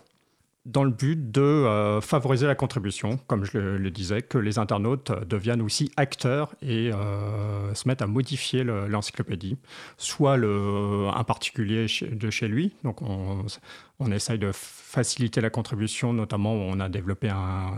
dans 0.69 0.85
le 0.85 0.91
but 0.91 1.31
de 1.33 1.41
euh, 1.41 2.01
favoriser 2.01 2.47
la 2.47 2.55
contribution, 2.55 3.19
comme 3.27 3.45
je 3.45 3.59
le, 3.59 3.91
disais, 3.91 4.21
que 4.21 4.37
les 4.37 4.59
internautes 4.59 5.11
deviennent 5.27 5.63
aussi 5.63 5.91
acteurs 5.97 6.55
et 6.63 6.93
euh, 6.93 7.75
se 7.75 7.89
mettent 7.89 8.03
à 8.03 8.07
modifier 8.07 8.65
l'encyclopédie, 8.65 9.57
soit 9.97 10.35
un 10.35 11.25
particulier 11.25 11.87
de 12.13 12.31
chez 12.31 12.49
lui, 12.49 12.73
donc 12.85 13.01
on, 13.03 14.13
essaye 14.13 14.39
de 14.39 14.51
faciliter 14.53 15.41
la 15.41 15.51
contribution, 15.51 16.13
notamment 16.13 16.53
on 16.53 16.81
a 16.81 16.89
développé 16.89 17.31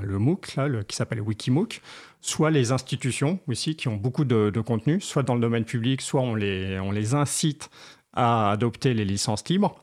le 0.03 0.18
MOOC 0.18 0.57
qui 0.86 0.97
s'appelle 0.97 1.20
Wikimook, 1.20 1.80
soit 2.20 2.51
les 2.51 2.72
institutions 2.72 3.38
aussi 3.49 3.76
qui 3.76 3.88
ont 3.88 3.97
beaucoup 3.97 4.24
de, 4.24 4.61
contenu, 4.61 5.01
soit 5.01 5.22
dans 5.22 5.34
le 5.34 5.41
domaine 5.41 5.64
public, 5.64 6.03
soit 6.03 6.20
on 6.20 6.34
les 6.34 7.14
incite 7.14 7.70
à 8.12 8.51
adopter 8.51 8.95
les 8.95 9.05
licences 9.05 9.49
libres. 9.49 9.82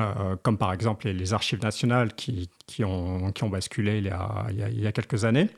Euh, 0.00 0.34
comme 0.42 0.58
par 0.58 0.72
exemple 0.72 1.08
les, 1.08 1.32
archives 1.32 1.62
nationales 1.62 2.14
qui, 2.14 2.48
ont, 2.84 3.32
basculé 3.48 3.98
il 3.98 4.06
y, 4.06 4.10
a, 4.10 4.46
il 4.50 4.80
y, 4.80 4.86
a, 4.86 4.92
quelques 4.92 5.24
années. 5.24 5.48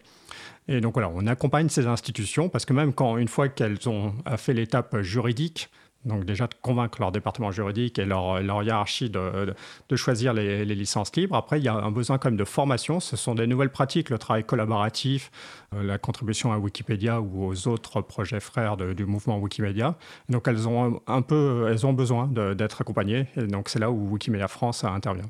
Et 0.68 0.82
donc 0.82 0.94
voilà, 0.94 1.10
on 1.14 1.26
accompagne 1.26 1.70
ces 1.70 1.86
institutions 1.86 2.50
parce 2.50 2.66
que 2.66 2.74
même 2.74 2.92
quand 2.92 3.16
une 3.16 3.28
fois 3.28 3.48
qu'elles 3.48 3.88
ont 3.88 4.12
fait 4.36 4.52
l'étape 4.52 5.00
juridique, 5.00 5.70
donc 6.06 6.24
déjà 6.24 6.46
de 6.46 6.54
convaincre 6.62 7.00
leur 7.00 7.12
département 7.12 7.50
juridique 7.50 7.98
et 7.98 8.04
leur, 8.04 8.40
hiérarchie 8.62 9.10
de, 9.10 9.54
de, 9.88 9.96
choisir 9.96 10.32
les, 10.32 10.64
licences 10.64 11.14
libres. 11.16 11.36
Après, 11.36 11.58
il 11.58 11.64
y 11.64 11.68
a 11.68 11.74
un 11.74 11.90
besoin 11.90 12.18
quand 12.18 12.28
même 12.28 12.38
de 12.38 12.44
formation. 12.44 13.00
Ce 13.00 13.16
sont 13.16 13.34
des 13.34 13.46
nouvelles 13.46 13.70
pratiques, 13.70 14.08
le 14.08 14.18
travail 14.18 14.44
collaboratif, 14.44 15.30
euh, 15.74 15.82
la 15.82 15.98
contribution 15.98 16.52
à 16.52 16.58
Wikipédia 16.58 17.20
ou 17.20 17.44
aux 17.44 17.68
autres 17.68 18.00
projets 18.00 18.40
frères 18.40 18.76
du 18.76 19.04
mouvement 19.04 19.38
Wikimedia. 19.38 19.96
Donc 20.28 20.48
elles 20.48 20.68
ont 20.68 21.02
un 21.06 21.22
peu, 21.22 21.66
elles 21.68 21.84
ont 21.86 21.92
besoin 21.92 22.28
d'être 22.28 22.80
accompagnées. 22.80 23.26
Et 23.36 23.46
donc 23.46 23.68
c'est 23.68 23.80
là 23.80 23.90
où 23.90 24.12
Wikimedia 24.12 24.48
France 24.48 24.84
intervient. 24.84 25.28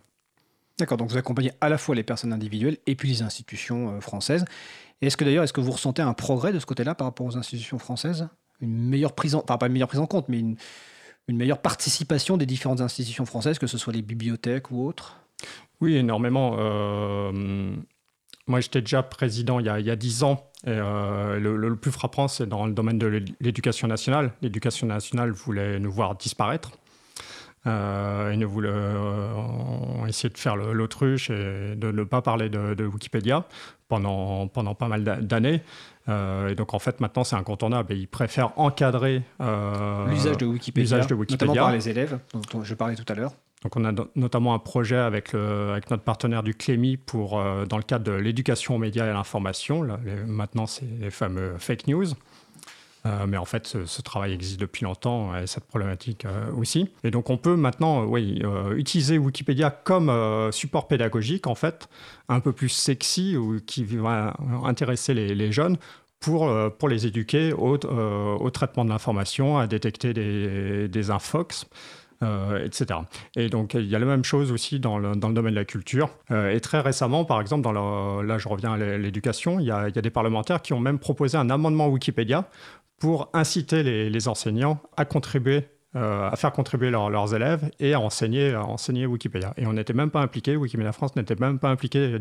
D'accord, 0.78 0.98
donc 0.98 1.10
vous 1.10 1.16
accompagnez 1.16 1.52
à 1.62 1.70
la 1.70 1.78
fois 1.78 1.94
les 1.94 2.02
personnes 2.02 2.34
individuelles 2.34 2.76
et 2.86 2.96
puis 2.96 3.08
les 3.08 3.22
institutions 3.22 3.96
euh, 3.96 4.00
françaises. 4.00 4.44
Est-ce 5.00 5.16
que 5.16 5.24
d'ailleurs, 5.24 5.44
est-ce 5.44 5.52
que 5.52 5.60
vous 5.60 5.70
ressentez 5.70 6.02
un 6.02 6.12
progrès 6.12 6.52
de 6.52 6.58
ce 6.58 6.66
côté-là 6.66 6.94
par 6.94 7.06
rapport 7.06 7.26
aux 7.26 7.36
institutions 7.36 7.78
françaises? 7.78 8.28
Une 8.60 8.88
meilleure 8.88 9.14
prise 9.14 9.34
en, 9.34 9.42
enfin 9.42 9.58
pas 9.58 9.66
une 9.66 9.72
meilleure 9.72 9.88
prise 9.88 10.00
en 10.00 10.06
compte, 10.06 10.28
mais 10.28 10.38
une, 10.38 10.56
meilleure 11.28 11.60
participation 11.60 12.36
des 12.36 12.46
différentes 12.46 12.80
institutions 12.80 13.26
françaises, 13.26 13.58
que 13.58 13.66
ce 13.66 13.78
soit 13.78 13.92
les 13.92 14.02
bibliothèques 14.02 14.70
ou 14.70 14.86
autres 14.86 15.20
Oui, 15.80 15.96
énormément. 15.96 16.56
Euh, 16.58 17.76
moi, 18.46 18.60
j'étais 18.60 18.80
déjà 18.80 19.02
président 19.02 19.58
il 19.58 19.66
y 19.66 19.90
a, 19.90 19.96
10 19.96 20.22
ans. 20.22 20.50
Et, 20.64 20.70
euh, 20.70 21.38
le, 21.38 21.76
plus 21.76 21.90
frappant, 21.90 22.28
c'est 22.28 22.48
dans 22.48 22.66
le 22.66 22.72
domaine 22.72 22.98
de 22.98 23.24
l'éducation 23.40 23.88
nationale. 23.88 24.32
L'éducation 24.40 24.86
nationale 24.86 25.32
voulait 25.32 25.80
nous 25.80 25.90
voir 25.90 26.14
disparaître. 26.14 26.70
Euh, 27.66 28.30
et 28.30 28.36
nous 28.36 28.48
voulait, 28.48 28.68
euh, 28.70 30.06
de 30.06 30.38
faire 30.38 30.54
l'autruche 30.54 31.30
et 31.30 31.74
de 31.74 31.90
ne 31.90 32.04
pas 32.04 32.22
parler 32.22 32.48
de, 32.48 32.74
de 32.74 32.86
Wikipédia 32.86 33.44
pendant, 33.88 34.46
pendant 34.46 34.76
pas 34.76 34.86
mal 34.86 35.02
d'années. 35.02 35.62
Euh, 36.08 36.48
et 36.48 36.54
donc 36.54 36.74
en 36.74 36.78
fait 36.78 37.00
maintenant 37.00 37.24
c'est 37.24 37.36
incontournable 37.36 37.92
et 37.92 37.96
ils 37.96 38.08
préfèrent 38.08 38.52
encadrer 38.58 39.22
euh, 39.40 40.06
l'usage 40.06 40.36
de, 40.36 40.46
Wikipédia, 40.46 41.00
de 41.00 41.14
Wikipédia, 41.14 41.46
notamment 41.46 41.66
par 41.66 41.74
les 41.74 41.88
élèves 41.88 42.18
dont 42.52 42.62
je 42.62 42.74
parlais 42.74 42.94
tout 42.94 43.10
à 43.12 43.14
l'heure. 43.14 43.32
Donc 43.62 43.74
on 43.76 43.84
a 43.84 43.92
notamment 44.14 44.54
un 44.54 44.60
projet 44.60 44.96
avec, 44.96 45.34
avec 45.34 45.90
notre 45.90 46.04
partenaire 46.04 46.44
du 46.44 46.54
CLEMI 46.54 46.98
pour, 46.98 47.40
euh, 47.40 47.64
dans 47.64 47.78
le 47.78 47.82
cadre 47.82 48.04
de 48.04 48.12
l'éducation 48.12 48.76
aux 48.76 48.78
médias 48.78 49.06
et 49.06 49.10
à 49.10 49.14
l'information. 49.14 49.86
Maintenant 50.26 50.66
c'est 50.66 50.86
les 51.00 51.10
fameux 51.10 51.56
fake 51.58 51.88
news. 51.88 52.06
Euh, 53.06 53.26
mais 53.26 53.36
en 53.36 53.44
fait, 53.44 53.66
ce, 53.66 54.02
travail 54.02 54.32
existe 54.32 54.58
depuis 54.58 54.84
longtemps 54.84 55.36
et 55.36 55.46
cette 55.46 55.64
problématique 55.64 56.24
euh, 56.24 56.50
aussi. 56.52 56.90
Et 57.04 57.10
donc, 57.10 57.30
on 57.30 57.36
peut 57.36 57.56
maintenant, 57.56 58.10
euh, 58.14 58.74
utiliser 58.76 59.18
Wikipédia 59.18 59.70
comme 59.70 60.12
support 60.52 60.88
pédagogique, 60.88 61.46
en 61.46 61.54
fait, 61.54 61.88
un 62.28 62.40
peu 62.40 62.52
plus 62.52 62.68
sexy 62.68 63.36
ou 63.36 63.60
qui 63.64 63.84
va 63.84 64.34
intéresser 64.64 65.14
les, 65.14 65.52
jeunes 65.52 65.76
pour, 66.18 66.52
pour 66.78 66.88
les 66.88 67.06
éduquer 67.06 67.52
au, 67.52 67.76
au 67.76 68.50
traitement 68.50 68.84
de 68.84 68.90
l'information, 68.90 69.58
à 69.58 69.66
détecter 69.66 70.12
des, 70.12 70.88
des 70.88 71.10
infox. 71.10 71.66
etc. 72.64 73.00
Et 73.36 73.48
donc, 73.48 73.74
il 73.74 73.86
y 73.86 73.94
a 73.94 73.98
la 73.98 74.06
même 74.06 74.24
chose 74.24 74.50
aussi 74.50 74.80
dans 74.80 74.98
le, 74.98 75.14
dans 75.14 75.28
le 75.28 75.34
domaine 75.34 75.52
de 75.52 75.58
la 75.58 75.64
culture. 75.64 76.10
et 76.30 76.60
très 76.60 76.80
récemment, 76.80 77.24
par 77.24 77.40
exemple, 77.40 77.62
dans 77.62 78.22
là, 78.22 78.38
je 78.38 78.48
reviens 78.48 78.72
à 78.72 78.76
l'éducation, 78.78 79.60
il, 79.60 79.64
il, 79.64 79.66
y 79.68 79.70
a 79.98 80.02
des 80.02 80.10
parlementaires 80.10 80.62
qui 80.62 80.72
ont 80.72 80.80
même 80.80 80.98
proposé 80.98 81.36
un 81.36 81.50
amendement 81.50 81.88
Wikipédia 81.88 82.48
pour 82.98 83.28
inciter 83.32 83.82
les, 83.82 84.28
enseignants 84.28 84.80
à 84.96 85.04
contribuer 85.04 85.68
euh, 85.94 86.28
à 86.28 86.36
faire 86.36 86.52
contribuer 86.52 86.90
leurs 86.90 87.34
élèves 87.34 87.70
et 87.80 87.94
à 87.94 88.00
enseigner, 88.00 88.52
à 88.52 88.64
enseigner 88.64 89.06
Wikipédia. 89.06 89.54
Et 89.56 89.66
on 89.66 89.72
n'était 89.72 89.94
même 89.94 90.10
pas 90.10 90.20
impliqué, 90.20 90.54
Wikimedia 90.54 90.92
France 90.92 91.16
n'était 91.16 91.36
même 91.36 91.58
pas 91.58 91.70
impliqué 91.70 92.18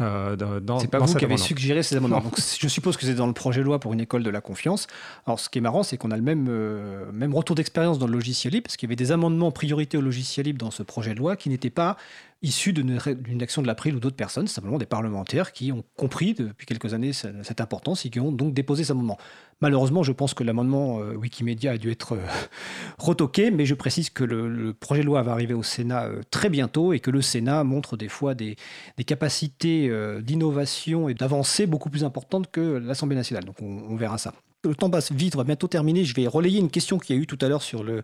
euh, 0.00 0.36
dans, 0.36 0.78
c'est 0.78 0.88
pas 0.88 1.00
vous 1.00 1.14
qui 1.14 1.24
avez 1.24 1.36
suggéré 1.36 1.82
ces 1.82 1.96
amendements. 1.96 2.20
Donc, 2.24 2.38
je 2.38 2.68
suppose 2.68 2.96
que 2.96 3.04
c'est 3.04 3.14
dans 3.14 3.26
le 3.26 3.32
projet 3.32 3.60
de 3.60 3.64
loi 3.64 3.80
pour 3.80 3.92
une 3.92 4.00
école 4.00 4.22
de 4.22 4.30
la 4.30 4.40
confiance. 4.40 4.86
Alors, 5.26 5.40
ce 5.40 5.48
qui 5.48 5.58
est 5.58 5.60
marrant, 5.60 5.82
c'est 5.82 5.96
qu'on 5.96 6.12
a 6.12 6.16
le 6.16 6.22
même, 6.22 6.46
euh, 6.48 7.10
même 7.12 7.34
retour 7.34 7.56
d'expérience 7.56 7.98
dans 7.98 8.06
le 8.06 8.12
logiciel 8.12 8.52
libre, 8.52 8.64
parce 8.64 8.76
qu'il 8.76 8.88
y 8.88 8.90
avait 8.90 8.96
des 8.96 9.10
amendements 9.10 9.50
priorité 9.50 9.98
au 9.98 10.00
logiciel 10.00 10.46
libre 10.46 10.58
dans 10.58 10.70
ce 10.70 10.84
projet 10.84 11.14
de 11.14 11.18
loi 11.18 11.34
qui 11.34 11.48
n'étaient 11.48 11.70
pas 11.70 11.96
issus 12.40 12.72
d'une 12.72 13.42
action 13.42 13.62
de 13.62 13.66
l'April 13.66 13.96
ou 13.96 14.00
d'autres 14.00 14.16
personnes, 14.16 14.46
simplement 14.46 14.78
des 14.78 14.86
parlementaires 14.86 15.52
qui 15.52 15.72
ont 15.72 15.82
compris 15.96 16.34
depuis 16.34 16.66
quelques 16.66 16.94
années 16.94 17.12
cette 17.12 17.60
importance 17.60 18.06
et 18.06 18.10
qui 18.10 18.20
ont 18.20 18.30
donc 18.30 18.54
déposé 18.54 18.84
cet 18.84 18.92
amendement. 18.92 19.18
Malheureusement, 19.60 20.04
je 20.04 20.12
pense 20.12 20.34
que 20.34 20.44
l'amendement 20.44 21.00
euh, 21.00 21.14
Wikimedia 21.14 21.72
a 21.72 21.78
dû 21.78 21.90
être 21.90 22.12
euh, 22.12 22.24
retoqué, 22.98 23.50
mais 23.50 23.66
je 23.66 23.74
précise 23.74 24.08
que 24.08 24.22
le, 24.22 24.72
projet 24.72 25.00
de 25.00 25.06
loi 25.06 25.22
va 25.22 25.32
arriver 25.32 25.54
au 25.54 25.64
Sénat 25.64 26.04
euh, 26.04 26.22
très 26.30 26.48
bientôt 26.48 26.92
et 26.92 27.00
que 27.00 27.10
le 27.10 27.22
Sénat 27.22 27.64
montre 27.64 27.96
des 27.96 28.08
fois 28.08 28.34
des, 28.36 28.56
capacités 29.04 29.90
d'innovation 30.22 31.08
et 31.08 31.14
d'avancée 31.14 31.66
beaucoup 31.66 31.88
plus 31.90 32.04
importantes 32.04 32.50
que 32.50 32.60
l'Assemblée 32.60 33.16
nationale. 33.16 33.44
Donc 33.44 33.60
on, 33.62 33.96
verra 33.96 34.18
ça. 34.18 34.34
Le 34.64 34.74
temps 34.74 34.90
passe 34.90 35.10
vite, 35.10 35.34
on 35.34 35.38
va 35.38 35.44
bientôt 35.44 35.66
terminer. 35.66 36.04
Je 36.04 36.14
vais 36.14 36.26
relayer 36.26 36.60
une 36.60 36.70
question 36.70 36.98
qu'il 36.98 37.16
y 37.16 37.18
a 37.18 37.22
eu 37.22 37.26
tout 37.26 37.38
à 37.40 37.48
l'heure 37.48 37.62
sur 37.62 37.82
le, 37.82 38.02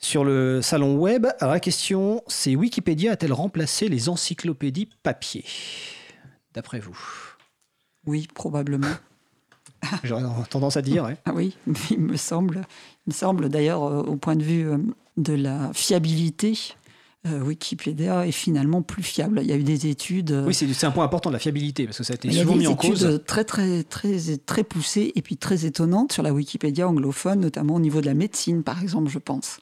sur 0.00 0.24
le 0.24 0.62
salon 0.62 0.96
web. 0.96 1.26
Alors 1.38 1.54
la 1.54 1.60
question, 1.60 2.22
c'est 2.26 2.56
Wikipédia 2.56 3.12
a-t-elle 3.12 3.32
remplacé 3.32 3.88
les 3.88 4.08
encyclopédies 4.08 4.88
papier? 5.02 5.44
D'après 6.54 6.80
vous? 6.80 6.98
Oui, 8.06 8.26
probablement. 8.34 8.88
J'aurais 10.02 10.24
tendance 10.48 10.76
à 10.76 10.82
dire. 10.82 11.08
Ah 11.24 11.32
oui, 11.34 11.56
il 11.90 12.00
me 12.00 12.16
semble. 12.16 12.62
Il 13.06 13.10
me 13.10 13.14
semble 13.14 13.48
d'ailleurs, 13.48 13.84
euh, 13.84 14.02
au 14.02 14.16
point 14.16 14.36
de 14.36 14.42
vue 14.42 14.68
euh, 14.68 14.78
de 15.16 15.34
la 15.34 15.70
fiabilité, 15.72 16.58
euh, 17.26 17.40
Wikipédia 17.42 18.26
est 18.26 18.32
finalement 18.32 18.82
plus 18.82 19.02
fiable. 19.02 19.40
Il 19.42 19.48
y 19.48 19.52
a 19.52 19.56
eu 19.56 19.62
des 19.62 19.86
études. 19.86 20.44
Oui, 20.46 20.54
c'est 20.54 20.86
un 20.86 20.90
point 20.90 21.04
important 21.04 21.30
de 21.30 21.34
la 21.34 21.38
fiabilité 21.38 21.84
parce 21.84 21.98
que 21.98 22.04
ça 22.04 22.12
a 22.12 22.16
été 22.16 22.28
il 22.28 22.34
y 22.34 22.38
a 22.38 22.42
souvent 22.42 22.54
des 22.54 22.60
mis 22.60 22.66
en 22.66 22.74
études 22.74 22.90
cause. 22.90 23.22
très 23.26 23.44
très 23.44 23.82
très 23.82 24.36
très 24.38 24.64
poussées 24.64 25.12
et 25.14 25.22
puis 25.22 25.36
très 25.36 25.66
étonnantes 25.66 26.12
sur 26.12 26.22
la 26.22 26.32
Wikipédia 26.32 26.88
anglophone, 26.88 27.40
notamment 27.40 27.74
au 27.74 27.80
niveau 27.80 28.00
de 28.00 28.06
la 28.06 28.14
médecine, 28.14 28.62
par 28.62 28.82
exemple, 28.82 29.10
je 29.10 29.18
pense. 29.18 29.58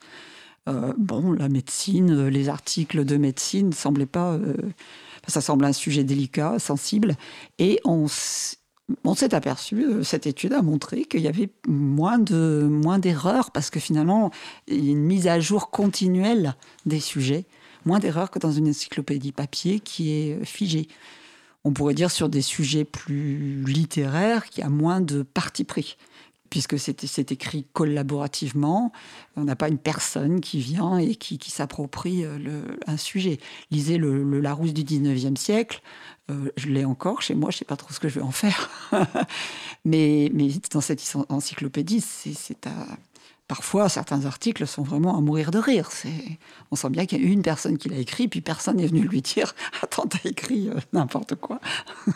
Euh, 0.68 0.92
bon, 0.98 1.32
la 1.32 1.48
médecine, 1.48 2.11
euh, 2.11 2.30
les 2.30 2.48
articles 2.48 3.04
de 3.04 3.16
médecine 3.16 3.68
ne 3.68 3.74
semblaient 3.74 4.06
pas. 4.06 4.32
euh, 4.34 4.54
ça 5.26 5.40
semble 5.40 5.64
un 5.64 5.72
sujet 5.72 6.04
délicat, 6.04 6.59
sensible, 6.59 7.16
et 7.59 7.80
on, 7.84 8.06
on 9.05 9.14
s'est 9.14 9.34
aperçu, 9.34 9.84
euh, 9.84 10.03
cette 10.03 10.26
étude 10.26 10.53
a 10.53 10.62
montré 10.62 11.05
qu'il 11.05 11.20
y 11.20 11.28
avait 11.28 11.51
moins 11.66 12.18
de 12.18 12.66
moins 12.70 12.99
d'erreurs 12.99 13.51
parce 13.51 13.70
que 13.70 13.80
finalement, 13.80 14.30
il 14.66 14.84
y 14.84 14.89
a 14.89 14.93
une 14.93 15.05
mise 15.05 15.26
à 15.26 15.41
jour 15.41 15.70
continuelle 15.70 16.55
des 16.86 17.01
sujets, 17.01 17.45
moins 17.84 17.99
d'erreurs 17.99 18.30
que 18.30 18.39
dans 18.39 18.53
une 18.53 18.68
encyclopédie 18.68 19.32
papier 19.32 19.80
qui 19.80 20.12
est 20.12 20.34
euh, 20.34 20.45
figée. 20.45 20.89
On 21.64 21.72
pourrait 21.72 21.95
dire 21.95 22.11
sur 22.11 22.28
des 22.28 22.41
sujets 22.41 22.84
plus 22.84 23.62
littéraires 23.64 24.47
qu'il 24.47 24.62
y 24.62 24.66
a 24.66 24.70
moins 24.70 25.01
de 25.01 25.22
parti 25.22 25.64
pris 25.64 25.97
puisque 26.51 26.78
c'est 26.78 27.32
écrit 27.32 27.66
collaborativement. 27.72 28.92
On 29.36 29.44
n'a 29.44 29.57
pas 29.57 29.68
une 29.68 29.78
personne 29.78 30.40
qui 30.40 30.61
vient 30.61 30.99
et 30.99 31.14
qui, 31.14 31.51
s'approprie 31.51 32.24
euh, 32.24 32.62
un 32.86 32.96
sujet. 32.96 33.38
Lisez 33.70 33.99
le, 33.99 34.40
Larousse 34.40 34.74
du 34.74 34.84
19e 34.84 35.36
siècle. 35.36 35.82
Euh, 36.30 36.51
je 36.57 36.68
l'ai 36.68 36.84
encore 36.84 37.22
chez 37.22 37.34
moi, 37.34 37.51
je 37.51 37.57
ne 37.57 37.59
sais 37.59 37.64
pas 37.64 37.76
trop 37.76 37.92
ce 37.92 38.01
que 38.01 38.09
je 38.09 38.16
vais 38.16 38.26
en 38.26 38.30
faire. 38.30 38.70
mais, 39.84 40.30
dans 40.72 40.80
cette 40.80 41.03
encyclopédie, 41.28 42.01
c'est 42.01 42.66
à- 42.66 42.96
Parfois, 43.49 43.88
certains 43.88 44.26
articles 44.26 44.66
sont 44.66 44.82
vraiment 44.82 45.16
à 45.16 45.22
mourir 45.22 45.51
de 45.51 45.59
rire. 45.59 45.88
On 46.70 46.76
sent 46.76 46.90
bien 46.90 47.07
qu'il 47.07 47.22
y 47.22 47.26
a 47.26 47.32
une 47.32 47.40
personne 47.40 47.78
qui 47.78 47.88
l'a 47.88 47.96
écrit, 47.96 48.28
puis 48.28 48.42
personne 48.42 48.76
n'est 48.76 48.86
venu 48.86 49.01
lui 49.01 49.22
dire 49.22 49.55
«Attends, 49.82 50.07
t'as 50.07 50.28
écrit 50.28 50.68
euh, 50.68 50.74
n'importe 50.92 51.34
quoi». 51.36 51.59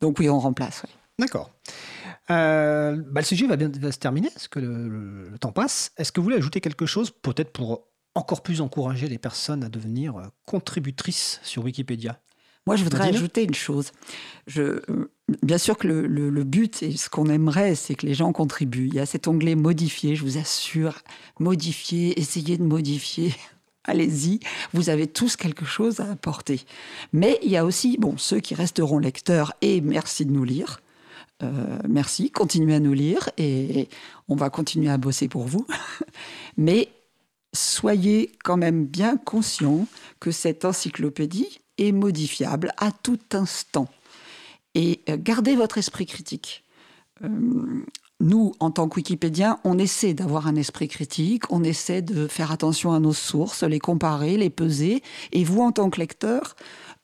Donc 0.00 0.18
oui, 0.18 0.28
on 0.28 0.40
remplace. 0.40 0.82
D'accord. 1.16 1.52
Euh, 2.30 2.96
bah, 3.10 3.20
le 3.20 3.26
sujet 3.26 3.46
va 3.46 3.56
bien 3.56 3.70
va 3.80 3.92
se 3.92 3.98
terminer, 3.98 4.30
parce 4.30 4.48
que 4.48 4.58
le, 4.58 4.88
le- 4.88 5.28
le 5.30 5.38
temps 5.38 5.52
passe? 5.52 5.92
Est-ce 5.96 6.10
que 6.12 6.20
vous 6.20 6.24
voulez 6.24 6.36
ajouter 6.36 6.60
quelque 6.60 6.86
chose, 6.86 7.10
peut-être 7.10 7.52
pour 7.52 7.86
encore 8.14 8.42
plus 8.42 8.60
encourager 8.60 9.08
les 9.08 9.18
personnes 9.18 9.62
à 9.62 9.68
devenir 9.68 10.16
euh, 10.16 10.22
contributrices 10.44 11.40
sur 11.42 11.64
Wikipédia? 11.64 12.20
Moi, 12.66 12.74
je 12.74 12.82
voudrais 12.82 13.08
ajouter 13.14 13.44
une 13.44 13.54
chose. 13.54 13.92
Je, 14.48 14.80
bien 15.44 15.58
sûr 15.58 15.78
que 15.78 15.86
le, 15.86 16.06
le- 16.08 16.30
le 16.30 16.42
but 16.44 16.82
et 16.82 16.96
ce 16.96 17.08
qu'on 17.08 17.26
aimerait, 17.28 17.76
c'est 17.76 17.94
que 17.94 18.04
les 18.06 18.14
gens 18.14 18.32
contribuent. 18.32 18.88
Il 18.88 18.94
y 18.94 18.98
a 18.98 19.06
cet 19.06 19.28
onglet 19.28 19.54
modifier, 19.54 20.16
je 20.16 20.24
vous 20.24 20.36
assure. 20.36 20.94
Modifier, 21.38 22.18
essayez 22.18 22.58
de 22.58 22.64
modifier. 22.64 23.32
Allez-y, 23.84 24.40
vous 24.72 24.90
avez 24.90 25.06
tous 25.06 25.36
quelque 25.36 25.64
chose 25.64 26.00
à 26.00 26.10
apporter. 26.10 26.62
Mais 27.12 27.38
il 27.44 27.50
y 27.50 27.56
a 27.56 27.64
aussi 27.64 27.98
bon, 27.98 28.16
ceux 28.18 28.40
qui 28.40 28.56
resteront 28.56 28.98
lecteurs 28.98 29.52
et 29.60 29.80
merci 29.80 30.26
de 30.26 30.32
nous 30.32 30.42
lire. 30.42 30.80
Euh, 31.42 31.78
merci, 31.88 32.30
continuez 32.30 32.74
à 32.74 32.80
nous 32.80 32.94
lire 32.94 33.28
et 33.36 33.88
on 34.28 34.36
va 34.36 34.50
continuer 34.50 34.90
à 34.90 34.96
bosser 34.96 35.28
pour 35.28 35.44
vous. 35.44 35.66
Mais 36.56 36.88
soyez 37.52 38.32
quand 38.42 38.56
même 38.56 38.86
bien 38.86 39.16
conscients 39.16 39.86
que 40.20 40.30
cette 40.30 40.64
encyclopédie 40.64 41.60
est 41.78 41.92
modifiable 41.92 42.72
à 42.78 42.90
tout 42.90 43.18
instant. 43.32 43.88
Et 44.74 45.02
euh, 45.08 45.16
gardez 45.18 45.56
votre 45.56 45.78
esprit 45.78 46.06
critique. 46.06 46.64
Euh, 47.24 47.28
nous, 48.20 48.54
en 48.60 48.70
tant 48.70 48.88
que 48.88 48.96
Wikipédiens, 48.96 49.58
on 49.64 49.78
essaie 49.78 50.14
d'avoir 50.14 50.46
un 50.46 50.56
esprit 50.56 50.88
critique, 50.88 51.50
on 51.52 51.62
essaie 51.62 52.00
de 52.00 52.26
faire 52.28 52.50
attention 52.50 52.92
à 52.92 53.00
nos 53.00 53.12
sources, 53.12 53.62
les 53.62 53.78
comparer, 53.78 54.38
les 54.38 54.48
peser. 54.48 55.02
Et 55.32 55.44
vous, 55.44 55.60
en 55.60 55.70
tant 55.70 55.90
que 55.90 56.00
lecteur, 56.00 56.56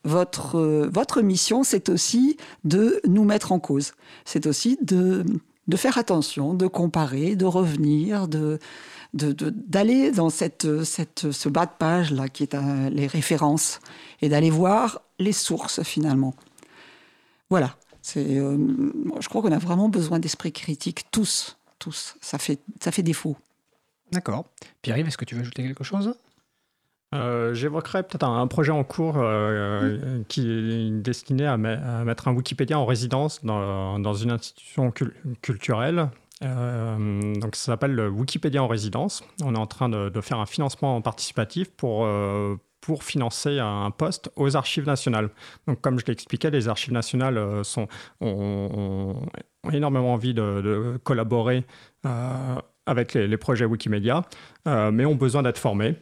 votre, 0.05 0.59
euh, 0.59 0.91
votre 0.93 1.23
mission, 1.23 1.63
c'est 1.65 1.89
aussi 1.89 2.37
de 2.65 3.01
nous 3.07 3.25
mettre 3.25 3.53
en 3.53 3.61
cause. 3.61 3.93
C'est 4.25 4.47
aussi 4.47 4.79
de, 4.83 5.25
de 5.69 5.77
faire 5.77 5.99
attention, 5.99 6.55
de 6.55 6.67
comparer, 6.67 7.37
de 7.37 7.45
revenir, 7.45 8.29
de 8.29 8.59
d'aller 9.15 10.11
dans 10.11 10.31
cette, 10.31 10.85
cette, 10.85 11.33
ce 11.33 11.49
bas 11.51 11.67
de 11.67 11.73
page 11.79 12.13
là 12.13 12.31
qui 12.31 12.45
est 12.45 12.57
les 12.91 13.07
références 13.07 13.79
et 14.23 14.31
d'aller 14.31 14.49
voir 14.49 15.03
les 15.19 15.33
sources 15.33 15.83
finalement. 15.83 16.35
Voilà. 17.51 17.77
Euh, 18.17 18.57
je 19.21 19.29
crois 19.29 19.43
qu'on 19.43 19.53
a 19.53 19.59
vraiment 19.59 19.91
besoin 19.91 20.19
d'esprit 20.19 20.53
critique 20.53 21.11
tous, 21.11 21.59
tous. 21.79 22.17
Ça 22.23 22.39
fait, 22.39 22.59
ça 22.81 22.91
fait 22.91 23.03
défaut. 23.03 23.37
D'accord. 24.11 24.47
Pierre-Yves, 24.81 25.09
est-ce 25.09 25.19
que 25.19 25.27
tu 25.27 25.35
veux 25.35 25.43
ajouter 25.43 25.63
quelque 25.63 25.85
chose? 25.85 26.15
Euh, 27.15 27.53
J'évoquerai 27.53 28.03
peut-être 28.03 28.25
un, 28.25 28.47
projet 28.47 28.73
en 28.73 28.85
cours 28.85 29.17
euh, 29.19 30.23
qui 30.29 30.49
est 30.51 30.91
destiné 30.91 31.47
à, 31.47 31.57
me- 31.57 31.77
à 31.77 32.05
mettre 32.05 32.29
un 32.29 32.33
Wikipédia 32.35 32.79
en 32.79 32.87
résidence 32.87 33.45
dans, 33.45 34.15
une 34.15 34.31
institution 34.31 34.91
cul- 34.91 35.15
culturelle. 35.43 36.09
Euh, 36.43 37.35
donc 37.35 37.55
ça 37.55 37.73
s'appelle 37.73 37.95
le 37.95 38.09
Wikipédia 38.09 38.63
en 38.63 38.67
résidence. 38.67 39.23
On 39.45 39.55
est 39.55 39.59
en 39.59 39.67
train 39.67 39.89
de, 39.89 40.21
faire 40.21 40.39
un 40.39 40.47
financement 40.47 41.01
participatif 41.03 41.71
pour, 41.71 42.05
euh, 42.05 42.57
pour 42.81 43.05
financer 43.05 43.59
un 43.59 43.91
poste 43.91 44.31
aux 44.37 44.57
archives 44.57 44.87
nationales. 44.87 45.31
Donc 45.67 45.81
comme 45.81 45.99
je 45.99 46.07
l'expliquais, 46.07 46.51
les 46.51 46.69
archives 46.69 46.93
nationales 46.93 47.39
euh, 47.39 47.63
ont, 48.21 49.17
énormément 49.73 50.15
envie 50.15 50.35
de, 50.35 50.99
collaborer 51.05 51.65
euh, 52.07 52.57
avec 52.87 53.15
les, 53.15 53.37
projets 53.37 53.65
Wikimedia, 53.65 54.23
euh, 54.67 54.91
mais 54.91 55.05
ont 55.07 55.15
besoin 55.15 55.43
d'être 55.43 55.59
formés 55.59 55.95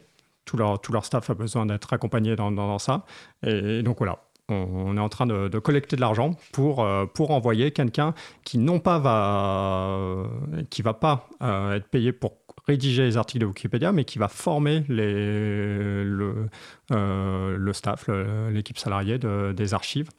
tout 0.51 0.57
leur, 0.57 0.81
tout 0.81 0.91
leur 0.91 1.05
staff 1.05 1.29
a 1.29 1.33
besoin 1.33 1.65
d'être 1.65 1.93
accompagné 1.93 2.35
dans, 2.35 2.51
dans- 2.51 2.77
ça. 2.77 3.05
Et, 3.41 3.83
donc 3.83 3.99
voilà, 3.99 4.17
on, 4.49 4.97
est 4.97 4.99
en 4.99 5.07
train 5.07 5.25
de, 5.25 5.59
collecter 5.59 5.95
de 5.95 6.01
l'argent 6.01 6.35
pour, 6.51 6.83
euh, 6.83 7.05
pour 7.05 7.31
envoyer 7.31 7.71
quelqu'un 7.71 8.13
qui 8.43 8.57
non 8.57 8.79
pas 8.79 8.99
va, 8.99 10.25
qui 10.69 10.81
va 10.81 10.93
pas 10.93 11.29
euh, 11.41 11.75
être 11.75 11.87
payé 11.87 12.11
pour 12.11 12.33
rédiger 12.67 13.03
les 13.03 13.15
articles 13.15 13.39
de 13.39 13.45
Wikipédia, 13.45 13.93
mais 13.93 14.03
qui 14.03 14.19
va 14.19 14.27
former 14.27 14.83
les, 14.89 16.03
le, 16.03 16.49
euh, 16.91 17.55
le 17.57 17.73
staff, 17.73 18.09
l'équipe 18.51 18.77
salariée 18.77 19.17
de- 19.19 19.53
des 19.55 19.73
archives. 19.73 20.09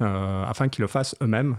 afin 0.00 0.68
qu'ils 0.68 0.82
le 0.82 0.88
fassent 0.88 1.14
eux-mêmes 1.22 1.56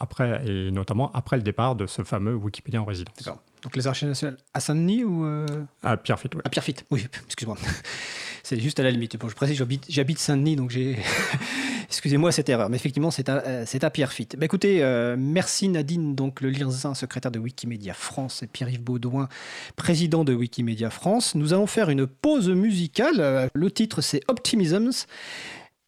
après 0.00 0.42
et 0.46 0.70
notamment 0.70 1.10
après 1.12 1.36
le 1.36 1.42
départ 1.42 1.76
de 1.76 1.86
ce 1.86 2.02
fameux 2.04 2.34
Wikipédia 2.34 2.80
en 2.80 2.86
résidence. 2.86 3.16
D'accord. 3.22 3.40
Donc 3.62 3.76
les 3.76 3.86
archives 3.86 4.08
nationales 4.08 4.36
à 4.54 4.60
Saint-Denis 4.60 5.04
ou 5.04 5.24
euh, 5.24 5.46
À 5.82 5.96
Pierrefitte, 5.96 6.34
oui. 6.34 6.40
à 6.44 6.48
Pierrefitte 6.48 6.84
Oui, 6.90 7.06
excuse-moi. 7.26 7.56
C'est 8.42 8.58
juste 8.58 8.80
à 8.80 8.82
la 8.82 8.90
limite. 8.90 9.16
Bon, 9.18 9.28
je 9.28 9.34
précise, 9.34 9.62
j'habite, 9.88 10.18
Saint-Denis, 10.18 10.56
donc 10.56 10.70
j'ai. 10.70 10.98
Excusez-moi 11.88 12.30
cette 12.30 12.48
erreur, 12.48 12.70
mais 12.70 12.76
effectivement, 12.76 13.10
c'est 13.10 13.28
à, 13.28 13.42
euh, 13.44 13.64
c'est 13.66 13.82
à 13.82 13.90
Pierrefitte. 13.90 14.36
Bah, 14.36 14.44
écoutez, 14.44 14.80
euh, 14.80 15.16
merci 15.18 15.68
Nadine, 15.68 16.14
donc 16.14 16.40
le 16.40 16.48
Lirzin, 16.48 16.94
secrétaire 16.94 17.32
de 17.32 17.40
Wikimedia 17.40 17.94
France, 17.94 18.44
et 18.44 18.46
Pierre-Yves 18.46 18.80
Baudouin, 18.82 19.28
président 19.74 20.22
de 20.22 20.32
Wikimedia 20.32 20.88
France. 20.90 21.34
Nous 21.34 21.52
allons 21.52 21.66
faire 21.66 21.90
une 21.90 22.06
pause 22.06 22.48
musicale. 22.48 23.50
Le 23.52 23.70
titre, 23.72 24.02
c'est 24.02 24.22
Optimisms, 24.28 25.04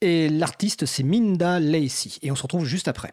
et 0.00 0.28
l'artiste, 0.28 0.86
c'est 0.86 1.04
Minda 1.04 1.60
Lacey. 1.60 2.10
Et 2.22 2.32
on 2.32 2.36
se 2.36 2.42
retrouve 2.42 2.64
juste 2.64 2.88
après. 2.88 3.12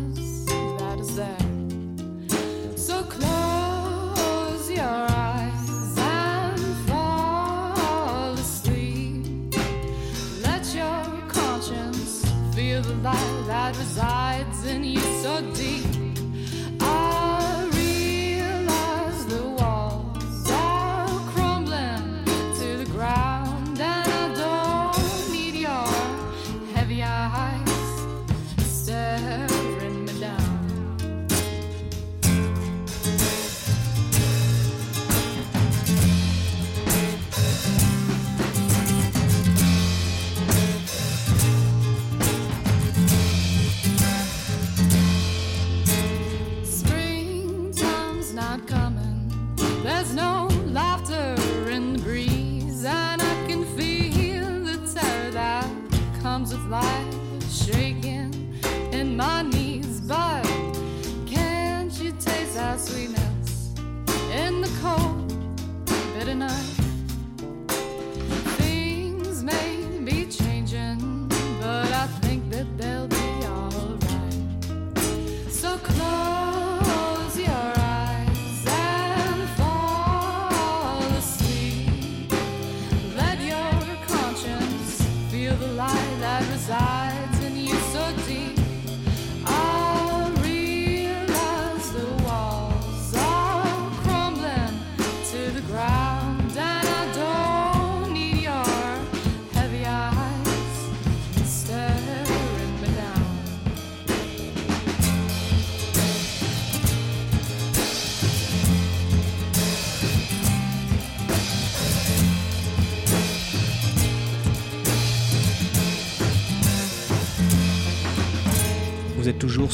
I 13.71 13.73
desire. 13.73 14.40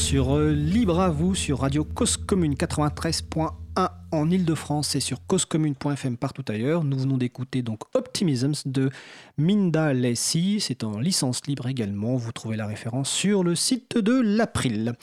Sur 0.08 0.34
euh, 0.34 0.52
Libre 0.52 1.00
à 1.00 1.10
vous, 1.10 1.34
sur 1.34 1.60
Radio 1.60 1.84
Cause 1.84 2.16
Commune 2.16 2.54
93.1 2.54 3.50
en 4.10 4.30
Ile-de-France 4.30 4.96
et 4.96 5.00
sur 5.00 5.26
causecommune.fm 5.26 6.16
partout 6.16 6.46
ailleurs. 6.48 6.82
Nous 6.82 6.98
venons 6.98 7.18
d'écouter 7.18 7.60
donc 7.60 7.80
Optimisms 7.92 8.54
de 8.64 8.88
Minda. 9.36 9.92
C'est 10.24 10.82
en 10.82 10.98
licence 10.98 11.46
libre 11.46 11.66
également. 11.66 12.16
Vous 12.16 12.32
trouvez 12.32 12.56
la 12.56 12.66
référence 12.66 13.10
sur 13.10 13.44
le 13.44 13.54
site 13.54 13.98
de 13.98 14.18
l'April. 14.18 14.94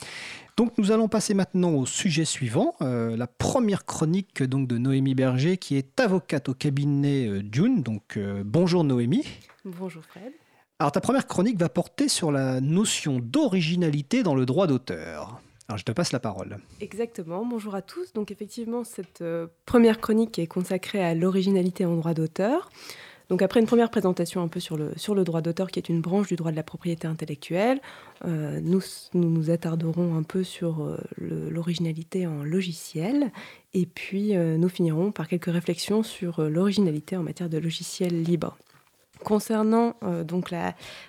Donc 0.56 0.76
nous 0.76 0.90
allons 0.90 1.06
passer 1.06 1.34
maintenant 1.34 1.74
au 1.74 1.86
sujet 1.86 2.24
suivant, 2.24 2.74
euh, 2.82 3.16
la 3.16 3.28
première 3.28 3.84
chronique 3.84 4.42
donc 4.42 4.66
de 4.66 4.76
Noémie 4.76 5.14
Berger 5.14 5.56
qui 5.56 5.76
est 5.76 6.00
avocate 6.00 6.48
au 6.48 6.54
cabinet 6.54 7.28
euh, 7.28 7.42
Dune. 7.44 7.84
Donc 7.84 8.18
bonjour 8.44 8.82
Noémie. 8.82 9.24
Bonjour 9.64 10.02
Fred. 10.02 10.32
Alors 10.78 10.92
ta 10.92 11.00
première 11.00 11.26
chronique 11.26 11.58
va 11.58 11.70
porter 11.70 12.06
sur 12.06 12.30
la 12.30 12.60
notion 12.60 13.18
d'originalité 13.18 14.22
dans 14.22 14.34
le 14.34 14.44
droit 14.44 14.66
d'auteur. 14.66 15.40
Alors 15.68 15.78
je 15.78 15.84
te 15.84 15.92
passe 15.92 16.12
la 16.12 16.20
parole. 16.20 16.58
Exactement, 16.82 17.46
bonjour 17.46 17.74
à 17.74 17.80
tous. 17.80 18.12
Donc 18.12 18.30
effectivement, 18.30 18.84
cette 18.84 19.22
euh, 19.22 19.46
première 19.64 19.98
chronique 20.02 20.38
est 20.38 20.46
consacrée 20.46 21.02
à 21.02 21.14
l'originalité 21.14 21.86
en 21.86 21.96
droit 21.96 22.12
d'auteur. 22.12 22.70
Donc 23.30 23.40
après 23.40 23.58
une 23.58 23.66
première 23.66 23.88
présentation 23.88 24.42
un 24.42 24.48
peu 24.48 24.60
sur 24.60 24.76
le, 24.76 25.24
droit 25.24 25.40
d'auteur, 25.40 25.70
qui 25.70 25.78
est 25.78 25.88
une 25.88 26.02
branche 26.02 26.28
du 26.28 26.36
droit 26.36 26.50
de 26.50 26.56
la 26.56 26.62
propriété 26.62 27.08
intellectuelle, 27.08 27.80
euh, 28.26 28.60
nous, 28.62 28.82
nous 29.14 29.50
attarderons 29.50 30.14
un 30.14 30.24
peu 30.24 30.44
sur 30.44 30.82
euh, 30.82 30.98
l'originalité 31.16 32.26
en 32.26 32.44
logiciel, 32.44 33.32
et 33.72 33.86
puis 33.86 34.34
nous 34.36 34.68
finirons 34.68 35.10
par 35.10 35.26
quelques 35.26 35.50
réflexions 35.50 36.02
sur 36.02 36.40
l'originalité 36.42 37.16
en 37.16 37.22
matière 37.22 37.48
de 37.48 37.58
logiciel 37.58 38.22
libre. 38.22 38.56
Concernant 39.24 39.94
euh, 40.02 40.24
donc 40.24 40.52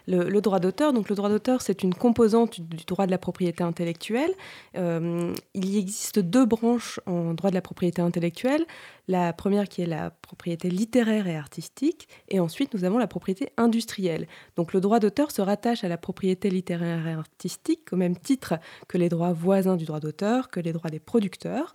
le 0.08 0.40
droit 0.40 0.60
d'auteur, 0.60 0.94
donc 0.94 1.10
le 1.10 1.16
droit 1.16 1.30
d'auteur 1.30 1.62
c'est 1.62 1.84
une 1.84 1.94
composante 1.94 2.62
du 2.62 2.86
droit 2.86 3.06
de 3.06 3.12
la 3.12 3.18
propriété 3.18 3.64
intellectuelle. 3.64 4.32
Euh, 4.78 5.34
il 5.54 5.70
y 5.70 5.78
existe 5.78 6.20
deux 6.20 6.46
branches 6.46 7.02
en 7.06 7.34
droit 7.34 7.50
de 7.50 7.56
la 7.56 7.62
propriété 7.62 8.02
intellectuelle. 8.02 8.66
La 9.10 9.32
première 9.34 9.70
qui 9.70 9.82
est 9.82 9.86
la 9.86 10.10
propriété 10.10 10.70
littéraire 10.70 11.28
et 11.28 11.38
artistique, 11.38 12.10
et 12.28 12.40
ensuite 12.42 12.74
nous 12.74 12.84
avons 12.84 12.98
la 12.98 13.08
propriété 13.08 13.50
industrielle. 13.56 14.28
Donc 14.56 14.74
le 14.74 14.82
droit 14.82 15.00
d'auteur 15.00 15.32
se 15.32 15.42
rattache 15.42 15.84
à 15.84 15.88
la 15.88 15.98
propriété 15.98 16.50
littéraire 16.50 17.08
et 17.08 17.14
artistique 17.14 17.92
au 17.92 17.96
même 17.96 18.18
titre 18.18 18.56
que 18.88 18.98
les 18.98 19.10
droits 19.10 19.34
voisins 19.34 19.76
du 19.76 19.86
droit 19.86 20.00
d'auteur, 20.00 20.50
que 20.50 20.60
les 20.60 20.74
droits 20.74 20.90
des 20.90 21.00
producteurs. 21.00 21.74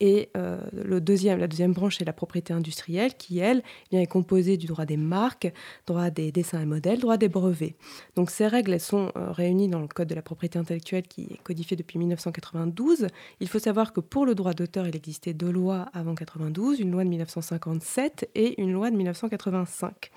Et 0.00 0.30
euh, 0.36 0.60
le 0.72 1.00
deuxième, 1.00 1.38
la 1.38 1.46
deuxième 1.46 1.72
branche, 1.72 1.98
c'est 1.98 2.04
la 2.04 2.12
propriété 2.12 2.52
industrielle, 2.52 3.14
qui, 3.14 3.38
elle, 3.38 3.62
bien, 3.90 4.00
est 4.00 4.06
composée 4.06 4.56
du 4.56 4.66
droit 4.66 4.84
des 4.84 4.96
marques, 4.96 5.52
droit 5.86 6.10
des 6.10 6.32
dessins 6.32 6.60
et 6.60 6.66
modèles, 6.66 7.00
droit 7.00 7.16
des 7.16 7.28
brevets. 7.28 7.74
Donc 8.16 8.30
ces 8.30 8.46
règles, 8.46 8.72
elles 8.72 8.80
sont 8.80 9.12
euh, 9.16 9.30
réunies 9.30 9.68
dans 9.68 9.80
le 9.80 9.88
Code 9.88 10.08
de 10.08 10.14
la 10.14 10.22
propriété 10.22 10.58
intellectuelle 10.58 11.04
qui 11.04 11.22
est 11.22 11.42
codifié 11.42 11.76
depuis 11.76 11.98
1992. 11.98 13.06
Il 13.40 13.48
faut 13.48 13.58
savoir 13.58 13.92
que 13.92 14.00
pour 14.00 14.26
le 14.26 14.34
droit 14.34 14.54
d'auteur, 14.54 14.86
il 14.86 14.96
existait 14.96 15.34
deux 15.34 15.50
lois 15.50 15.88
avant 15.92 16.14
92, 16.14 16.80
une 16.80 16.90
loi 16.90 17.04
de 17.04 17.08
1957 17.08 18.30
et 18.34 18.60
une 18.60 18.72
loi 18.72 18.90
de 18.90 18.96
1985. 18.96 20.10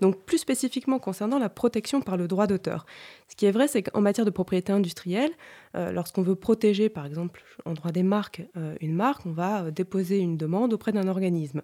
Donc 0.00 0.22
plus 0.24 0.38
spécifiquement 0.38 0.98
concernant 0.98 1.38
la 1.38 1.48
protection 1.48 2.00
par 2.00 2.16
le 2.16 2.28
droit 2.28 2.46
d'auteur. 2.46 2.86
Ce 3.28 3.36
qui 3.36 3.46
est 3.46 3.50
vrai, 3.50 3.68
c'est 3.68 3.82
qu'en 3.82 4.00
matière 4.00 4.24
de 4.24 4.30
propriété 4.30 4.72
industrielle, 4.72 5.32
euh, 5.76 5.92
lorsqu'on 5.92 6.22
veut 6.22 6.34
protéger, 6.34 6.88
par 6.88 7.06
exemple, 7.06 7.42
en 7.64 7.72
droit 7.72 7.90
des 7.90 8.02
marques, 8.02 8.42
euh, 8.56 8.76
une 8.80 8.94
marque, 8.94 9.26
on 9.26 9.32
va 9.32 9.64
euh, 9.64 9.70
déposer 9.70 10.18
une 10.18 10.36
demande 10.36 10.72
auprès 10.72 10.92
d'un 10.92 11.08
organisme. 11.08 11.62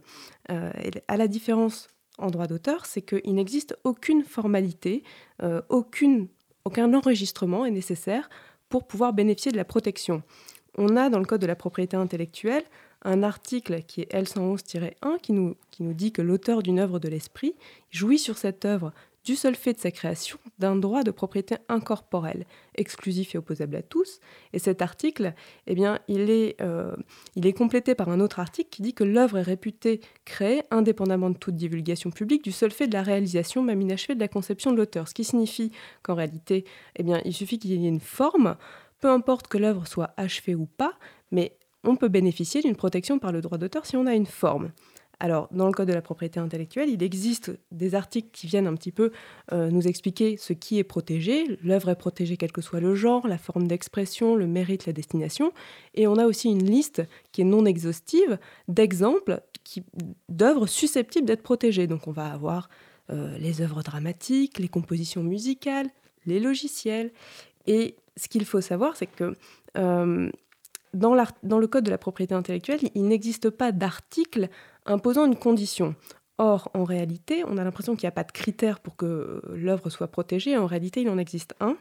Et 0.48 0.90
à 1.06 1.16
la 1.16 1.28
différence 1.28 1.88
en 2.18 2.30
droit 2.30 2.46
d'auteur, 2.46 2.86
c'est 2.86 3.02
qu'il 3.02 3.34
n'existe 3.34 3.76
aucune 3.84 4.24
formalité, 4.24 5.04
aucun 5.68 6.28
enregistrement 6.94 7.64
est 7.64 7.70
nécessaire 7.70 8.28
pour 8.68 8.86
pouvoir 8.86 9.12
bénéficier 9.12 9.52
de 9.52 9.56
la 9.56 9.64
protection. 9.64 10.22
On 10.76 10.96
a 10.96 11.08
dans 11.08 11.18
le 11.18 11.24
Code 11.24 11.40
de 11.40 11.46
la 11.46 11.56
propriété 11.56 11.96
intellectuelle 11.96 12.64
un 13.02 13.22
article 13.22 13.82
qui 13.82 14.02
est 14.02 14.12
L111-1 14.12 15.18
qui 15.22 15.32
nous, 15.32 15.56
qui 15.70 15.82
nous 15.82 15.94
dit 15.94 16.12
que 16.12 16.22
l'auteur 16.22 16.62
d'une 16.62 16.78
œuvre 16.78 16.98
de 16.98 17.08
l'esprit 17.08 17.54
jouit 17.90 18.18
sur 18.18 18.36
cette 18.36 18.64
œuvre 18.64 18.92
du 19.24 19.36
seul 19.36 19.54
fait 19.54 19.74
de 19.74 19.78
sa 19.78 19.90
création 19.90 20.38
d'un 20.58 20.76
droit 20.76 21.02
de 21.02 21.10
propriété 21.10 21.56
incorporelle, 21.68 22.46
exclusif 22.74 23.34
et 23.34 23.38
opposable 23.38 23.76
à 23.76 23.82
tous. 23.82 24.20
Et 24.52 24.58
cet 24.58 24.82
article, 24.82 25.34
eh 25.66 25.74
bien, 25.74 25.98
il 26.08 26.30
est, 26.30 26.60
euh, 26.60 26.94
il 27.36 27.46
est 27.46 27.52
complété 27.52 27.94
par 27.94 28.08
un 28.08 28.20
autre 28.20 28.40
article 28.40 28.70
qui 28.70 28.82
dit 28.82 28.94
que 28.94 29.04
l'œuvre 29.04 29.38
est 29.38 29.42
réputée 29.42 30.00
créée 30.24 30.62
indépendamment 30.70 31.30
de 31.30 31.36
toute 31.36 31.56
divulgation 31.56 32.10
publique 32.10 32.44
du 32.44 32.52
seul 32.52 32.70
fait 32.70 32.86
de 32.86 32.94
la 32.94 33.02
réalisation 33.02 33.62
même 33.62 33.82
inachevée 33.82 34.14
de 34.14 34.20
la 34.20 34.28
conception 34.28 34.72
de 34.72 34.76
l'auteur. 34.76 35.08
Ce 35.08 35.14
qui 35.14 35.24
signifie 35.24 35.72
qu'en 36.02 36.14
réalité, 36.14 36.64
eh 36.96 37.02
bien, 37.02 37.20
il 37.24 37.34
suffit 37.34 37.58
qu'il 37.58 37.72
y 37.72 37.84
ait 37.84 37.88
une 37.88 38.00
forme, 38.00 38.56
peu 39.00 39.08
importe 39.08 39.48
que 39.48 39.58
l'œuvre 39.58 39.86
soit 39.86 40.14
achevée 40.16 40.54
ou 40.54 40.66
pas, 40.66 40.94
mais 41.30 41.56
on 41.84 41.96
peut 41.96 42.08
bénéficier 42.08 42.60
d'une 42.60 42.76
protection 42.76 43.18
par 43.18 43.32
le 43.32 43.40
droit 43.40 43.58
d'auteur 43.58 43.86
si 43.86 43.96
on 43.96 44.06
a 44.06 44.14
une 44.14 44.26
forme. 44.26 44.70
Alors, 45.22 45.48
dans 45.52 45.66
le 45.66 45.72
Code 45.72 45.86
de 45.86 45.92
la 45.92 46.00
propriété 46.00 46.40
intellectuelle, 46.40 46.88
il 46.88 47.02
existe 47.02 47.52
des 47.70 47.94
articles 47.94 48.30
qui 48.32 48.46
viennent 48.46 48.66
un 48.66 48.74
petit 48.74 48.90
peu 48.90 49.12
euh, 49.52 49.70
nous 49.70 49.86
expliquer 49.86 50.38
ce 50.38 50.54
qui 50.54 50.78
est 50.78 50.84
protégé. 50.84 51.58
L'œuvre 51.62 51.90
est 51.90 51.96
protégée 51.96 52.38
quel 52.38 52.52
que 52.52 52.62
soit 52.62 52.80
le 52.80 52.94
genre, 52.94 53.28
la 53.28 53.36
forme 53.36 53.68
d'expression, 53.68 54.34
le 54.34 54.46
mérite, 54.46 54.86
la 54.86 54.94
destination. 54.94 55.52
Et 55.94 56.06
on 56.06 56.16
a 56.16 56.24
aussi 56.24 56.48
une 56.48 56.64
liste 56.64 57.02
qui 57.32 57.42
est 57.42 57.44
non 57.44 57.66
exhaustive 57.66 58.38
d'exemples 58.68 59.42
d'œuvres 60.30 60.66
susceptibles 60.66 61.26
d'être 61.26 61.42
protégées. 61.42 61.86
Donc, 61.86 62.08
on 62.08 62.12
va 62.12 62.32
avoir 62.32 62.70
euh, 63.10 63.36
les 63.36 63.60
œuvres 63.60 63.82
dramatiques, 63.82 64.58
les 64.58 64.68
compositions 64.68 65.22
musicales, 65.22 65.88
les 66.24 66.40
logiciels. 66.40 67.12
Et 67.66 67.94
ce 68.16 68.28
qu'il 68.28 68.46
faut 68.46 68.62
savoir, 68.62 68.96
c'est 68.96 69.06
que 69.06 69.36
euh, 69.76 70.30
dans 70.94 71.14
le 71.14 71.66
Code 71.66 71.84
de 71.84 71.90
la 71.90 71.98
propriété 71.98 72.34
intellectuelle, 72.34 72.80
il 72.94 73.04
n'existe 73.06 73.50
pas 73.50 73.70
d'article 73.70 74.48
imposant 74.86 75.26
une 75.26 75.36
condition. 75.36 75.94
Or, 76.38 76.70
en 76.72 76.84
réalité, 76.84 77.44
on 77.46 77.58
a 77.58 77.64
l'impression 77.64 77.96
qu'il 77.96 78.06
n'y 78.06 78.08
a 78.08 78.12
pas 78.12 78.24
de 78.24 78.32
critère 78.32 78.80
pour 78.80 78.96
que 78.96 79.04
euh, 79.04 79.40
l'œuvre 79.54 79.90
soit 79.90 80.08
protégée. 80.08 80.56
En 80.56 80.66
réalité, 80.66 81.02
il 81.02 81.10
en 81.10 81.18
existe 81.18 81.54
un, 81.60 81.76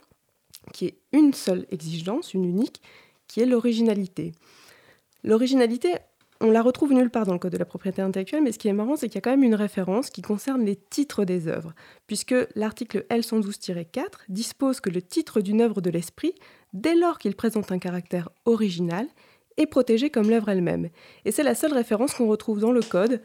qui 0.74 0.86
est 0.86 0.98
une 1.14 1.34
seule 1.34 1.66
exigence, 1.72 2.34
une 2.34 2.46
unique, 2.46 2.82
qui 3.28 3.40
est 3.40 3.46
l'originalité. 3.46 4.34
L'originalité, 5.24 5.96
on 6.42 6.52
la 6.52 6.62
retrouve 6.62 6.94
nulle 6.94 7.10
part 7.10 7.26
dans 7.26 7.34
le 7.34 7.40
Code 7.40 7.52
de 7.52 7.58
la 7.58 7.66
propriété 7.66 8.02
intellectuelle, 8.02 8.44
mais 8.44 8.52
ce 8.52 8.60
qui 8.60 8.68
est 8.68 8.74
marrant, 8.74 8.96
c'est 8.96 9.08
qu'il 9.08 9.16
y 9.16 9.20
a 9.20 9.22
quand 9.22 9.32
même 9.32 9.44
une 9.44 9.56
référence 9.56 10.10
qui 10.10 10.22
concerne 10.22 10.66
les 10.66 10.76
titres 10.76 11.26
des 11.26 11.48
œuvres, 11.48 11.74
puisque 12.08 12.36
l'article 12.56 13.06
L112-4 13.10 14.04
dispose 14.30 14.80
que 14.80 14.90
le 14.90 15.02
titre 15.02 15.42
d'une 15.42 15.62
œuvre 15.62 15.82
de 15.82 15.90
l'esprit, 15.90 16.34
dès 16.74 16.96
lors 16.96 17.18
qu'il 17.18 17.36
présente 17.36 17.72
un 17.72 17.80
caractère 17.80 18.30
original, 18.46 19.08
est 19.60 19.68
protégé 19.68 20.10
comme 20.10 20.30
l'œuvre 20.30 20.50
elle-même. 20.50 20.90
Et 21.26 21.32
c'est 21.32 21.44
la 21.44 21.54
seule 21.54 21.74
référence 21.74 22.14
qu'on 22.14 22.28
retrouve 22.28 22.60
dans 22.60 22.72
le 22.72 22.82
Code 22.82 23.22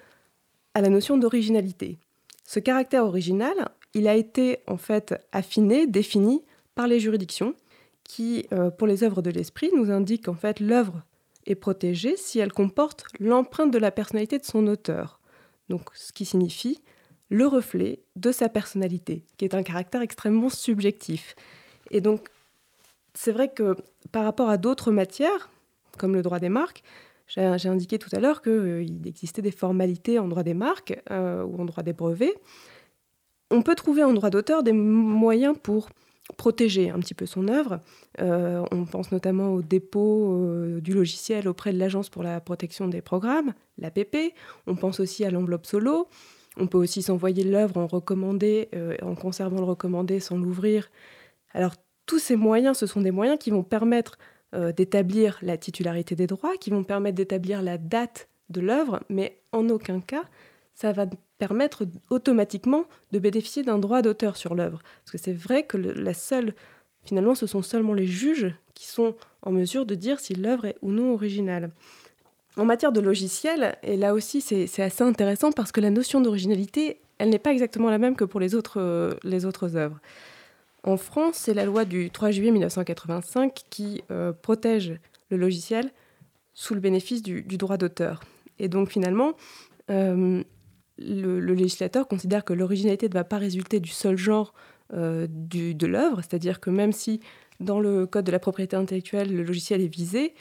à 0.74 0.82
la 0.82 0.90
notion 0.90 1.16
d'originalité. 1.16 1.98
Ce 2.44 2.61
caractère 2.61 3.06
original, 3.06 3.69
il 3.94 4.09
a 4.09 4.15
été 4.15 4.59
en 4.66 4.77
fait 4.77 5.15
affiné, 5.32 5.86
défini 5.86 6.43
par 6.74 6.89
les 6.89 7.01
juridictions, 7.01 7.55
qui, 8.02 8.47
euh, 8.52 8.70
pour 8.70 8.86
les 8.86 9.02
œuvres 9.02 9.23
de 9.23 9.31
l'esprit, 9.31 9.70
nous 9.74 9.90
indiquent 9.90 10.28
en 10.28 10.35
fait 10.35 10.61
l'œuvre 10.61 11.02
est 11.47 11.55
protégée 11.55 12.16
si 12.16 12.39
elle 12.39 12.52
comporte 12.52 13.05
l'empreinte 13.19 13.70
de 13.70 13.78
la 13.78 13.90
personnalité 13.90 14.39
de 14.39 14.44
son 14.44 14.66
auteur. 14.66 15.20
Donc, 15.69 15.89
ce 15.94 16.12
qui 16.12 16.24
signifie 16.24 16.82
le 17.31 17.47
reflet 17.47 18.01
de 18.16 18.32
sa 18.32 18.48
personnalité, 18.48 19.24
qui 19.36 19.44
est 19.44 19.55
un 19.55 19.62
caractère 19.62 20.02
extrêmement 20.02 20.51
subjectif. 20.51 21.35
Et 21.90 22.01
donc, 22.01 22.28
c'est 23.15 23.32
vrai 23.32 23.48
que 23.48 23.77
par 24.12 24.24
rapport 24.24 24.51
à 24.51 24.59
d'autres 24.59 24.90
matières, 24.90 25.48
comme 25.97 26.15
le 26.15 26.23
droit 26.23 26.39
des 26.39 26.49
marques, 26.49 26.83
j'ai 27.27 27.69
indiqué 27.69 27.99
tout 27.99 28.11
à 28.12 28.21
l'heure 28.21 28.43
qu'il 28.43 29.01
existait 29.07 29.43
des 29.43 29.51
formalités 29.51 30.19
en 30.19 30.29
droit 30.29 30.43
des 30.43 30.55
marques 30.55 31.01
euh, 31.11 31.43
ou 31.43 31.61
en 31.61 31.65
droit 31.65 31.83
des 31.83 31.95
brevets. 31.95 32.35
On 33.51 33.62
peut 33.62 33.75
trouver 33.75 34.05
en 34.05 34.12
droit 34.12 34.31
d'auteur 34.31 34.62
des 34.62 34.73
moyens 34.73 35.57
pour 35.62 35.89
protéger 36.37 36.91
un 36.91 36.99
petit 36.99 37.15
peu 37.15 37.27
son 37.27 37.49
œuvre. 37.49 37.81
Euh, 38.21 38.65
on 38.71 38.85
pense 38.85 39.12
notamment 39.12 39.53
au 39.53 39.62
dépôt 39.62 40.33
euh, 40.33 40.81
du 40.81 40.95
logiciel 40.95 41.49
auprès 41.49 41.73
de 41.73 41.79
l'Agence 41.79 42.09
pour 42.09 42.23
la 42.23 42.41
protection 42.41 42.89
des 42.89 43.03
programmes, 43.03 43.53
l'APP. 43.79 44.35
On 44.66 44.75
pense 44.75 45.01
aussi 45.01 45.25
à 45.25 45.31
l'enveloppe 45.31 45.66
solo. 45.66 46.09
On 46.57 46.66
peut 46.66 46.79
aussi 46.79 47.03
s'envoyer 47.03 47.45
l'œuvre 47.45 47.77
en 47.79 47.87
recommandé, 47.87 48.69
euh, 48.75 48.97
en 49.03 49.15
conservant 49.15 49.59
le 49.59 49.65
recommandé 49.65 50.21
sans 50.21 50.39
l'ouvrir. 50.39 50.91
Alors 51.53 51.75
tous 52.07 52.19
ces 52.19 52.37
moyens, 52.37 52.79
ce 52.79 52.87
sont 52.87 53.01
des 53.01 53.11
moyens 53.11 53.39
qui 53.39 53.51
vont 53.51 53.62
permettre 53.62 54.19
euh, 54.55 54.72
d'établir 54.72 55.39
la 55.43 55.56
titularité 55.56 56.14
des 56.14 56.26
droits, 56.26 56.56
qui 56.59 56.70
vont 56.70 56.85
permettre 56.85 57.16
d'établir 57.16 57.62
la 57.62 57.78
date 57.78 58.28
de 58.51 58.60
l'œuvre, 58.60 59.01
mais 59.09 59.39
en 59.52 59.68
aucun 59.68 60.01
cas 60.01 60.24
ça 60.74 60.93
va 60.93 61.06
permettre 61.39 61.86
automatiquement 62.10 62.85
de 63.12 63.18
bénéficier 63.18 63.62
d'un 63.62 63.78
droit 63.78 64.02
d'auteur 64.02 64.36
sur 64.36 64.55
l'œuvre. 64.55 64.82
Parce 65.05 65.12
que 65.12 65.18
c'est 65.18 65.32
vrai 65.32 65.64
que 65.64 65.76
la 65.76 66.14
seule, 66.14 66.55
finalement, 67.05 67.35
ce 67.35 67.47
sont 67.47 67.62
seulement 67.62 67.94
les 67.94 68.06
juges 68.06 68.52
qui 68.74 68.86
sont 68.86 69.14
en 69.43 69.52
mesure 69.52 69.86
de 69.86 69.94
dire 69.94 70.20
si 70.20 70.35
l'œuvre 70.35 70.66
est 70.66 70.76
ou 70.82 70.90
non 70.90 71.14
originale. 71.14 71.70
En 72.56 72.64
matière 72.64 72.93
de 72.93 73.01
logiciel, 73.01 73.76
et 73.82 73.97
là 73.97 74.14
aussi 74.14 74.40
c'est 74.40 74.68
c'est 74.68 74.82
assez 74.82 75.02
intéressant 75.02 75.51
parce 75.51 75.72
que 75.72 75.81
la 75.81 75.90
notion 75.90 76.20
d'originalité, 76.20 77.01
elle 77.18 77.31
n'est 77.31 77.40
pas 77.40 77.52
exactement 77.52 77.90
la 77.90 77.98
même 77.98 78.14
que 78.14 78.24
pour 78.24 78.39
les 78.39 78.55
autres, 78.55 78.81
euh, 78.81 79.14
les 79.24 79.44
autres 79.44 79.76
œuvres. 79.76 79.98
En 80.85 80.98
France, 80.98 81.36
c'est 81.36 81.55
la 81.55 81.65
loi 81.65 81.86
du 81.86 82.11
3 82.11 82.31
juillet 82.31 82.51
1985 82.51 83.62
qui 83.70 84.05
euh, 84.11 84.32
protège 84.32 84.98
le 85.31 85.39
logiciel 85.39 85.90
sous 86.52 86.74
le 86.74 86.81
bénéfice 86.81 87.23
du, 87.23 87.43
droit 87.56 87.78
d'auteur. 87.78 88.23
Et 88.59 88.69
donc 88.69 88.90
finalement, 88.90 89.32
euh, 89.90 90.44
le, 90.98 91.55
législateur 91.55 92.06
considère 92.06 92.44
que 92.44 92.52
l'originalité 92.52 93.09
ne 93.09 93.15
va 93.15 93.24
pas 93.24 93.39
résulter 93.39 93.81
du 93.81 93.89
seul 93.89 94.19
genre 94.19 94.52
euh, 94.93 95.27
de 95.31 95.86
l'œuvre, 95.86 96.20
c'est-à-dire 96.20 96.61
que 96.61 96.69
même 96.69 96.93
si 96.93 97.20
dans 97.61 97.81
le 97.81 98.06
code 98.06 98.27
de 98.27 98.32
la 98.32 98.39
propriété 98.39 98.77
intellectuelle, 98.77 99.35
le 99.35 99.43
logiciel 99.43 99.81
est 99.81 99.89
visé, 99.89 100.35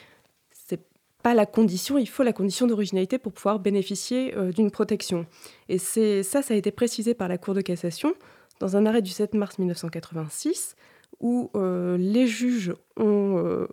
c'est 0.50 0.82
pas 1.22 1.32
la 1.32 1.46
condition, 1.46 1.96
il 1.96 2.06
faut 2.08 2.22
la 2.22 2.34
condition 2.34 2.66
d'originalité 2.66 3.16
pour 3.16 3.32
pouvoir 3.32 3.60
bénéficier 3.60 4.34
d'une 4.54 4.70
protection. 4.70 5.24
Et 5.70 5.78
ça, 5.78 6.42
ça 6.42 6.52
a 6.52 6.56
été 6.56 6.70
précisé 6.70 7.14
par 7.14 7.28
la 7.28 7.38
Cour 7.38 7.54
de 7.54 7.62
cassation 7.62 8.14
dans 8.60 8.76
un 8.76 8.86
arrêt 8.86 9.02
du 9.02 9.10
7 9.10 9.34
mars 9.34 9.58
1986, 9.58 10.76
où 11.20 11.50
euh, 11.54 11.96
les 11.96 12.26
juges 12.26 12.74
ont, 12.96 13.38
euh, 13.38 13.66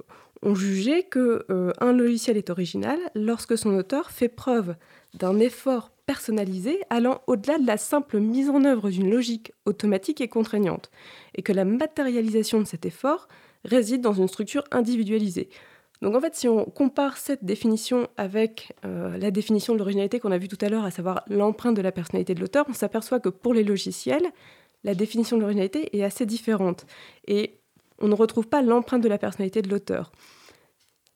jugé 0.55 1.03
que 1.03 1.45
euh, 1.49 1.71
un 1.79 1.91
logiciel 1.91 2.37
est 2.37 2.49
original 2.49 2.97
lorsque 3.15 3.57
son 3.57 3.75
auteur 3.75 4.11
fait 4.11 4.29
preuve 4.29 4.75
d'un 5.13 5.39
effort 5.39 5.91
personnalisé 6.05 6.79
allant 6.89 7.21
au-delà 7.27 7.57
de 7.57 7.67
la 7.67 7.77
simple 7.77 8.19
mise 8.19 8.49
en 8.49 8.63
œuvre 8.63 8.89
d'une 8.89 9.09
logique 9.09 9.53
automatique 9.65 10.21
et 10.21 10.27
contraignante, 10.27 10.89
et 11.35 11.41
que 11.41 11.53
la 11.53 11.65
matérialisation 11.65 12.59
de 12.59 12.65
cet 12.65 12.85
effort 12.85 13.27
réside 13.65 14.01
dans 14.01 14.13
une 14.13 14.27
structure 14.27 14.63
individualisée. 14.71 15.49
Donc 16.01 16.15
en 16.15 16.19
fait, 16.19 16.33
si 16.33 16.47
on 16.47 16.65
compare 16.65 17.17
cette 17.17 17.45
définition 17.45 18.07
avec 18.17 18.73
la 18.83 19.29
définition 19.29 19.73
de 19.73 19.77
l'originalité 19.77 20.19
qu'on 20.19 20.31
a 20.31 20.39
vue 20.39 20.47
tout 20.47 20.57
à 20.61 20.69
l'heure, 20.69 20.83
à 20.83 20.89
savoir 20.89 21.23
l'empreinte 21.27 21.77
de 21.77 21.81
la 21.83 21.91
personnalité 21.91 22.33
de 22.33 22.39
l'auteur, 22.39 22.65
on 22.67 22.73
s'aperçoit 22.73 23.19
que 23.19 23.29
pour 23.29 23.53
les 23.53 23.63
logiciels, 23.63 24.31
la 24.83 24.95
définition 24.95 25.37
de 25.37 25.41
l'originalité 25.41 25.95
est 25.97 26.03
assez 26.03 26.25
différente. 26.25 26.85
Et 27.27 27.59
on 27.99 28.07
ne 28.07 28.15
retrouve 28.15 28.47
pas 28.47 28.61
l'empreinte 28.61 29.03
de 29.03 29.09
la 29.09 29.17
personnalité 29.17 29.61
de 29.61 29.69
l'auteur. 29.69 30.11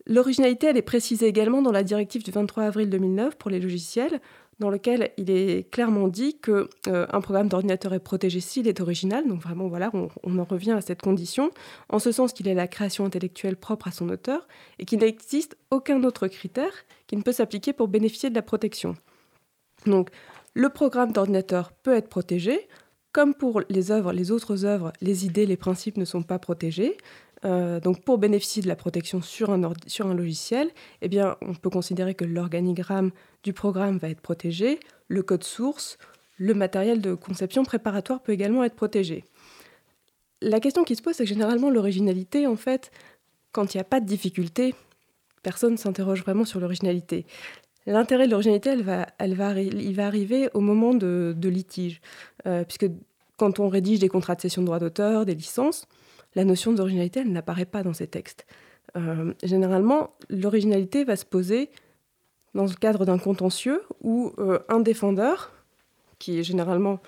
L'originalité, 0.08 0.68
elle 0.68 0.78
est 0.78 0.84
précisée 0.84 1.26
également 1.26 1.64
dans 1.64 1.72
la 1.72 1.84
directive 1.84 2.24
du 2.24 2.30
23 2.30 2.64
avril 2.64 2.90
2009 2.92 3.38
pour 3.38 3.50
les 3.50 3.60
logiciels, 3.60 4.22
dans 4.60 4.70
lequel 4.70 5.12
il 5.18 5.32
est 5.32 5.70
clairement 5.70 6.08
dit 6.08 6.38
que 6.40 6.70
euh, 6.88 7.08
un 7.12 7.22
programme 7.22 7.50
d'ordinateur 7.50 7.94
est 7.94 8.00
protégé 8.00 8.40
s'il 8.40 8.68
est 8.68 8.80
original. 8.80 9.28
Donc 9.28 9.42
vraiment, 9.42 9.68
voilà, 9.68 9.90
on, 9.94 10.10
on 10.24 10.38
en 10.38 10.44
revient 10.44 10.72
à 10.72 10.82
cette 10.82 11.02
condition, 11.02 11.50
en 11.90 11.98
ce 11.98 12.12
sens 12.12 12.34
qu'il 12.34 12.48
est 12.48 12.54
la 12.54 12.68
création 12.68 13.04
intellectuelle 13.04 13.58
propre 13.58 13.88
à 13.88 13.92
son 13.92 14.08
auteur 14.10 14.48
et 14.78 14.86
qu'il 14.86 15.00
n'existe 15.00 15.58
aucun 15.72 16.04
autre 16.04 16.28
critère 16.28 16.72
qui 17.08 17.18
ne 17.18 17.24
peut 17.24 17.34
s'appliquer 17.34 17.74
pour 17.74 17.88
bénéficier 17.88 18.30
de 18.30 18.36
la 18.36 18.44
protection. 18.44 18.96
Donc, 19.88 20.10
le 20.54 20.70
programme 20.70 21.12
d'ordinateur 21.12 21.72
peut 21.72 21.94
être 21.94 22.08
protégé. 22.08 22.68
Comme 23.16 23.34
pour 23.34 23.62
les 23.70 23.92
œuvres, 23.92 24.12
les 24.12 24.30
autres 24.32 24.66
œuvres, 24.66 24.92
les 25.00 25.26
idées, 25.26 25.46
les 25.46 25.56
principes 25.56 25.96
ne 25.96 26.04
sont 26.04 26.22
pas 26.22 26.38
protégés. 26.38 26.98
Euh, 27.46 27.80
donc, 27.80 28.04
pour 28.04 28.18
bénéficier 28.18 28.62
de 28.62 28.68
la 28.68 28.76
protection 28.76 29.22
sur 29.22 29.52
un, 29.52 30.14
logiciel, 30.14 30.70
eh 31.02 31.10
on 31.40 31.54
peut 31.54 31.70
considérer 31.70 32.14
que 32.14 32.26
l'organigramme 32.26 33.12
du 33.44 33.54
programme 33.54 34.00
va 34.00 34.10
être 34.10 34.20
protégé, 34.20 34.82
le 35.08 35.24
code 35.24 35.46
source, 35.46 35.98
le 36.38 36.54
matériel 36.54 37.00
de 37.00 37.14
conception 37.14 37.64
préparatoire 37.64 38.22
peut 38.22 38.34
également 38.34 38.66
être 38.66 38.76
protégé. 38.76 39.24
La 40.42 40.60
question 40.60 40.84
qui 40.84 40.98
se 40.98 41.02
pose, 41.02 41.16
c'est 41.16 41.24
que 41.24 41.30
généralement, 41.30 41.70
l'originalité, 41.70 42.48
en 42.48 42.58
fait, 42.58 42.92
quand 43.54 43.74
il 43.74 43.78
n'y 43.78 43.82
a 43.82 43.86
pas 43.86 44.02
de 44.02 44.06
difficulté, 44.06 44.76
personne 45.42 45.72
ne 45.72 45.78
s'interroge 45.78 46.22
vraiment 46.22 46.44
sur 46.44 46.60
l'originalité. 46.60 47.26
L'intérêt 47.86 48.26
de 48.26 48.32
l'originalité, 48.32 48.76
va, 48.78 49.06
il 49.22 49.36
va 49.96 50.08
arriver 50.08 50.50
au 50.54 50.60
moment 50.60 50.94
de, 50.94 51.36
de 51.38 51.50
litige. 51.50 52.02
Euh, 52.48 52.64
puisque 52.64 52.90
quand 53.38 53.60
on 53.60 53.70
rédige 53.70 54.00
des 54.00 54.10
contrats 54.10 54.36
de 54.36 54.42
cession 54.42 54.62
de 54.62 54.66
droits 54.68 54.80
d'auteur, 54.80 55.26
des 55.26 55.36
licences, 55.36 55.88
la 56.36 56.46
notion 56.46 56.74
d'originalité, 56.74 57.22
elle 57.22 57.32
n'apparaît 57.32 57.66
pas 57.66 57.84
dans 57.84 57.94
ces 57.94 58.08
textes. 58.08 58.46
Euh, 58.98 59.34
généralement, 59.44 60.16
l'originalité 60.30 61.04
va 61.04 61.16
se 61.16 61.26
poser 61.26 61.70
dans 62.54 62.66
le 62.66 62.74
cadre 62.74 63.06
d'un 63.06 63.18
contentieux 63.18 63.82
où 64.02 64.32
euh, 64.40 64.60
un 64.70 64.80
défendeur, 64.80 65.52
qui 66.18 66.40
est 66.40 66.44
généralement 66.44 67.00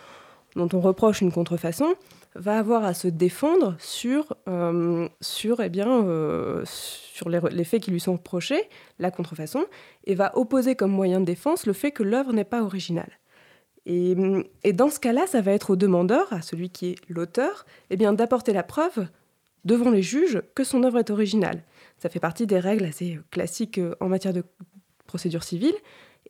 dont 0.56 0.70
on 0.74 0.80
reproche 0.80 1.22
une 1.22 1.32
contrefaçon, 1.32 1.96
va 2.38 2.60
avoir 2.60 2.86
à 2.86 2.94
se 2.94 3.08
défendre 3.08 3.76
sur, 3.80 4.36
euh, 4.48 5.10
sur, 5.22 5.60
eh 5.62 5.70
bien, 5.70 6.06
euh, 6.06 6.62
sur 6.66 7.30
les, 7.30 7.64
faits 7.64 7.82
qui 7.82 7.92
lui 7.92 8.00
sont 8.00 8.14
reprochés, 8.14 8.70
la 9.00 9.12
contrefaçon, 9.12 9.66
et 10.06 10.16
va 10.16 10.38
opposer 10.38 10.76
comme 10.76 10.92
moyen 10.92 11.20
de 11.20 11.26
défense 11.26 11.66
le 11.66 11.74
fait 11.74 11.92
que 11.92 12.04
l'œuvre 12.04 12.34
n'est 12.34 12.44
pas 12.44 12.64
originale. 12.64 13.12
Et, 13.86 14.16
et 14.64 14.74
dans 14.74 14.90
ce 14.90 15.00
cas-là, 15.00 15.26
ça 15.28 15.42
va 15.42 15.52
être 15.52 15.72
au 15.72 15.76
demandeur, 15.76 16.32
à 16.32 16.42
celui 16.42 16.70
qui 16.70 16.92
est 16.92 16.96
l'auteur, 17.10 17.66
eh 17.90 17.98
d'apporter 17.98 18.54
la 18.54 18.64
preuve 18.64 19.08
devant 19.66 19.90
les 19.90 20.04
juges 20.04 20.42
que 20.56 20.64
son 20.64 20.84
œuvre 20.84 21.00
est 21.00 21.10
originale. 21.10 21.64
Ça 21.98 22.10
fait 22.10 22.20
partie 22.20 22.46
des 22.46 22.60
règles 22.60 22.86
assez 22.86 23.20
classiques 23.32 23.80
euh, 23.80 23.96
en 24.00 24.10
matière 24.10 24.34
de 24.34 24.44
procédure 25.08 25.44
civile. 25.44 25.76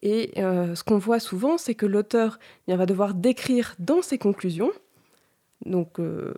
Et 0.04 0.34
ce 0.36 0.84
qu'on 0.84 1.00
voit 1.00 1.20
souvent, 1.20 1.58
c'est 1.58 1.74
que 1.74 1.88
l'auteur 1.88 2.38
eh 2.68 2.76
va 2.76 2.86
devoir 2.86 3.16
décrire 3.16 3.74
dans 3.80 4.04
ses 4.04 4.20
conclusions, 4.20 4.72
donc 5.66 6.00
euh, 6.00 6.34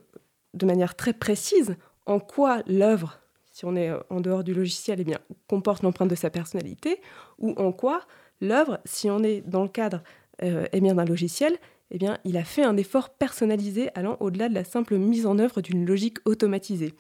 de 0.54 0.66
manière 0.66 0.96
très 0.96 1.14
précise, 1.14 1.76
en 2.06 2.20
quoi 2.20 2.64
l'œuvre, 2.68 3.20
si 3.52 3.66
on 3.66 3.76
est 3.76 3.90
euh, 3.90 4.00
en 4.10 4.22
dehors 4.22 4.44
du 4.44 4.54
logiciel, 4.54 5.00
eh 5.00 5.04
bien, 5.04 5.20
comporte 5.48 5.84
l'empreinte 5.84 6.10
de 6.10 6.16
sa 6.16 6.30
personnalité, 6.30 7.02
ou 7.38 7.54
en 7.58 7.72
quoi 7.72 8.02
l'œuvre, 8.42 8.80
si 8.86 9.10
on 9.10 9.24
est 9.24 9.42
dans 9.42 9.64
le 9.64 9.70
cadre 9.70 10.02
euh, 10.44 10.66
d'un 10.74 11.06
logiciel, 11.06 11.58
eh 11.92 11.98
bien, 11.98 12.18
il 12.24 12.38
a 12.38 12.44
fait 12.44 12.64
un 12.64 12.78
effort 12.78 13.10
personnalisé 13.10 13.90
allant 13.96 14.18
au-delà 14.20 14.48
de 14.48 14.54
la 14.54 14.64
simple 14.64 14.96
mise 14.98 15.26
en 15.26 15.40
œuvre 15.40 15.62
d'une 15.62 15.86
logique 15.86 16.18
automatisée. 16.26 16.94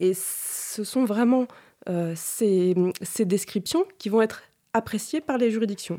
Et 0.00 0.12
ce 0.14 0.84
sont 0.84 1.04
vraiment 1.04 1.46
ces 2.14 2.74
descriptions 3.20 3.86
qui 3.96 4.10
vont 4.10 4.20
être 4.20 4.42
appréciées 4.74 5.22
par 5.22 5.38
les 5.38 5.50
juridictions. 5.50 5.98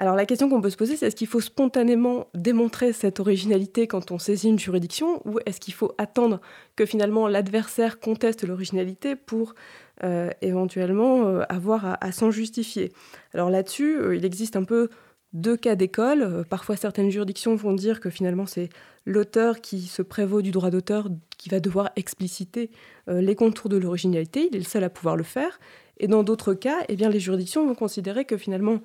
Alors 0.00 0.16
la 0.16 0.24
question 0.24 0.48
qu'on 0.48 0.62
peut 0.62 0.70
se 0.70 0.78
poser, 0.78 0.96
c'est 0.96 1.08
est-ce 1.08 1.14
qu'il 1.14 1.26
faut 1.26 1.42
spontanément 1.42 2.28
démontrer 2.34 2.94
cette 2.94 3.20
originalité 3.20 3.86
quand 3.86 4.10
on 4.10 4.18
saisit 4.18 4.48
une 4.48 4.58
juridiction 4.58 5.20
ou 5.28 5.40
est-ce 5.44 5.60
qu'il 5.60 5.74
faut 5.74 5.92
attendre 5.98 6.40
que 6.74 6.86
finalement 6.86 7.28
l'adversaire 7.28 8.00
conteste 8.00 8.46
l'originalité 8.46 9.14
pour 9.14 9.54
euh, 10.02 10.30
éventuellement 10.40 11.26
euh, 11.26 11.42
avoir 11.50 11.98
à, 12.00 12.12
s'en 12.12 12.30
justifier? 12.30 12.94
Alors 13.34 13.50
là-dessus, 13.50 13.98
euh, 13.98 14.16
il 14.16 14.24
existe 14.24 14.56
un 14.56 14.64
peu 14.64 14.88
deux 15.34 15.58
cas 15.58 15.74
d'école. 15.74 16.46
Parfois 16.48 16.76
certaines 16.76 17.10
juridictions 17.10 17.54
vont 17.54 17.74
dire 17.74 18.00
que 18.00 18.08
finalement 18.08 18.46
c'est 18.46 18.70
l'auteur 19.04 19.60
qui 19.60 19.82
se 19.82 20.00
prévaut 20.00 20.40
du 20.40 20.50
droit 20.50 20.70
d'auteur 20.70 21.08
qui 21.36 21.50
va 21.50 21.60
devoir 21.60 21.90
expliciter 21.96 22.70
les 23.06 23.34
contours 23.34 23.68
de 23.68 23.76
l'originalité, 23.76 24.48
il 24.50 24.56
est 24.56 24.60
le 24.60 24.64
seul 24.64 24.82
à 24.82 24.90
pouvoir 24.90 25.16
le 25.16 25.24
faire. 25.24 25.60
Et 26.00 26.08
dans 26.08 26.22
d'autres 26.22 26.54
cas, 26.54 26.78
eh 26.88 26.96
les 26.96 27.20
juridictions 27.20 27.66
vont 27.66 27.74
considérer 27.74 28.24
que 28.24 28.38
finalement, 28.38 28.80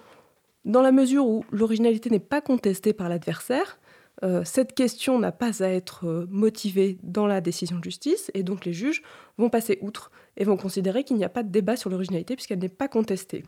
dans 0.66 0.82
la 0.82 0.92
mesure 0.92 1.28
où 1.28 1.46
l'originalité 1.52 2.10
n'est 2.10 2.20
pas 2.20 2.42
contestée 2.42 2.94
par 2.94 3.08
l'adversaire, 3.08 3.80
euh, 4.24 4.44
cette 4.46 4.74
question 4.74 5.20
n'a 5.20 5.32
pas 5.32 5.64
à 5.64 5.68
être 5.68 6.08
euh, 6.08 6.26
motivée 6.30 6.98
dans 7.04 7.28
la 7.28 7.42
décision 7.42 7.78
de 7.78 7.84
justice, 7.84 8.32
et 8.34 8.44
donc 8.44 8.66
les 8.66 8.74
juges 8.74 9.04
vont 9.38 9.50
passer 9.50 9.78
outre 9.82 10.12
et 10.38 10.46
vont 10.46 10.58
considérer 10.58 11.04
qu'il 11.04 11.18
n'y 11.18 11.26
a 11.26 11.30
pas 11.30 11.44
de 11.44 11.50
débat 11.50 11.76
sur 11.76 11.90
l'originalité 11.90 12.36
puisqu'elle 12.36 12.60
n'est 12.60 12.70
pas 12.70 12.88
contestée. 12.88 13.44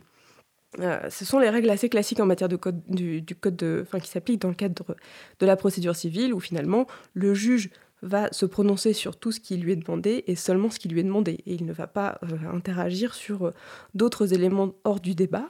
Euh, 0.80 1.08
ce 1.08 1.24
sont 1.24 1.38
les 1.38 1.48
règles 1.48 1.70
assez 1.70 1.88
classiques 1.88 2.20
en 2.20 2.26
matière 2.26 2.50
de 2.50 2.56
code, 2.56 2.82
du, 2.86 3.24
qui 3.24 4.08
s'appliquent 4.08 4.42
dans 4.42 4.48
le 4.48 4.54
cadre 4.54 4.96
de 5.40 5.46
la 5.46 5.56
procédure 5.56 5.96
civile, 5.96 6.34
où 6.34 6.40
finalement 6.40 6.86
le 7.14 7.32
juge 7.32 7.70
va 8.02 8.30
se 8.32 8.46
prononcer 8.46 8.92
sur 8.92 9.16
tout 9.16 9.32
ce 9.32 9.40
qui 9.40 9.56
lui 9.56 9.72
est 9.72 9.76
demandé 9.76 10.22
et 10.26 10.36
seulement 10.36 10.70
ce 10.70 10.78
qui 10.78 10.88
lui 10.88 11.00
est 11.00 11.04
demandé. 11.04 11.38
Et 11.46 11.54
il 11.54 11.64
ne 11.64 11.72
va 11.72 11.86
pas 11.86 12.20
interagir 12.52 13.14
sur 13.14 13.52
d'autres 13.94 14.34
éléments 14.34 14.74
hors 14.84 15.00
du 15.00 15.16
débat. 15.16 15.48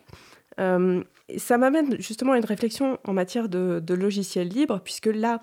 Euh, 0.59 1.02
ça 1.36 1.59
m'amène 1.59 2.01
justement 2.01 2.32
à 2.32 2.39
une 2.39 2.44
réflexion 2.44 2.98
en 3.05 3.12
matière 3.12 3.48
de, 3.48 3.80
de 3.85 3.94
logiciel 3.94 4.48
libre, 4.48 4.80
puisque 4.82 5.06
là, 5.06 5.43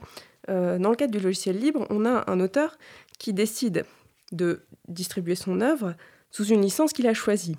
euh, 0.50 0.78
dans 0.78 0.90
le 0.90 0.96
cadre 0.96 1.12
du 1.12 1.20
logiciel 1.20 1.58
libre, 1.58 1.86
on 1.90 2.06
a 2.06 2.30
un 2.30 2.40
auteur 2.40 2.78
qui 3.20 3.34
décide 3.34 3.86
de 4.32 4.64
distribuer 4.88 5.36
son 5.36 5.62
œuvre 5.62 5.96
sous 6.32 6.46
une 6.46 6.62
licence 6.62 6.92
qu'il 6.92 7.08
a 7.08 7.14
choisie. 7.14 7.56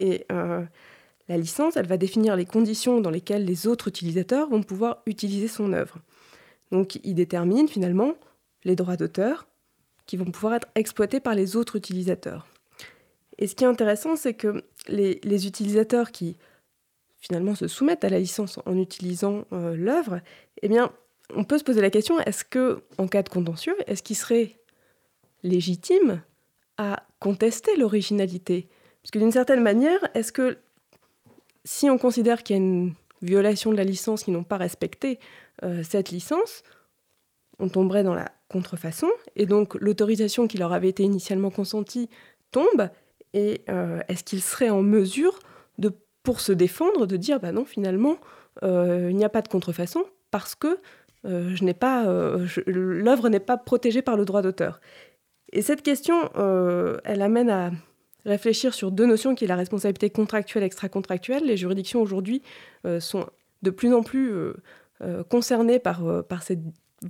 Et 0.00 0.26
euh, 0.32 0.64
la 1.28 1.36
licence, 1.36 1.76
elle 1.76 1.86
va 1.86 1.96
définir 1.96 2.36
les 2.36 2.46
conditions 2.46 3.00
dans 3.00 3.10
lesquelles 3.10 3.44
les 3.44 3.66
autres 3.66 3.88
utilisateurs 3.88 4.48
vont 4.48 4.62
pouvoir 4.62 5.02
utiliser 5.06 5.48
son 5.48 5.72
œuvre. 5.72 5.98
Donc 6.70 7.00
il 7.04 7.14
détermine 7.14 7.68
finalement 7.68 8.14
les 8.64 8.76
droits 8.76 8.96
d'auteur 8.96 9.46
qui 10.06 10.16
vont 10.16 10.30
pouvoir 10.30 10.54
être 10.54 10.68
exploités 10.74 11.20
par 11.20 11.34
les 11.34 11.56
autres 11.56 11.76
utilisateurs. 11.76 12.46
Et 13.38 13.46
ce 13.46 13.54
qui 13.54 13.64
est 13.64 13.68
intéressant, 13.68 14.16
c'est 14.16 14.34
que 14.34 14.64
les 14.88 15.46
utilisateurs 15.46 16.10
qui 16.10 16.36
finalement 17.20 17.54
se 17.54 17.68
soumettent 17.68 18.04
à 18.04 18.08
la 18.08 18.18
licence 18.18 18.58
en 18.64 18.76
utilisant 18.76 19.44
euh, 19.52 19.76
l'œuvre, 19.76 20.20
eh 20.62 20.68
bien, 20.68 20.92
on 21.34 21.44
peut 21.44 21.58
se 21.58 21.64
poser 21.64 21.80
la 21.80 21.90
question 21.90 22.18
est-ce 22.20 22.44
que, 22.44 22.82
en 22.96 23.08
cas 23.08 23.22
de 23.22 23.28
contentieux, 23.28 23.76
est-ce 23.86 24.02
qu'il 24.02 24.16
serait 24.16 24.56
légitime 25.42 26.22
à 26.76 27.02
contester 27.20 27.76
l'originalité? 27.76 28.68
Parce 29.02 29.10
que 29.10 29.18
d'une 29.18 29.32
certaine 29.32 29.62
manière, 29.62 29.98
est-ce 30.14 30.32
que 30.32 30.58
si 31.64 31.90
on 31.90 31.98
considère 31.98 32.42
qu'il 32.42 32.56
y 32.56 32.58
a 32.58 32.62
une 32.62 32.94
violation 33.20 33.72
de 33.72 33.76
la 33.76 33.84
licence, 33.84 34.24
qu'ils 34.24 34.34
n'ont 34.34 34.44
pas 34.44 34.56
respecté 34.56 35.18
euh, 35.64 35.82
cette 35.82 36.10
licence, 36.10 36.62
on 37.58 37.68
tomberait 37.68 38.04
dans 38.04 38.14
la 38.14 38.30
contrefaçon, 38.48 39.08
et 39.36 39.46
donc 39.46 39.74
l'autorisation 39.74 40.46
qui 40.46 40.56
leur 40.56 40.72
avait 40.72 40.88
été 40.88 41.02
initialement 41.02 41.50
consentie 41.50 42.08
tombe, 42.52 42.88
et 43.34 43.62
euh, 43.68 44.00
est-ce 44.08 44.24
qu'ils 44.24 44.40
seraient 44.40 44.70
en 44.70 44.82
mesure, 44.82 45.38
pour 46.22 46.40
se 46.40 46.52
défendre, 46.52 47.06
de 47.06 47.16
dire, 47.16 47.40
bah 47.40 47.52
non, 47.52 47.64
finalement, 47.64 48.16
euh, 48.62 49.08
il 49.10 49.16
n'y 49.16 49.24
a 49.24 49.28
pas 49.28 49.42
de 49.42 49.48
contrefaçon, 49.48 50.04
parce 50.30 50.54
que 50.54 50.78
euh, 51.24 51.54
je 51.54 51.64
n'ai 51.64 51.74
pas, 51.74 52.04
je- 52.44 52.60
l'œuvre 52.66 53.28
n'est 53.28 53.40
pas 53.40 53.56
protégée 53.56 54.02
par 54.02 54.16
le 54.16 54.24
droit 54.24 54.42
d'auteur. 54.42 54.80
Et 55.52 55.62
cette 55.62 55.82
question, 55.82 56.30
euh, 56.36 56.98
elle 57.04 57.22
amène 57.22 57.50
à 57.50 57.70
réfléchir 58.26 58.74
sur 58.74 58.90
deux 58.92 59.06
notions 59.06 59.34
qui 59.34 59.44
est 59.44 59.48
la 59.48 59.56
responsabilité 59.56 60.10
contractuelle 60.10 60.62
et 60.62 60.66
extra-contractuelle. 60.66 61.44
Les 61.44 61.56
juridictions 61.56 62.02
aujourd'hui 62.02 62.42
euh, 62.84 63.00
sont 63.00 63.26
de 63.62 63.70
plus 63.70 63.92
en 63.94 64.02
plus 64.02 64.30
euh, 64.32 64.52
euh, 65.02 65.24
concernées 65.24 65.78
par, 65.78 66.06
euh, 66.06 66.22
par 66.22 66.42
cette 66.42 66.60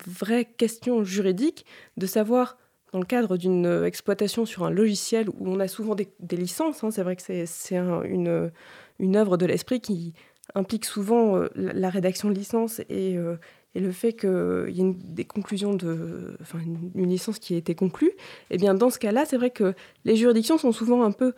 vraie 0.07 0.45
question 0.45 1.03
juridique 1.03 1.65
de 1.97 2.07
savoir, 2.07 2.57
dans 2.93 3.01
le 3.01 3.05
cadre 3.07 3.37
d'une 3.37 3.67
euh, 3.67 3.85
exploitation 3.85 4.47
sur 4.47 4.65
un 4.65 4.71
logiciel 4.71 5.29
où 5.29 5.35
on 5.41 5.59
a 5.61 5.67
souvent 5.69 5.95
des, 5.97 6.09
licences, 6.37 6.85
hein, 6.85 6.91
c'est 6.91 7.03
vrai 7.03 7.17
que 7.17 7.23
c'est 7.23 7.45
c'est 7.47 7.77
un- 7.77 8.03
une, 8.03 8.51
une 8.99 9.17
œuvre 9.17 9.37
de 9.37 9.47
l'esprit 9.47 9.81
qui 9.81 10.15
implique 10.55 10.85
souvent 10.85 11.37
euh, 11.37 11.49
la 11.55 11.91
rédaction 11.91 12.29
de 12.31 12.35
licence 12.35 12.81
et, 12.89 13.17
euh, 13.17 13.37
et 13.75 13.81
le 13.81 13.93
fait 13.93 14.13
qu'il 14.13 14.29
y 14.29 14.79
ait 14.79 14.83
une, 14.83 14.99
des 14.99 15.25
conclusions 15.25 15.75
de, 15.75 16.37
enfin 16.41 16.59
une, 16.59 17.09
licence 17.09 17.39
qui 17.39 17.55
a 17.55 17.59
été 17.59 17.75
conclue, 17.75 18.13
eh 18.51 18.57
bien 18.57 18.75
dans 18.75 18.91
ce 18.91 18.99
cas-là, 18.99 19.25
c'est 19.27 19.37
vrai 19.37 19.51
que 19.51 19.75
les 20.05 20.17
juridictions 20.17 20.59
sont 20.59 20.73
souvent 20.73 21.03
un 21.03 21.13
peu, 21.13 21.35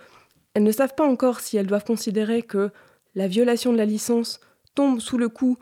elles 0.54 0.62
ne 0.62 0.72
savent 0.72 0.94
pas 0.94 1.06
encore 1.06 1.40
si 1.40 1.56
elles 1.56 1.66
doivent 1.66 1.84
considérer 1.84 2.42
que 2.42 2.70
la 3.14 3.26
violation 3.26 3.72
de 3.72 3.78
la 3.78 3.84
licence 3.84 4.40
tombe 4.74 5.00
sous 5.00 5.18
le 5.18 5.28
coup 5.28 5.58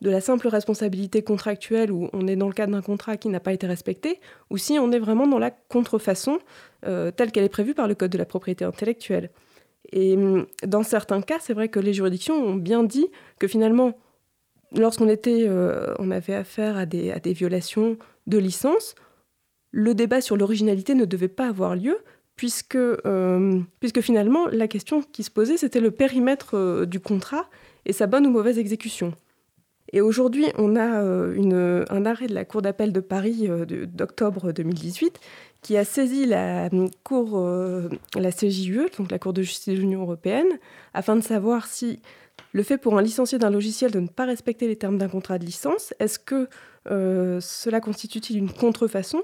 de 0.00 0.10
la 0.10 0.20
simple 0.20 0.48
responsabilité 0.48 1.22
contractuelle 1.22 1.90
où 1.90 2.08
on 2.12 2.26
est 2.28 2.36
dans 2.36 2.46
le 2.46 2.52
cadre 2.52 2.72
d'un 2.72 2.82
contrat 2.82 3.16
qui 3.16 3.28
n'a 3.28 3.40
pas 3.40 3.52
été 3.52 3.66
respecté, 3.66 4.20
ou 4.48 4.56
si 4.56 4.78
on 4.78 4.92
est 4.92 4.98
vraiment 4.98 5.26
dans 5.26 5.38
la 5.38 5.50
contrefaçon 5.50 6.38
euh, 6.86 7.10
telle 7.10 7.32
qu'elle 7.32 7.44
est 7.44 7.48
prévue 7.48 7.74
par 7.74 7.88
le 7.88 7.94
Code 7.94 8.12
de 8.12 8.18
la 8.18 8.24
propriété 8.24 8.64
intellectuelle. 8.64 9.30
Et 9.92 10.16
hum, 10.16 10.46
dans 10.66 10.82
certains 10.82 11.20
cas, 11.20 11.38
c'est 11.40 11.54
vrai 11.54 11.68
que 11.68 11.80
les 11.80 11.92
juridictions 11.92 12.34
ont 12.34 12.54
bien 12.54 12.84
dit 12.84 13.06
que 13.38 13.48
finalement, 13.48 13.98
lorsqu'on 14.76 15.08
était, 15.08 15.46
euh, 15.48 15.94
on 15.98 16.10
avait 16.10 16.34
affaire 16.34 16.76
à 16.76 16.86
des, 16.86 17.32
violations 17.32 17.96
de 18.26 18.38
licence, 18.38 18.94
le 19.70 19.94
débat 19.94 20.20
sur 20.20 20.36
l'originalité 20.36 20.94
ne 20.94 21.04
devait 21.04 21.28
pas 21.28 21.48
avoir 21.48 21.76
lieu, 21.76 21.98
puisque, 22.36 22.76
euh, 22.76 23.60
puisque 23.80 24.00
finalement, 24.00 24.46
la 24.48 24.68
question 24.68 25.02
qui 25.02 25.22
se 25.22 25.30
posait, 25.30 25.56
c'était 25.56 25.80
le 25.80 25.90
périmètre 25.90 26.56
euh, 26.56 26.86
du 26.86 27.00
contrat 27.00 27.48
et 27.84 27.92
sa 27.92 28.06
bonne 28.06 28.26
ou 28.26 28.30
mauvaise 28.30 28.58
exécution. 28.58 29.12
Et 29.92 30.02
aujourd'hui, 30.02 30.44
on 30.58 30.76
a 30.76 31.00
une- 31.34 31.86
un 31.88 32.04
arrêt 32.04 32.26
de 32.26 32.34
la 32.34 32.44
Cour 32.44 32.60
d'appel 32.60 32.92
de 32.92 33.00
Paris 33.00 33.48
d'octobre 33.86 34.52
2018 34.52 35.18
qui 35.62 35.76
a 35.76 35.84
saisi 35.84 36.26
la 36.26 36.68
hum, 36.72 36.90
Cour, 37.04 37.38
euh, 37.38 37.88
la 38.14 38.32
CJUE, 38.32 38.90
donc 38.96 39.10
la 39.10 39.18
Cour 39.18 39.32
de 39.32 39.42
justice 39.42 39.74
de 39.74 39.78
l'Union 39.78 40.02
européenne, 40.02 40.58
afin 40.94 41.16
de 41.16 41.22
savoir 41.22 41.66
si 41.66 42.00
le 42.52 42.62
fait 42.62 42.78
pour 42.78 42.96
un 42.96 43.02
licencié 43.02 43.38
d'un 43.38 43.50
logiciel 43.50 43.90
de 43.90 44.00
ne 44.00 44.08
pas 44.08 44.24
respecter 44.24 44.66
les 44.68 44.76
termes 44.76 44.98
d'un 44.98 45.08
contrat 45.08 45.38
de 45.38 45.44
licence, 45.44 45.92
est-ce 45.98 46.18
que 46.18 46.48
euh, 46.90 47.40
cela 47.40 47.80
constitue-t-il 47.80 48.38
une 48.38 48.50
contrefaçon 48.50 49.22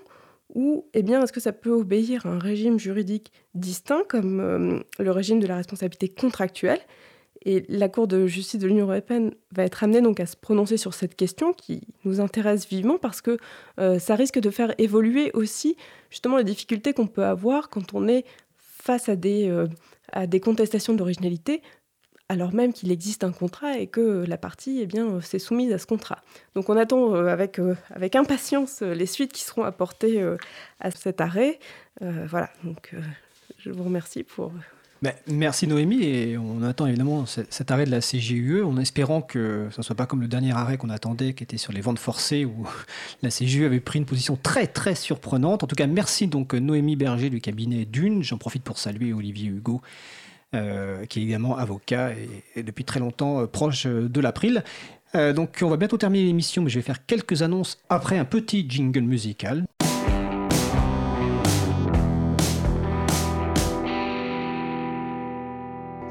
ou 0.55 0.87
eh 0.93 1.03
bien 1.03 1.23
est-ce 1.23 1.33
que 1.33 1.41
ça 1.41 1.53
peut 1.53 1.71
obéir 1.71 2.27
à 2.27 2.29
un 2.29 2.39
régime 2.39 2.79
juridique 2.79 3.33
distinct 3.55 4.05
comme 4.09 4.41
euh, 4.41 4.79
le 4.99 5.11
régime 5.11 5.41
de 5.41 5.47
la 5.47 5.57
responsabilité 5.57 6.09
contractuelle 6.09 6.81
et 7.45 7.65
la 7.69 7.89
Cour 7.89 8.09
de 8.09 8.27
justice 8.27 8.61
de 8.61 8.67
l'Union 8.67 8.89
européenne 8.89 9.35
va 9.53 9.65
être 9.65 9.85
amenée 9.85 10.01
donc 10.01 10.21
à 10.21 10.27
se 10.27 10.37
prononcer 10.37 10.77
sur 10.77 10.95
cette 10.95 11.15
question 11.15 11.53
qui 11.53 11.83
nous 12.05 12.21
intéresse 12.21 12.67
vivement 12.67 12.99
parce 12.99 13.21
que 13.21 13.37
euh, 13.79 13.99
ça 13.99 14.15
risque 14.15 14.39
de 14.39 14.51
faire 14.51 14.75
évoluer 14.79 15.31
aussi 15.35 15.77
justement 16.11 16.39
les 16.39 16.45
difficultés 16.45 16.95
qu'on 16.95 17.07
peut 17.07 17.25
avoir 17.25 17.69
quand 17.69 17.95
on 17.95 18.09
est 18.09 18.25
face 18.57 19.09
à 19.09 19.17
des, 19.17 19.49
euh, 19.49 19.67
à 20.13 20.27
des 20.27 20.41
contestations 20.41 20.95
d'originalité 20.95 21.63
alors 22.31 22.55
même 22.55 22.73
qu'il 22.73 22.91
existe 22.91 23.23
un 23.23 23.33
contrat 23.33 23.79
et 23.79 23.87
que 23.87 24.25
la 24.27 24.39
partie 24.39 24.81
eh 24.81 24.87
bien, 24.87 25.07
euh, 25.07 25.21
s'est 25.21 25.39
soumise 25.39 25.71
à 25.75 25.79
ce 25.79 25.85
contrat. 25.85 26.23
Donc 26.55 26.71
on 26.71 26.77
attend 26.79 27.13
avec, 27.15 27.61
avec 27.91 28.17
impatience 28.17 28.81
les 28.81 29.05
suites 29.05 29.33
qui 29.33 29.43
seront 29.43 29.65
apportées 29.65 30.25
à 30.81 30.91
cet 30.91 31.21
arrêt. 31.21 31.59
Voilà, 32.01 32.49
donc 32.65 32.95
je 33.59 33.71
vous 33.71 33.85
remercie 33.85 34.23
pour... 34.23 34.53
Merci 35.27 35.67
Noémie 35.67 36.03
et 36.03 36.39
on 36.39 36.63
attend 36.63 36.87
évidemment 36.87 37.27
ce- 37.27 37.43
cet 37.51 37.71
arrêt 37.71 37.85
de 37.85 37.91
la 37.91 38.01
CGUE 38.01 38.63
en 38.63 38.79
espérant 38.79 39.21
que 39.21 39.69
ça 39.71 39.77
ne 39.79 39.83
soit 39.83 39.95
pas 39.95 40.07
comme 40.07 40.23
le 40.23 40.29
dernier 40.29 40.53
arrêt 40.53 40.79
qu'on 40.79 40.89
attendait 40.89 41.35
qui 41.35 41.43
était 41.45 41.59
sur 41.59 41.75
les 41.75 41.83
ventes 41.83 41.99
forcées 41.99 42.47
où 42.47 42.67
la 43.23 43.29
CGUE 43.29 43.67
avait 43.67 43.81
pris 43.81 43.99
une 43.99 44.07
position 44.07 44.39
très 44.43 44.67
très 44.67 44.95
surprenante. 44.95 45.63
En 45.63 45.67
tout 45.67 45.77
cas 45.77 45.87
merci 45.87 46.27
donc 46.27 46.55
Noémie 46.55 46.97
Berger 46.97 47.29
du 47.29 47.43
cabinet 47.43 47.85
Dune. 47.85 48.23
J'en 48.23 48.39
profite 48.39 48.63
pour 48.63 48.79
saluer 48.79 49.13
Olivier 49.13 49.49
Hugo 49.49 49.83
euh, 50.55 51.05
qui 51.05 51.21
est 51.21 51.25
également 51.25 51.59
avocat 51.59 52.13
et, 52.57 52.63
depuis 52.63 52.85
très 52.85 53.01
longtemps 53.01 53.41
euh, 53.41 53.47
proche 53.47 53.87
de 53.87 54.21
l'April. 54.21 54.65
Euh, 55.17 55.35
donc 55.35 55.59
on 55.61 55.69
va 55.69 55.77
bientôt 55.77 55.99
terminer 55.99 56.25
l'émission 56.25 56.63
mais 56.63 56.71
je 56.71 56.79
vais 56.79 56.83
faire 56.83 57.05
quelques 57.05 57.43
annonces 57.43 57.79
après 57.91 58.17
un 58.17 58.25
petit 58.25 58.65
jingle 58.67 59.03
musical. 59.03 59.67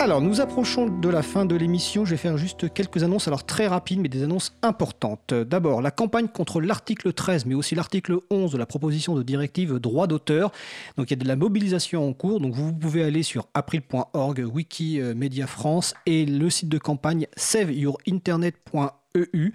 Alors, 0.04 0.20
nous 0.20 0.42
approchons 0.42 0.90
de 0.90 1.08
la 1.08 1.22
fin 1.22 1.46
de 1.46 1.56
l'émission. 1.56 2.04
Je 2.04 2.12
vais 2.12 2.18
faire 2.18 2.38
juste 2.38 2.74
quelques 2.74 3.04
annonces, 3.04 3.30
alors 3.30 3.46
très 3.46 3.68
rapides, 3.68 4.02
mais 4.02 4.10
des 4.10 4.22
annonces 4.22 4.54
importantes. 4.62 5.34
D'abord, 5.34 5.82
la 5.82 5.92
campagne 5.92 6.28
contre 6.28 6.60
l'article 6.60 7.14
13, 7.14 7.46
mais 7.46 7.56
aussi 7.56 7.74
l'article 7.74 8.18
11 8.30 8.52
de 8.52 8.58
la 8.58 8.66
proposition 8.66 9.16
de 9.16 9.24
directive 9.24 9.80
droit 9.80 10.08
d'auteur. 10.08 10.52
Donc, 10.98 11.10
il 11.10 11.12
y 11.12 11.14
a 11.14 11.24
de 11.24 11.28
la 11.28 11.38
mobilisation 11.38 12.06
en 12.06 12.12
cours. 12.12 12.42
Donc, 12.42 12.54
vous 12.54 12.74
pouvez 12.74 13.06
aller 13.06 13.24
sur 13.24 13.48
april.org, 13.54 14.46
Wikimedia 14.46 15.48
France 15.48 15.94
et 16.06 16.26
le 16.26 16.50
site 16.50 16.68
de 16.68 16.80
campagne 16.80 17.28
saveyourinternet.eu. 17.38 19.54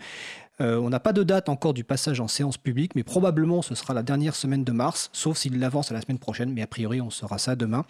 Euh, 0.61 0.79
on 0.79 0.91
n'a 0.91 1.01
pas 1.01 1.13
de 1.13 1.23
date 1.23 1.49
encore 1.49 1.75
du 1.75 1.85
passage 1.85 2.21
en 2.21 2.29
séance 2.29 2.59
publique, 2.59 2.95
mais 2.95 3.05
probablement 3.05 3.63
ce 3.63 3.75
sera 3.75 3.95
la 3.95 4.03
dernière 4.03 4.35
semaine 4.35 4.65
de 4.65 4.73
mars, 4.73 5.11
sauf 5.13 5.39
s'il 5.39 5.59
l'avance 5.59 5.91
à 5.91 5.95
la 5.95 6.01
semaine 6.01 6.19
prochaine, 6.19 6.53
mais 6.53 6.63
a 6.63 6.67
priori 6.67 7.01
on 7.01 7.11
saura 7.11 7.39
ça 7.39 7.57
demain. 7.57 7.85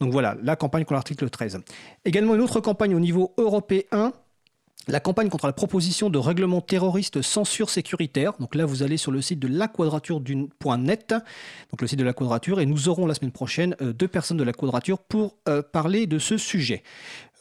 Donc 0.00 0.12
voilà, 0.12 0.36
la 0.42 0.56
campagne 0.56 0.84
contre 0.84 0.94
l'article 0.94 1.28
13. 1.28 1.60
Également 2.04 2.34
une 2.34 2.40
autre 2.40 2.60
campagne 2.60 2.94
au 2.94 3.00
niveau 3.00 3.34
européen. 3.36 4.12
La 4.86 5.00
campagne 5.00 5.30
contre 5.30 5.46
la 5.46 5.54
proposition 5.54 6.10
de 6.10 6.18
règlement 6.18 6.60
terroriste 6.60 7.22
censure 7.22 7.70
sécuritaire. 7.70 8.34
Donc 8.38 8.54
là, 8.54 8.66
vous 8.66 8.82
allez 8.82 8.98
sur 8.98 9.12
le 9.12 9.22
site 9.22 9.38
de 9.38 9.48
la 9.48 9.66
quadrature 9.66 10.20
d'une.net, 10.20 11.14
donc 11.70 11.80
le 11.80 11.86
site 11.86 11.98
de 11.98 12.04
la 12.04 12.12
quadrature, 12.12 12.60
et 12.60 12.66
nous 12.66 12.90
aurons 12.90 13.06
la 13.06 13.14
semaine 13.14 13.32
prochaine 13.32 13.76
euh, 13.80 13.94
deux 13.94 14.08
personnes 14.08 14.36
de 14.36 14.44
la 14.44 14.52
quadrature 14.52 14.98
pour 14.98 15.38
euh, 15.48 15.62
parler 15.62 16.06
de 16.06 16.18
ce 16.18 16.36
sujet. 16.36 16.82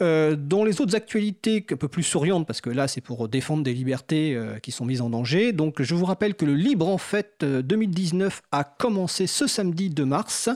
Euh, 0.02 0.36
dans 0.36 0.64
les 0.64 0.82
autres 0.82 0.95
actualités 0.95 1.64
un 1.72 1.76
peu 1.76 1.88
plus 1.88 2.02
souriantes, 2.02 2.48
parce 2.48 2.61
que 2.61 2.72
là 2.72 2.88
c'est 2.88 3.02
pour 3.02 3.28
défendre 3.28 3.61
des 3.64 3.74
libertés 3.74 4.36
euh, 4.36 4.57
qui 4.57 4.72
sont 4.72 4.86
mises 4.86 5.02
en 5.02 5.11
danger, 5.11 5.53
donc 5.53 5.84
je 5.84 5.94
vous 5.94 6.06
rappelle 6.06 6.34
que 6.34 6.45
le 6.45 6.56
Libre 6.56 6.88
en 6.88 6.98
Fête 6.98 7.41
euh, 7.44 7.61
2019 7.61 8.41
a 8.52 8.64
commencé 8.64 9.28
ce 9.28 9.45
samedi 9.45 9.91
2 9.91 10.03
mars. 10.03 10.49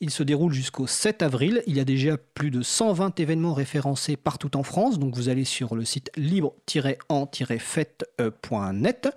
Il 0.00 0.08
se 0.10 0.22
déroule 0.22 0.54
jusqu'au 0.54 0.86
7 0.86 1.20
avril. 1.22 1.62
Il 1.66 1.76
y 1.76 1.80
a 1.80 1.84
déjà 1.84 2.16
plus 2.16 2.50
de 2.50 2.62
120 2.62 3.20
événements 3.20 3.52
référencés 3.52 4.16
partout 4.16 4.56
en 4.56 4.62
France, 4.62 4.98
donc 4.98 5.14
vous 5.14 5.28
allez 5.28 5.44
sur 5.44 5.74
le 5.74 5.84
site 5.84 6.10
libre-en-fête.net. 6.16 9.08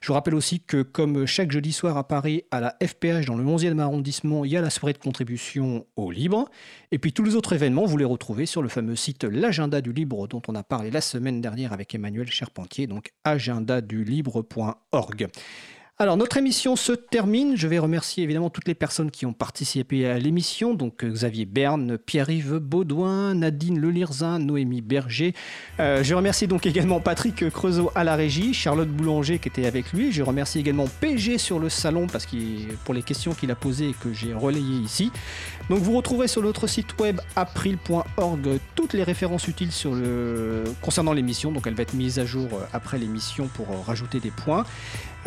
Je 0.00 0.06
vous 0.06 0.14
rappelle 0.14 0.34
aussi 0.34 0.60
que 0.60 0.80
comme 0.80 1.26
chaque 1.26 1.52
jeudi 1.52 1.72
soir 1.72 1.98
à 1.98 2.08
Paris, 2.08 2.44
à 2.50 2.60
la 2.60 2.74
FPH 2.82 3.26
dans 3.26 3.36
le 3.36 3.44
11e 3.44 3.78
arrondissement, 3.80 4.46
il 4.46 4.52
y 4.52 4.56
a 4.56 4.62
la 4.62 4.70
soirée 4.70 4.94
de 4.94 4.98
contribution 4.98 5.84
au 5.96 6.10
Libre. 6.10 6.48
Et 6.90 6.98
puis 6.98 7.12
tous 7.12 7.22
les 7.22 7.36
autres 7.36 7.52
événements, 7.52 7.84
vous 7.84 7.98
les 7.98 8.04
retrouvez 8.04 8.46
sur 8.46 8.62
le 8.62 8.68
fameux 8.68 8.96
site 8.96 9.09
L'Agenda 9.24 9.80
du 9.80 9.92
Libre 9.92 10.28
dont 10.28 10.42
on 10.48 10.54
a 10.54 10.62
parlé 10.62 10.90
la 10.90 11.00
semaine 11.00 11.40
dernière 11.40 11.72
avec 11.72 11.94
Emmanuel 11.94 12.30
Charpentier, 12.30 12.86
donc 12.86 13.12
agendadulibre.org. 13.24 15.30
Alors 16.00 16.16
notre 16.16 16.38
émission 16.38 16.76
se 16.76 16.92
termine. 16.92 17.58
Je 17.58 17.68
vais 17.68 17.78
remercier 17.78 18.24
évidemment 18.24 18.48
toutes 18.48 18.66
les 18.66 18.74
personnes 18.74 19.10
qui 19.10 19.26
ont 19.26 19.34
participé 19.34 20.06
à 20.06 20.18
l'émission. 20.18 20.72
Donc 20.72 21.04
Xavier 21.04 21.44
Berne, 21.44 21.98
Pierre-Yves 21.98 22.56
Baudouin, 22.56 23.34
Nadine 23.34 23.78
Lelirzin, 23.78 24.38
Noémie 24.38 24.80
Berger. 24.80 25.34
Euh, 25.78 26.02
je 26.02 26.14
remercie 26.14 26.46
donc 26.46 26.64
également 26.64 27.00
Patrick 27.00 27.46
Creusot 27.50 27.92
à 27.94 28.02
la 28.02 28.16
régie, 28.16 28.54
Charlotte 28.54 28.88
Boulanger 28.88 29.38
qui 29.38 29.48
était 29.48 29.66
avec 29.66 29.92
lui. 29.92 30.10
Je 30.10 30.22
remercie 30.22 30.58
également 30.58 30.86
PG 31.02 31.36
sur 31.36 31.58
le 31.58 31.68
salon 31.68 32.06
parce 32.06 32.26
pour 32.86 32.94
les 32.94 33.02
questions 33.02 33.34
qu'il 33.34 33.50
a 33.50 33.54
posées 33.54 33.90
et 33.90 33.92
que 33.92 34.14
j'ai 34.14 34.32
relayées 34.32 34.80
ici. 34.82 35.12
Donc 35.70 35.78
vous 35.78 35.96
retrouverez 35.96 36.26
sur 36.26 36.42
notre 36.42 36.66
site 36.66 37.00
web 37.00 37.20
april.org 37.36 38.58
toutes 38.74 38.92
les 38.92 39.04
références 39.04 39.46
utiles 39.46 39.70
concernant 40.82 41.12
l'émission. 41.12 41.52
Donc 41.52 41.68
elle 41.68 41.74
va 41.74 41.84
être 41.84 41.94
mise 41.94 42.18
à 42.18 42.26
jour 42.26 42.48
euh, 42.54 42.66
après 42.72 42.98
l'émission 42.98 43.46
pour 43.46 43.70
euh, 43.70 43.76
rajouter 43.86 44.18
des 44.18 44.32
points. 44.32 44.64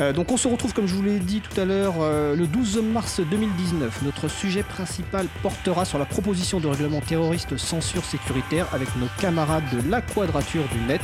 Euh, 0.02 0.12
donc 0.12 0.34
on 0.34 0.38
se 0.38 0.50
retrouve, 0.50 0.74
comme 0.74 0.86
je 0.86 0.96
vous 0.96 1.02
l'ai 1.02 1.20
dit 1.20 1.40
tout 1.40 1.58
à 1.58 1.64
l'heure, 1.64 1.94
le 2.02 2.46
12 2.46 2.82
mars 2.82 3.22
2019. 3.22 4.02
Notre 4.04 4.28
sujet 4.28 4.64
principal 4.64 5.28
portera 5.42 5.86
sur 5.86 5.98
la 5.98 6.06
proposition 6.06 6.60
de 6.60 6.68
règlement 6.68 7.00
terroriste 7.00 7.56
censure 7.56 8.04
sécuritaire 8.04 8.68
avec 8.74 8.94
nos 8.98 9.08
camarades 9.22 9.64
de 9.72 9.90
la 9.90 10.02
Quadrature 10.02 10.64
du 10.74 10.80
Net. 10.90 11.02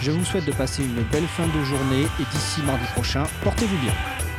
Je 0.00 0.12
vous 0.12 0.24
souhaite 0.24 0.44
de 0.44 0.52
passer 0.52 0.84
une 0.84 1.02
belle 1.10 1.26
fin 1.26 1.46
de 1.48 1.64
journée 1.64 2.02
et 2.20 2.24
d'ici 2.32 2.62
mardi 2.64 2.84
prochain, 2.94 3.24
portez-vous 3.42 3.78
bien. 3.78 4.29